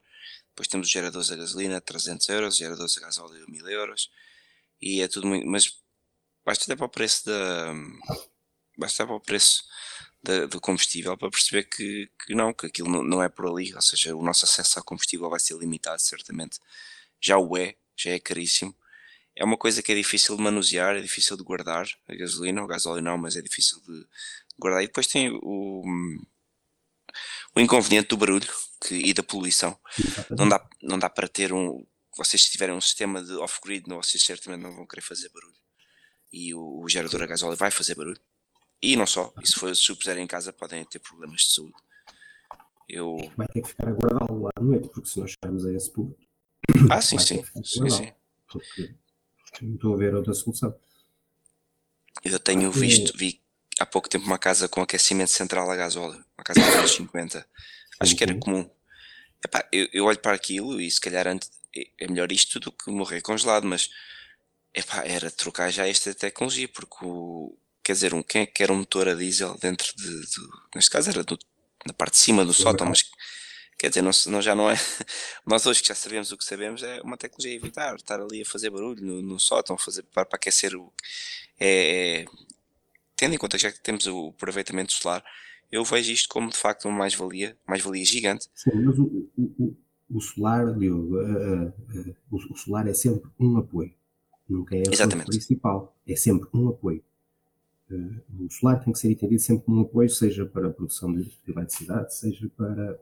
Depois 0.51 0.69
temos 0.69 0.87
os 0.87 0.93
geradores 0.93 1.31
a 1.31 1.37
gasolina 1.37 1.81
300 1.81 2.29
euros, 2.29 2.57
geradores 2.57 2.97
a 2.99 3.01
gasóleo 3.01 3.45
1000 3.49 3.69
euros 3.69 4.11
e 4.81 5.01
é 5.01 5.09
tudo 5.09 5.27
muito. 5.27 5.47
Mas 5.47 5.77
basta 6.45 6.65
até 6.65 6.77
para 6.77 6.87
o 6.87 6.89
preço 6.89 7.27
da. 7.27 7.75
Basta 8.77 9.07
para 9.07 9.15
o 9.15 9.21
preço 9.21 9.65
da, 10.23 10.47
do 10.47 10.61
combustível 10.61 11.17
para 11.17 11.31
perceber 11.31 11.65
que, 11.65 12.11
que 12.25 12.35
não, 12.35 12.53
que 12.53 12.67
aquilo 12.67 12.89
não, 12.91 13.03
não, 13.03 13.23
é 13.23 13.29
por 13.29 13.47
ali, 13.47 13.75
ou 13.75 13.83
seja, 13.83 14.17
o 14.17 14.23
nosso 14.23 14.45
acesso 14.45 14.79
ao 14.79 14.85
combustível 14.85 15.31
vai 15.31 15.39
ser 15.39 15.57
limitado, 15.57 16.01
certamente. 16.01 16.59
Já 17.21 17.39
o 17.39 17.57
é, 17.57 17.77
já 17.97 18.11
é 18.11 18.19
caríssimo. 18.19 18.75
É 19.37 19.45
uma 19.45 19.57
coisa 19.57 19.83
que 19.83 19.91
é 19.91 19.95
difícil 19.95 20.37
de 20.37 20.43
manusear, 20.43 20.97
é 20.97 21.01
difícil 21.01 21.37
de 21.37 21.43
guardar, 21.43 21.87
a 22.09 22.15
gasolina, 22.15 22.63
o 22.63 22.67
gasóleo 22.67 23.03
não, 23.03 23.19
mas 23.19 23.37
é 23.37 23.43
difícil 23.43 23.81
de 23.81 24.07
guardar. 24.59 24.83
E 24.83 24.87
depois 24.87 25.07
tem 25.07 25.31
o, 25.31 25.83
o 27.55 27.61
inconveniente 27.61 28.09
do 28.09 28.17
barulho 28.17 28.49
que, 28.81 28.95
e 28.95 29.13
da 29.13 29.23
poluição. 29.23 29.79
Não 30.31 30.49
dá, 30.49 30.65
não 30.83 30.99
dá 30.99 31.11
para 31.11 31.29
ter 31.29 31.53
um. 31.53 31.85
Vocês 32.17 32.45
se 32.45 32.53
tiverem 32.53 32.75
um 32.75 32.81
sistema 32.81 33.23
de 33.23 33.33
off-grid, 33.33 33.89
vocês 33.89 34.23
certamente 34.23 34.63
não 34.63 34.75
vão 34.75 34.87
querer 34.87 35.03
fazer 35.03 35.29
barulho. 35.31 35.57
E 36.33 36.55
o, 36.55 36.83
o 36.83 36.89
gerador 36.89 37.23
a 37.23 37.27
gasóleo 37.27 37.57
vai 37.57 37.71
fazer 37.71 37.95
barulho. 37.97 38.21
E 38.81 38.97
não 38.97 39.07
só, 39.07 39.33
e 39.43 39.49
se, 39.49 39.55
for, 39.55 39.75
se 39.75 39.91
o 39.91 39.97
puserem 39.97 40.25
em 40.25 40.27
casa 40.27 40.53
podem 40.53 40.85
ter 40.85 40.99
problemas 40.99 41.43
de 41.43 41.55
saúde. 41.55 41.75
Eu... 42.89 43.17
Vai 43.37 43.49
ter 43.49 43.63
que 43.63 43.69
ficar 43.69 43.89
a 43.89 43.93
guardá-lo 43.93 44.43
lá 44.43 44.51
à 44.57 44.61
noite, 44.61 44.89
porque 44.91 45.09
se 45.09 45.19
nós 45.19 45.31
chegarmos 45.31 45.65
a 45.65 45.73
esse 45.73 45.91
ponto. 45.91 46.17
Ah, 46.91 47.01
sim, 47.01 47.19
sim. 47.19 47.43
sim, 47.65 47.91
sim. 47.91 48.13
Porque 48.47 48.95
não 49.63 49.75
estou 49.75 49.95
a 49.95 49.97
ver 49.97 50.15
outra 50.15 50.35
solução. 50.35 50.75
Eu 52.25 52.39
tenho 52.39 52.71
visto, 52.71 53.17
vi 53.17 53.41
há 53.79 53.87
pouco 53.87 54.09
tempo 54.09 54.25
uma 54.25 54.39
casa 54.39 54.69
com 54.69 54.81
aquecimento 54.81 55.31
central 55.31 55.71
a 55.71 55.77
gasóleo, 55.77 56.25
uma 56.37 56.45
casa 56.45 56.61
de 56.61 56.89
50. 56.89 57.47
Acho 58.01 58.17
que 58.17 58.25
era 58.25 58.35
comum. 58.35 58.69
Epá, 59.45 59.67
eu, 59.71 59.89
eu, 59.93 60.05
olho 60.07 60.19
para 60.19 60.35
aquilo 60.35 60.81
e 60.81 60.91
se 60.91 61.01
calhar 61.01 61.27
antes, 61.27 61.51
é, 61.77 61.87
é 62.01 62.09
melhor 62.09 62.33
isto 62.33 62.59
do 62.59 62.73
que 62.73 62.91
morrer 62.91 63.21
congelado, 63.21 63.67
mas 63.67 63.91
epá, 64.75 65.05
era 65.05 65.31
trocar 65.31 65.71
já 65.71 65.87
esta 65.87 66.15
tecnologia, 66.15 66.69
porque 66.69 66.97
o, 67.03 67.57
quer 67.83 67.93
dizer, 67.93 68.15
um, 68.15 68.23
quem 68.23 68.43
é 68.43 68.47
que 68.47 68.53
quer 68.53 68.71
um 68.71 68.77
motor 68.77 69.09
a 69.09 69.15
diesel 69.15 69.57
dentro 69.61 69.95
de, 69.97 70.21
de 70.21 70.49
neste 70.75 70.91
caso 70.91 71.11
era 71.11 71.23
do, 71.23 71.39
na 71.87 71.93
parte 71.93 72.15
de 72.15 72.21
cima 72.21 72.45
do 72.45 72.55
sótão, 72.55 72.87
mas 72.87 73.05
quer 73.79 73.89
dizer, 73.89 74.03
não, 74.03 74.11
não, 74.29 74.43
já 74.43 74.55
não 74.55 74.71
é, 74.71 74.75
nós 75.47 75.67
hoje 75.67 75.83
que 75.83 75.89
já 75.89 75.95
sabemos 75.95 76.33
o 76.33 76.37
que 76.37 76.45
sabemos, 76.45 76.83
é 76.83 77.01
uma 77.03 77.17
tecnologia 77.17 77.55
evitar, 77.55 77.95
estar 77.97 78.21
ali 78.21 78.43
a 78.43 78.47
fazer 78.47 78.71
barulho 78.71 79.05
no, 79.05 79.23
no 79.23 79.39
sótão, 79.39 79.77
fazer, 79.77 80.03
para, 80.05 80.25
para 80.25 80.37
aquecer 80.37 80.75
o, 80.75 80.93
é, 81.59 82.23
é, 82.23 82.25
tendo 83.17 83.35
em 83.35 83.39
conta 83.39 83.59
já 83.59 83.71
que 83.71 83.81
temos 83.81 84.07
o 84.07 84.29
aproveitamento 84.29 84.93
solar, 84.93 85.25
eu 85.71 85.85
vejo 85.85 86.13
isto 86.13 86.29
como 86.29 86.51
de 86.51 86.57
facto 86.57 86.87
uma 86.87 86.99
mais-valia, 86.99 87.57
mais-valia 87.67 88.05
gigante. 88.05 88.49
Sim, 88.55 88.71
mas 88.85 88.99
o, 88.99 89.29
o, 89.37 89.77
o 90.11 90.21
solar, 90.21 90.73
Diogo, 90.79 91.17
uh, 91.17 91.69
uh, 91.69 92.15
o, 92.31 92.57
solar 92.57 92.87
é 92.87 92.95
sempre 92.95 93.31
um 93.39 93.57
apoio, 93.57 93.93
nunca 94.49 94.77
é 94.77 94.83
o 94.83 95.25
principal, 95.25 95.97
é 96.07 96.15
sempre 96.17 96.49
um 96.53 96.69
apoio. 96.69 97.03
Uh, 97.91 98.45
o 98.45 98.51
solar 98.51 98.83
tem 98.83 98.93
que 98.93 98.99
ser 98.99 99.11
entendido 99.11 99.43
sempre 99.43 99.65
como 99.65 99.79
um 99.79 99.83
apoio, 99.83 100.09
seja 100.09 100.47
para 100.47 100.69
a 100.69 100.71
produção 100.71 101.13
de, 101.13 101.25
de 101.25 101.53
eletricidade, 101.53 102.15
seja 102.15 102.49
para 102.57 102.99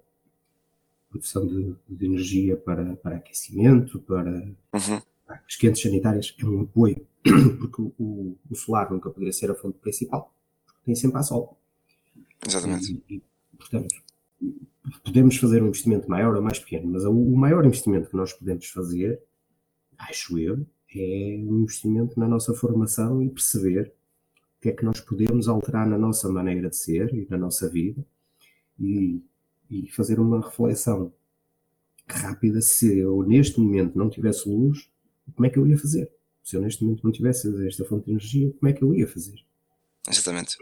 produção 1.12 1.47
de, 1.47 1.76
de 1.89 2.06
energia 2.06 2.56
para, 2.56 2.97
para 2.97 3.16
aquecimento, 3.16 4.01
para, 4.01 4.32
uhum. 4.32 5.01
para 5.26 5.43
as 5.47 5.56
quentes 5.56 5.82
sanitárias, 5.82 6.34
é 6.40 6.44
um 6.44 6.62
apoio, 6.62 7.06
porque 7.60 7.82
o, 7.82 8.36
o, 8.51 8.56
solar 8.56 8.90
nunca 8.90 9.10
poderia 9.10 9.32
ser 9.32 9.51
a 9.51 9.55
fonte 9.55 9.78
principal, 9.78 10.34
porque 10.64 10.80
tem 10.86 10.94
sempre 10.94 11.18
a 11.18 11.22
sol. 11.22 11.59
Exatamente. 12.47 13.02
E, 13.09 13.16
e, 13.16 13.22
portanto, 13.56 13.94
podemos 15.05 15.36
fazer 15.36 15.62
um 15.62 15.66
investimento 15.66 16.10
maior 16.10 16.34
ou 16.34 16.43
mais 16.43 16.59
pequeno, 16.59 16.90
mas 16.90 17.05
o, 17.05 17.12
o 17.12 17.36
maior 17.36 17.64
investimento 17.64 18.09
que 18.09 18.16
nós 18.16 18.32
podemos 18.32 18.66
fazer, 18.66 19.22
acho 19.98 20.39
eu, 20.39 20.66
é 20.94 21.36
um 21.39 21.62
investimento 21.62 22.18
na 22.18 22.26
nossa 22.26 22.55
formação 22.55 23.22
e 23.22 23.28
perceber 23.28 23.93
que 24.62 24.68
é 24.68 24.72
que 24.72 24.84
nós 24.84 25.01
podemos 25.01 25.48
alterar 25.48 25.86
na 25.86 25.98
nossa 25.98 26.28
maneira 26.30 26.70
de 26.70 26.76
ser 26.76 27.12
e 27.12 27.26
na 27.28 27.36
nossa 27.36 27.68
vida 27.68 28.06
e, 28.78 29.20
e 29.72 29.88
fazer 29.90 30.20
uma 30.20 30.44
reflexão 30.44 31.12
rápida 32.06 32.60
se 32.60 32.98
eu 32.98 33.22
neste 33.22 33.58
momento 33.58 33.96
não 33.96 34.10
tivesse 34.10 34.46
luz, 34.46 34.90
como 35.34 35.46
é 35.46 35.50
que 35.50 35.58
eu 35.58 35.66
ia 35.66 35.78
fazer? 35.78 36.12
Se 36.42 36.56
eu 36.56 36.60
neste 36.60 36.84
momento 36.84 37.02
não 37.02 37.10
tivesse 37.10 37.66
esta 37.66 37.84
fonte 37.84 38.04
de 38.04 38.10
energia, 38.10 38.52
como 38.52 38.68
é 38.68 38.72
que 38.74 38.82
eu 38.82 38.94
ia 38.94 39.08
fazer? 39.08 39.42
Exatamente. 40.08 40.58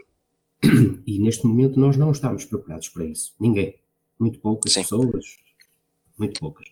E 1.05 1.19
neste 1.19 1.45
momento 1.45 1.79
nós 1.79 1.97
não 1.97 2.11
estamos 2.11 2.45
preparados 2.45 2.87
para 2.87 3.03
isso. 3.03 3.33
Ninguém. 3.39 3.79
Muito 4.17 4.39
poucas 4.39 4.71
Sim. 4.71 4.81
pessoas. 4.81 5.39
Muito 6.17 6.39
poucas. 6.39 6.67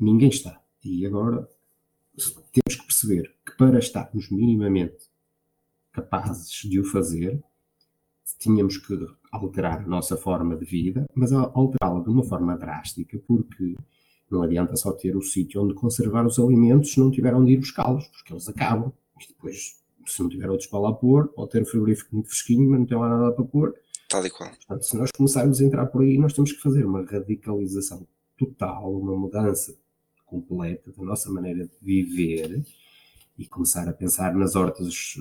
Ninguém 0.00 0.28
está. 0.28 0.62
E 0.82 1.04
agora 1.04 1.46
temos 2.52 2.80
que 2.80 2.86
perceber 2.86 3.34
que 3.44 3.56
para 3.56 3.80
estarmos 3.80 4.30
minimamente 4.30 5.08
capazes 5.92 6.62
de 6.62 6.78
o 6.78 6.84
fazer, 6.84 7.42
tínhamos 8.38 8.78
que 8.78 8.94
alterar 9.30 9.82
a 9.82 9.86
nossa 9.86 10.16
forma 10.16 10.56
de 10.56 10.64
vida, 10.64 11.06
mas 11.14 11.32
alterá-la 11.32 12.00
de 12.00 12.08
uma 12.08 12.24
forma 12.24 12.56
drástica, 12.56 13.18
porque 13.26 13.76
não 14.30 14.42
adianta 14.42 14.76
só 14.76 14.92
ter 14.92 15.16
o 15.16 15.22
sítio 15.22 15.62
onde 15.62 15.74
conservar 15.74 16.26
os 16.26 16.38
alimentos 16.38 16.92
se 16.92 17.00
não 17.00 17.10
tiver 17.10 17.34
onde 17.34 17.52
ir 17.52 17.58
buscá-los, 17.58 18.06
porque 18.08 18.32
eles 18.32 18.48
acabam. 18.48 18.92
E 19.20 19.28
depois, 19.28 19.78
se 20.06 20.22
não 20.22 20.28
tiver 20.28 20.48
outros 20.48 20.68
para 20.68 20.80
lá 20.80 20.92
pôr, 20.92 21.32
ou 21.36 21.46
ter 21.46 21.62
o 21.62 21.66
frigorífico 21.66 22.14
muito 22.14 22.28
fresquinho, 22.28 22.70
mas 22.70 22.80
não 22.80 22.86
tem 22.86 22.98
lá 22.98 23.08
nada 23.08 23.32
para 23.32 23.44
pôr. 23.44 23.74
Tal 24.08 24.24
e 24.24 24.30
qual. 24.30 24.50
Portanto, 24.50 24.82
se 24.82 24.96
nós 24.96 25.10
começarmos 25.10 25.60
a 25.60 25.64
entrar 25.64 25.86
por 25.86 26.02
aí, 26.02 26.16
nós 26.18 26.32
temos 26.32 26.52
que 26.52 26.60
fazer 26.60 26.84
uma 26.84 27.04
radicalização 27.04 28.06
total, 28.38 28.94
uma 28.94 29.16
mudança 29.16 29.76
completa 30.24 30.92
da 30.96 31.04
nossa 31.04 31.30
maneira 31.30 31.66
de 31.66 31.76
viver 31.80 32.64
e 33.38 33.46
começar 33.46 33.88
a 33.88 33.92
pensar 33.92 34.34
nas 34.34 34.54
hortas 34.54 35.16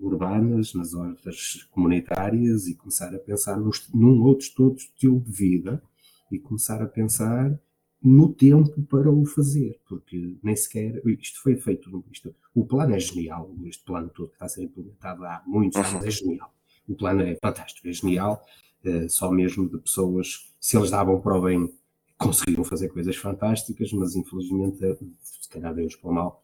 urbanas, 0.00 0.74
nas 0.74 0.94
hortas 0.94 1.66
comunitárias 1.70 2.66
e 2.66 2.74
começar 2.74 3.14
a 3.14 3.18
pensar 3.18 3.58
num, 3.58 3.70
num 3.92 4.22
outro 4.22 4.46
todo 4.54 4.76
estilo 4.76 5.20
de 5.20 5.30
vida 5.30 5.82
e 6.30 6.38
começar 6.38 6.82
a 6.82 6.86
pensar 6.86 7.58
no 8.02 8.32
tempo 8.32 8.82
para 8.82 9.10
o 9.10 9.24
fazer, 9.24 9.80
porque 9.88 10.36
nem 10.42 10.54
sequer 10.54 11.00
isto 11.06 11.42
foi 11.42 11.56
feito. 11.56 12.04
Isto, 12.12 12.34
o 12.54 12.66
plano 12.66 12.94
é 12.94 13.00
genial, 13.00 13.50
este 13.64 13.82
plano 13.82 14.10
todo 14.10 14.28
que 14.28 14.34
está 14.34 14.44
a 14.44 14.48
ser 14.48 14.64
implementado 14.64 15.24
há 15.24 15.42
muitos 15.46 15.78
anos 15.78 16.04
é 16.04 16.10
genial. 16.10 16.52
O 16.86 16.94
plano 16.94 17.22
é 17.22 17.34
fantástico, 17.36 17.88
é 17.88 17.92
genial, 17.92 18.44
é, 18.84 19.08
só 19.08 19.30
mesmo 19.30 19.66
de 19.70 19.78
pessoas, 19.78 20.52
se 20.60 20.76
eles 20.76 20.90
davam 20.90 21.18
para 21.18 21.38
o 21.38 21.40
bem, 21.40 21.72
conseguiram 22.18 22.62
fazer 22.62 22.88
coisas 22.90 23.16
fantásticas, 23.16 23.90
mas 23.94 24.14
infelizmente, 24.14 24.78
se 25.22 25.48
calhar 25.48 25.74
Deus 25.74 25.96
para 25.96 26.10
o 26.10 26.14
mal, 26.14 26.43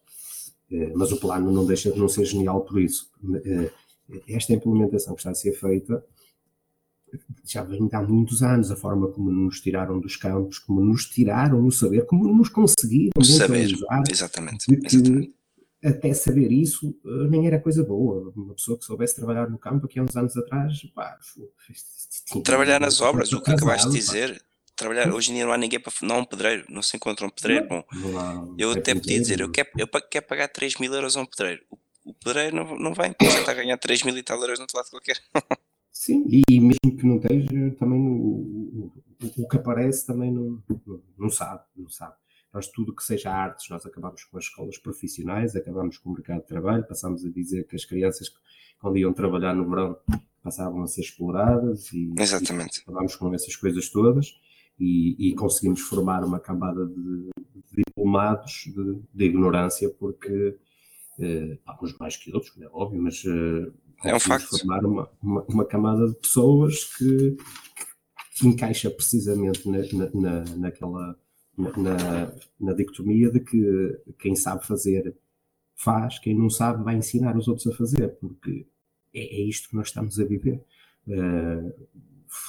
mas 0.95 1.11
o 1.11 1.17
plano 1.17 1.51
não 1.51 1.65
deixa 1.65 1.91
de 1.91 1.99
não 1.99 2.07
ser 2.07 2.25
genial 2.25 2.61
por 2.61 2.79
isso. 2.81 3.09
É, 3.45 3.71
esta 4.27 4.53
implementação 4.53 5.13
que 5.13 5.21
está 5.21 5.31
a 5.31 5.35
ser 5.35 5.53
feita 5.53 6.03
já 7.45 7.63
vem 7.63 7.89
há 7.91 8.01
muitos 8.01 8.41
anos, 8.41 8.71
a 8.71 8.75
forma 8.75 9.09
como 9.09 9.31
nos 9.31 9.59
tiraram 9.59 9.99
dos 9.99 10.15
campos, 10.15 10.59
como 10.59 10.81
nos 10.81 11.05
tiraram 11.05 11.65
o 11.65 11.71
saber, 11.71 12.05
como 12.05 12.33
nos 12.33 12.49
conseguiram 12.49 13.11
o 13.17 13.23
saber, 13.23 13.69
exatamente, 14.09 14.11
exatamente. 14.11 15.33
Até 15.83 16.13
saber 16.13 16.51
isso 16.51 16.95
eh, 17.03 17.27
nem 17.27 17.47
era 17.47 17.59
coisa 17.59 17.83
boa. 17.83 18.31
Uma 18.35 18.53
pessoa 18.53 18.77
que 18.77 18.85
soubesse 18.85 19.15
trabalhar 19.15 19.49
no 19.49 19.57
campo 19.57 19.87
aqui 19.87 19.99
há 19.99 20.03
uns 20.03 20.15
anos 20.15 20.37
atrás, 20.37 20.79
pá, 20.93 21.17
trabalhar 22.43 22.79
nas 22.79 23.01
obras, 23.01 23.33
o 23.33 23.41
que 23.41 23.51
acabaste 23.51 23.89
de 23.89 23.95
dizer, 23.95 24.41
trabalhar. 24.81 25.13
Hoje 25.13 25.31
em 25.31 25.35
dia 25.35 25.45
não 25.45 25.53
há 25.53 25.57
ninguém 25.57 25.79
para. 25.79 25.93
Não 26.01 26.15
há 26.15 26.19
um 26.19 26.25
pedreiro, 26.25 26.65
não 26.69 26.81
se 26.81 26.97
encontra 26.97 27.25
um 27.25 27.29
pedreiro. 27.29 27.67
Bom, 27.67 27.83
eu 28.57 28.71
até 28.71 28.93
podia 28.93 29.19
dizer, 29.19 29.39
eu 29.39 29.51
quero, 29.51 29.69
eu 29.77 29.87
quero 29.87 30.25
pagar 30.25 30.47
3 30.47 30.75
mil 30.77 30.93
euros 30.93 31.15
a 31.15 31.21
um 31.21 31.25
pedreiro. 31.25 31.63
O, 31.69 31.77
o 32.05 32.13
pedreiro 32.13 32.55
não, 32.55 32.77
não 32.77 32.93
vem, 32.93 33.15
já 33.21 33.39
está 33.39 33.51
a 33.51 33.55
ganhar 33.55 33.77
3 33.77 34.03
mil 34.03 34.17
e 34.17 34.23
tal 34.23 34.39
euros 34.41 34.59
no 34.59 34.63
outro 34.63 34.77
lado 34.77 34.89
qualquer. 34.89 35.19
Sim, 35.91 36.25
e 36.27 36.59
mesmo 36.59 36.97
que 36.97 37.05
não 37.05 37.17
esteja, 37.17 37.75
também 37.77 37.99
o, 37.99 38.91
o, 39.21 39.43
o 39.43 39.47
que 39.47 39.57
aparece 39.57 40.07
também 40.07 40.31
não, 40.31 40.63
não, 40.67 41.01
não, 41.17 41.29
sabe, 41.29 41.63
não 41.75 41.89
sabe. 41.89 42.15
Nós 42.53 42.67
tudo 42.67 42.95
que 42.95 43.03
seja 43.03 43.29
artes, 43.29 43.69
nós 43.69 43.85
acabamos 43.85 44.23
com 44.23 44.37
as 44.37 44.45
escolas 44.45 44.77
profissionais, 44.77 45.55
acabamos 45.55 45.97
com 45.97 46.09
o 46.09 46.13
mercado 46.13 46.41
de 46.41 46.47
trabalho, 46.47 46.87
passamos 46.87 47.23
a 47.25 47.29
dizer 47.29 47.67
que 47.67 47.75
as 47.75 47.85
crianças 47.85 48.29
quando 48.79 48.97
iam 48.97 49.13
trabalhar 49.13 49.53
no 49.53 49.69
verão 49.69 49.95
passavam 50.43 50.81
a 50.81 50.87
ser 50.87 51.01
exploradas 51.01 51.93
e, 51.93 52.11
Exatamente. 52.17 52.79
e 52.79 52.81
acabamos 52.81 53.15
com 53.15 53.31
essas 53.33 53.55
coisas 53.55 53.89
todas 53.89 54.33
e, 54.81 55.29
e 55.29 55.35
conseguimos 55.35 55.81
formar 55.81 56.23
uma 56.25 56.39
camada 56.39 56.87
de, 56.87 56.95
de 56.95 57.83
diplomados 57.87 58.63
de, 58.65 58.99
de, 59.13 59.25
ignorância 59.25 59.87
porque, 59.91 60.57
eh, 61.19 61.59
alguns 61.67 61.95
mais 61.99 62.17
que 62.17 62.33
outros, 62.33 62.51
é 62.59 62.67
óbvio, 62.73 62.99
mas 62.99 63.23
eh, 63.23 63.71
é 64.09 64.15
um 64.15 64.19
facto. 64.19 64.57
formar 64.57 64.83
uma, 64.83 65.09
uma, 65.21 65.43
uma, 65.43 65.65
camada 65.65 66.07
de 66.07 66.15
pessoas 66.15 66.83
que, 66.95 67.37
que 68.35 68.47
encaixa 68.47 68.89
precisamente 68.89 69.69
na, 69.69 69.79
na, 70.15 70.55
naquela 70.57 71.15
na, 71.55 72.33
na 72.59 72.73
dicotomia 72.73 73.31
de 73.31 73.39
que 73.39 74.01
quem 74.17 74.35
sabe 74.35 74.65
fazer 74.65 75.15
faz, 75.75 76.17
quem 76.17 76.35
não 76.35 76.49
sabe 76.49 76.83
vai 76.83 76.95
ensinar 76.95 77.37
os 77.37 77.47
outros 77.47 77.67
a 77.67 77.77
fazer, 77.77 78.17
porque 78.19 78.65
é, 79.13 79.19
é 79.19 79.41
isto 79.43 79.69
que 79.69 79.75
nós 79.75 79.87
estamos 79.87 80.19
a 80.19 80.25
viver. 80.25 80.63
Uh, 81.07 81.71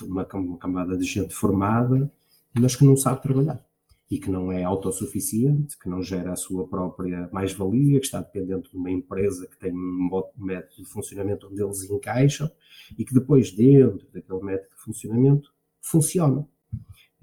uma, 0.02 0.26
uma 0.34 0.59
camada 0.59 0.96
de 0.96 1.04
gente 1.04 1.34
formada, 1.34 2.10
mas 2.54 2.76
que 2.76 2.84
não 2.84 2.96
sabe 2.96 3.22
trabalhar 3.22 3.64
e 4.12 4.18
que 4.18 4.30
não 4.30 4.52
é 4.52 4.62
autossuficiente, 4.62 5.78
que 5.78 5.88
não 5.88 6.02
gera 6.02 6.32
a 6.32 6.36
sua 6.36 6.68
própria 6.68 7.30
mais-valia, 7.32 7.98
que 7.98 8.04
está 8.04 8.20
dependente 8.20 8.70
de 8.70 8.76
uma 8.76 8.90
empresa 8.90 9.46
que 9.46 9.58
tem 9.58 9.72
um 9.72 10.10
método 10.36 10.82
de 10.82 10.90
funcionamento 10.90 11.48
onde 11.50 11.62
eles 11.62 11.82
encaixam 11.84 12.50
e 12.98 13.06
que 13.06 13.14
depois, 13.14 13.50
dentro 13.52 14.06
daquele 14.12 14.42
método 14.42 14.68
de 14.68 14.82
funcionamento, 14.82 15.50
funciona. 15.80 16.46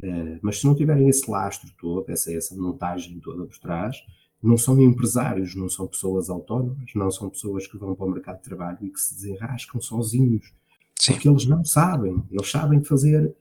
Uh, 0.01 0.39
mas 0.41 0.59
se 0.59 0.65
não 0.65 0.73
tiverem 0.73 1.07
esse 1.07 1.29
lastro 1.29 1.69
todo, 1.77 2.09
essa, 2.09 2.33
essa 2.33 2.55
montagem 2.55 3.19
toda 3.19 3.45
por 3.45 3.57
trás, 3.59 3.97
não 4.41 4.57
são 4.57 4.81
empresários, 4.81 5.53
não 5.53 5.69
são 5.69 5.85
pessoas 5.85 6.27
autónomas, 6.27 6.89
não 6.95 7.11
são 7.11 7.29
pessoas 7.29 7.67
que 7.67 7.77
vão 7.77 7.93
para 7.93 8.07
o 8.07 8.09
mercado 8.09 8.37
de 8.37 8.45
trabalho 8.45 8.79
e 8.81 8.89
que 8.89 8.99
se 8.99 9.13
desenrascam 9.13 9.79
sozinhos. 9.79 10.53
Sim. 10.97 11.13
Porque 11.13 11.29
eles 11.29 11.45
não 11.45 11.63
sabem, 11.63 12.23
eles 12.31 12.49
sabem 12.49 12.83
fazer 12.83 13.35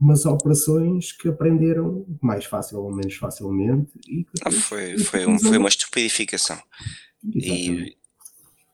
umas 0.00 0.26
operações 0.26 1.12
que 1.12 1.28
aprenderam 1.28 2.04
mais 2.20 2.44
fácil 2.44 2.78
ou 2.80 2.94
menos 2.94 3.14
facilmente. 3.16 3.90
E 4.08 4.26
ah, 4.44 4.50
foi, 4.50 4.98
foi, 4.98 5.26
um, 5.26 5.38
foi 5.38 5.56
uma 5.56 5.68
estupidificação. 5.68 6.60
Exatamente. 7.24 7.90
E 7.90 7.96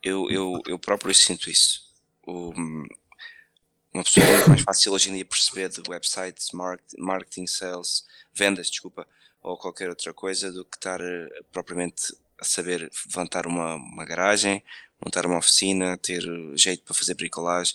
eu, 0.03 0.31
eu, 0.31 0.61
eu 0.67 0.79
próprio 0.79 1.15
sinto 1.15 1.51
isso. 1.51 1.89
Uma 2.27 4.05
pessoa 4.05 4.25
é 4.27 4.49
mais 4.49 4.63
fácil 4.63 4.93
hoje 4.93 5.11
em 5.11 5.15
dia 5.15 5.25
perceber 5.25 5.69
de 5.69 5.83
websites, 5.89 6.51
marketing, 6.99 7.47
sales, 7.47 8.05
vendas, 8.33 8.71
desculpa, 8.71 9.07
ou 9.43 9.57
qualquer 9.57 9.89
outra 9.89 10.15
coisa 10.15 10.53
do 10.53 10.65
que 10.65 10.77
estar 10.77 11.01
uh, 11.01 11.45
propriamente 11.51 12.15
a 12.39 12.45
saber 12.45 12.91
levantar 13.07 13.47
uma, 13.47 13.75
uma 13.75 14.05
garagem, 14.05 14.63
montar 15.05 15.27
uma 15.27 15.39
oficina, 15.39 15.97
ter 15.99 16.23
jeito 16.55 16.85
para 16.85 16.95
fazer 16.95 17.15
bricolagem, 17.15 17.75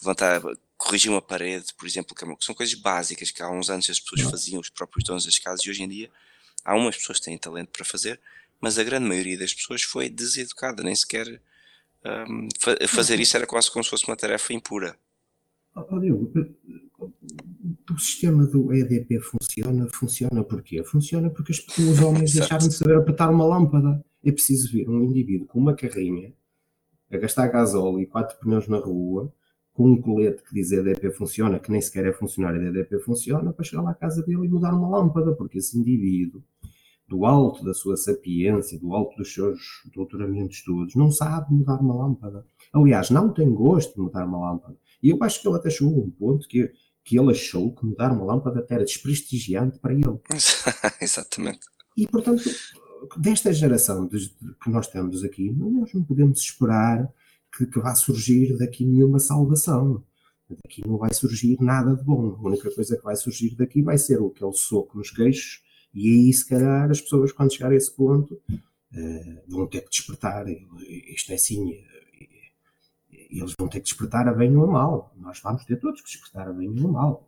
levantar, 0.00 0.40
corrigir 0.76 1.10
uma 1.10 1.22
parede, 1.22 1.74
por 1.74 1.86
exemplo, 1.86 2.14
que 2.14 2.24
é 2.24 2.36
são 2.40 2.54
coisas 2.54 2.74
básicas 2.74 3.30
que 3.30 3.42
há 3.42 3.50
uns 3.50 3.68
anos 3.70 3.88
as 3.90 4.00
pessoas 4.00 4.30
faziam, 4.30 4.60
os 4.60 4.70
próprios 4.70 5.04
donos 5.04 5.24
das 5.24 5.38
casas, 5.38 5.64
e 5.64 5.70
hoje 5.70 5.82
em 5.82 5.88
dia 5.88 6.10
há 6.64 6.74
umas 6.74 6.96
pessoas 6.96 7.18
que 7.18 7.26
têm 7.26 7.38
talento 7.38 7.70
para 7.70 7.84
fazer, 7.84 8.20
mas 8.60 8.78
a 8.78 8.84
grande 8.84 9.06
maioria 9.06 9.38
das 9.38 9.54
pessoas 9.54 9.82
foi 9.82 10.08
deseducada, 10.08 10.82
nem 10.82 10.94
sequer 10.94 11.40
um, 12.04 12.48
fazer 12.86 13.18
isso 13.18 13.36
era 13.36 13.46
quase 13.46 13.70
como 13.70 13.82
se 13.82 13.90
fosse 13.90 14.06
uma 14.06 14.16
tarefa 14.16 14.52
impura. 14.52 14.96
Oh, 15.74 15.98
Diogo, 15.98 16.32
o 16.98 17.98
sistema 17.98 18.46
do 18.46 18.72
EDP 18.72 19.20
funciona, 19.20 19.88
funciona 19.92 20.44
porquê? 20.44 20.82
Funciona 20.84 21.30
porque 21.30 21.52
os 21.52 22.00
homens 22.00 22.32
deixaram 22.34 22.68
de 22.68 22.74
saber 22.74 22.96
apertar 22.96 23.30
uma 23.30 23.44
lâmpada. 23.44 24.04
É 24.24 24.32
preciso 24.32 24.72
ver 24.72 24.88
um 24.88 25.04
indivíduo 25.04 25.46
com 25.46 25.58
uma 25.58 25.74
carrinha 25.74 26.32
a 27.10 27.16
gastar 27.16 27.48
gasóleo 27.48 28.00
e 28.00 28.06
quatro 28.06 28.38
pneus 28.38 28.66
na 28.68 28.78
rua, 28.78 29.32
com 29.78 29.92
um 29.92 30.02
colete 30.02 30.42
que 30.42 30.52
diz 30.52 30.72
EDP 30.72 31.12
funciona, 31.12 31.60
que 31.60 31.70
nem 31.70 31.80
sequer 31.80 32.04
é 32.04 32.12
funcionário 32.12 32.60
da 32.60 32.80
EDP 32.80 32.98
funciona, 32.98 33.52
para 33.52 33.64
chegar 33.64 33.82
lá 33.82 33.92
à 33.92 33.94
casa 33.94 34.24
dele 34.24 34.46
e 34.46 34.48
mudar 34.48 34.74
uma 34.74 34.88
lâmpada, 34.88 35.32
porque 35.36 35.58
esse 35.58 35.78
indivíduo, 35.78 36.42
do 37.06 37.24
alto 37.24 37.64
da 37.64 37.72
sua 37.72 37.96
sapiência, 37.96 38.76
do 38.76 38.92
alto 38.92 39.16
dos 39.16 39.32
seus 39.32 39.60
doutoramentos 39.94 40.64
todos, 40.64 40.96
não 40.96 41.12
sabe 41.12 41.54
mudar 41.54 41.80
uma 41.80 41.94
lâmpada. 41.94 42.44
Aliás, 42.72 43.08
não 43.10 43.32
tem 43.32 43.54
gosto 43.54 43.94
de 43.94 44.00
mudar 44.00 44.26
uma 44.26 44.50
lâmpada. 44.50 44.76
E 45.00 45.10
eu 45.10 45.18
acho 45.22 45.40
que 45.40 45.46
ele 45.46 45.56
até 45.56 45.70
chegou 45.70 45.94
a 45.94 46.04
um 46.04 46.10
ponto 46.10 46.48
que 46.48 46.72
que 47.04 47.18
ele 47.18 47.30
achou 47.30 47.74
que 47.74 47.86
mudar 47.86 48.12
uma 48.12 48.24
lâmpada 48.24 48.66
era 48.68 48.84
desprestigiante 48.84 49.78
para 49.78 49.94
ele. 49.94 50.20
Exatamente. 51.00 51.60
E, 51.96 52.06
portanto, 52.06 52.42
desta 53.16 53.50
geração 53.50 54.06
que 54.08 54.68
nós 54.70 54.88
temos 54.88 55.24
aqui, 55.24 55.50
nós 55.50 55.94
não 55.94 56.04
podemos 56.04 56.38
esperar 56.40 57.10
que, 57.56 57.66
que 57.66 57.78
vá 57.80 57.94
surgir 57.94 58.56
daqui 58.58 58.84
nenhuma 58.84 59.18
salvação. 59.18 60.02
Daqui 60.48 60.86
não 60.86 60.96
vai 60.96 61.12
surgir 61.12 61.56
nada 61.60 61.94
de 61.94 62.02
bom. 62.02 62.36
A 62.36 62.48
única 62.48 62.70
coisa 62.74 62.96
que 62.96 63.04
vai 63.04 63.16
surgir 63.16 63.54
daqui 63.54 63.82
vai 63.82 63.98
ser 63.98 64.20
o 64.20 64.28
aquele 64.28 64.52
soco 64.52 64.96
nos 64.96 65.10
queixos, 65.10 65.62
e 65.94 66.08
aí, 66.08 66.32
se 66.32 66.46
calhar, 66.46 66.90
as 66.90 67.00
pessoas, 67.00 67.32
quando 67.32 67.52
chegar 67.52 67.72
a 67.72 67.74
esse 67.74 67.94
ponto, 67.94 68.34
uh, 68.34 69.42
vão 69.48 69.66
ter 69.66 69.82
que 69.82 69.90
despertar. 69.90 70.46
Isto 70.48 71.32
é 71.32 71.34
assim, 71.34 71.82
eles 73.10 73.54
vão 73.58 73.68
ter 73.68 73.80
que 73.80 73.86
despertar 73.86 74.28
a 74.28 74.32
bem 74.32 74.56
ou 74.56 74.64
a 74.64 74.66
mal. 74.66 75.14
Nós 75.16 75.40
vamos 75.40 75.64
ter 75.64 75.76
todos 75.76 76.00
que 76.00 76.06
despertar 76.06 76.48
a 76.48 76.52
bem 76.52 76.68
ou 76.80 76.88
a 76.88 76.92
mal. 76.92 77.27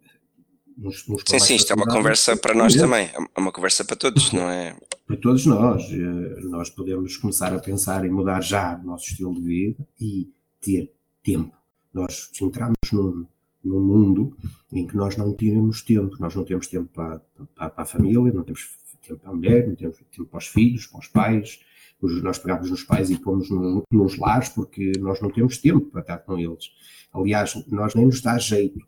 Uns, 0.78 1.08
uns 1.08 1.22
sim, 1.26 1.38
sim, 1.38 1.54
isto 1.56 1.72
é 1.72 1.76
uma 1.76 1.86
conversa 1.86 2.36
para 2.36 2.54
nós 2.54 2.74
também, 2.74 3.06
é 3.06 3.40
uma 3.40 3.52
conversa 3.52 3.84
para 3.84 3.96
todos, 3.96 4.32
não 4.32 4.48
é? 4.50 4.76
Para 5.06 5.16
todos 5.16 5.46
nós. 5.46 5.82
Eh, 5.90 6.40
nós 6.44 6.70
podemos 6.70 7.16
começar 7.16 7.52
a 7.52 7.58
pensar 7.58 8.04
em 8.04 8.10
mudar 8.10 8.40
já 8.42 8.78
o 8.78 8.86
nosso 8.86 9.10
estilo 9.10 9.34
de 9.34 9.42
vida 9.42 9.86
e 10.00 10.30
ter 10.60 10.92
tempo. 11.22 11.54
Nós 11.92 12.30
entramos 12.40 12.76
num, 12.92 13.26
num 13.64 13.80
mundo 13.80 14.36
em 14.72 14.86
que 14.86 14.96
nós 14.96 15.16
não 15.16 15.32
temos 15.32 15.82
tempo, 15.82 16.16
nós 16.18 16.34
não 16.34 16.44
temos 16.44 16.66
tempo 16.66 16.88
para, 16.92 17.20
para, 17.54 17.70
para 17.70 17.82
a 17.82 17.86
família, 17.86 18.32
não 18.32 18.44
temos 18.44 18.70
tempo 19.06 19.20
para 19.20 19.30
a 19.30 19.34
mulher, 19.34 19.66
não 19.66 19.74
temos 19.74 19.98
tempo 19.98 20.26
para 20.26 20.38
os 20.38 20.46
filhos, 20.46 20.86
para 20.86 21.00
os 21.00 21.08
pais, 21.08 21.60
nós 22.02 22.38
pegamos 22.38 22.70
nos 22.70 22.82
pais 22.82 23.10
e 23.10 23.18
pomos 23.18 23.50
no, 23.50 23.84
nos 23.90 24.16
lares 24.16 24.48
porque 24.48 24.92
nós 24.98 25.20
não 25.20 25.30
temos 25.30 25.58
tempo 25.58 25.86
para 25.86 26.00
estar 26.00 26.18
com 26.18 26.38
eles. 26.38 26.70
Aliás, 27.12 27.54
nós 27.68 27.94
nem 27.94 28.06
nos 28.06 28.20
dá 28.20 28.38
jeito, 28.38 28.80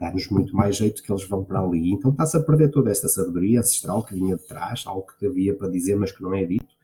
dá-nos 0.00 0.28
muito 0.30 0.56
mais 0.56 0.76
jeito 0.76 1.02
que 1.02 1.12
eles 1.12 1.28
vão 1.28 1.44
para 1.44 1.60
ali. 1.60 1.92
Então 1.92 2.10
está-se 2.10 2.34
a 2.38 2.40
perder 2.40 2.70
toda 2.70 2.90
esta 2.90 3.06
sabedoria 3.06 3.60
ancestral 3.60 4.02
que 4.02 4.14
vinha 4.14 4.34
de 4.34 4.46
trás, 4.46 4.82
algo 4.86 5.06
que 5.18 5.26
havia 5.26 5.54
para 5.54 5.68
dizer, 5.68 5.94
mas 5.94 6.10
que 6.10 6.22
não 6.22 6.34
é 6.34 6.42
dito, 6.44 6.74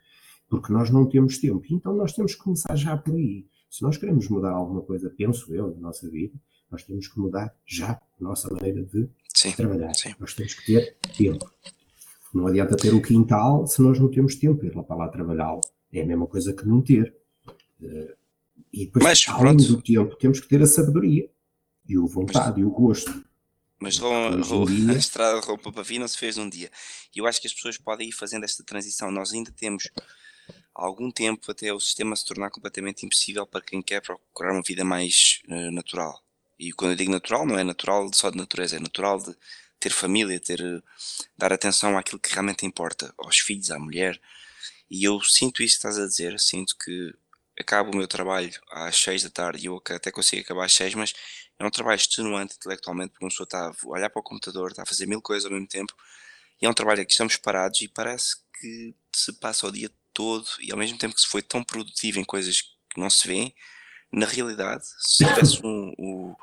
porque 0.50 0.70
nós 0.70 0.90
não 0.90 1.06
temos 1.08 1.38
tempo. 1.38 1.62
Então 1.70 1.94
nós 1.96 2.12
temos 2.12 2.34
que 2.34 2.42
começar 2.42 2.76
já 2.76 2.94
por 2.94 3.14
aí. 3.14 3.46
Se 3.70 3.82
nós 3.82 3.96
queremos 3.96 4.28
mudar 4.28 4.52
alguma 4.52 4.82
coisa, 4.82 5.10
penso 5.16 5.52
eu, 5.54 5.74
na 5.74 5.80
nossa 5.80 6.08
vida, 6.10 6.38
nós 6.70 6.82
temos 6.82 7.08
que 7.08 7.18
mudar 7.18 7.54
já 7.64 7.92
a 7.92 8.00
nossa 8.20 8.52
maneira 8.52 8.82
de 8.82 9.08
sim, 9.34 9.52
trabalhar. 9.52 9.94
Sim. 9.94 10.14
Nós 10.20 10.34
temos 10.34 10.52
que 10.52 10.66
ter 10.66 10.96
tempo. 11.16 11.50
Não 12.34 12.46
adianta 12.46 12.76
ter 12.76 12.92
o 12.92 13.00
quintal 13.00 13.66
se 13.66 13.80
nós 13.80 13.98
não 13.98 14.10
temos 14.10 14.34
tempo 14.34 14.58
para 14.58 14.68
ir 14.68 14.76
lá 14.76 14.82
para 14.82 14.96
lá 14.96 15.08
trabalhá-lo. 15.08 15.62
É 15.90 16.02
a 16.02 16.06
mesma 16.06 16.26
coisa 16.26 16.52
que 16.52 16.66
não 16.66 16.82
ter. 16.82 17.14
Eh, 17.82 18.14
e 18.72 18.84
depois, 18.86 19.04
mas, 19.04 19.24
além 19.28 19.56
pronto. 19.56 19.68
do 19.68 19.82
tempo, 19.82 20.16
temos 20.16 20.40
que 20.40 20.48
ter 20.48 20.60
a 20.60 20.66
sabedoria 20.66 21.30
e 21.88 21.98
o 21.98 22.06
vontade 22.06 22.50
mas, 22.50 22.58
e 22.58 22.64
o 22.64 22.70
gosto. 22.70 23.24
Mas 23.78 24.00
a 24.02 24.92
estrada 24.92 25.40
de 25.40 25.46
roupa 25.46 25.72
para 25.72 25.82
vir 25.82 25.98
não 25.98 26.08
se 26.08 26.18
fez 26.18 26.36
num 26.36 26.48
dia. 26.48 26.70
E 27.14 27.18
eu 27.18 27.26
acho 27.26 27.40
que 27.40 27.46
as 27.46 27.54
pessoas 27.54 27.78
podem 27.78 28.08
ir 28.08 28.12
fazendo 28.12 28.44
esta 28.44 28.64
transição. 28.64 29.10
Nós 29.10 29.32
ainda 29.32 29.52
temos 29.52 29.90
algum 30.74 31.10
tempo 31.10 31.50
até 31.50 31.72
o 31.72 31.80
sistema 31.80 32.14
se 32.14 32.24
tornar 32.24 32.50
completamente 32.50 33.04
impossível 33.04 33.46
para 33.46 33.62
quem 33.62 33.80
quer 33.82 34.00
procurar 34.02 34.52
uma 34.52 34.62
vida 34.62 34.84
mais 34.84 35.40
uh, 35.48 35.70
natural. 35.70 36.22
E 36.58 36.72
quando 36.72 36.92
eu 36.92 36.96
digo 36.96 37.12
natural, 37.12 37.46
não 37.46 37.58
é 37.58 37.64
natural 37.64 38.10
só 38.12 38.30
de 38.30 38.36
natureza, 38.36 38.76
é 38.76 38.80
natural 38.80 39.18
de 39.18 39.34
ter 39.78 39.90
família, 39.90 40.40
ter, 40.40 40.60
dar 41.36 41.52
atenção 41.52 41.98
àquilo 41.98 42.18
que 42.18 42.32
realmente 42.32 42.64
importa, 42.64 43.12
aos 43.18 43.38
filhos, 43.38 43.70
à 43.70 43.78
mulher. 43.78 44.18
E 44.90 45.04
eu 45.04 45.20
sinto 45.20 45.62
isso 45.62 45.74
que 45.74 45.86
estás 45.86 45.98
a 45.98 46.06
dizer, 46.06 46.38
sinto 46.40 46.76
que 46.78 47.12
acabo 47.58 47.92
o 47.92 47.96
meu 47.96 48.06
trabalho 48.06 48.50
às 48.70 48.96
6 48.98 49.24
da 49.24 49.30
tarde 49.30 49.64
e 49.64 49.66
eu 49.66 49.82
até 49.90 50.10
consigo 50.10 50.42
acabar 50.42 50.64
às 50.64 50.74
6, 50.74 50.94
mas 50.94 51.14
é 51.58 51.64
um 51.64 51.70
trabalho 51.70 51.96
extenuante 51.96 52.56
intelectualmente, 52.56 53.12
porque 53.12 53.24
uma 53.24 53.30
pessoa 53.30 53.44
está 53.44 53.68
a 53.68 53.88
olhar 53.88 54.10
para 54.10 54.20
o 54.20 54.22
computador, 54.22 54.70
está 54.70 54.82
a 54.82 54.86
fazer 54.86 55.06
mil 55.06 55.22
coisas 55.22 55.46
ao 55.46 55.52
mesmo 55.52 55.66
tempo, 55.66 55.94
e 56.60 56.66
é 56.66 56.68
um 56.68 56.74
trabalho 56.74 57.04
que 57.04 57.12
estamos 57.12 57.36
parados 57.36 57.80
e 57.82 57.88
parece 57.88 58.36
que 58.58 58.94
se 59.14 59.32
passa 59.34 59.66
o 59.66 59.72
dia 59.72 59.90
todo 60.12 60.46
e 60.60 60.72
ao 60.72 60.78
mesmo 60.78 60.96
tempo 60.98 61.14
que 61.14 61.20
se 61.20 61.26
foi 61.26 61.42
tão 61.42 61.62
produtivo 61.62 62.18
em 62.18 62.24
coisas 62.24 62.62
que 62.62 63.00
não 63.00 63.10
se 63.10 63.26
vêem, 63.26 63.54
na 64.12 64.26
realidade, 64.26 64.84
se 64.98 65.26
tivesse 65.26 65.60
um, 65.64 65.92
um, 65.98 66.34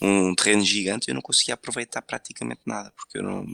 um, 0.00 0.34
terreno 0.34 0.64
gigante, 0.64 1.08
eu 1.08 1.14
não 1.14 1.22
conseguia 1.22 1.54
aproveitar 1.54 2.02
praticamente 2.02 2.60
nada, 2.66 2.92
porque 2.96 3.18
eu 3.18 3.22
não. 3.22 3.46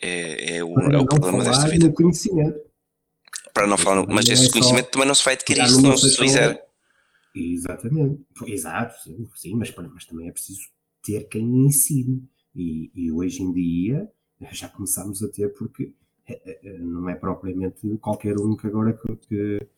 É, 0.00 0.56
é, 0.56 0.64
o, 0.64 0.78
é 0.78 0.98
o 0.98 1.06
problema 1.06 1.42
desta 1.42 1.66
vida. 1.66 1.90
conhecimento. 1.90 2.60
Para 3.52 3.66
não 3.66 3.76
falar, 3.76 4.06
mas 4.06 4.26
não 4.26 4.32
esse 4.32 4.46
é 4.46 4.50
conhecimento 4.52 4.90
também 4.90 5.08
não 5.08 5.14
se 5.14 5.24
vai 5.24 5.34
adquirir 5.34 5.68
se 5.68 5.82
não 5.82 5.96
se 5.96 6.16
fizer. 6.16 6.67
Exatamente, 7.40 8.24
exato, 8.46 8.94
sim, 9.02 9.28
sim 9.34 9.54
mas, 9.54 9.74
mas, 9.74 10.04
também 10.04 10.28
é 10.28 10.32
preciso 10.32 10.60
ter 11.02 11.28
quem 11.28 11.66
ensine. 11.66 12.28
E, 12.54 12.90
e 12.94 13.12
hoje 13.12 13.42
em 13.42 13.52
dia 13.52 14.10
já 14.52 14.68
começamos 14.68 15.22
a 15.22 15.28
ter, 15.28 15.52
porque 15.54 15.94
é, 16.26 16.58
é, 16.62 16.78
não 16.78 17.08
é 17.08 17.14
propriamente 17.14 17.86
qualquer 17.98 18.36
um 18.38 18.56
que 18.56 18.66
agora 18.66 18.92
que, 18.92 19.16
que 19.16 19.68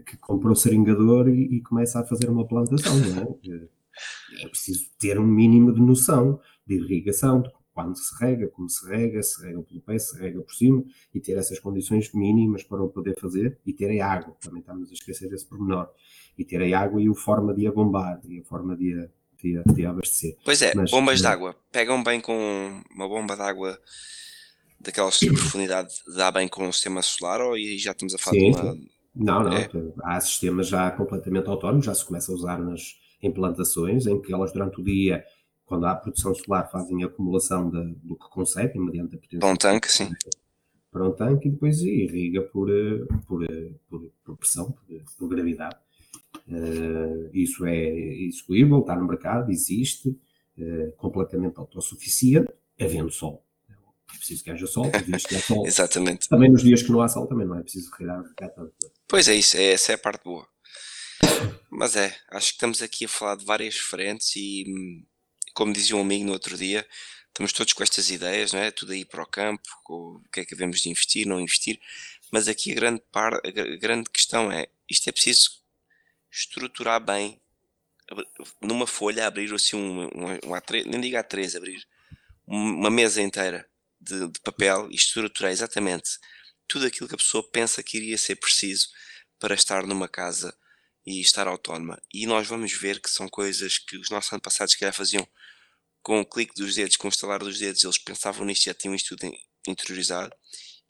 que 0.00 0.16
compra 0.16 0.50
o 0.50 0.56
seringador 0.56 1.28
e, 1.28 1.56
e, 1.56 1.60
começa 1.60 2.00
a 2.00 2.04
fazer 2.04 2.30
uma 2.30 2.46
plantação, 2.46 2.94
não 2.98 3.22
é? 3.22 3.68
É 4.40 4.48
preciso 4.48 4.86
ter 4.98 5.18
um 5.18 5.26
mínimo 5.26 5.70
de 5.70 5.80
noção 5.80 6.40
de 6.66 6.76
irrigação, 6.76 7.42
de 7.42 7.50
quando 7.74 7.96
se 7.96 8.14
rega, 8.22 8.48
como 8.48 8.68
se 8.68 8.86
rega, 8.86 9.22
se 9.22 9.42
rega 9.42 9.62
pelo 9.62 9.80
pé, 9.80 9.98
se 9.98 10.18
rega 10.18 10.40
por 10.40 10.54
cima, 10.54 10.84
e 11.14 11.20
ter 11.20 11.36
essas 11.38 11.58
condições 11.58 12.12
mínimas 12.12 12.62
para 12.62 12.82
o 12.82 12.88
poder 12.88 13.18
fazer, 13.18 13.58
e 13.66 13.72
ter 13.72 13.98
a 14.00 14.12
água, 14.12 14.36
também 14.40 14.60
estamos 14.60 14.90
a 14.90 14.92
esquecer 14.92 15.28
desse 15.28 15.46
pormenor, 15.46 15.88
e 16.36 16.44
ter 16.44 16.62
a 16.62 16.80
água 16.80 17.02
e 17.02 17.08
a 17.08 17.14
forma 17.14 17.54
de 17.54 17.66
a 17.66 17.72
bombar, 17.72 18.20
e 18.28 18.40
a 18.40 18.44
forma 18.44 18.76
de 18.76 18.94
a, 18.94 19.08
de 19.42 19.58
a, 19.58 19.62
de 19.72 19.86
a 19.86 19.90
abastecer. 19.90 20.36
Pois 20.44 20.60
é, 20.60 20.74
Mas, 20.74 20.90
bombas 20.90 21.20
de 21.20 21.26
água, 21.26 21.56
pegam 21.70 22.02
bem 22.02 22.20
com 22.20 22.82
uma 22.94 23.08
bomba 23.08 23.34
de 23.34 23.42
água 23.42 23.78
daquelas 24.78 25.18
de 25.18 25.32
profundidade, 25.32 25.94
dá 26.16 26.30
bem 26.30 26.48
com 26.48 26.68
o 26.68 26.72
sistema 26.72 27.00
solar, 27.02 27.40
ou 27.40 27.54
aí 27.54 27.78
já 27.78 27.92
estamos 27.92 28.14
a 28.14 28.18
falar 28.18 28.38
sim, 28.38 28.50
de 28.50 28.60
uma... 28.60 28.76
Não, 29.14 29.42
não, 29.42 29.52
é. 29.52 29.68
há 30.04 30.18
sistemas 30.20 30.68
já 30.68 30.90
completamente 30.90 31.46
autónomos, 31.46 31.84
já 31.84 31.94
se 31.94 32.04
começa 32.04 32.32
a 32.32 32.34
usar 32.34 32.58
nas 32.58 32.96
implantações, 33.22 34.06
em 34.06 34.20
que 34.20 34.32
elas 34.32 34.52
durante 34.52 34.80
o 34.80 34.84
dia 34.84 35.22
quando 35.72 35.86
há 35.86 35.94
produção 35.94 36.34
solar, 36.34 36.70
fazem 36.70 37.02
a 37.02 37.06
acumulação 37.06 37.70
de, 37.70 37.94
do 38.02 38.14
que 38.14 38.28
conseguem, 38.28 38.78
mediante 38.78 39.16
a 39.16 39.18
potência. 39.18 39.38
Para 39.38 39.48
um 39.48 39.56
tanque, 39.56 39.90
sim. 39.90 40.10
Para 40.90 41.08
um 41.08 41.12
tanque 41.12 41.48
e 41.48 41.50
depois 41.50 41.80
irriga 41.80 42.42
por, 42.42 42.70
eh, 42.70 43.06
por, 43.26 43.42
eh, 43.42 43.72
por, 43.88 44.12
por 44.22 44.36
pressão, 44.36 44.70
por, 44.70 44.86
por 45.16 45.28
gravidade. 45.30 45.76
Uh, 46.46 47.30
isso 47.32 47.64
é 47.64 47.86
execuível, 47.86 48.80
está 48.80 48.94
no 48.94 49.06
mercado, 49.06 49.50
existe, 49.50 50.10
uh, 50.10 50.92
completamente 50.98 51.58
autossuficiente, 51.58 52.52
havendo 52.78 53.10
sol. 53.10 53.42
É 53.70 54.18
preciso 54.18 54.44
que 54.44 54.50
haja 54.50 54.66
sol, 54.66 54.90
que 54.90 55.40
sol. 55.40 55.64
Exatamente. 55.66 56.28
Também 56.28 56.50
nos 56.50 56.62
dias 56.62 56.82
que 56.82 56.92
não 56.92 57.00
há 57.00 57.08
sol, 57.08 57.26
também 57.26 57.46
não 57.46 57.58
é 57.58 57.62
preciso 57.62 57.90
regar 57.98 58.22
tanto. 58.36 58.74
Pois 59.08 59.26
é, 59.26 59.34
isso, 59.34 59.56
é, 59.56 59.72
essa 59.72 59.92
é 59.92 59.94
a 59.94 59.98
parte 59.98 60.22
boa. 60.22 60.46
Mas 61.70 61.96
é, 61.96 62.14
acho 62.30 62.48
que 62.48 62.54
estamos 62.56 62.82
aqui 62.82 63.06
a 63.06 63.08
falar 63.08 63.36
de 63.36 63.46
várias 63.46 63.76
frentes 63.76 64.36
e 64.36 64.64
hum, 64.68 65.02
como 65.54 65.72
dizia 65.72 65.96
um 65.96 66.00
amigo 66.00 66.24
no 66.24 66.32
outro 66.32 66.56
dia, 66.56 66.86
estamos 67.28 67.52
todos 67.52 67.72
com 67.72 67.82
estas 67.82 68.10
ideias, 68.10 68.52
não 68.52 68.60
é? 68.60 68.70
Tudo 68.70 68.92
aí 68.92 69.04
para 69.04 69.22
o 69.22 69.26
campo, 69.26 69.68
o 69.88 70.20
que 70.32 70.40
é 70.40 70.44
que 70.44 70.54
devemos 70.54 70.80
de 70.80 70.88
investir, 70.88 71.26
não 71.26 71.40
investir, 71.40 71.80
mas 72.30 72.48
aqui 72.48 72.72
a 72.72 72.74
grande, 72.74 73.02
par, 73.10 73.34
a 73.34 73.76
grande 73.76 74.10
questão 74.10 74.50
é, 74.50 74.68
isto 74.88 75.08
é 75.08 75.12
preciso 75.12 75.62
estruturar 76.30 77.00
bem, 77.00 77.40
numa 78.60 78.86
folha, 78.86 79.26
abrir 79.26 79.52
assim 79.54 79.76
um, 79.76 80.04
um, 80.04 80.32
um 80.44 80.52
A3, 80.52 80.84
nem 80.86 81.00
diga 81.00 81.22
A3, 81.22 81.56
abrir 81.56 81.86
uma 82.46 82.90
mesa 82.90 83.22
inteira 83.22 83.68
de, 84.00 84.28
de 84.28 84.40
papel 84.40 84.88
e 84.90 84.94
estruturar 84.94 85.52
exatamente 85.52 86.18
tudo 86.66 86.86
aquilo 86.86 87.08
que 87.08 87.14
a 87.14 87.18
pessoa 87.18 87.48
pensa 87.50 87.82
que 87.82 87.96
iria 87.96 88.18
ser 88.18 88.36
preciso 88.36 88.88
para 89.38 89.54
estar 89.54 89.86
numa 89.86 90.08
casa 90.08 90.56
e 91.04 91.20
estar 91.20 91.46
autónoma. 91.46 92.00
E 92.12 92.26
nós 92.26 92.46
vamos 92.46 92.72
ver 92.72 93.00
que 93.00 93.10
são 93.10 93.28
coisas 93.28 93.78
que 93.78 93.96
os 93.96 94.08
nossos 94.10 94.32
antepassados 94.32 94.74
que 94.74 94.84
já 94.84 94.92
faziam 94.92 95.26
com 96.02 96.20
o 96.20 96.26
clique 96.26 96.54
dos 96.54 96.74
dedos, 96.74 96.96
com 96.96 97.08
o 97.08 97.10
estalar 97.10 97.40
dos 97.40 97.58
dedos, 97.58 97.84
eles 97.84 97.98
pensavam 97.98 98.44
nisto 98.44 98.64
já 98.64 98.74
tinham 98.74 98.94
isto 98.94 99.16
tudo 99.16 99.32
interiorizado. 99.66 100.34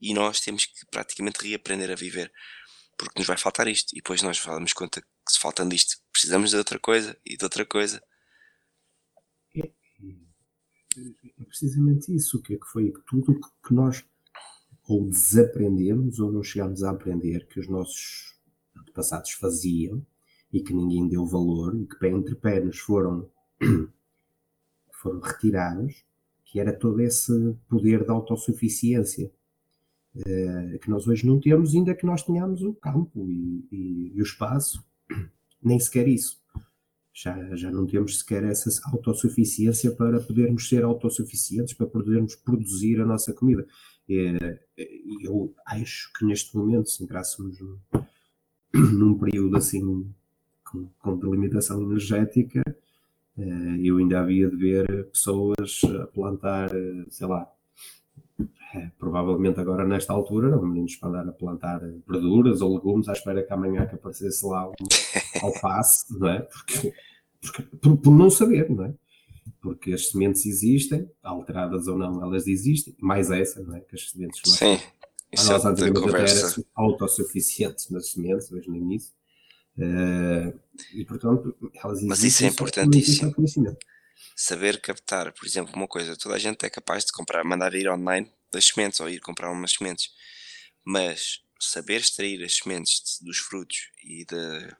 E 0.01 0.15
nós 0.15 0.41
temos 0.41 0.67
que 0.67 0.87
praticamente 0.91 1.47
reaprender 1.47 1.91
a 1.91 1.95
viver, 1.95 2.33
porque 2.97 3.19
nos 3.19 3.27
vai 3.27 3.37
faltar 3.37 3.69
isto. 3.69 3.93
E 3.93 3.97
depois 3.97 4.23
nós 4.23 4.39
falamos 4.39 4.73
conta 4.73 5.01
que 5.01 5.33
se 5.33 5.39
faltando 5.39 5.75
isto, 5.75 5.99
precisamos 6.11 6.51
de 6.51 6.57
outra 6.57 6.79
coisa 6.79 7.17
e 7.25 7.37
de 7.37 7.45
outra 7.45 7.65
coisa. 7.65 8.03
É, 9.55 9.61
é 11.39 11.45
precisamente 11.45 12.15
isso. 12.15 12.43
Que 12.43 12.55
é 12.55 12.57
que 12.57 12.67
foi 12.67 12.93
tudo 13.07 13.39
que 13.65 13.75
nós 13.75 14.05
ou 14.89 15.09
desaprendemos 15.09 16.19
ou 16.19 16.33
não 16.33 16.43
chegamos 16.43 16.83
a 16.83 16.91
aprender 16.91 17.47
que 17.47 17.61
os 17.61 17.69
nossos 17.69 18.35
antepassados 18.77 19.33
faziam 19.33 20.05
e 20.53 20.61
que 20.61 20.75
ninguém 20.75 21.09
deu 21.09 21.25
valor 21.25 21.75
e 21.77 21.87
que 21.87 21.97
pé 21.97 22.09
entre 22.09 22.35
pé 22.35 22.61
nos 22.61 22.79
foram, 22.79 23.31
foram 25.03 25.21
retirados, 25.21 26.05
que 26.45 26.61
era 26.61 26.73
todo 26.73 27.01
esse 27.01 27.57
poder 27.69 28.05
da 28.05 28.13
autossuficiência 28.13 29.31
uh, 30.17 30.79
que 30.79 30.89
nós 30.91 31.07
hoje 31.07 31.27
não 31.27 31.41
temos, 31.41 31.75
ainda 31.75 31.95
que 31.95 32.07
nós 32.07 32.23
tenhamos 32.23 32.63
o 32.63 32.75
campo 32.75 33.29
e, 33.29 33.67
e, 33.71 34.13
e 34.15 34.21
o 34.21 34.23
espaço, 34.23 34.85
nem 35.63 35.79
sequer 35.79 36.09
isso. 36.09 36.41
Já, 37.15 37.55
já 37.55 37.71
não 37.71 37.87
temos 37.87 38.21
sequer 38.21 38.43
essa 38.45 38.71
autossuficiência 38.91 39.91
para 39.93 40.19
podermos 40.19 40.67
ser 40.67 40.83
autossuficientes, 40.83 41.75
para 41.75 41.87
podermos 41.87 42.35
produzir 42.37 43.01
a 43.03 43.07
nossa 43.07 43.35
comida. 43.35 43.67
Eh, 44.09 44.59
eu 45.23 45.55
acho 45.67 46.11
que 46.15 46.25
neste 46.25 46.57
momento, 46.57 46.89
se 46.89 47.05
entrássemos 47.05 47.59
num 48.75 49.17
período 49.21 49.57
assim 49.57 50.11
com, 50.65 50.89
com 50.99 51.19
delimitação 51.19 51.83
energética, 51.83 52.63
eh, 52.67 52.82
eu 53.83 53.99
ainda 53.99 54.21
havia 54.21 54.49
de 54.49 54.57
ver 54.57 55.07
pessoas 55.07 55.81
a 56.01 56.07
plantar, 56.07 56.75
eh, 56.75 57.05
sei 57.11 57.27
lá, 57.27 57.51
é, 58.75 58.91
provavelmente 58.99 59.61
agora 59.61 59.87
nesta 59.87 60.13
altura, 60.13 60.49
não 60.51 60.63
meninos 60.63 60.97
para 60.97 61.09
andar 61.11 61.29
a 61.29 61.33
plantar 61.33 61.81
verduras 62.09 62.61
ou 62.61 62.75
legumes 62.75 63.09
à 63.09 63.13
espera 63.13 63.43
que 63.43 63.53
amanhã 63.53 63.87
que 63.87 63.95
aparecesse 63.95 64.45
lá 64.47 64.69
um 64.69 64.73
alface, 65.43 66.19
não 66.19 66.29
é? 66.29 66.41
Porque, 66.41 66.95
porque 67.41 67.63
por, 67.77 67.97
por, 67.99 68.15
não 68.15 68.31
saber, 68.31 68.71
não 68.71 68.87
é? 68.87 68.95
Porque 69.61 69.93
as 69.93 70.09
sementes 70.09 70.47
existem, 70.47 71.11
alteradas 71.23 71.87
ou 71.87 71.99
não, 71.99 72.23
elas 72.23 72.47
existem, 72.47 72.95
mais 73.01 73.31
essa, 73.31 73.63
não 73.63 73.77
é? 73.77 73.81
Que 73.81 73.95
as 73.95 74.11
sementes 74.11 74.41
Sim. 74.47 74.79
Isso 75.33 75.51
nós 75.51 75.65
antigamente 75.65 76.15
até 76.15 76.31
era 76.31 76.67
autossuficientes 76.75 77.89
nas 77.89 78.11
sementes, 78.11 78.53
hoje 78.53 78.71
nem 78.71 78.95
isso. 78.95 79.13
Uh, 79.77 80.59
e 80.93 81.05
portanto, 81.05 81.57
elas 81.83 82.03
Mas 82.03 82.23
isso 82.23 82.45
é 82.45 82.49
importantíssimo. 82.49 83.35
Saber 84.37 84.81
captar, 84.81 85.33
por 85.33 85.47
exemplo, 85.47 85.75
uma 85.75 85.89
coisa, 85.89 86.17
toda 86.17 86.35
a 86.35 86.39
gente 86.39 86.65
é 86.65 86.71
capaz 86.71 87.05
de 87.05 87.13
comprar, 87.13 87.45
mandar 87.45 87.75
ir 87.75 87.89
online 87.89 88.31
das 88.51 88.67
sementes 88.67 89.01
ou 89.01 89.09
ir 89.09 89.21
comprar 89.21 89.51
umas 89.51 89.73
sementes, 89.73 90.11
mas 90.85 91.41
saber 91.59 92.01
extrair 92.01 92.43
as 92.45 92.57
sementes 92.57 93.19
de, 93.19 93.25
dos 93.25 93.39
frutos 93.39 93.91
e, 94.03 94.25
de, 94.25 94.77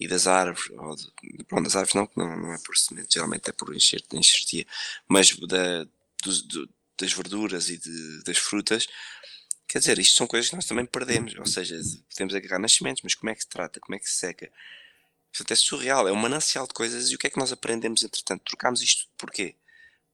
e 0.00 0.08
das 0.08 0.26
árvores, 0.26 0.70
ou 0.70 0.96
de, 0.96 1.44
pronto, 1.44 1.64
das 1.64 1.76
árvores 1.76 1.94
não, 1.94 2.08
não, 2.16 2.36
não 2.36 2.52
é 2.52 2.58
por 2.58 2.76
semente, 2.76 3.14
geralmente 3.14 3.50
é 3.50 3.52
por 3.52 3.74
enxerto, 3.74 4.16
enxertia, 4.16 4.66
mas 5.08 5.36
da, 5.36 5.84
do, 5.84 6.42
do, 6.48 6.68
das 6.98 7.12
verduras 7.12 7.68
e 7.68 7.78
de, 7.78 8.22
das 8.24 8.38
frutas, 8.38 8.88
Quer 9.68 9.80
dizer, 9.80 9.98
isto 9.98 10.16
são 10.16 10.26
coisas 10.26 10.48
que 10.48 10.56
nós 10.56 10.66
também 10.66 10.86
perdemos. 10.86 11.34
Ou 11.36 11.46
seja, 11.46 11.78
podemos 12.10 12.34
agarrar 12.34 12.58
nas 12.58 12.72
sementes, 12.72 13.02
mas 13.02 13.14
como 13.14 13.30
é 13.30 13.34
que 13.34 13.42
se 13.42 13.48
trata? 13.48 13.80
Como 13.80 13.94
é 13.94 13.98
que 13.98 14.08
se 14.08 14.16
seca? 14.16 14.50
Portanto, 15.32 15.50
é 15.50 15.56
surreal, 15.56 16.08
é 16.08 16.12
um 16.12 16.16
manancial 16.16 16.66
de 16.66 16.72
coisas. 16.72 17.10
E 17.10 17.14
o 17.14 17.18
que 17.18 17.26
é 17.26 17.30
que 17.30 17.38
nós 17.38 17.52
aprendemos 17.52 18.02
entretanto? 18.02 18.44
Trocámos 18.44 18.80
isto 18.80 19.08
porquê? 19.18 19.54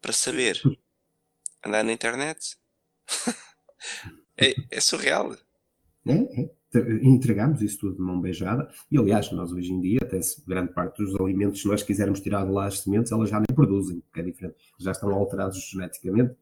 Para 0.01 0.13
saber 0.13 0.61
andar 1.65 1.85
na 1.85 1.93
internet. 1.93 2.57
é, 4.37 4.55
é, 4.71 4.81
surreal. 4.81 5.37
É, 6.07 6.13
é. 6.13 6.51
Entregamos 7.03 7.61
isso 7.61 7.81
tudo 7.81 7.97
de 7.97 8.03
mão 8.03 8.21
beijada. 8.21 8.69
E 8.91 8.97
aliás, 8.97 9.31
nós 9.33 9.53
hoje 9.53 9.71
em 9.71 9.81
dia, 9.81 9.99
até 10.03 10.19
grande 10.47 10.73
parte 10.73 11.05
dos 11.05 11.15
alimentos, 11.21 11.61
se 11.61 11.69
nós 11.69 11.83
quisermos 11.83 12.21
tirar 12.21 12.47
de 12.47 12.51
lá 12.51 12.67
as 12.67 12.81
sementes, 12.81 13.13
elas 13.13 13.29
já 13.29 13.39
nem 13.39 13.55
produzem, 13.55 14.01
porque 14.01 14.21
é 14.21 14.23
diferente. 14.23 14.57
Já 14.81 14.93
estão 14.93 15.11
alterados 15.11 15.63
geneticamente 15.71 16.35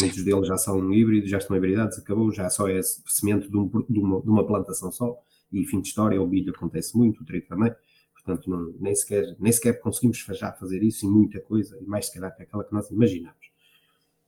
muitos 0.00 0.24
deles 0.24 0.48
já 0.48 0.56
são 0.56 0.92
híbridos, 0.92 1.30
já 1.30 1.38
estão 1.38 1.56
hibridados, 1.56 1.98
acabou, 1.98 2.32
já 2.32 2.50
só 2.50 2.68
é 2.68 2.80
semente 2.82 3.48
de, 3.48 3.56
um, 3.56 3.68
de, 3.88 3.98
uma, 3.98 4.20
de 4.20 4.28
uma, 4.28 4.46
plantação 4.46 4.90
só, 4.90 5.16
e 5.52 5.64
fim 5.66 5.80
de 5.80 5.88
história, 5.88 6.20
o 6.20 6.26
milho 6.26 6.52
acontece 6.52 6.96
muito, 6.96 7.22
o 7.22 7.24
trigo 7.24 7.46
também, 7.46 7.72
portanto 8.12 8.50
não, 8.50 8.74
nem, 8.80 8.94
sequer, 8.94 9.36
nem 9.38 9.52
sequer 9.52 9.80
conseguimos 9.80 10.18
já 10.18 10.52
fazer 10.52 10.82
isso 10.82 11.06
em 11.06 11.10
muita 11.10 11.40
coisa, 11.40 11.78
e 11.80 11.84
mais 11.86 12.06
se 12.06 12.14
calhar 12.14 12.34
que 12.34 12.42
aquela 12.42 12.64
que 12.64 12.72
nós 12.72 12.90
imaginamos. 12.90 13.52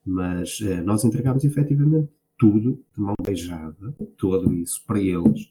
Mas 0.05 0.61
eh, 0.63 0.81
nós 0.83 1.05
entregamos 1.05 1.45
efetivamente 1.45 2.13
tudo 2.39 2.81
de 2.95 3.01
mão 3.01 3.15
beijada, 3.21 3.93
todo 4.17 4.53
isso 4.55 4.85
para 4.87 5.01
eles, 5.01 5.51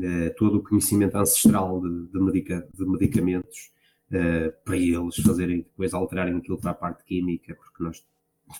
eh, 0.00 0.30
todo 0.30 0.58
o 0.58 0.62
conhecimento 0.62 1.16
ancestral 1.16 1.80
de, 1.80 2.06
de, 2.06 2.20
medica, 2.20 2.68
de 2.72 2.86
medicamentos, 2.86 3.72
eh, 4.12 4.50
para 4.64 4.76
eles 4.76 5.16
fazerem 5.16 5.58
depois 5.58 5.92
alterarem 5.92 6.36
aquilo 6.36 6.58
para 6.58 6.70
a 6.70 6.74
parte 6.74 7.04
química, 7.04 7.56
porque 7.56 7.82
nós 7.82 8.04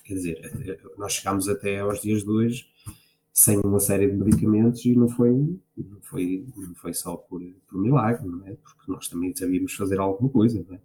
Quer 0.05 0.15
dizer, 0.15 0.81
nós 0.97 1.13
chegámos 1.13 1.49
até 1.49 1.81
aos 1.81 2.01
dias 2.01 2.23
de 2.23 2.31
hoje 2.31 2.67
sem 3.33 3.57
uma 3.59 3.79
série 3.79 4.11
de 4.11 4.17
medicamentos 4.17 4.85
e 4.85 4.97
não 4.97 5.09
foi, 5.09 5.31
não 5.77 6.01
foi, 6.03 6.45
não 6.57 6.75
foi 6.75 6.93
só 6.93 7.17
por, 7.17 7.41
por 7.69 7.81
milagre, 7.81 8.27
é? 8.47 8.55
Porque 8.55 8.91
nós 8.91 9.07
também 9.09 9.35
sabíamos 9.35 9.75
fazer 9.75 10.01
alguma 10.01 10.29
coisa, 10.29 10.67
é? 10.71 10.81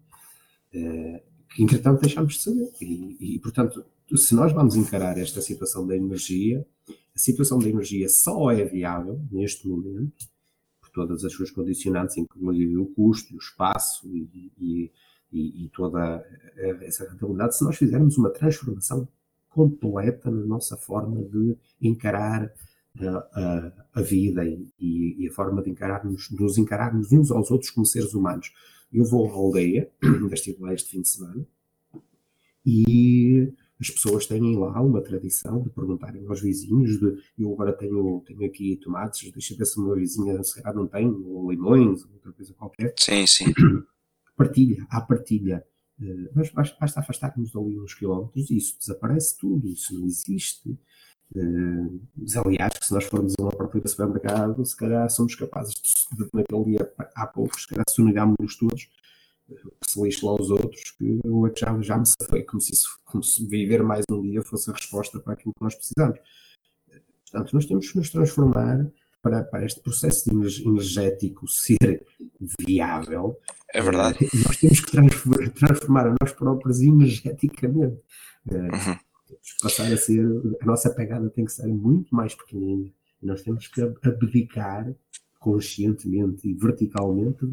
é 0.77 1.23
que 1.49 1.63
entretanto 1.63 2.01
deixámos 2.01 2.35
de 2.35 2.41
saber. 2.41 2.71
E, 2.79 3.35
e, 3.35 3.39
portanto, 3.39 3.83
se 4.15 4.35
nós 4.35 4.51
vamos 4.53 4.75
encarar 4.75 5.17
esta 5.17 5.41
situação 5.41 5.87
da 5.87 5.95
energia, 5.95 6.65
a 6.87 7.19
situação 7.19 7.57
da 7.57 7.67
energia 7.67 8.07
só 8.09 8.51
é 8.51 8.63
viável 8.63 9.19
neste 9.31 9.67
momento, 9.67 10.27
por 10.79 10.89
todas 10.91 11.25
as 11.25 11.33
suas 11.33 11.49
condicionantes, 11.49 12.17
incluindo 12.17 12.83
o 12.83 12.87
custo, 12.87 13.33
o 13.35 13.39
espaço 13.39 14.07
e, 14.15 14.51
e 14.59 14.91
e, 15.33 15.65
e 15.65 15.69
toda 15.69 16.23
essa 16.81 17.09
rentabilidade 17.09 17.57
se 17.57 17.63
nós 17.63 17.75
fizermos 17.75 18.17
uma 18.17 18.29
transformação 18.29 19.07
completa 19.49 20.31
na 20.31 20.45
nossa 20.45 20.77
forma 20.77 21.23
de 21.23 21.57
encarar 21.81 22.51
a, 22.99 23.07
a, 23.33 23.71
a 23.95 24.01
vida 24.01 24.45
e, 24.45 24.67
e, 24.79 25.27
a 25.27 25.31
forma 25.31 25.61
de 25.61 25.69
encararmos, 25.69 26.29
nos 26.31 26.57
encararmos 26.57 27.11
uns 27.11 27.31
aos 27.31 27.49
outros 27.51 27.71
como 27.71 27.85
seres 27.85 28.13
humanos. 28.13 28.51
Eu 28.91 29.05
vou 29.05 29.27
à 29.27 29.33
aldeia, 29.33 29.89
ainda 30.03 30.33
estive 30.33 30.61
lá 30.61 30.73
este 30.73 30.91
fim 30.91 31.01
de 31.01 31.09
semana, 31.09 31.45
e 32.65 33.51
as 33.79 33.89
pessoas 33.89 34.25
têm 34.25 34.57
lá 34.57 34.79
uma 34.81 35.01
tradição 35.01 35.61
de 35.61 35.69
perguntarem 35.69 36.25
aos 36.27 36.39
vizinhos 36.39 36.99
de 36.99 37.17
eu 37.37 37.51
agora 37.51 37.73
tenho, 37.73 38.23
tenho 38.25 38.45
aqui 38.45 38.77
tomates, 38.77 39.29
deixa 39.31 39.55
ver 39.55 39.65
se 39.65 39.77
uma 39.77 39.95
vizinha 39.95 40.41
se 40.43 40.55
calhar 40.55 40.73
não 40.73 40.87
tem, 40.87 41.09
ou 41.09 41.51
limões, 41.51 42.03
ou 42.05 42.13
outra 42.13 42.31
coisa 42.31 42.53
qualquer. 42.53 42.93
Sim, 42.97 43.27
sim. 43.27 43.45
Partilha, 44.45 44.87
há 44.89 45.01
partilha. 45.01 45.65
Uh, 45.99 46.29
mas 46.33 46.49
basta 46.51 46.99
afastar-nos 46.99 47.51
dali 47.51 47.79
uns 47.79 47.93
quilómetros 47.93 48.49
e 48.49 48.57
isso 48.57 48.77
desaparece 48.79 49.37
tudo, 49.37 49.67
isso 49.67 49.93
não 49.93 50.05
existe. 50.05 50.69
Uh, 51.35 52.01
mas, 52.15 52.35
aliás, 52.37 52.73
se 52.81 52.93
nós 52.93 53.05
formos 53.05 53.33
a 53.39 53.43
uma 53.43 53.81
de 53.81 53.89
supermercado, 53.89 54.65
se 54.65 54.75
calhar 54.75 55.09
somos 55.09 55.35
capazes 55.35 55.75
de, 56.11 56.29
naquele 56.33 56.63
dia, 56.65 56.93
há 57.15 57.27
pouco, 57.27 57.59
se 57.59 57.67
calhar 57.67 57.85
sonegámos-nos 57.89 58.57
todos, 58.57 58.89
que 59.47 59.91
se 59.91 60.01
lixe 60.01 60.25
lá 60.25 60.33
os 60.33 60.49
outros, 60.49 60.91
que 60.91 61.19
eu 61.23 61.51
já, 61.55 61.81
já 61.81 61.97
me 61.97 62.05
safei, 62.05 62.43
como 62.43 62.61
se, 62.61 62.73
isso, 62.73 62.99
como 63.05 63.23
se 63.23 63.45
viver 63.45 63.83
mais 63.83 64.03
um 64.09 64.21
dia 64.21 64.41
fosse 64.41 64.69
a 64.69 64.73
resposta 64.73 65.19
para 65.19 65.33
aquilo 65.33 65.53
que 65.53 65.63
nós 65.63 65.75
precisamos. 65.75 66.19
Portanto, 67.31 67.53
nós 67.53 67.65
temos 67.65 67.91
que 67.91 67.97
nos 67.97 68.09
transformar 68.09 68.91
para, 69.23 69.41
para 69.41 69.65
este 69.65 69.79
processo 69.79 70.29
energético 70.29 71.47
ser 71.47 72.05
viável. 72.59 73.39
É 73.73 73.81
verdade. 73.81 74.25
Uh, 74.25 74.29
nós 74.45 74.57
temos 74.57 74.81
que 74.81 74.91
transformar, 74.91 75.49
transformar 75.51 76.07
a 76.07 76.15
nós 76.21 76.33
próprios 76.33 76.81
energeticamente. 76.81 78.01
Uh, 78.45 78.55
uhum. 78.55 78.99
Temos 79.25 79.53
que 79.53 79.63
passar 79.63 79.91
a 79.91 79.97
ser, 79.97 80.25
a 80.61 80.65
nossa 80.65 80.89
pegada 80.93 81.29
tem 81.29 81.45
que 81.45 81.53
ser 81.53 81.67
muito 81.67 82.13
mais 82.13 82.35
pequenina. 82.35 82.91
E 83.21 83.25
nós 83.25 83.41
temos 83.41 83.65
que 83.67 83.81
abdicar 83.81 84.93
conscientemente 85.39 86.47
e 86.47 86.53
verticalmente 86.53 87.45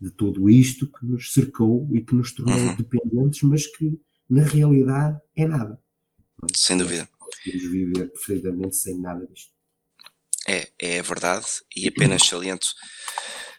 de 0.00 0.10
tudo 0.10 0.50
isto 0.50 0.90
que 0.90 1.06
nos 1.06 1.32
cercou 1.32 1.88
e 1.92 2.00
que 2.00 2.14
nos 2.16 2.32
tornou 2.32 2.58
uhum. 2.58 2.74
dependentes, 2.74 3.42
mas 3.42 3.66
que 3.66 3.98
na 4.28 4.42
realidade 4.42 5.20
é 5.36 5.46
nada. 5.46 5.80
Sem 6.52 6.76
dúvida. 6.76 7.08
Podemos 7.18 7.70
viver 7.70 8.10
perfeitamente 8.10 8.76
sem 8.76 9.00
nada 9.00 9.24
disto. 9.26 9.55
É, 10.48 10.70
é 10.78 11.02
verdade, 11.02 11.46
e 11.74 11.88
apenas 11.88 12.26
saliento 12.26 12.68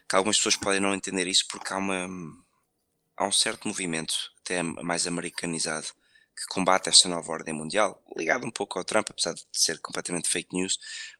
que 0.08 0.16
algumas 0.16 0.38
pessoas 0.38 0.56
podem 0.56 0.80
não 0.80 0.94
entender 0.94 1.26
isso 1.26 1.44
porque 1.50 1.72
há, 1.72 1.76
uma, 1.76 2.08
há 3.16 3.26
um 3.26 3.32
certo 3.32 3.68
movimento, 3.68 4.14
até 4.40 4.62
mais 4.62 5.06
americanizado, 5.06 5.86
que 5.86 6.46
combate 6.48 6.88
esta 6.88 7.08
nova 7.08 7.30
ordem 7.30 7.52
mundial, 7.52 8.02
ligado 8.16 8.46
um 8.46 8.50
pouco 8.50 8.78
ao 8.78 8.84
Trump, 8.84 9.08
apesar 9.10 9.34
de 9.34 9.42
ser 9.52 9.78
completamente 9.80 10.30
fake 10.30 10.54
news, 10.54 10.78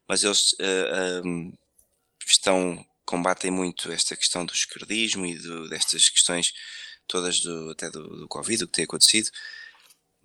mas 0.09 0.25
eles 0.25 0.53
uh, 0.55 1.27
uh, 1.27 1.59
estão 2.27 2.85
combatem 3.05 3.51
muito 3.51 3.91
esta 3.91 4.15
questão 4.15 4.45
do 4.45 4.53
esquerdismo 4.53 5.25
e 5.25 5.39
do, 5.39 5.67
destas 5.71 6.11
questões 6.11 6.53
todas 7.07 7.41
do, 7.41 7.71
até 7.71 7.91
do, 7.91 8.03
do 8.07 8.29
Covid, 8.29 8.65
o 8.65 8.67
que 8.67 8.75
tem 8.75 8.85
acontecido, 8.85 9.31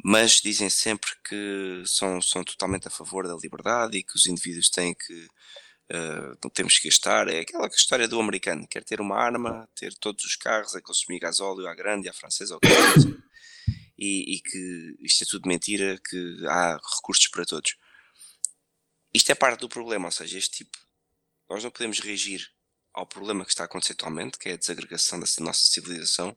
mas 0.03 0.41
dizem 0.41 0.70
sempre 0.70 1.11
que 1.28 1.84
são, 1.86 2.22
são 2.22 2.44
totalmente 2.44 2.88
a 2.88 2.91
favor 2.91 3.28
da 3.28 3.36
liberdade 3.36 3.98
e 3.98 4.03
que 4.03 4.15
os 4.15 4.26
indivíduos 4.26 4.70
têm 4.70 4.94
que 4.94 5.28
uh, 5.91 6.38
não 6.44 6.49
temos 6.49 6.80
que 6.80 6.90
gastar. 6.90 7.28
É 7.28 7.40
aquela 7.40 7.68
história 7.68 8.07
do 8.07 8.20
americano, 8.20 8.68
quer 8.68 8.84
ter 8.84 9.02
uma 9.02 9.18
arma, 9.18 9.68
ter 9.76 9.94
todos 9.95 10.24
os 10.24 10.36
carros 10.36 10.76
a 10.76 10.82
consumir 10.82 11.20
gasóleo 11.20 11.68
à 11.68 11.76
grande, 11.76 12.10
à 12.10 12.14
francesa, 12.14 12.57
que 12.61 12.68
e, 13.98 14.36
e 14.36 14.41
que 14.41 14.98
isto 15.02 15.24
é 15.24 15.28
tudo 15.28 15.48
mentira, 15.48 15.99
que 16.10 16.45
há 16.48 16.74
recursos 16.95 17.28
para 17.28 17.45
todos. 17.45 17.76
Isto 19.14 19.32
é 19.32 19.36
parte 19.36 19.61
do 19.61 19.70
problema, 19.70 20.07
ou 20.07 20.11
seja, 20.11 20.38
este 20.38 20.64
tipo, 20.64 20.78
nós 21.49 21.64
não 21.64 21.72
podemos 21.72 21.99
reagir 21.99 22.52
ao 22.94 23.06
problema 23.06 23.45
que 23.45 23.52
está 23.52 23.64
a 23.64 23.65
acontecer 23.65 23.94
atualmente, 23.94 24.38
que 24.38 24.49
é 24.49 24.53
a 24.53 24.57
desagregação 24.57 25.20
da 25.20 25.26
nossa 25.40 25.65
civilização, 25.65 26.36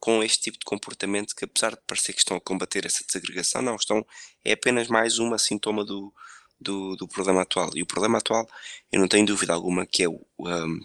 com 0.00 0.22
este 0.22 0.44
tipo 0.44 0.58
de 0.58 0.64
comportamento 0.64 1.36
que, 1.36 1.44
apesar 1.44 1.72
de 1.72 1.82
parecer 1.86 2.14
que 2.14 2.20
estão 2.20 2.36
a 2.36 2.40
combater 2.40 2.86
essa 2.86 3.04
desagregação, 3.04 3.60
não 3.60 3.76
estão, 3.76 4.04
é 4.42 4.52
apenas 4.52 4.88
mais 4.88 5.18
uma 5.18 5.38
sintoma 5.38 5.84
do, 5.84 6.12
do, 6.58 6.96
do 6.96 7.06
problema 7.06 7.42
atual. 7.42 7.70
E 7.74 7.82
o 7.82 7.86
problema 7.86 8.16
atual, 8.18 8.48
eu 8.90 8.98
não 8.98 9.06
tenho 9.06 9.26
dúvida 9.26 9.52
alguma, 9.52 9.86
que 9.86 10.02
é 10.02 10.08
o, 10.08 10.26
um, 10.38 10.80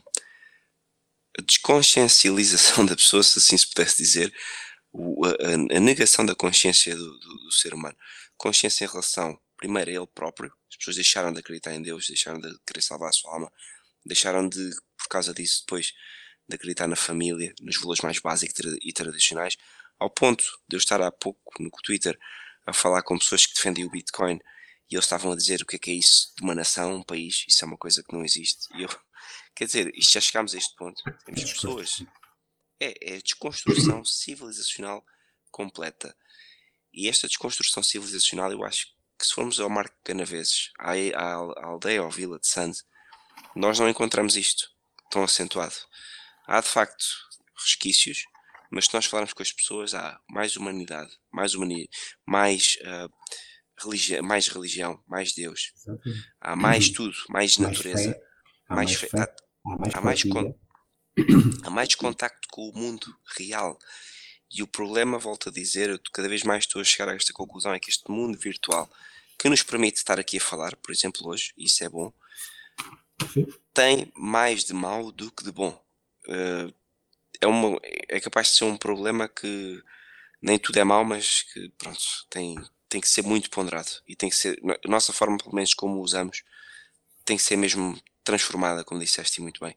a 1.39 1.41
desconsciencialização 1.41 2.85
da 2.85 2.95
pessoa, 2.95 3.23
se 3.23 3.39
assim 3.39 3.57
se 3.57 3.67
pudesse 3.67 3.97
dizer, 3.97 4.33
o, 4.91 5.25
a, 5.25 5.75
a, 5.77 5.79
negação 5.79 6.25
da 6.25 6.35
consciência 6.35 6.93
do, 6.95 7.19
do, 7.19 7.37
do, 7.37 7.51
ser 7.53 7.73
humano. 7.73 7.95
Consciência 8.37 8.83
em 8.83 8.87
relação, 8.87 9.39
primeiro, 9.55 9.91
a 9.91 9.93
ele 9.93 10.07
próprio. 10.13 10.51
As 10.69 10.75
pessoas 10.75 10.97
deixaram 10.97 11.31
de 11.31 11.39
acreditar 11.39 11.73
em 11.73 11.81
Deus, 11.81 12.07
deixaram 12.07 12.39
de 12.39 12.53
querer 12.67 12.81
salvar 12.81 13.09
a 13.09 13.13
sua 13.13 13.33
alma, 13.33 13.51
deixaram 14.05 14.47
de, 14.47 14.71
por 14.97 15.07
causa 15.07 15.33
disso, 15.33 15.61
depois 15.61 15.93
de 16.47 16.55
acreditar 16.55 16.87
na 16.87 16.95
família, 16.95 17.53
nos 17.61 17.77
valores 17.77 18.01
mais 18.01 18.19
básicos 18.19 18.77
e 18.81 18.93
tradicionais, 18.93 19.57
ao 19.99 20.09
ponto 20.09 20.43
de 20.67 20.75
eu 20.75 20.77
estar 20.77 21.01
há 21.01 21.11
pouco 21.11 21.61
no 21.61 21.69
Twitter 21.83 22.17
a 22.65 22.73
falar 22.73 23.01
com 23.03 23.17
pessoas 23.17 23.45
que 23.45 23.55
defendem 23.55 23.85
o 23.85 23.89
Bitcoin 23.89 24.39
e 24.89 24.95
eles 24.95 25.05
estavam 25.05 25.31
a 25.31 25.35
dizer 25.35 25.61
o 25.61 25.65
que 25.65 25.75
é 25.75 25.79
que 25.79 25.91
é 25.91 25.93
isso 25.93 26.33
de 26.35 26.43
uma 26.43 26.53
nação, 26.53 26.95
um 26.95 27.03
país, 27.03 27.45
isso 27.47 27.63
é 27.63 27.67
uma 27.67 27.77
coisa 27.77 28.03
que 28.03 28.13
não 28.13 28.23
existe. 28.23 28.67
E 28.75 28.83
eu, 28.83 28.89
quer 29.55 29.65
dizer, 29.65 29.91
isto 29.95 30.13
já 30.13 30.21
chegámos 30.21 30.53
a 30.53 30.57
este 30.57 30.75
ponto. 30.75 31.01
Temos 31.25 31.53
pessoas. 31.53 32.03
É, 32.79 33.15
é 33.15 33.21
desconstrução 33.21 34.03
civilizacional 34.03 35.03
completa. 35.49 36.15
E 36.93 37.07
esta 37.07 37.27
desconstrução 37.27 37.81
civilizacional, 37.81 38.51
eu 38.51 38.63
acho 38.63 38.87
que 39.17 39.25
se 39.25 39.33
formos 39.33 39.59
ao 39.59 39.69
Marco 39.69 39.95
Canaveses, 40.03 40.71
à, 40.77 40.91
à, 40.91 41.33
à 41.33 41.65
aldeia 41.65 42.03
ou 42.03 42.11
vila 42.11 42.37
de 42.37 42.47
Santos, 42.47 42.83
nós 43.55 43.79
não 43.79 43.89
encontramos 43.89 44.35
isto 44.35 44.69
tão 45.09 45.23
acentuado. 45.23 45.75
Há 46.47 46.61
de 46.61 46.67
facto 46.67 47.05
resquícios, 47.63 48.25
mas 48.71 48.85
se 48.85 48.93
nós 48.93 49.05
falarmos 49.05 49.33
com 49.33 49.41
as 49.41 49.51
pessoas, 49.51 49.93
há 49.93 50.19
mais 50.29 50.55
humanidade, 50.55 51.11
mais 51.31 51.53
humanidade, 51.55 51.89
mais, 52.25 52.77
uh, 52.81 53.11
religi 53.83 54.21
mais 54.21 54.47
religião, 54.47 55.01
mais 55.07 55.33
Deus. 55.33 55.73
Há 56.39 56.55
mais 56.55 56.89
tudo, 56.89 57.15
mais, 57.29 57.57
mais 57.57 57.69
natureza, 57.69 58.13
fé. 58.13 58.21
Há 58.67 58.75
mais, 58.75 58.93
fé. 58.93 59.09
Há, 59.13 59.97
há, 59.97 60.01
mais, 60.01 60.23
con 60.23 60.55
há 61.63 61.69
mais 61.69 61.95
contacto 61.95 62.47
com 62.49 62.69
o 62.69 62.73
mundo 62.73 63.07
real. 63.37 63.77
E 64.51 64.61
o 64.61 64.67
problema, 64.67 65.17
volto 65.17 65.49
a 65.49 65.51
dizer, 65.51 65.89
eu 65.89 65.99
cada 66.13 66.29
vez 66.29 66.43
mais 66.43 66.63
estou 66.63 66.81
a 66.81 66.85
chegar 66.85 67.09
a 67.09 67.15
esta 67.15 67.33
conclusão, 67.33 67.73
é 67.73 67.79
que 67.79 67.89
este 67.89 68.09
mundo 68.09 68.37
virtual 68.37 68.89
que 69.37 69.49
nos 69.49 69.63
permite 69.63 69.97
estar 69.97 70.19
aqui 70.19 70.37
a 70.37 70.41
falar, 70.41 70.75
por 70.77 70.91
exemplo, 70.91 71.27
hoje, 71.27 71.51
isso 71.57 71.83
é 71.83 71.89
bom, 71.89 72.13
tem 73.73 74.11
mais 74.15 74.63
de 74.63 74.73
mal 74.73 75.11
do 75.11 75.31
que 75.31 75.43
de 75.43 75.51
bom. 75.51 75.84
Uh, 76.27 76.73
é, 77.41 77.47
uma, 77.47 77.79
é 78.09 78.19
capaz 78.19 78.47
de 78.47 78.53
ser 78.53 78.65
um 78.65 78.77
problema 78.77 79.27
que 79.27 79.81
nem 80.41 80.59
tudo 80.59 80.77
é 80.77 80.83
mau, 80.83 81.03
mas 81.03 81.43
que 81.43 81.69
pronto, 81.77 81.99
tem, 82.29 82.55
tem 82.89 83.01
que 83.01 83.09
ser 83.09 83.23
muito 83.23 83.49
ponderado 83.49 83.89
e 84.07 84.15
tem 84.15 84.29
que 84.29 84.35
ser, 84.35 84.59
a 84.63 84.89
nossa 84.89 85.11
forma, 85.11 85.37
pelo 85.37 85.55
menos 85.55 85.73
como 85.73 86.01
usamos, 86.01 86.43
tem 87.23 87.37
que 87.37 87.43
ser 87.43 87.55
mesmo 87.55 87.99
transformada, 88.23 88.83
como 88.83 89.01
disseste 89.01 89.41
muito 89.41 89.59
bem. 89.59 89.75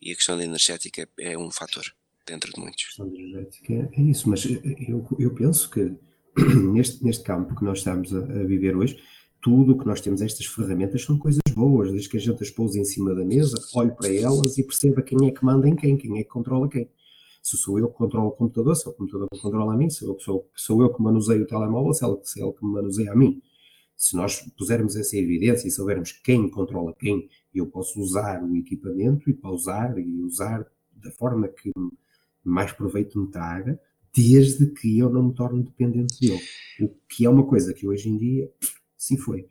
E 0.00 0.12
a 0.12 0.14
questão 0.14 0.36
da 0.36 0.44
energética 0.44 1.08
é, 1.18 1.36
um 1.36 1.50
fator 1.50 1.84
dentro 2.26 2.52
de 2.52 2.60
muitos. 2.60 2.84
A 2.84 2.86
questão 2.86 3.08
da 3.08 3.16
energética 3.16 3.90
é 3.92 4.00
isso, 4.02 4.28
mas 4.28 4.44
eu, 4.44 5.06
eu 5.18 5.34
penso 5.34 5.70
que 5.70 5.96
neste, 6.72 7.02
neste 7.04 7.24
campo 7.24 7.54
que 7.54 7.64
nós 7.64 7.78
estamos 7.78 8.14
a, 8.14 8.18
a 8.18 8.44
viver 8.44 8.76
hoje, 8.76 9.02
tudo 9.40 9.72
o 9.72 9.78
que 9.78 9.86
nós 9.86 10.00
temos, 10.00 10.20
estas 10.20 10.46
ferramentas, 10.46 11.02
são 11.02 11.18
coisas 11.18 11.40
boas, 11.54 11.90
desde 11.90 12.08
que 12.08 12.16
a 12.16 12.20
gente 12.20 12.42
as 12.42 12.50
pouse 12.50 12.78
em 12.78 12.84
cima 12.84 13.14
da 13.14 13.24
mesa, 13.24 13.56
olhe 13.74 13.92
para 13.92 14.12
elas 14.12 14.58
e 14.58 14.64
perceba 14.64 15.02
quem 15.02 15.28
é 15.28 15.30
que 15.30 15.44
manda 15.44 15.68
em 15.68 15.76
quem, 15.76 15.96
quem 15.96 16.18
é 16.18 16.22
que 16.22 16.28
controla 16.28 16.68
quem. 16.68 16.88
Se 17.42 17.56
sou 17.56 17.78
eu 17.78 17.88
que 17.88 17.96
controlo 17.96 18.28
o 18.28 18.32
computador, 18.32 18.74
se 18.74 18.86
é 18.86 18.90
o 18.90 18.94
computador 18.94 19.28
que 19.32 19.40
controla 19.40 19.74
a 19.74 19.76
mim, 19.76 19.88
se 19.88 20.04
sou, 20.18 20.50
sou 20.54 20.82
eu 20.82 20.92
que 20.92 21.02
manuseio 21.02 21.42
o 21.42 21.46
telemóvel, 21.46 21.90
é 21.90 21.94
se 21.94 22.40
é 22.40 22.44
ele 22.44 22.52
que 22.52 22.64
me 22.64 22.72
manuseia 22.72 23.12
a 23.12 23.16
mim. 23.16 23.40
Se 23.96 24.16
nós 24.16 24.40
pusermos 24.56 24.96
essa 24.96 25.16
evidência 25.16 25.66
e 25.66 25.70
soubermos 25.70 26.12
quem 26.12 26.48
controla 26.50 26.94
quem, 26.98 27.28
eu 27.54 27.66
posso 27.66 28.00
usar 28.00 28.42
o 28.44 28.56
equipamento 28.56 29.28
e 29.30 29.34
pausar 29.34 29.98
e 29.98 30.22
usar 30.22 30.66
da 30.92 31.10
forma 31.12 31.48
que 31.48 31.72
mais 32.44 32.72
proveito 32.72 33.18
me 33.20 33.28
traga, 33.30 33.80
desde 34.14 34.66
que 34.66 34.98
eu 34.98 35.10
não 35.10 35.28
me 35.28 35.34
torne 35.34 35.62
dependente 35.62 36.20
dele. 36.20 36.40
O 36.80 36.88
que 37.08 37.24
é 37.24 37.30
uma 37.30 37.46
coisa 37.46 37.72
que 37.72 37.86
hoje 37.86 38.08
em 38.08 38.16
dia 38.16 38.50
Sim 38.98 39.16
foi. 39.16 39.48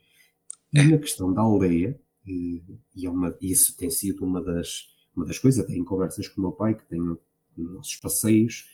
E 0.74 0.84
na 0.84 0.98
questão 0.98 1.34
da 1.34 1.42
aldeia, 1.42 2.00
e, 2.26 2.62
é 3.02 3.10
uma, 3.10 3.36
isso 3.42 3.76
tem 3.78 3.90
sido 3.90 4.26
uma 4.26 4.44
das, 4.44 4.90
uma 5.16 5.26
das 5.26 5.40
coisas, 5.40 5.64
até 5.64 5.74
em 5.74 5.84
conversas 5.84 6.28
com 6.28 6.42
o 6.42 6.44
meu 6.44 6.52
pai, 6.52 6.76
que 6.76 6.86
tenho 6.86 7.18
nossos 7.58 7.96
passeios 7.96 8.70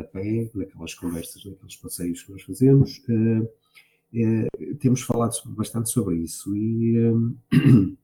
a 0.00 0.02
pé, 0.02 0.50
naquelas 0.54 0.94
conversas, 0.94 1.44
naqueles 1.44 1.76
passeios 1.76 2.22
que 2.22 2.32
nós 2.32 2.42
fazemos, 2.42 3.02
uh, 3.08 3.44
uh, 3.44 4.76
temos 4.80 5.02
falado 5.02 5.36
bastante 5.46 5.90
sobre 5.90 6.16
isso. 6.16 6.56
E 6.56 6.96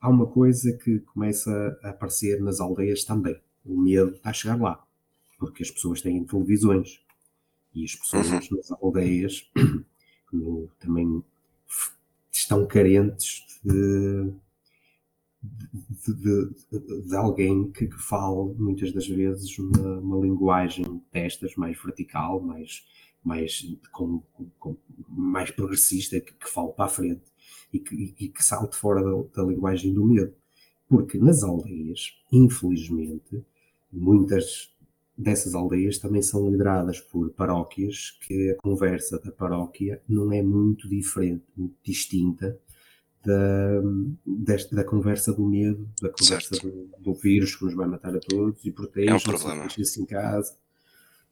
há 0.00 0.08
uma 0.08 0.26
coisa 0.26 0.72
que 0.72 1.00
começa 1.00 1.78
a 1.82 1.90
aparecer 1.90 2.40
nas 2.40 2.58
aldeias 2.58 3.04
também: 3.04 3.38
o 3.64 3.78
medo 3.78 4.18
a 4.24 4.32
chegar 4.32 4.60
lá, 4.60 4.82
porque 5.38 5.62
as 5.62 5.70
pessoas 5.70 6.00
têm 6.00 6.24
televisões 6.24 7.00
e 7.74 7.84
as 7.84 7.94
pessoas 7.94 8.30
uhum. 8.30 8.56
nas 8.56 8.70
aldeias 8.72 9.50
no, 10.32 10.68
também 10.80 11.22
estão 12.44 12.66
carentes 12.66 13.42
de, 13.64 14.32
de, 15.42 16.14
de, 16.14 17.08
de 17.08 17.16
alguém 17.16 17.70
que, 17.72 17.86
que, 17.86 17.98
fale 17.98 18.54
muitas 18.58 18.92
das 18.92 19.06
vezes 19.06 19.58
uma, 19.58 19.98
uma 19.98 20.20
linguagem 20.24 21.02
destas 21.12 21.54
mais 21.56 21.76
vertical, 21.82 22.40
mais, 22.40 22.84
mais, 23.22 23.66
com, 23.92 24.22
com, 24.58 24.76
mais 25.08 25.50
progressista, 25.50 26.20
que, 26.20 26.32
que 26.34 26.50
fale 26.50 26.72
para 26.72 26.84
a 26.84 26.88
frente 26.88 27.24
e 27.72 27.78
que, 27.78 28.14
e 28.18 28.28
que 28.28 28.44
salte 28.44 28.76
fora 28.76 29.02
da, 29.02 29.42
da 29.42 29.50
linguagem 29.50 29.92
do 29.92 30.04
medo. 30.04 30.34
Porque 30.88 31.18
nas 31.18 31.42
aldeias, 31.42 32.14
infelizmente, 32.30 33.42
muitas 33.90 34.73
dessas 35.16 35.54
aldeias 35.54 35.98
também 35.98 36.22
são 36.22 36.50
lideradas 36.50 37.00
por 37.00 37.30
paróquias 37.30 38.18
que 38.20 38.50
a 38.50 38.56
conversa 38.56 39.18
da 39.18 39.30
paróquia 39.30 40.02
não 40.08 40.32
é 40.32 40.42
muito 40.42 40.88
diferente, 40.88 41.44
muito 41.56 41.76
distinta 41.84 42.58
da, 43.24 43.80
desta, 44.26 44.76
da 44.76 44.84
conversa 44.84 45.32
do 45.32 45.46
medo, 45.46 45.88
da 46.00 46.10
conversa 46.10 46.56
do, 46.60 46.90
do, 46.98 47.14
vírus 47.14 47.56
que 47.56 47.64
nos 47.64 47.74
vai 47.74 47.86
matar 47.86 48.14
a 48.14 48.20
todos 48.20 48.64
e 48.64 48.70
protege-se 48.70 49.10
é 49.10 49.14
um 50.00 50.04
em 50.04 50.06
casa, 50.06 50.54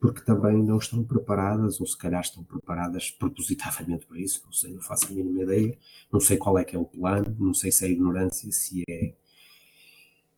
porque 0.01 0.23
também 0.23 0.63
não 0.63 0.79
estão 0.79 1.05
preparadas, 1.05 1.81
ou 1.81 1.87
se 1.87 1.97
calhar 1.97 2.23
estão 2.23 2.43
preparadas 2.43 3.11
propositadamente 3.11 4.07
para 4.07 4.19
isso, 4.19 4.43
não 4.45 4.53
sei, 4.53 4.73
não 4.73 4.81
faço 4.81 5.07
a 5.07 5.11
mínima 5.11 5.43
ideia, 5.43 5.77
não 6.11 6.19
sei 6.19 6.39
qual 6.39 6.59
é 6.59 6.65
que 6.65 6.75
é 6.75 6.79
o 6.79 6.85
plano, 6.85 7.37
não 7.39 7.53
sei 7.53 7.71
se 7.71 7.85
é 7.85 7.91
ignorância, 7.91 8.51
se 8.51 8.83
é 8.89 9.13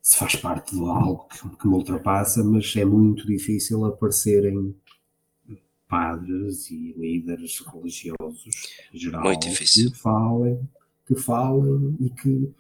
se 0.05 0.19
faz 0.19 0.37
parte 0.37 0.77
de 0.77 0.83
algo 0.83 1.27
que, 1.29 1.57
que 1.57 1.67
me 1.67 1.75
ultrapassa, 1.75 2.45
mas 2.45 2.77
é 2.77 2.85
muito 2.85 3.27
difícil 3.27 3.87
aparecerem 3.87 4.77
padres 5.89 6.71
e 6.71 6.93
líderes 6.93 7.61
religiosos 7.61 8.51
em 8.93 8.99
geral 8.99 9.23
que 9.41 9.95
falem, 9.95 10.69
que 11.07 11.17
falem 11.17 11.97
e 12.01 12.11
que 12.11 12.53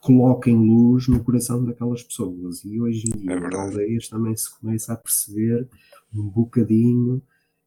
coloquem 0.00 0.54
luz 0.54 1.08
no 1.08 1.24
coração 1.24 1.64
daquelas 1.64 2.04
pessoas. 2.04 2.64
E 2.64 2.80
hoje 2.80 3.04
em 3.08 3.18
dia, 3.18 3.32
é 3.32 3.40
nas 3.40 3.54
aldeias 3.54 4.08
também 4.08 4.36
se 4.36 4.48
começa 4.60 4.92
a 4.92 4.96
perceber 4.96 5.68
um 6.14 6.22
bocadinho 6.22 7.20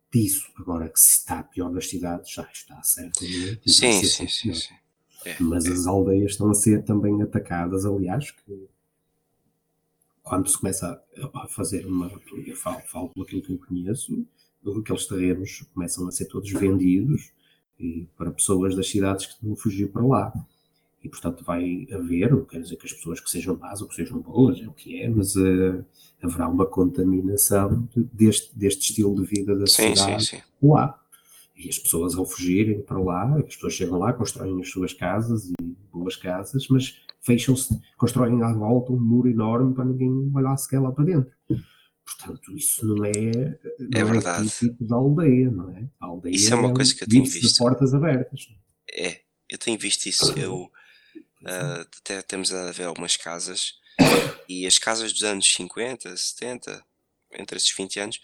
disso. 0.09 0.49
Agora 0.57 0.87
que 0.87 0.99
se 0.99 1.19
está 1.19 1.43
pior 1.43 1.69
nas 1.69 1.89
cidades, 1.89 2.31
já 2.31 2.49
está 2.49 2.81
certo. 2.83 3.19
Sim, 3.19 4.03
sim, 4.03 4.27
sim, 4.29 4.53
sim. 4.53 4.73
É, 5.25 5.35
Mas 5.39 5.65
é. 5.65 5.71
as 5.71 5.87
aldeias 5.87 6.31
estão 6.31 6.49
a 6.49 6.53
ser 6.53 6.83
também 6.83 7.21
atacadas, 7.21 7.85
aliás, 7.85 8.31
que 8.31 8.67
quando 10.23 10.47
se 10.49 10.57
começa 10.57 11.01
a 11.33 11.47
fazer 11.47 11.85
uma. 11.85 12.11
Eu 12.45 12.55
falo, 12.55 12.79
falo 12.85 13.09
pelo 13.09 13.25
aquilo 13.25 13.41
que 13.41 13.53
eu 13.53 13.59
conheço, 13.59 14.25
aqueles 14.79 15.05
terrenos 15.05 15.65
começam 15.73 16.07
a 16.07 16.11
ser 16.11 16.25
todos 16.25 16.51
vendidos 16.51 17.31
e, 17.79 18.07
para 18.15 18.31
pessoas 18.31 18.75
das 18.75 18.87
cidades 18.87 19.25
que 19.25 19.45
vão 19.45 19.55
fugir 19.55 19.91
para 19.91 20.05
lá. 20.05 20.33
E, 21.03 21.09
portanto, 21.09 21.43
vai 21.43 21.87
haver, 21.91 22.45
quer 22.45 22.61
dizer 22.61 22.75
que 22.75 22.85
as 22.85 22.93
pessoas 22.93 23.19
que 23.19 23.29
sejam 23.29 23.57
más 23.57 23.81
ou 23.81 23.87
que 23.87 23.95
sejam 23.95 24.19
boas, 24.19 24.61
é 24.61 24.67
o 24.67 24.71
que 24.71 25.01
é, 25.01 25.09
mas 25.09 25.35
uh, 25.35 25.83
haverá 26.21 26.47
uma 26.47 26.67
contaminação 26.67 27.89
de, 27.95 28.03
deste, 28.13 28.55
deste 28.55 28.91
estilo 28.91 29.15
de 29.15 29.25
vida 29.25 29.55
da 29.55 29.65
sim, 29.65 29.95
cidade 29.95 30.23
sim, 30.23 30.37
sim. 30.37 30.43
lá. 30.61 31.00
E 31.63 31.69
as 31.69 31.77
pessoas 31.77 32.15
ao 32.15 32.25
fugirem 32.25 32.81
para 32.81 32.99
lá, 32.99 33.37
as 33.37 33.55
pessoas 33.55 33.73
chegam 33.73 33.99
lá, 33.99 34.11
constroem 34.13 34.59
as 34.59 34.69
suas 34.69 34.93
casas 34.93 35.45
e 35.45 35.53
boas 35.91 36.15
casas, 36.15 36.67
mas 36.69 37.01
fecham-se, 37.21 37.79
constroem 37.97 38.41
à 38.41 38.51
volta 38.51 38.91
um 38.91 38.99
muro 38.99 39.29
enorme 39.29 39.75
para 39.75 39.85
ninguém 39.85 40.31
olhar 40.33 40.57
sequer 40.57 40.81
lá 40.81 40.91
para 40.91 41.05
dentro. 41.05 41.31
Portanto, 42.03 42.57
isso 42.57 42.85
não 42.85 43.05
é, 43.05 43.11
não 43.11 43.99
é, 43.99 44.01
é 44.01 44.03
verdade. 44.03 44.49
tipo 44.49 44.83
da 44.83 44.95
aldeia, 44.95 45.51
não 45.51 45.69
é? 45.69 45.87
A 45.99 46.07
aldeia 46.07 46.35
isso 46.35 46.51
é 46.51 46.55
uma 46.55 46.73
coisa 46.73 46.95
que 46.95 47.03
eu 47.03 47.07
tenho 47.07 47.25
visto. 47.25 47.53
de 47.53 47.57
portas 47.57 47.93
abertas. 47.93 48.47
É, 48.91 49.21
eu 49.49 49.57
tenho 49.57 49.77
visto 49.77 50.07
isso. 50.07 50.37
Eu 50.37 50.63
uh, 50.63 51.81
até 51.99 52.21
temos 52.23 52.51
a 52.53 52.71
ver 52.71 52.85
algumas 52.85 53.15
casas 53.15 53.75
e 54.49 54.65
as 54.65 54.77
casas 54.77 55.13
dos 55.13 55.23
anos 55.23 55.53
50, 55.53 56.15
70, 56.15 56.83
entre 57.33 57.57
esses 57.57 57.73
20 57.75 57.99
anos, 57.99 58.21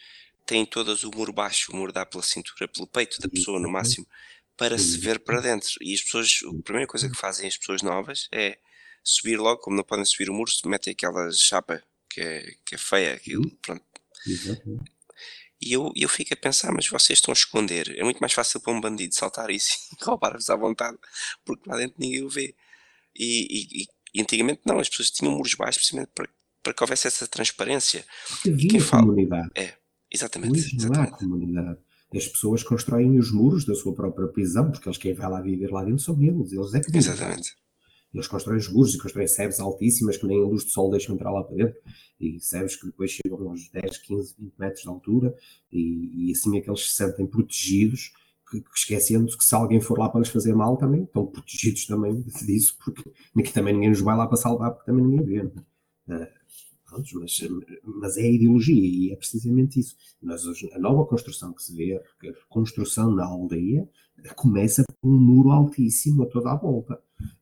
têm 0.48 0.66
todas 0.66 1.04
o 1.04 1.12
muro 1.12 1.34
baixo, 1.34 1.72
o 1.72 1.76
muro 1.76 1.92
dá 1.92 2.06
pela 2.06 2.24
cintura, 2.24 2.68
pelo 2.68 2.88
peito 2.88 3.20
da 3.22 3.28
pessoa 3.28 3.60
no 3.60 3.70
máximo, 3.70 4.08
para 4.56 4.78
se 4.78 4.98
ver 4.98 5.20
para 5.20 5.42
dentro. 5.42 5.70
E 5.82 5.94
as 5.94 6.02
pessoas, 6.02 6.40
a 6.44 6.64
primeira 6.64 6.88
coisa 6.88 7.10
que 7.10 7.18
fazem 7.18 7.48
as 7.48 7.58
pessoas 7.58 7.82
novas 7.82 8.28
é 8.32 8.58
subir 9.04 9.38
logo, 9.38 9.62
como 9.62 9.76
não 9.76 9.84
podem 9.84 10.06
subir 10.06 10.30
o 10.30 10.34
muro, 10.34 10.52
metem 10.66 10.92
aquela 10.92 11.32
chapa 11.32 11.84
que 12.10 12.22
é, 12.22 12.56
que 12.66 12.76
é 12.76 12.78
feia, 12.78 13.14
aquilo, 13.14 13.50
pronto. 13.62 13.86
E 15.60 15.74
eu, 15.74 15.92
eu 15.96 16.08
fico 16.08 16.34
a 16.34 16.38
pensar, 16.38 16.72
mas 16.72 16.88
vocês 16.88 17.18
estão 17.18 17.32
a 17.32 17.34
esconder. 17.34 17.98
É 17.98 18.04
muito 18.04 18.20
mais 18.20 18.34
fácil 18.34 18.60
para 18.60 18.74
um 18.74 18.80
bandido 18.80 19.14
saltar 19.16 19.50
isso 19.50 19.78
e 19.92 19.98
roubar-vos 20.06 20.50
à 20.50 20.56
vontade, 20.56 20.98
porque 21.44 21.70
lá 21.70 21.78
dentro 21.78 21.96
ninguém 22.00 22.24
o 22.24 22.30
vê. 22.30 22.56
E, 23.16 23.84
e, 23.84 23.88
e, 24.14 24.22
antigamente 24.22 24.62
não, 24.66 24.80
as 24.80 24.90
pessoas 24.90 25.10
tinham 25.10 25.34
muros 25.34 25.56
baixos 25.56 25.78
precisamente 25.78 26.12
para, 26.14 26.30
para 26.62 26.74
que 26.74 26.84
houvesse 26.84 27.08
essa 27.08 27.28
transparência. 27.28 28.06
Havia 28.46 28.70
quem 28.70 28.80
fala, 28.80 29.04
comunidade. 29.04 29.50
É, 29.56 29.74
Exatamente. 30.18 30.60
Hoje 30.60 30.78
não 30.78 31.02
há 31.02 31.08
comunidade. 31.08 31.80
As 32.16 32.28
pessoas 32.28 32.64
constroem 32.64 33.20
os 33.20 33.32
muros 33.32 33.66
da 33.66 33.76
sua 33.76 33.94
própria 33.94 34.28
prisão, 34.28 34.72
porque 34.72 34.88
eles 34.88 34.98
quem 34.98 35.14
vai 35.14 35.30
lá 35.30 35.42
viver 35.42 35.72
lá 35.72 35.84
dentro 35.84 36.00
são 36.00 36.22
eles. 36.22 36.52
Eles 36.52 36.74
é 36.74 36.80
que 36.80 36.88
vivem. 36.88 37.00
Exatamente. 37.00 37.56
Eles 38.14 38.28
constroem 38.28 38.58
os 38.58 38.72
muros 38.72 38.96
e 38.96 38.98
constroem 38.98 39.28
sebes 39.28 39.60
altíssimas 39.60 40.18
que 40.18 40.26
nem 40.26 40.42
a 40.42 40.46
luz 40.46 40.64
do 40.64 40.70
sol 40.72 40.90
deixam 40.90 41.16
entrar 41.16 41.32
lá 41.32 41.44
para 41.44 41.56
dentro. 41.56 41.76
E 42.20 42.40
sebes 42.40 42.76
que 42.76 42.86
depois 42.86 43.12
chegam 43.12 43.50
aos 43.50 43.70
10, 43.70 43.98
15, 43.98 44.36
20 44.40 44.54
metros 44.58 44.82
de 44.82 44.90
altura. 44.90 45.36
E, 45.72 46.30
e 46.30 46.32
assim 46.32 46.58
é 46.58 46.62
que 46.62 46.70
eles 46.70 46.88
se 46.88 46.96
sentem 46.96 47.28
protegidos, 47.28 48.14
que, 48.50 48.62
que, 48.62 48.70
esquecendo 48.76 49.38
que 49.38 49.44
se 49.44 49.54
alguém 49.54 49.82
for 49.82 50.00
lá 50.00 50.08
para 50.08 50.22
lhes 50.22 50.30
fazer 50.30 50.56
mal 50.56 50.78
também, 50.78 51.04
estão 51.04 51.26
protegidos 51.26 51.86
também 51.86 52.22
disso, 52.46 52.78
porque 52.84 53.12
aqui 53.38 53.54
também 53.54 53.74
ninguém 53.74 53.90
nos 53.90 54.00
vai 54.00 54.16
lá 54.16 54.26
para 54.26 54.38
salvar, 54.38 54.72
porque 54.72 54.86
também 54.86 55.06
ninguém 55.06 55.26
vê. 55.26 55.42
Uh, 55.42 56.37
Prontos, 56.88 57.12
mas, 57.14 57.38
mas 57.84 58.18
é 58.18 58.22
a 58.22 58.32
ideologia 58.32 58.74
e 58.74 59.12
é 59.12 59.16
precisamente 59.18 59.80
isso. 59.80 59.96
Mas 60.22 60.44
a 60.46 60.80
nova 60.80 61.06
construção 61.06 61.54
que 61.54 61.62
se 61.62 61.76
vê, 61.76 61.96
a 61.96 62.34
construção 62.48 63.12
na 63.12 63.26
aldeia, 63.26 63.88
começa 64.36 64.84
por 65.02 65.10
um 65.10 65.20
muro 65.20 65.52
altíssimo 65.52 66.24
a 66.24 66.26
toda 66.26 66.52
a 66.52 66.56
volta. 66.56 67.00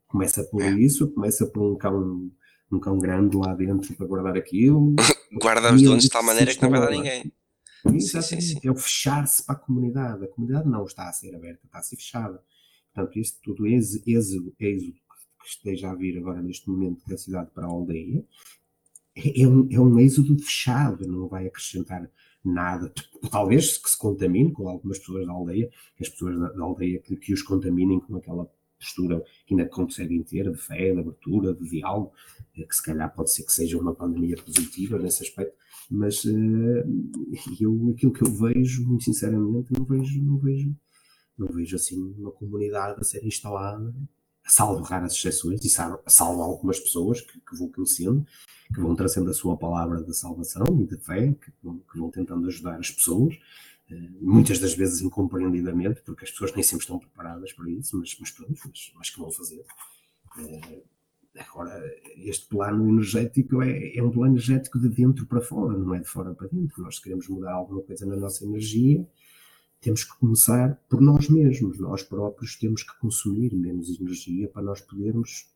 Começa 0.07 0.43
por 0.45 0.61
é. 0.61 0.71
isso, 0.71 1.11
começa 1.11 1.45
por 1.45 1.61
um 1.61 1.77
cão, 1.77 2.31
um 2.71 2.79
cão 2.79 2.97
grande 2.97 3.37
lá 3.37 3.53
dentro 3.53 3.93
para 3.95 4.07
guardar 4.07 4.35
aquilo. 4.35 4.95
Guarda 5.39 5.73
os 5.73 5.81
donos 5.81 6.03
de 6.03 6.09
tal 6.09 6.23
maneira 6.23 6.53
que 6.53 6.61
não 6.61 6.69
vai 6.71 6.79
dar 6.79 6.91
ninguém. 6.91 7.31
Exatamente. 7.85 8.23
Sim, 8.25 8.41
sim, 8.41 8.59
sim. 8.59 8.67
É 8.67 8.71
o 8.71 8.75
fechar-se 8.75 9.45
para 9.45 9.55
a 9.55 9.59
comunidade. 9.59 10.23
A 10.23 10.27
comunidade 10.27 10.67
não 10.67 10.85
está 10.85 11.07
a 11.07 11.13
ser 11.13 11.35
aberta, 11.35 11.61
está 11.65 11.79
a 11.79 11.83
ser 11.83 11.97
fechada. 11.97 12.41
Portanto, 12.93 13.19
isto 13.19 13.39
tudo 13.43 13.67
êxodo, 13.67 14.03
êxodo 14.07 14.51
que 14.57 14.97
esteja 15.45 15.91
a 15.91 15.95
vir 15.95 16.17
agora 16.17 16.41
neste 16.41 16.67
momento 16.69 17.05
da 17.07 17.17
cidade 17.17 17.51
para 17.51 17.65
a 17.65 17.69
aldeia, 17.69 18.25
é, 19.15 19.41
é, 19.41 19.47
um, 19.47 19.67
é 19.71 19.79
um 19.79 19.99
êxodo 19.99 20.37
fechado, 20.37 21.07
não 21.07 21.27
vai 21.27 21.47
acrescentar 21.47 22.09
nada. 22.43 22.93
Talvez 23.31 23.77
que 23.77 23.89
se 23.89 23.97
contamine 23.97 24.51
com 24.51 24.67
algumas 24.67 24.99
pessoas 24.99 25.25
da 25.25 25.33
aldeia, 25.33 25.69
as 25.99 26.09
pessoas 26.09 26.39
da, 26.39 26.51
da 26.51 26.63
aldeia 26.63 26.99
que, 26.99 27.15
que, 27.15 27.33
os 27.33 27.41
contaminem 27.41 27.99
com 27.99 28.15
aquela 28.17 28.49
postura 28.77 29.23
que 29.47 29.53
ainda 29.53 29.67
conseguem 29.67 30.21
ter 30.21 30.51
de 30.51 30.57
fé, 30.57 30.93
de 30.93 30.99
abertura, 30.99 31.53
de 31.53 31.69
diálogo, 31.69 32.11
eh, 32.57 32.63
que 32.63 32.75
se 32.75 32.83
calhar 32.83 33.13
pode 33.13 33.31
ser 33.31 33.43
que 33.43 33.51
seja 33.51 33.79
uma 33.79 33.95
pandemia 33.95 34.35
positiva 34.35 34.99
nesse 34.99 35.23
aspecto, 35.23 35.55
mas 35.89 36.23
uh, 36.25 36.83
eu, 37.59 37.93
aquilo 37.95 38.13
que 38.13 38.23
eu 38.23 38.31
vejo, 38.31 38.85
muito 38.85 39.05
sinceramente, 39.05 39.71
não 39.71 39.85
vejo, 39.85 40.21
não 40.21 40.37
vejo, 40.37 40.75
não 41.37 41.47
vejo 41.47 41.75
assim 41.75 41.99
uma 42.17 42.31
comunidade 42.31 42.99
a 42.99 43.03
ser 43.03 43.25
instalada, 43.25 43.93
salvo 44.47 44.83
raras 44.83 45.13
exceções, 45.13 45.63
e 45.63 45.69
salvo 45.69 46.41
algumas 46.41 46.79
pessoas 46.79 47.21
que, 47.21 47.39
que 47.39 47.57
vou 47.57 47.71
conhecendo, 47.71 48.25
que 48.73 48.81
vão 48.81 48.95
trazendo 48.95 49.29
a 49.29 49.33
sua 49.33 49.55
palavra 49.57 50.03
de 50.03 50.15
salvação 50.15 50.65
e 50.81 50.85
de 50.85 50.97
fé, 50.97 51.33
que 51.33 51.51
que 51.51 51.99
vão 51.99 52.09
tentando 52.09 52.47
ajudar 52.47 52.79
as 52.79 52.91
pessoas, 52.91 53.37
eh, 53.89 54.09
muitas 54.19 54.59
das 54.59 54.73
vezes 54.73 55.01
incompreendidamente, 55.01 56.01
porque 56.01 56.25
as 56.25 56.31
pessoas 56.31 56.53
nem 56.53 56.63
sempre 56.63 56.83
estão 56.83 56.99
preparadas 56.99 57.53
para 57.53 57.69
isso, 57.69 57.97
mas, 57.97 58.15
mas 58.19 58.31
pronto, 58.31 58.59
mas, 58.65 58.91
mas 58.95 59.09
que 59.09 59.19
vão 59.19 59.31
fazer. 59.31 59.63
Eh, 60.39 60.81
agora, 61.37 61.81
este 62.17 62.47
plano 62.47 62.89
energético 62.89 63.61
é, 63.61 63.95
é 63.95 64.03
um 64.03 64.11
plano 64.11 64.33
energético 64.33 64.79
de 64.79 64.89
dentro 64.89 65.25
para 65.25 65.41
fora, 65.41 65.77
não 65.77 65.93
é 65.93 65.99
de 65.99 66.07
fora 66.07 66.33
para 66.33 66.47
dentro. 66.47 66.81
Nós 66.81 66.99
queremos 66.99 67.27
mudar 67.27 67.53
alguma 67.53 67.81
coisa 67.81 68.05
na 68.05 68.15
nossa 68.15 68.43
energia, 68.43 69.05
temos 69.81 70.03
que 70.03 70.17
começar 70.17 70.75
por 70.89 70.99
nós 70.99 71.29
mesmos. 71.29 71.77
Nós 71.77 72.01
próprios 72.01 72.55
temos 72.55 72.83
que 72.83 72.97
consumir 72.99 73.53
menos 73.53 73.99
energia 73.99 74.47
para 74.47 74.63
nós 74.63 74.81
podermos 74.81 75.47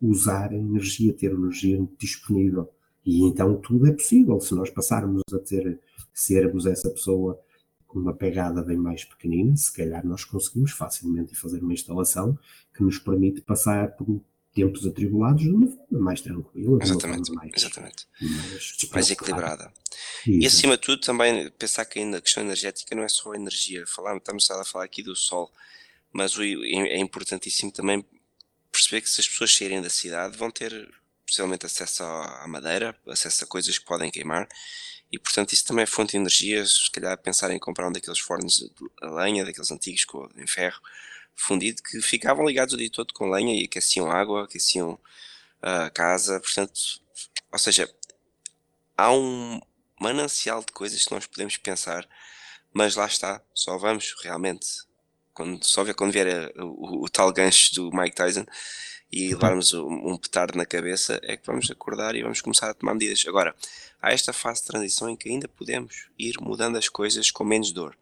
usar 0.00 0.50
a 0.50 0.56
energia, 0.56 1.12
ter 1.12 1.32
energia 1.32 1.86
disponível. 1.98 2.72
E 3.04 3.24
então 3.24 3.56
tudo 3.56 3.86
é 3.86 3.92
possível. 3.92 4.40
Se 4.40 4.54
nós 4.54 4.70
passarmos 4.70 5.22
a 5.32 5.38
ter, 5.38 5.80
sermos 6.12 6.66
essa 6.66 6.90
pessoa 6.90 7.40
com 7.86 7.98
uma 7.98 8.14
pegada 8.14 8.62
bem 8.62 8.76
mais 8.76 9.04
pequenina, 9.04 9.56
se 9.56 9.72
calhar 9.72 10.06
nós 10.06 10.24
conseguimos 10.24 10.72
facilmente 10.72 11.34
fazer 11.34 11.62
uma 11.62 11.72
instalação 11.72 12.38
que 12.74 12.82
nos 12.82 12.98
permite 12.98 13.40
passar 13.40 13.96
por 13.96 14.20
tempos 14.54 14.86
atribulados 14.86 15.42
de 15.42 15.50
uma 15.50 15.66
forma 15.66 16.00
mais 16.00 16.20
tranquila, 16.20 16.78
exatamente, 16.82 17.32
mais, 17.32 17.52
exatamente. 17.56 18.06
mais, 18.20 18.90
mais 18.92 19.10
equilibrada. 19.10 19.72
E 20.26 20.44
acima 20.46 20.76
de 20.76 20.82
tudo 20.82 21.00
também 21.00 21.50
pensar 21.52 21.84
que 21.84 21.98
a 22.00 22.20
questão 22.20 22.42
energética 22.42 22.94
não 22.94 23.02
é 23.02 23.08
só 23.08 23.32
a 23.32 23.36
energia, 23.36 23.84
Falamos, 23.86 24.20
estamos 24.20 24.50
a 24.50 24.64
falar 24.64 24.84
aqui 24.84 25.02
do 25.02 25.14
sol, 25.14 25.50
mas 26.12 26.36
é 26.38 26.98
importantíssimo 26.98 27.72
também 27.72 28.04
perceber 28.78 29.00
que 29.00 29.10
se 29.10 29.20
as 29.20 29.28
pessoas 29.28 29.54
saírem 29.54 29.82
da 29.82 29.90
cidade 29.90 30.36
vão 30.36 30.50
ter 30.50 30.88
possivelmente 31.26 31.66
acesso 31.66 32.04
à 32.04 32.46
madeira, 32.46 32.96
acesso 33.08 33.44
a 33.44 33.46
coisas 33.46 33.76
que 33.76 33.84
podem 33.84 34.10
queimar, 34.10 34.48
e 35.10 35.18
portanto 35.18 35.52
isso 35.52 35.66
também 35.66 35.82
é 35.82 35.86
fonte 35.86 36.12
de 36.12 36.16
energia, 36.16 36.64
se 36.64 36.90
calhar 36.90 37.18
pensar 37.18 37.50
em 37.50 37.58
comprar 37.58 37.88
um 37.88 37.92
daqueles 37.92 38.20
fornos 38.20 38.58
de 38.58 38.70
lenha, 39.02 39.44
daqueles 39.44 39.70
antigos 39.70 40.04
com, 40.04 40.28
em 40.36 40.46
ferro 40.46 40.80
fundido, 41.34 41.82
que 41.82 42.00
ficavam 42.00 42.46
ligados 42.46 42.74
o 42.74 42.76
dia 42.76 42.90
todo 42.90 43.12
com 43.12 43.28
lenha 43.28 43.60
e 43.60 43.64
aqueciam 43.64 44.10
água, 44.10 44.44
aqueciam 44.44 44.98
a 45.60 45.86
uh, 45.86 45.92
casa, 45.92 46.40
portanto, 46.40 46.80
ou 47.52 47.58
seja, 47.58 47.92
há 48.96 49.12
um 49.12 49.60
manancial 50.00 50.60
de 50.60 50.72
coisas 50.72 51.04
que 51.04 51.12
nós 51.12 51.26
podemos 51.26 51.56
pensar, 51.56 52.08
mas 52.72 52.94
lá 52.94 53.06
está, 53.06 53.42
só 53.54 53.76
vamos 53.76 54.14
realmente, 54.22 54.87
quando, 55.38 55.64
só 55.64 55.84
ver 55.84 55.94
quando 55.94 56.12
vier 56.12 56.52
o, 56.56 56.64
o, 56.64 57.04
o 57.04 57.08
tal 57.08 57.32
gancho 57.32 57.72
do 57.76 57.92
Mike 57.92 58.16
Tyson, 58.16 58.44
e 59.10 59.28
levarmos 59.28 59.72
um, 59.72 60.10
um 60.10 60.18
petardo 60.18 60.58
na 60.58 60.66
cabeça, 60.66 61.20
é 61.22 61.36
que 61.36 61.46
vamos 61.46 61.70
acordar 61.70 62.16
e 62.16 62.22
vamos 62.22 62.40
começar 62.40 62.68
a 62.68 62.74
tomar 62.74 62.92
medidas. 62.94 63.24
Agora, 63.26 63.54
há 64.02 64.12
esta 64.12 64.32
fase 64.32 64.60
de 64.60 64.66
transição 64.66 65.08
em 65.08 65.16
que 65.16 65.28
ainda 65.28 65.48
podemos 65.48 66.08
ir 66.18 66.34
mudando 66.40 66.76
as 66.76 66.88
coisas 66.88 67.30
com 67.30 67.44
menos 67.44 67.72
dor. 67.72 67.96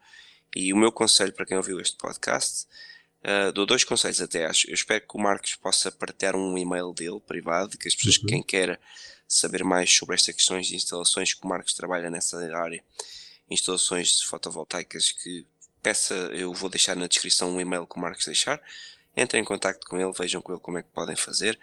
E 0.55 0.73
o 0.73 0.77
meu 0.77 0.91
conselho 0.91 1.31
para 1.31 1.45
quem 1.45 1.55
ouviu 1.55 1.79
este 1.79 1.95
podcast, 1.95 2.65
uh, 3.23 3.51
dou 3.53 3.65
dois 3.65 3.83
conselhos 3.83 4.19
até 4.19 4.45
acho. 4.45 4.69
Eu 4.69 4.73
espero 4.73 5.05
que 5.07 5.15
o 5.15 5.19
Marcos 5.19 5.55
possa 5.55 5.91
partilhar 5.91 6.35
um 6.35 6.57
e-mail 6.57 6.91
dele, 6.91 7.21
privado, 7.21 7.77
que 7.77 7.87
as 7.87 7.95
pessoas, 7.95 8.17
uhum. 8.17 8.25
quem 8.25 8.43
queira 8.43 8.79
saber 9.27 9.63
mais 9.63 9.95
sobre 9.95 10.15
estas 10.15 10.35
questões 10.35 10.67
de 10.67 10.75
instalações, 10.75 11.33
que 11.33 11.45
o 11.45 11.47
Marcos 11.47 11.73
trabalha 11.73 12.09
nessa 12.09 12.37
área, 12.57 12.83
instalações 13.49 14.21
fotovoltaicas, 14.23 15.11
que 15.11 15.45
peça, 15.87 16.13
eu 16.33 16.53
vou 16.53 16.69
deixar 16.69 16.97
na 16.97 17.07
descrição 17.07 17.49
um 17.49 17.61
e-mail 17.61 17.87
que 17.87 17.97
o 17.97 18.01
Marcos 18.01 18.25
deixar, 18.25 18.61
entrem 19.15 19.41
em 19.41 19.45
contato 19.45 19.87
com 19.87 19.97
ele, 19.97 20.11
vejam 20.11 20.41
com 20.41 20.51
ele 20.51 20.59
como 20.59 20.77
é 20.77 20.83
que 20.83 20.89
podem 20.93 21.15
fazer, 21.15 21.57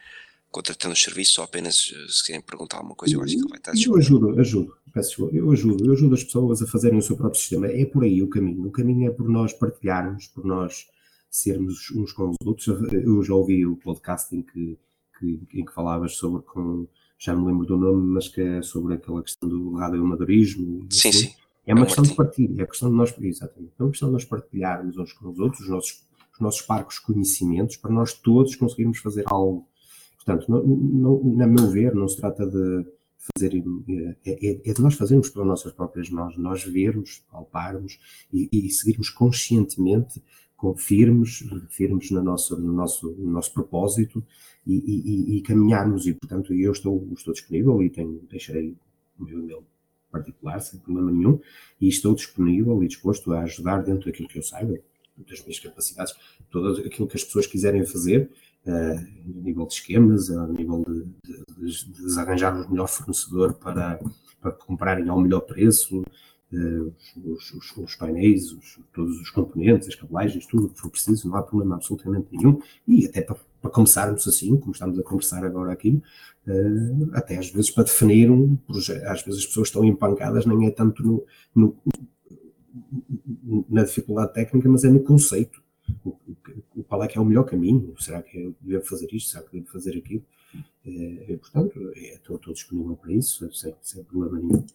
contratando 0.50 0.94
os 0.94 1.02
serviços 1.02 1.36
ou 1.36 1.44
apenas 1.44 1.92
eh, 1.94 2.06
se 2.08 2.24
querem 2.24 2.40
perguntar 2.40 2.78
alguma 2.78 2.94
coisa, 2.94 3.14
eu 3.14 3.22
acho 3.22 3.34
que 3.34 3.40
ele 3.40 3.48
vai 3.50 3.58
estar 3.58 3.72
Eu 3.76 3.96
ajudo, 3.96 4.40
ajudo, 4.40 4.74
peço 4.94 5.28
eu 5.30 5.50
ajudo, 5.50 5.84
eu 5.84 5.92
ajudo 5.92 6.14
as 6.14 6.24
pessoas 6.24 6.62
a 6.62 6.66
fazerem 6.66 6.98
o 6.98 7.02
seu 7.02 7.18
próprio 7.18 7.38
sistema. 7.38 7.66
É 7.66 7.84
por 7.84 8.02
aí 8.02 8.22
o 8.22 8.28
caminho. 8.28 8.66
O 8.66 8.70
caminho 8.70 9.10
é 9.10 9.12
por 9.12 9.28
nós 9.28 9.52
partilharmos, 9.52 10.26
por 10.28 10.42
nós 10.46 10.86
sermos 11.30 11.90
uns 11.90 12.12
com 12.12 12.30
os 12.30 12.36
outros. 12.46 12.68
Eu 12.92 13.22
já 13.22 13.34
ouvi 13.34 13.66
o 13.66 13.76
podcast 13.76 14.34
em 14.34 14.40
que, 14.40 14.78
que, 15.18 15.40
em 15.52 15.64
que 15.66 15.74
falavas 15.74 16.16
sobre, 16.16 16.40
com, 16.42 16.86
já 17.18 17.36
me 17.36 17.44
lembro 17.44 17.66
do 17.66 17.76
nome, 17.76 18.06
mas 18.06 18.28
que 18.28 18.40
é 18.40 18.62
sobre 18.62 18.94
aquela 18.94 19.22
questão 19.22 19.46
do 19.46 19.74
radioamadorismo. 19.74 20.86
Sim, 20.90 21.08
assim. 21.10 21.18
sim. 21.18 21.43
É 21.66 21.72
uma 21.74 21.82
é 21.82 21.86
questão 21.86 22.04
de 22.04 22.14
partilha, 22.14 22.62
é 22.62 22.66
questão 22.66 22.90
de 22.90 22.96
nós, 22.96 23.14
exatamente, 23.20 23.72
é 23.78 23.82
uma 23.82 23.90
questão 23.90 24.08
de 24.08 24.12
nós 24.12 24.24
partilharmos 24.24 24.98
uns 24.98 25.12
com 25.12 25.30
os 25.30 25.38
outros, 25.38 25.62
os 25.62 25.68
nossos 25.68 26.04
os 26.34 26.40
nossos 26.40 26.62
parcos 26.62 26.98
conhecimentos 26.98 27.76
para 27.76 27.92
nós 27.92 28.12
todos 28.12 28.56
conseguirmos 28.56 28.98
fazer 28.98 29.24
algo. 29.26 29.66
Portanto, 30.16 30.50
não, 30.50 30.64
não, 30.64 31.36
na 31.36 31.46
meu 31.46 31.70
ver, 31.70 31.94
não 31.94 32.08
se 32.08 32.16
trata 32.16 32.46
de 32.46 32.84
fazer, 33.16 33.54
é, 33.56 34.30
é, 34.30 34.70
é, 34.70 34.72
de 34.72 34.82
nós 34.82 34.94
fazermos 34.94 35.30
pelas 35.30 35.46
nossas 35.46 35.72
próprias 35.72 36.10
mãos, 36.10 36.36
nós 36.36 36.64
vermos, 36.64 37.22
palparmos 37.30 37.98
e, 38.32 38.48
e 38.52 38.70
seguirmos 38.70 39.10
conscientemente, 39.10 40.22
com 40.56 40.74
firmes, 40.76 41.44
firmes 41.68 42.10
no 42.10 42.22
nosso, 42.22 42.58
no 42.58 42.72
nosso, 42.72 43.10
no 43.10 43.30
nosso 43.30 43.52
propósito 43.52 44.24
e, 44.66 44.74
e, 44.74 45.36
e, 45.36 45.42
caminharmos. 45.42 46.06
E, 46.06 46.14
portanto, 46.14 46.54
eu 46.54 46.72
estou, 46.72 47.06
estou 47.12 47.34
disponível 47.34 47.82
e 47.82 47.90
tenho, 47.90 48.20
deixarei 48.30 48.74
o 49.18 49.24
meu 49.24 49.40
e-mail 49.40 49.64
particular, 50.14 50.60
sem 50.60 50.78
problema 50.78 51.10
nenhum, 51.10 51.40
e 51.80 51.88
estou 51.88 52.14
disponível 52.14 52.82
e 52.82 52.88
disposto 52.88 53.32
a 53.32 53.40
ajudar 53.40 53.82
dentro 53.82 54.06
daquilo 54.06 54.28
que 54.28 54.38
eu 54.38 54.42
saiba 54.42 54.78
das 55.28 55.40
minhas 55.42 55.60
capacidades, 55.60 56.14
todo 56.50 56.80
aquilo 56.80 57.06
que 57.06 57.16
as 57.16 57.24
pessoas 57.24 57.46
quiserem 57.46 57.84
fazer, 57.84 58.30
uh, 58.66 58.98
a 58.98 59.42
nível 59.42 59.66
de 59.66 59.74
esquemas, 59.74 60.30
a 60.30 60.46
nível 60.46 60.84
de, 60.86 61.04
de, 61.24 61.84
de, 61.84 62.12
de 62.12 62.18
arranjar 62.18 62.54
o 62.54 62.70
melhor 62.70 62.88
fornecedor 62.88 63.54
para, 63.54 64.00
para 64.40 64.52
comprarem 64.52 65.08
ao 65.08 65.20
melhor 65.20 65.40
preço, 65.40 66.00
uh, 66.00 66.94
os, 67.24 67.52
os, 67.52 67.76
os, 67.76 67.94
painéis, 67.94 68.50
os, 68.52 68.80
todos 68.92 69.20
os 69.20 69.30
componentes, 69.30 69.88
as 69.88 69.94
cabelagens, 69.94 70.46
tudo 70.46 70.66
o 70.66 70.70
que 70.70 70.80
for 70.80 70.90
preciso, 70.90 71.28
não 71.28 71.36
há 71.36 71.42
problema 71.42 71.76
absolutamente 71.76 72.28
nenhum, 72.32 72.60
e 72.86 73.06
até 73.06 73.22
para, 73.22 73.36
para 73.64 73.72
começarmos 73.72 74.28
assim, 74.28 74.54
como 74.58 74.72
estamos 74.72 74.98
a 74.98 75.02
conversar 75.02 75.42
agora 75.42 75.72
aqui, 75.72 76.02
uh, 76.46 77.10
até 77.14 77.38
às 77.38 77.48
vezes 77.48 77.70
para 77.70 77.84
definir 77.84 78.30
um 78.30 78.56
projeto, 78.56 79.04
às 79.06 79.22
vezes 79.22 79.40
as 79.40 79.46
pessoas 79.46 79.68
estão 79.68 79.82
empancadas, 79.86 80.44
nem 80.44 80.66
é 80.66 80.70
tanto 80.70 81.02
no, 81.02 81.24
no 81.54 81.76
na 83.70 83.84
dificuldade 83.84 84.34
técnica, 84.34 84.68
mas 84.68 84.84
é 84.84 84.90
no 84.90 85.02
conceito. 85.02 85.62
O, 86.04 86.10
o, 86.76 86.84
qual 86.84 87.02
é 87.02 87.08
que 87.08 87.16
é 87.16 87.20
o 87.20 87.24
melhor 87.24 87.44
caminho? 87.44 87.94
Será 87.98 88.22
que 88.22 88.36
eu 88.36 88.54
devo 88.60 88.84
fazer 88.84 89.08
isto? 89.12 89.30
Será 89.30 89.42
que 89.44 89.52
devo 89.58 89.72
fazer 89.72 89.96
aquilo? 89.96 90.22
É, 90.86 91.36
portanto, 91.38 91.92
é, 91.96 92.14
estou, 92.16 92.38
disponível 92.52 92.96
para 92.96 93.12
isso, 93.12 93.50
sem, 93.54 93.74
sem 93.80 94.04
problema 94.04 94.38
nenhum. 94.38 94.66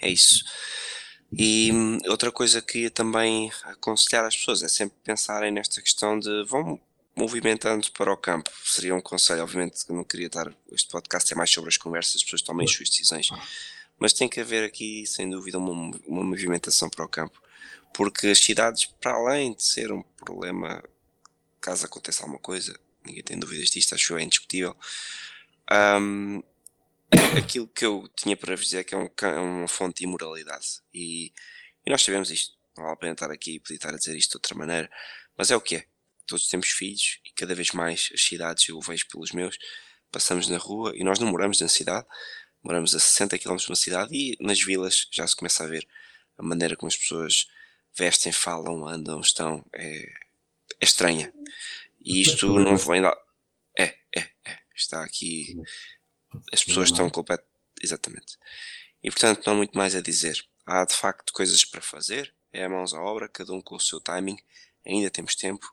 É 0.00 0.08
isso. 0.08 0.44
E 1.30 1.70
hum, 1.72 1.98
outra 2.08 2.32
coisa 2.32 2.62
que 2.62 2.88
também 2.88 3.50
aconselhar 3.64 4.24
às 4.24 4.36
pessoas 4.36 4.62
é 4.62 4.68
sempre 4.68 4.96
pensarem 5.04 5.52
nesta 5.52 5.82
questão 5.82 6.18
de 6.18 6.44
vão 6.44 6.80
movimentando 7.20 7.90
para 7.92 8.12
o 8.12 8.16
campo. 8.16 8.50
Seria 8.64 8.94
um 8.94 9.00
conselho, 9.00 9.42
obviamente, 9.42 9.84
que 9.84 9.92
não 9.92 10.04
queria 10.04 10.26
estar. 10.26 10.52
Este 10.72 10.88
podcast 10.90 11.32
é 11.32 11.36
mais 11.36 11.50
sobre 11.50 11.68
as 11.68 11.76
conversas, 11.76 12.16
as 12.16 12.24
pessoas 12.24 12.42
tomem 12.42 12.64
as 12.64 12.72
suas 12.72 12.88
decisões 12.90 13.30
mas 14.00 14.14
tem 14.14 14.28
que 14.28 14.40
haver 14.40 14.64
aqui, 14.64 15.06
sem 15.06 15.28
dúvida, 15.28 15.58
uma, 15.58 15.94
uma 16.06 16.24
movimentação 16.24 16.88
para 16.88 17.04
o 17.04 17.08
campo, 17.08 17.40
porque 17.92 18.28
as 18.28 18.38
cidades, 18.38 18.86
para 18.86 19.12
além 19.12 19.52
de 19.52 19.62
ser 19.62 19.92
um 19.92 20.02
problema, 20.02 20.82
caso 21.60 21.84
aconteça 21.84 22.22
alguma 22.22 22.38
coisa, 22.38 22.80
ninguém 23.04 23.22
tem 23.22 23.38
dúvidas 23.38 23.68
disto, 23.68 23.94
acho 23.94 24.06
que 24.06 24.14
é 24.14 24.22
indiscutível. 24.22 24.74
Um, 25.70 26.42
aquilo 27.36 27.68
que 27.68 27.84
eu 27.84 28.08
tinha 28.16 28.36
para 28.36 28.56
vos 28.56 28.64
dizer 28.64 28.78
é 28.78 28.84
que 28.84 28.94
é, 28.94 28.98
um, 28.98 29.10
é 29.22 29.40
uma 29.40 29.68
fonte 29.68 29.98
de 29.98 30.04
imoralidade 30.04 30.80
e, 30.94 31.30
e, 31.84 31.90
nós 31.90 32.02
sabemos 32.02 32.30
isto. 32.30 32.58
Não 32.74 32.84
vale 32.84 32.94
a 32.94 32.96
pena 32.96 33.12
estar 33.12 33.30
aqui 33.30 33.56
e 33.56 33.60
poder 33.60 33.74
estar 33.74 33.92
a 33.92 33.98
dizer 33.98 34.16
isto 34.16 34.30
de 34.30 34.36
outra 34.38 34.56
maneira, 34.56 34.90
mas 35.36 35.50
é 35.50 35.56
o 35.56 35.60
que 35.60 35.76
é. 35.76 35.89
Todos 36.30 36.46
temos 36.46 36.68
filhos 36.68 37.18
e 37.24 37.32
cada 37.32 37.56
vez 37.56 37.72
mais 37.72 38.08
as 38.14 38.22
cidades, 38.22 38.68
eu 38.68 38.76
o 38.76 38.80
vejo 38.80 39.08
pelos 39.08 39.32
meus, 39.32 39.58
passamos 40.12 40.48
na 40.48 40.58
rua 40.58 40.92
e 40.94 41.02
nós 41.02 41.18
não 41.18 41.26
moramos 41.26 41.60
na 41.60 41.66
cidade, 41.66 42.06
moramos 42.62 42.94
a 42.94 43.00
60 43.00 43.36
km 43.36 43.56
de 43.56 43.68
uma 43.68 43.74
cidade 43.74 44.14
e 44.14 44.36
nas 44.38 44.62
vilas 44.62 45.08
já 45.10 45.26
se 45.26 45.34
começa 45.34 45.64
a 45.64 45.66
ver 45.66 45.84
a 46.38 46.42
maneira 46.44 46.76
como 46.76 46.86
as 46.86 46.96
pessoas 46.96 47.48
vestem, 47.96 48.30
falam, 48.30 48.86
andam, 48.86 49.20
estão, 49.20 49.64
é, 49.74 50.02
é 50.80 50.84
estranha. 50.84 51.32
E 52.00 52.22
isto 52.22 52.46
não 52.60 52.76
vem 52.76 53.00
lá. 53.00 53.16
É, 53.76 53.96
é, 54.16 54.20
é. 54.46 54.58
Está 54.72 55.02
aqui. 55.02 55.56
As 56.52 56.62
pessoas 56.62 56.90
estão 56.90 57.10
completamente. 57.10 57.50
Exatamente. 57.82 58.38
E 59.02 59.10
portanto, 59.10 59.44
não 59.44 59.54
há 59.54 59.56
muito 59.56 59.76
mais 59.76 59.96
a 59.96 60.00
dizer. 60.00 60.40
Há 60.64 60.84
de 60.84 60.94
facto 60.94 61.32
coisas 61.32 61.64
para 61.64 61.80
fazer. 61.80 62.32
É 62.52 62.64
a 62.64 62.68
mãos 62.68 62.94
à 62.94 63.00
obra, 63.00 63.28
cada 63.28 63.52
um 63.52 63.60
com 63.60 63.74
o 63.74 63.80
seu 63.80 64.00
timing. 64.00 64.38
Ainda 64.86 65.10
temos 65.10 65.34
tempo. 65.34 65.66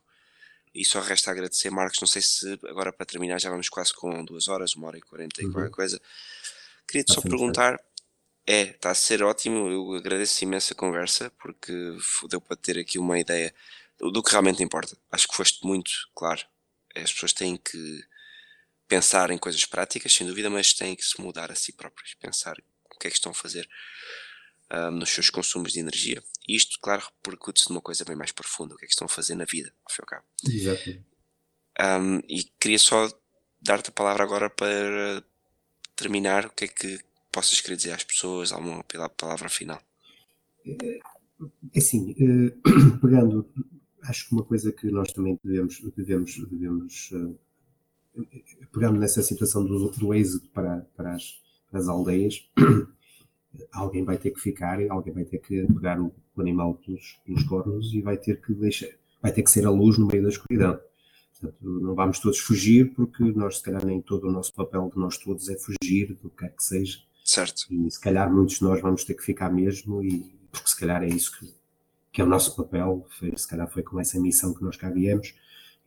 E 0.74 0.86
só 0.86 1.00
resta 1.00 1.32
agradecer, 1.32 1.70
Marcos. 1.70 2.00
Não 2.00 2.08
sei 2.08 2.22
se 2.22 2.60
agora 2.68 2.94
para 2.94 3.06
terminar 3.06 3.40
já 3.40 3.50
vamos 3.50 3.70
quase 3.70 3.94
com 3.94 4.24
duas 4.24 4.48
horas, 4.48 4.76
uma 4.76 4.88
hora 4.88 4.98
e 4.98 5.02
quarenta 5.02 5.42
e 5.42 5.46
uhum. 5.46 5.52
qualquer 5.52 5.72
coisa. 5.72 6.02
Queria-te 6.88 7.14
só 7.14 7.22
perguntar. 7.22 7.80
É, 8.46 8.62
está 8.62 8.92
a 8.92 8.96
ser 8.96 9.24
ótimo. 9.24 9.70
Eu 9.70 9.96
agradeço 9.96 10.44
imenso 10.44 10.74
a 10.74 10.76
conversa 10.76 11.30
porque 11.32 11.74
deu 12.30 12.40
para 12.40 12.56
ter 12.56 12.78
aqui 12.78 12.98
uma 12.98 13.20
ideia 13.20 13.54
do 14.00 14.24
que 14.24 14.32
realmente 14.32 14.64
importa. 14.64 14.96
Acho 15.12 15.28
que 15.28 15.36
foste 15.36 15.66
muito 15.66 15.92
claro. 16.16 16.46
As 16.96 17.12
pessoas 17.12 17.34
têm 17.34 17.58
que 17.58 18.04
pensar 18.88 19.32
em 19.32 19.38
coisas 19.38 19.66
práticas, 19.66 20.14
sem 20.14 20.26
dúvida, 20.26 20.50
mas 20.50 20.74
têm 20.74 20.96
que 20.96 21.04
se 21.04 21.20
mudar 21.20 21.52
a 21.52 21.56
si 21.56 21.74
próprias. 21.74 22.14
Pensar 22.14 22.56
o 22.90 22.98
que 22.98 23.08
é 23.08 23.10
que 23.10 23.18
estão 23.18 23.32
a 23.32 23.36
fazer 23.36 23.68
um, 24.72 24.92
nos 24.92 25.10
seus 25.10 25.30
consumos 25.30 25.74
de 25.74 25.80
energia. 25.80 26.24
Isto, 26.48 26.80
claro, 26.82 27.04
repercute-se 27.04 27.70
numa 27.70 27.82
coisa 27.82 28.06
bem 28.06 28.16
mais 28.16 28.32
profunda. 28.32 28.74
O 28.74 28.78
que 28.78 28.86
é 28.86 28.88
que 28.88 28.94
estão 28.94 29.06
a 29.06 29.10
fazer 29.10 29.36
na 29.36 29.46
vida, 29.46 29.74
ao 29.84 29.92
fim 29.92 30.02
e 30.02 30.04
ao 30.04 30.08
cabo. 30.08 30.26
Exato. 30.48 31.04
Um, 31.80 32.20
e 32.28 32.44
queria 32.60 32.80
só 32.80 33.08
dar-te 33.62 33.90
a 33.90 33.94
palavra 33.94 34.24
agora 34.24 34.50
para 34.50 35.24
terminar, 35.96 36.46
o 36.46 36.52
que 36.52 36.66
é 36.66 36.68
que 36.68 37.00
possas 37.32 37.60
querer 37.60 37.76
dizer 37.76 37.92
às 37.92 38.04
pessoas, 38.04 38.52
alguma 38.52 38.84
palavra 39.18 39.50
final? 39.50 39.82
É 40.66 41.00
assim, 41.76 42.16
eh, 42.18 42.56
pegando, 43.02 43.48
acho 44.04 44.28
que 44.28 44.34
uma 44.34 44.44
coisa 44.44 44.72
que 44.72 44.90
nós 44.90 45.12
também 45.14 45.40
devemos, 45.44 45.80
devemos, 45.96 46.38
devemos 46.50 47.12
eh, 47.14 48.24
pegando 48.72 49.00
nessa 49.00 49.22
situação 49.22 49.64
do, 49.64 49.92
do 49.92 50.14
êxito 50.14 50.50
para, 50.50 50.82
para, 50.96 51.16
as, 51.16 51.40
para 51.70 51.80
as 51.80 51.88
aldeias, 51.88 52.50
alguém 53.72 54.04
vai 54.04 54.18
ter 54.18 54.32
que 54.32 54.40
ficar, 54.40 54.80
alguém 54.90 55.14
vai 55.14 55.26
ter 55.26 55.40
que 55.40 55.66
pegar 55.68 56.00
o, 56.00 56.14
o 56.36 56.42
animal 56.42 56.76
pelos, 56.76 57.20
pelos 57.26 57.44
cornos 57.44 57.94
e 57.94 58.02
vai 58.02 58.18
ter 58.18 58.42
que 58.42 58.54
deixar, 58.54 58.90
vai 59.22 59.32
ter 59.32 59.44
que 59.44 59.52
ser 59.52 59.66
a 59.66 59.70
luz 59.70 59.98
no 59.98 60.08
meio 60.08 60.24
da 60.24 60.30
escuridão. 60.30 60.80
Portanto, 61.40 61.58
não 61.64 61.94
vamos 61.94 62.20
todos 62.20 62.40
fugir, 62.40 62.94
porque 62.96 63.24
nós, 63.24 63.58
se 63.58 63.64
calhar, 63.64 63.86
nem 63.86 64.02
todo 64.02 64.28
o 64.28 64.32
nosso 64.32 64.54
papel 64.54 64.90
de 64.92 65.00
nós 65.00 65.18
todos 65.18 65.48
é 65.50 65.58
fugir 65.58 66.16
do 66.16 66.30
que 66.30 66.38
quer 66.38 66.56
que 66.56 66.64
seja. 66.64 67.00
Certo. 67.24 67.66
E 67.70 67.92
se 67.92 68.00
calhar 68.00 68.32
muitos 68.32 68.56
de 68.56 68.64
nós 68.64 68.82
vamos 68.82 69.04
ter 69.04 69.14
que 69.14 69.24
ficar 69.24 69.52
mesmo, 69.52 70.04
e, 70.04 70.36
porque 70.52 70.70
se 70.70 70.80
calhar 70.80 71.04
é 71.04 71.08
isso 71.08 71.38
que, 71.38 71.54
que 72.12 72.22
é 72.22 72.24
o 72.24 72.28
nosso 72.28 72.56
papel, 72.56 73.06
foi, 73.20 73.32
se 73.38 73.48
calhar 73.48 73.72
foi 73.72 73.84
com 73.84 74.00
essa 74.00 74.20
missão 74.20 74.54
que 74.54 74.64
nós 74.64 74.78
cá 74.78 74.90
viemos, 74.90 75.36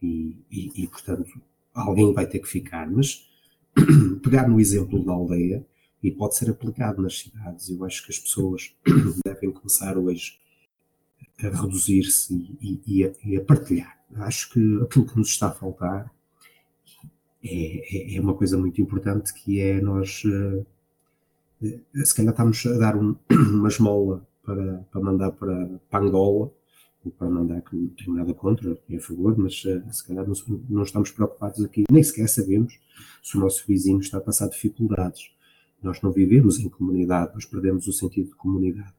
e, 0.03 0.37
e, 0.51 0.85
e, 0.85 0.87
portanto 0.87 1.41
alguém 1.75 2.13
vai 2.13 2.27
ter 2.27 2.39
que 2.39 2.49
ficar. 2.49 2.91
Mas 2.91 3.29
pegar 4.23 4.49
no 4.49 4.61
exemplo 4.61 5.05
da 5.05 5.13
aldeia 5.13 5.67
e 6.03 6.11
pode 6.11 6.37
ser 6.37 6.51
aplicado 6.51 7.03
nas 7.03 7.19
cidades. 7.19 7.69
Eu 7.69 7.85
acho 7.85 8.05
que 8.05 8.13
as 8.13 8.19
pessoas 8.19 8.75
devem 9.25 9.51
começar 9.51 9.99
hoje 9.99 10.39
a 11.43 11.49
reduzir-se 11.49 12.35
e, 12.61 12.81
e, 12.87 13.05
a, 13.05 13.13
e, 13.25 13.37
a, 13.37 13.45
partilhar. 13.45 13.99
Acho 14.17 14.51
que 14.51 14.83
aquilo 14.83 15.07
que 15.07 15.17
nos 15.17 15.29
está 15.29 15.49
a 15.49 15.53
faltar 15.53 16.13
é, 17.43 18.15
é, 18.15 18.17
é 18.17 18.21
uma 18.21 18.35
coisa 18.35 18.59
muito 18.59 18.81
importante 18.81 19.33
que 19.33 19.61
é 19.61 19.81
nós 19.81 20.23
uh, 20.25 20.67
se 22.05 22.15
calhar 22.15 22.33
estamos 22.33 22.65
a 22.67 22.79
dar 22.79 22.97
um, 22.97 23.17
uma 23.31 23.69
esmola 23.69 24.27
para, 24.45 24.79
para 24.91 25.01
mandar 25.01 25.33
para, 25.33 25.81
para 25.91 26.05
Angola 26.05 26.53
ou 27.05 27.11
para 27.13 27.31
mandar 27.31 27.63
que 27.63 27.77
não 27.77 27.89
tenho 27.89 28.13
nada 28.15 28.35
contra, 28.35 28.79
é 28.89 28.97
a 28.97 29.01
favor, 29.01 29.37
mas 29.39 29.65
uh, 29.65 29.83
se 29.91 30.07
calhar 30.07 30.27
não, 30.27 30.35
não, 30.69 30.83
estamos 30.83 31.11
preocupados 31.11 31.65
aqui, 31.65 31.85
nem 31.91 32.03
sequer 32.03 32.29
sabemos 32.29 32.79
se 33.23 33.37
o 33.37 33.41
nosso 33.41 33.65
vizinho 33.67 34.01
está 34.01 34.19
a 34.19 34.21
passar 34.21 34.49
dificuldades. 34.49 35.31
Nós 35.83 36.01
não 36.03 36.13
vivemos 36.13 36.59
em 36.59 36.69
comunidade, 36.69 37.33
nós 37.35 37.45
perdemos 37.45 37.87
o 37.87 37.93
sentido 37.93 38.29
de 38.29 38.35
comunidade. 38.35 38.93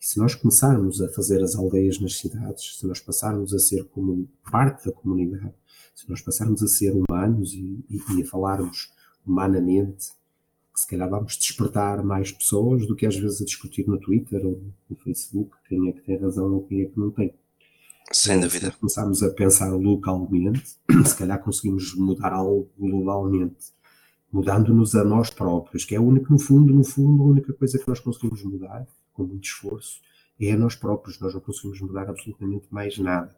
E 0.00 0.06
se 0.06 0.18
nós 0.18 0.34
começarmos 0.34 1.00
a 1.00 1.08
fazer 1.08 1.42
as 1.42 1.54
aldeias 1.54 1.98
nas 1.98 2.18
cidades, 2.18 2.76
se 2.78 2.86
nós 2.86 3.00
passarmos 3.00 3.54
a 3.54 3.58
ser 3.58 3.84
como 3.84 4.28
parte 4.50 4.86
da 4.86 4.92
comunidade, 4.92 5.54
se 5.94 6.08
nós 6.08 6.20
passarmos 6.20 6.62
a 6.62 6.68
ser 6.68 6.92
humanos 6.92 7.54
e, 7.54 7.84
e, 7.88 8.00
e 8.16 8.22
a 8.22 8.26
falarmos 8.26 8.92
humanamente, 9.26 10.12
se 10.74 10.86
calhar 10.86 11.08
vamos 11.08 11.38
despertar 11.38 12.04
mais 12.04 12.30
pessoas 12.30 12.86
do 12.86 12.94
que 12.94 13.06
às 13.06 13.16
vezes 13.16 13.40
a 13.40 13.44
discutir 13.44 13.88
no 13.88 13.98
Twitter 13.98 14.44
ou 14.44 14.62
no 14.90 14.96
Facebook 14.96 15.56
quem 15.66 15.88
é 15.88 15.92
que 15.92 16.02
tem 16.02 16.18
razão 16.18 16.52
ou 16.52 16.62
quem 16.62 16.82
é 16.82 16.84
que 16.84 16.98
não 16.98 17.10
tem. 17.10 17.32
Sem 18.12 18.38
dúvida. 18.38 18.70
Se 18.70 18.76
começarmos 18.76 19.22
a 19.22 19.30
pensar 19.30 19.70
localmente, 19.74 20.76
se 21.04 21.16
calhar 21.16 21.42
conseguimos 21.42 21.94
mudar 21.96 22.32
algo 22.32 22.68
globalmente, 22.78 23.72
mudando-nos 24.36 24.94
a 24.94 25.02
nós 25.02 25.30
próprios, 25.30 25.86
que 25.86 25.94
é 25.94 25.98
o 25.98 26.02
único, 26.02 26.30
no 26.30 26.38
fundo, 26.38 26.74
no 26.74 26.84
fundo, 26.84 27.22
a 27.22 27.26
única 27.26 27.54
coisa 27.54 27.78
que 27.78 27.88
nós 27.88 28.00
conseguimos 28.00 28.44
mudar, 28.44 28.86
com 29.14 29.24
muito 29.24 29.44
esforço, 29.44 29.98
é 30.38 30.52
a 30.52 30.58
nós 30.58 30.76
próprios. 30.76 31.18
Nós 31.18 31.32
não 31.32 31.40
conseguimos 31.40 31.80
mudar 31.80 32.10
absolutamente 32.10 32.66
mais 32.70 32.98
nada. 32.98 33.34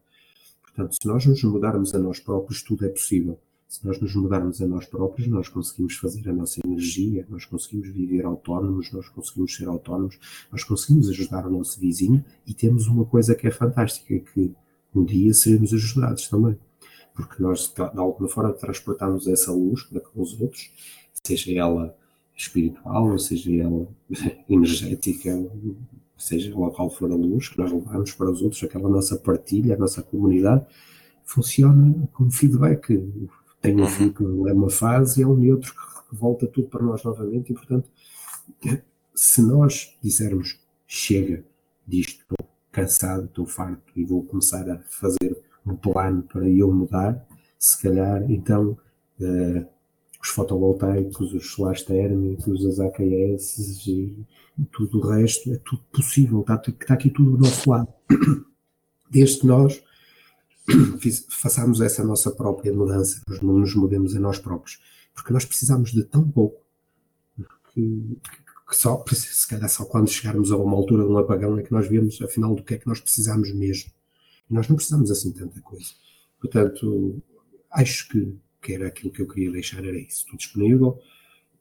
Portanto, 0.60 0.96
se 1.00 1.06
nós 1.06 1.24
nos 1.24 1.40
mudarmos 1.44 1.94
a 1.94 2.00
nós 2.00 2.18
próprios, 2.18 2.64
tudo 2.64 2.84
é 2.84 2.88
possível. 2.88 3.38
Se 3.68 3.86
nós 3.86 4.00
nos 4.00 4.12
mudarmos 4.16 4.60
a 4.60 4.66
nós 4.66 4.86
próprios, 4.86 5.28
nós 5.28 5.48
conseguimos 5.48 5.94
fazer 5.94 6.28
a 6.28 6.32
nossa 6.32 6.60
energia, 6.66 7.24
nós 7.28 7.44
conseguimos 7.44 7.90
viver 7.90 8.24
autónomos, 8.24 8.90
nós 8.90 9.08
conseguimos 9.08 9.54
ser 9.54 9.68
autónomos, 9.68 10.18
nós 10.50 10.64
conseguimos 10.64 11.08
ajudar 11.10 11.46
o 11.46 11.50
nosso 11.50 11.78
vizinho 11.78 12.24
e 12.44 12.52
temos 12.52 12.88
uma 12.88 13.04
coisa 13.04 13.36
que 13.36 13.46
é 13.46 13.52
fantástica, 13.52 14.18
que 14.18 14.52
um 14.92 15.04
dia 15.04 15.32
seremos 15.32 15.72
ajudados 15.72 16.26
também. 16.26 16.58
Porque 17.18 17.42
nós, 17.42 17.74
de 17.74 17.98
alguma 17.98 18.28
forma, 18.28 18.52
transportamos 18.52 19.26
essa 19.26 19.52
luz 19.52 19.82
para 19.82 20.00
com 20.00 20.22
os 20.22 20.40
outros, 20.40 20.70
seja 21.22 21.52
ela 21.52 21.96
espiritual, 22.36 23.18
seja 23.18 23.52
ela 23.52 23.88
energética, 24.48 25.36
seja 26.16 26.52
ela 26.52 26.70
qual 26.70 26.88
for 26.88 27.10
a 27.10 27.14
luz 27.14 27.48
que 27.48 27.58
nós 27.58 27.72
levamos 27.72 28.12
para 28.12 28.30
os 28.30 28.40
outros, 28.40 28.62
aquela 28.62 28.88
nossa 28.88 29.16
partilha, 29.16 29.74
a 29.74 29.78
nossa 29.78 30.00
comunidade, 30.00 30.64
funciona 31.24 32.08
como 32.12 32.30
feedback 32.30 33.02
tem 33.60 33.74
um 33.74 33.80
uhum. 33.80 33.88
fio 33.88 34.12
que 34.12 34.22
é 34.22 34.52
uma 34.52 34.70
fase 34.70 35.20
e 35.20 35.24
há 35.24 35.28
um 35.28 35.36
neutro 35.36 35.74
que 35.74 36.14
volta 36.14 36.46
tudo 36.46 36.68
para 36.68 36.82
nós 36.82 37.02
novamente 37.02 37.50
e, 37.50 37.54
portanto, 37.54 37.90
se 39.14 39.42
nós 39.42 39.96
dissermos 40.02 40.58
chega 40.86 41.44
disto, 41.86 42.20
estou 42.22 42.48
cansado, 42.70 43.24
estou 43.24 43.46
farto 43.46 43.92
e 43.96 44.04
vou 44.04 44.24
começar 44.24 44.68
a 44.70 44.78
fazer 44.78 45.37
um 45.72 45.76
plano 45.76 46.22
para 46.22 46.48
eu 46.48 46.72
mudar, 46.72 47.26
se 47.58 47.80
calhar, 47.82 48.30
então, 48.30 48.78
uh, 49.20 49.66
os 50.22 50.28
fotovoltaicos, 50.28 51.32
os 51.32 51.50
solares 51.50 51.82
térmicos, 51.82 52.66
as 52.66 52.80
AKS 52.80 53.86
e 53.86 54.26
tudo 54.72 54.98
o 54.98 55.08
resto, 55.08 55.52
é 55.52 55.58
tudo 55.58 55.82
possível, 55.92 56.40
está, 56.40 56.60
está 56.66 56.94
aqui 56.94 57.10
tudo 57.10 57.32
do 57.32 57.38
nosso 57.38 57.70
lado. 57.70 57.88
Desde 59.10 59.40
que 59.40 59.46
nós 59.46 59.82
façamos 61.30 61.80
essa 61.80 62.04
nossa 62.04 62.30
própria 62.30 62.72
mudança, 62.72 63.22
nós 63.28 63.40
não 63.40 63.58
nos 63.58 63.74
mudemos 63.74 64.14
a 64.14 64.20
nós 64.20 64.38
próprios, 64.38 64.80
porque 65.14 65.32
nós 65.32 65.44
precisamos 65.44 65.92
de 65.92 66.04
tão 66.04 66.28
pouco 66.28 66.60
que, 67.72 68.18
que 68.68 68.76
só, 68.76 69.02
se 69.10 69.48
calhar 69.48 69.68
só 69.68 69.84
quando 69.84 70.08
chegarmos 70.08 70.50
a 70.50 70.56
uma 70.56 70.76
altura 70.76 71.04
de 71.04 71.10
um 71.10 71.18
apagão 71.18 71.58
é 71.58 71.62
que 71.62 71.72
nós 71.72 71.88
vemos 71.88 72.20
afinal 72.20 72.54
do 72.54 72.62
que 72.62 72.74
é 72.74 72.78
que 72.78 72.86
nós 72.86 73.00
precisamos 73.00 73.52
mesmo. 73.52 73.90
Nós 74.48 74.68
não 74.68 74.76
precisamos 74.76 75.10
assim 75.10 75.32
tanta 75.32 75.60
coisa. 75.60 75.90
Portanto, 76.40 77.22
acho 77.70 78.08
que, 78.08 78.34
que 78.62 78.72
era 78.74 78.88
aquilo 78.88 79.12
que 79.12 79.22
eu 79.22 79.28
queria 79.28 79.50
deixar, 79.50 79.84
era 79.84 79.98
isso. 79.98 80.24
Estou 80.24 80.36
disponível 80.36 80.98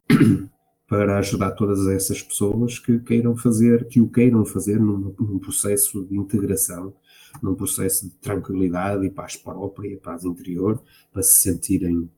para 0.87 1.17
ajudar 1.19 1.51
todas 1.51 1.85
essas 1.87 2.21
pessoas 2.21 2.79
que 2.79 2.99
queiram 2.99 3.35
fazer, 3.35 3.87
que 3.87 3.99
o 3.99 4.09
queiram 4.09 4.45
fazer 4.45 4.79
num, 4.79 5.13
num 5.19 5.39
processo 5.39 6.05
de 6.05 6.15
integração 6.15 6.93
num 7.41 7.55
processo 7.55 8.07
de 8.07 8.15
tranquilidade 8.15 9.05
e 9.05 9.09
paz 9.09 9.35
própria, 9.35 9.97
paz 9.97 10.23
interior, 10.23 10.81
para 11.11 11.21
se 11.21 11.41
sentirem 11.41 12.09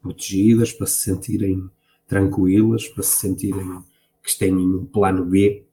protegidas, 0.00 0.72
para 0.72 0.86
se 0.86 1.02
sentirem 1.02 1.68
tranquilas, 2.06 2.88
para 2.88 3.02
se 3.02 3.16
sentirem 3.16 3.82
que 4.22 4.38
têm 4.38 4.54
um 4.54 4.84
plano 4.84 5.24
B 5.24 5.66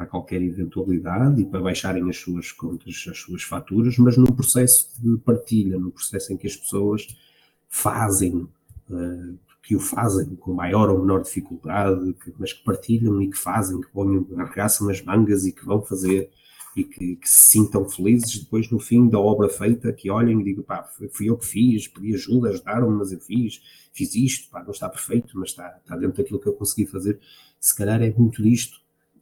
para 0.00 0.06
qualquer 0.06 0.40
eventualidade 0.40 1.42
e 1.42 1.44
para 1.44 1.60
baixarem 1.60 2.08
as 2.08 2.16
suas 2.16 2.50
contas, 2.52 3.04
as 3.06 3.18
suas 3.18 3.42
faturas, 3.42 3.98
mas 3.98 4.16
num 4.16 4.24
processo 4.24 4.90
de 4.98 5.18
partilha, 5.18 5.78
num 5.78 5.90
processo 5.90 6.32
em 6.32 6.38
que 6.38 6.46
as 6.46 6.56
pessoas 6.56 7.06
fazem, 7.68 8.48
uh, 8.88 9.38
que 9.62 9.76
o 9.76 9.78
fazem 9.78 10.34
com 10.36 10.54
maior 10.54 10.88
ou 10.88 11.00
menor 11.00 11.20
dificuldade, 11.20 12.14
que, 12.14 12.32
mas 12.38 12.50
que 12.50 12.64
partilham 12.64 13.20
e 13.20 13.28
que 13.28 13.36
fazem, 13.36 13.78
que 13.78 13.88
ponham, 13.88 14.26
arregaçam 14.38 14.88
as 14.88 15.02
mangas 15.02 15.44
e 15.44 15.52
que 15.52 15.66
vão 15.66 15.82
fazer 15.82 16.30
e 16.74 16.82
que, 16.82 17.16
que, 17.16 17.28
se 17.28 17.50
sintam 17.50 17.86
felizes 17.86 18.38
depois 18.38 18.70
no 18.70 18.80
fim 18.80 19.06
da 19.06 19.20
obra 19.20 19.50
feita, 19.50 19.92
que 19.92 20.10
olhem 20.10 20.40
e 20.40 20.44
digam, 20.44 20.64
pá, 20.64 20.82
fui 21.12 21.28
eu 21.28 21.36
que 21.36 21.44
fiz, 21.44 21.88
pedi 21.88 22.14
ajuda, 22.14 22.48
ajudaram-me, 22.48 22.96
mas 22.96 23.12
eu 23.12 23.20
fiz, 23.20 23.60
fiz 23.92 24.14
isto, 24.14 24.48
pá, 24.48 24.62
não 24.62 24.70
está 24.70 24.88
perfeito, 24.88 25.38
mas 25.38 25.50
está, 25.50 25.76
está 25.76 25.94
dentro 25.94 26.22
daquilo 26.22 26.40
que 26.40 26.48
eu 26.48 26.54
consegui 26.54 26.86
fazer. 26.86 27.20
Se 27.60 27.76
calhar 27.76 28.00
é 28.00 28.10
muito 28.16 28.42
disto 28.42 28.80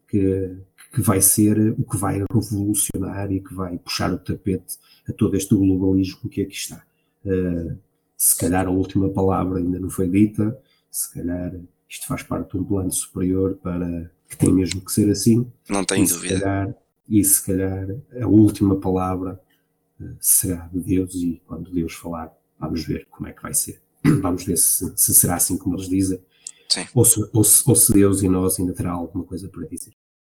que, 0.08 0.56
que 0.92 1.00
vai 1.00 1.20
ser 1.20 1.74
o 1.78 1.84
que 1.84 1.96
vai 1.96 2.24
revolucionar 2.32 3.30
e 3.30 3.40
que 3.40 3.54
vai 3.54 3.78
puxar 3.78 4.12
o 4.12 4.18
tapete 4.18 4.78
a 5.08 5.12
todo 5.12 5.36
este 5.36 5.54
globalismo 5.54 6.28
que 6.28 6.42
aqui 6.42 6.54
está. 6.54 6.82
Uh, 7.24 7.76
se 8.16 8.36
calhar 8.38 8.66
a 8.66 8.70
última 8.70 9.08
palavra 9.10 9.58
ainda 9.58 9.78
não 9.78 9.90
foi 9.90 10.08
dita, 10.08 10.58
se 10.90 11.12
calhar 11.14 11.54
isto 11.88 12.06
faz 12.06 12.22
parte 12.22 12.52
de 12.52 12.58
um 12.58 12.64
plano 12.64 12.90
superior 12.90 13.54
para 13.62 14.10
que 14.28 14.36
tem 14.36 14.52
mesmo 14.52 14.80
que 14.80 14.90
ser 14.90 15.10
assim. 15.10 15.46
Não 15.68 15.84
tenho 15.84 16.06
dúvida. 16.06 16.40
Calhar, 16.40 16.74
e 17.08 17.24
se 17.24 17.44
calhar 17.44 17.88
a 18.20 18.26
última 18.26 18.76
palavra 18.76 19.40
uh, 20.00 20.16
será 20.20 20.66
de 20.72 20.80
Deus 20.80 21.14
e 21.14 21.40
quando 21.46 21.70
Deus 21.70 21.94
falar 21.94 22.32
vamos 22.58 22.84
ver 22.84 23.06
como 23.10 23.28
é 23.28 23.32
que 23.32 23.42
vai 23.42 23.54
ser. 23.54 23.80
Vamos 24.22 24.44
ver 24.44 24.56
se, 24.56 24.92
se 24.96 25.14
será 25.14 25.36
assim 25.36 25.56
como 25.56 25.76
eles 25.76 25.88
dizem 25.88 26.20
Sim. 26.70 26.86
Ou, 26.94 27.04
se, 27.04 27.30
ou, 27.32 27.44
se, 27.44 27.62
ou 27.66 27.74
se 27.74 27.92
Deus 27.92 28.22
e 28.22 28.28
nós 28.28 28.58
ainda 28.58 28.74
terá 28.74 28.92
alguma 28.92 29.24
coisa 29.24 29.48
para 29.48 29.66
dizer. 29.66 29.92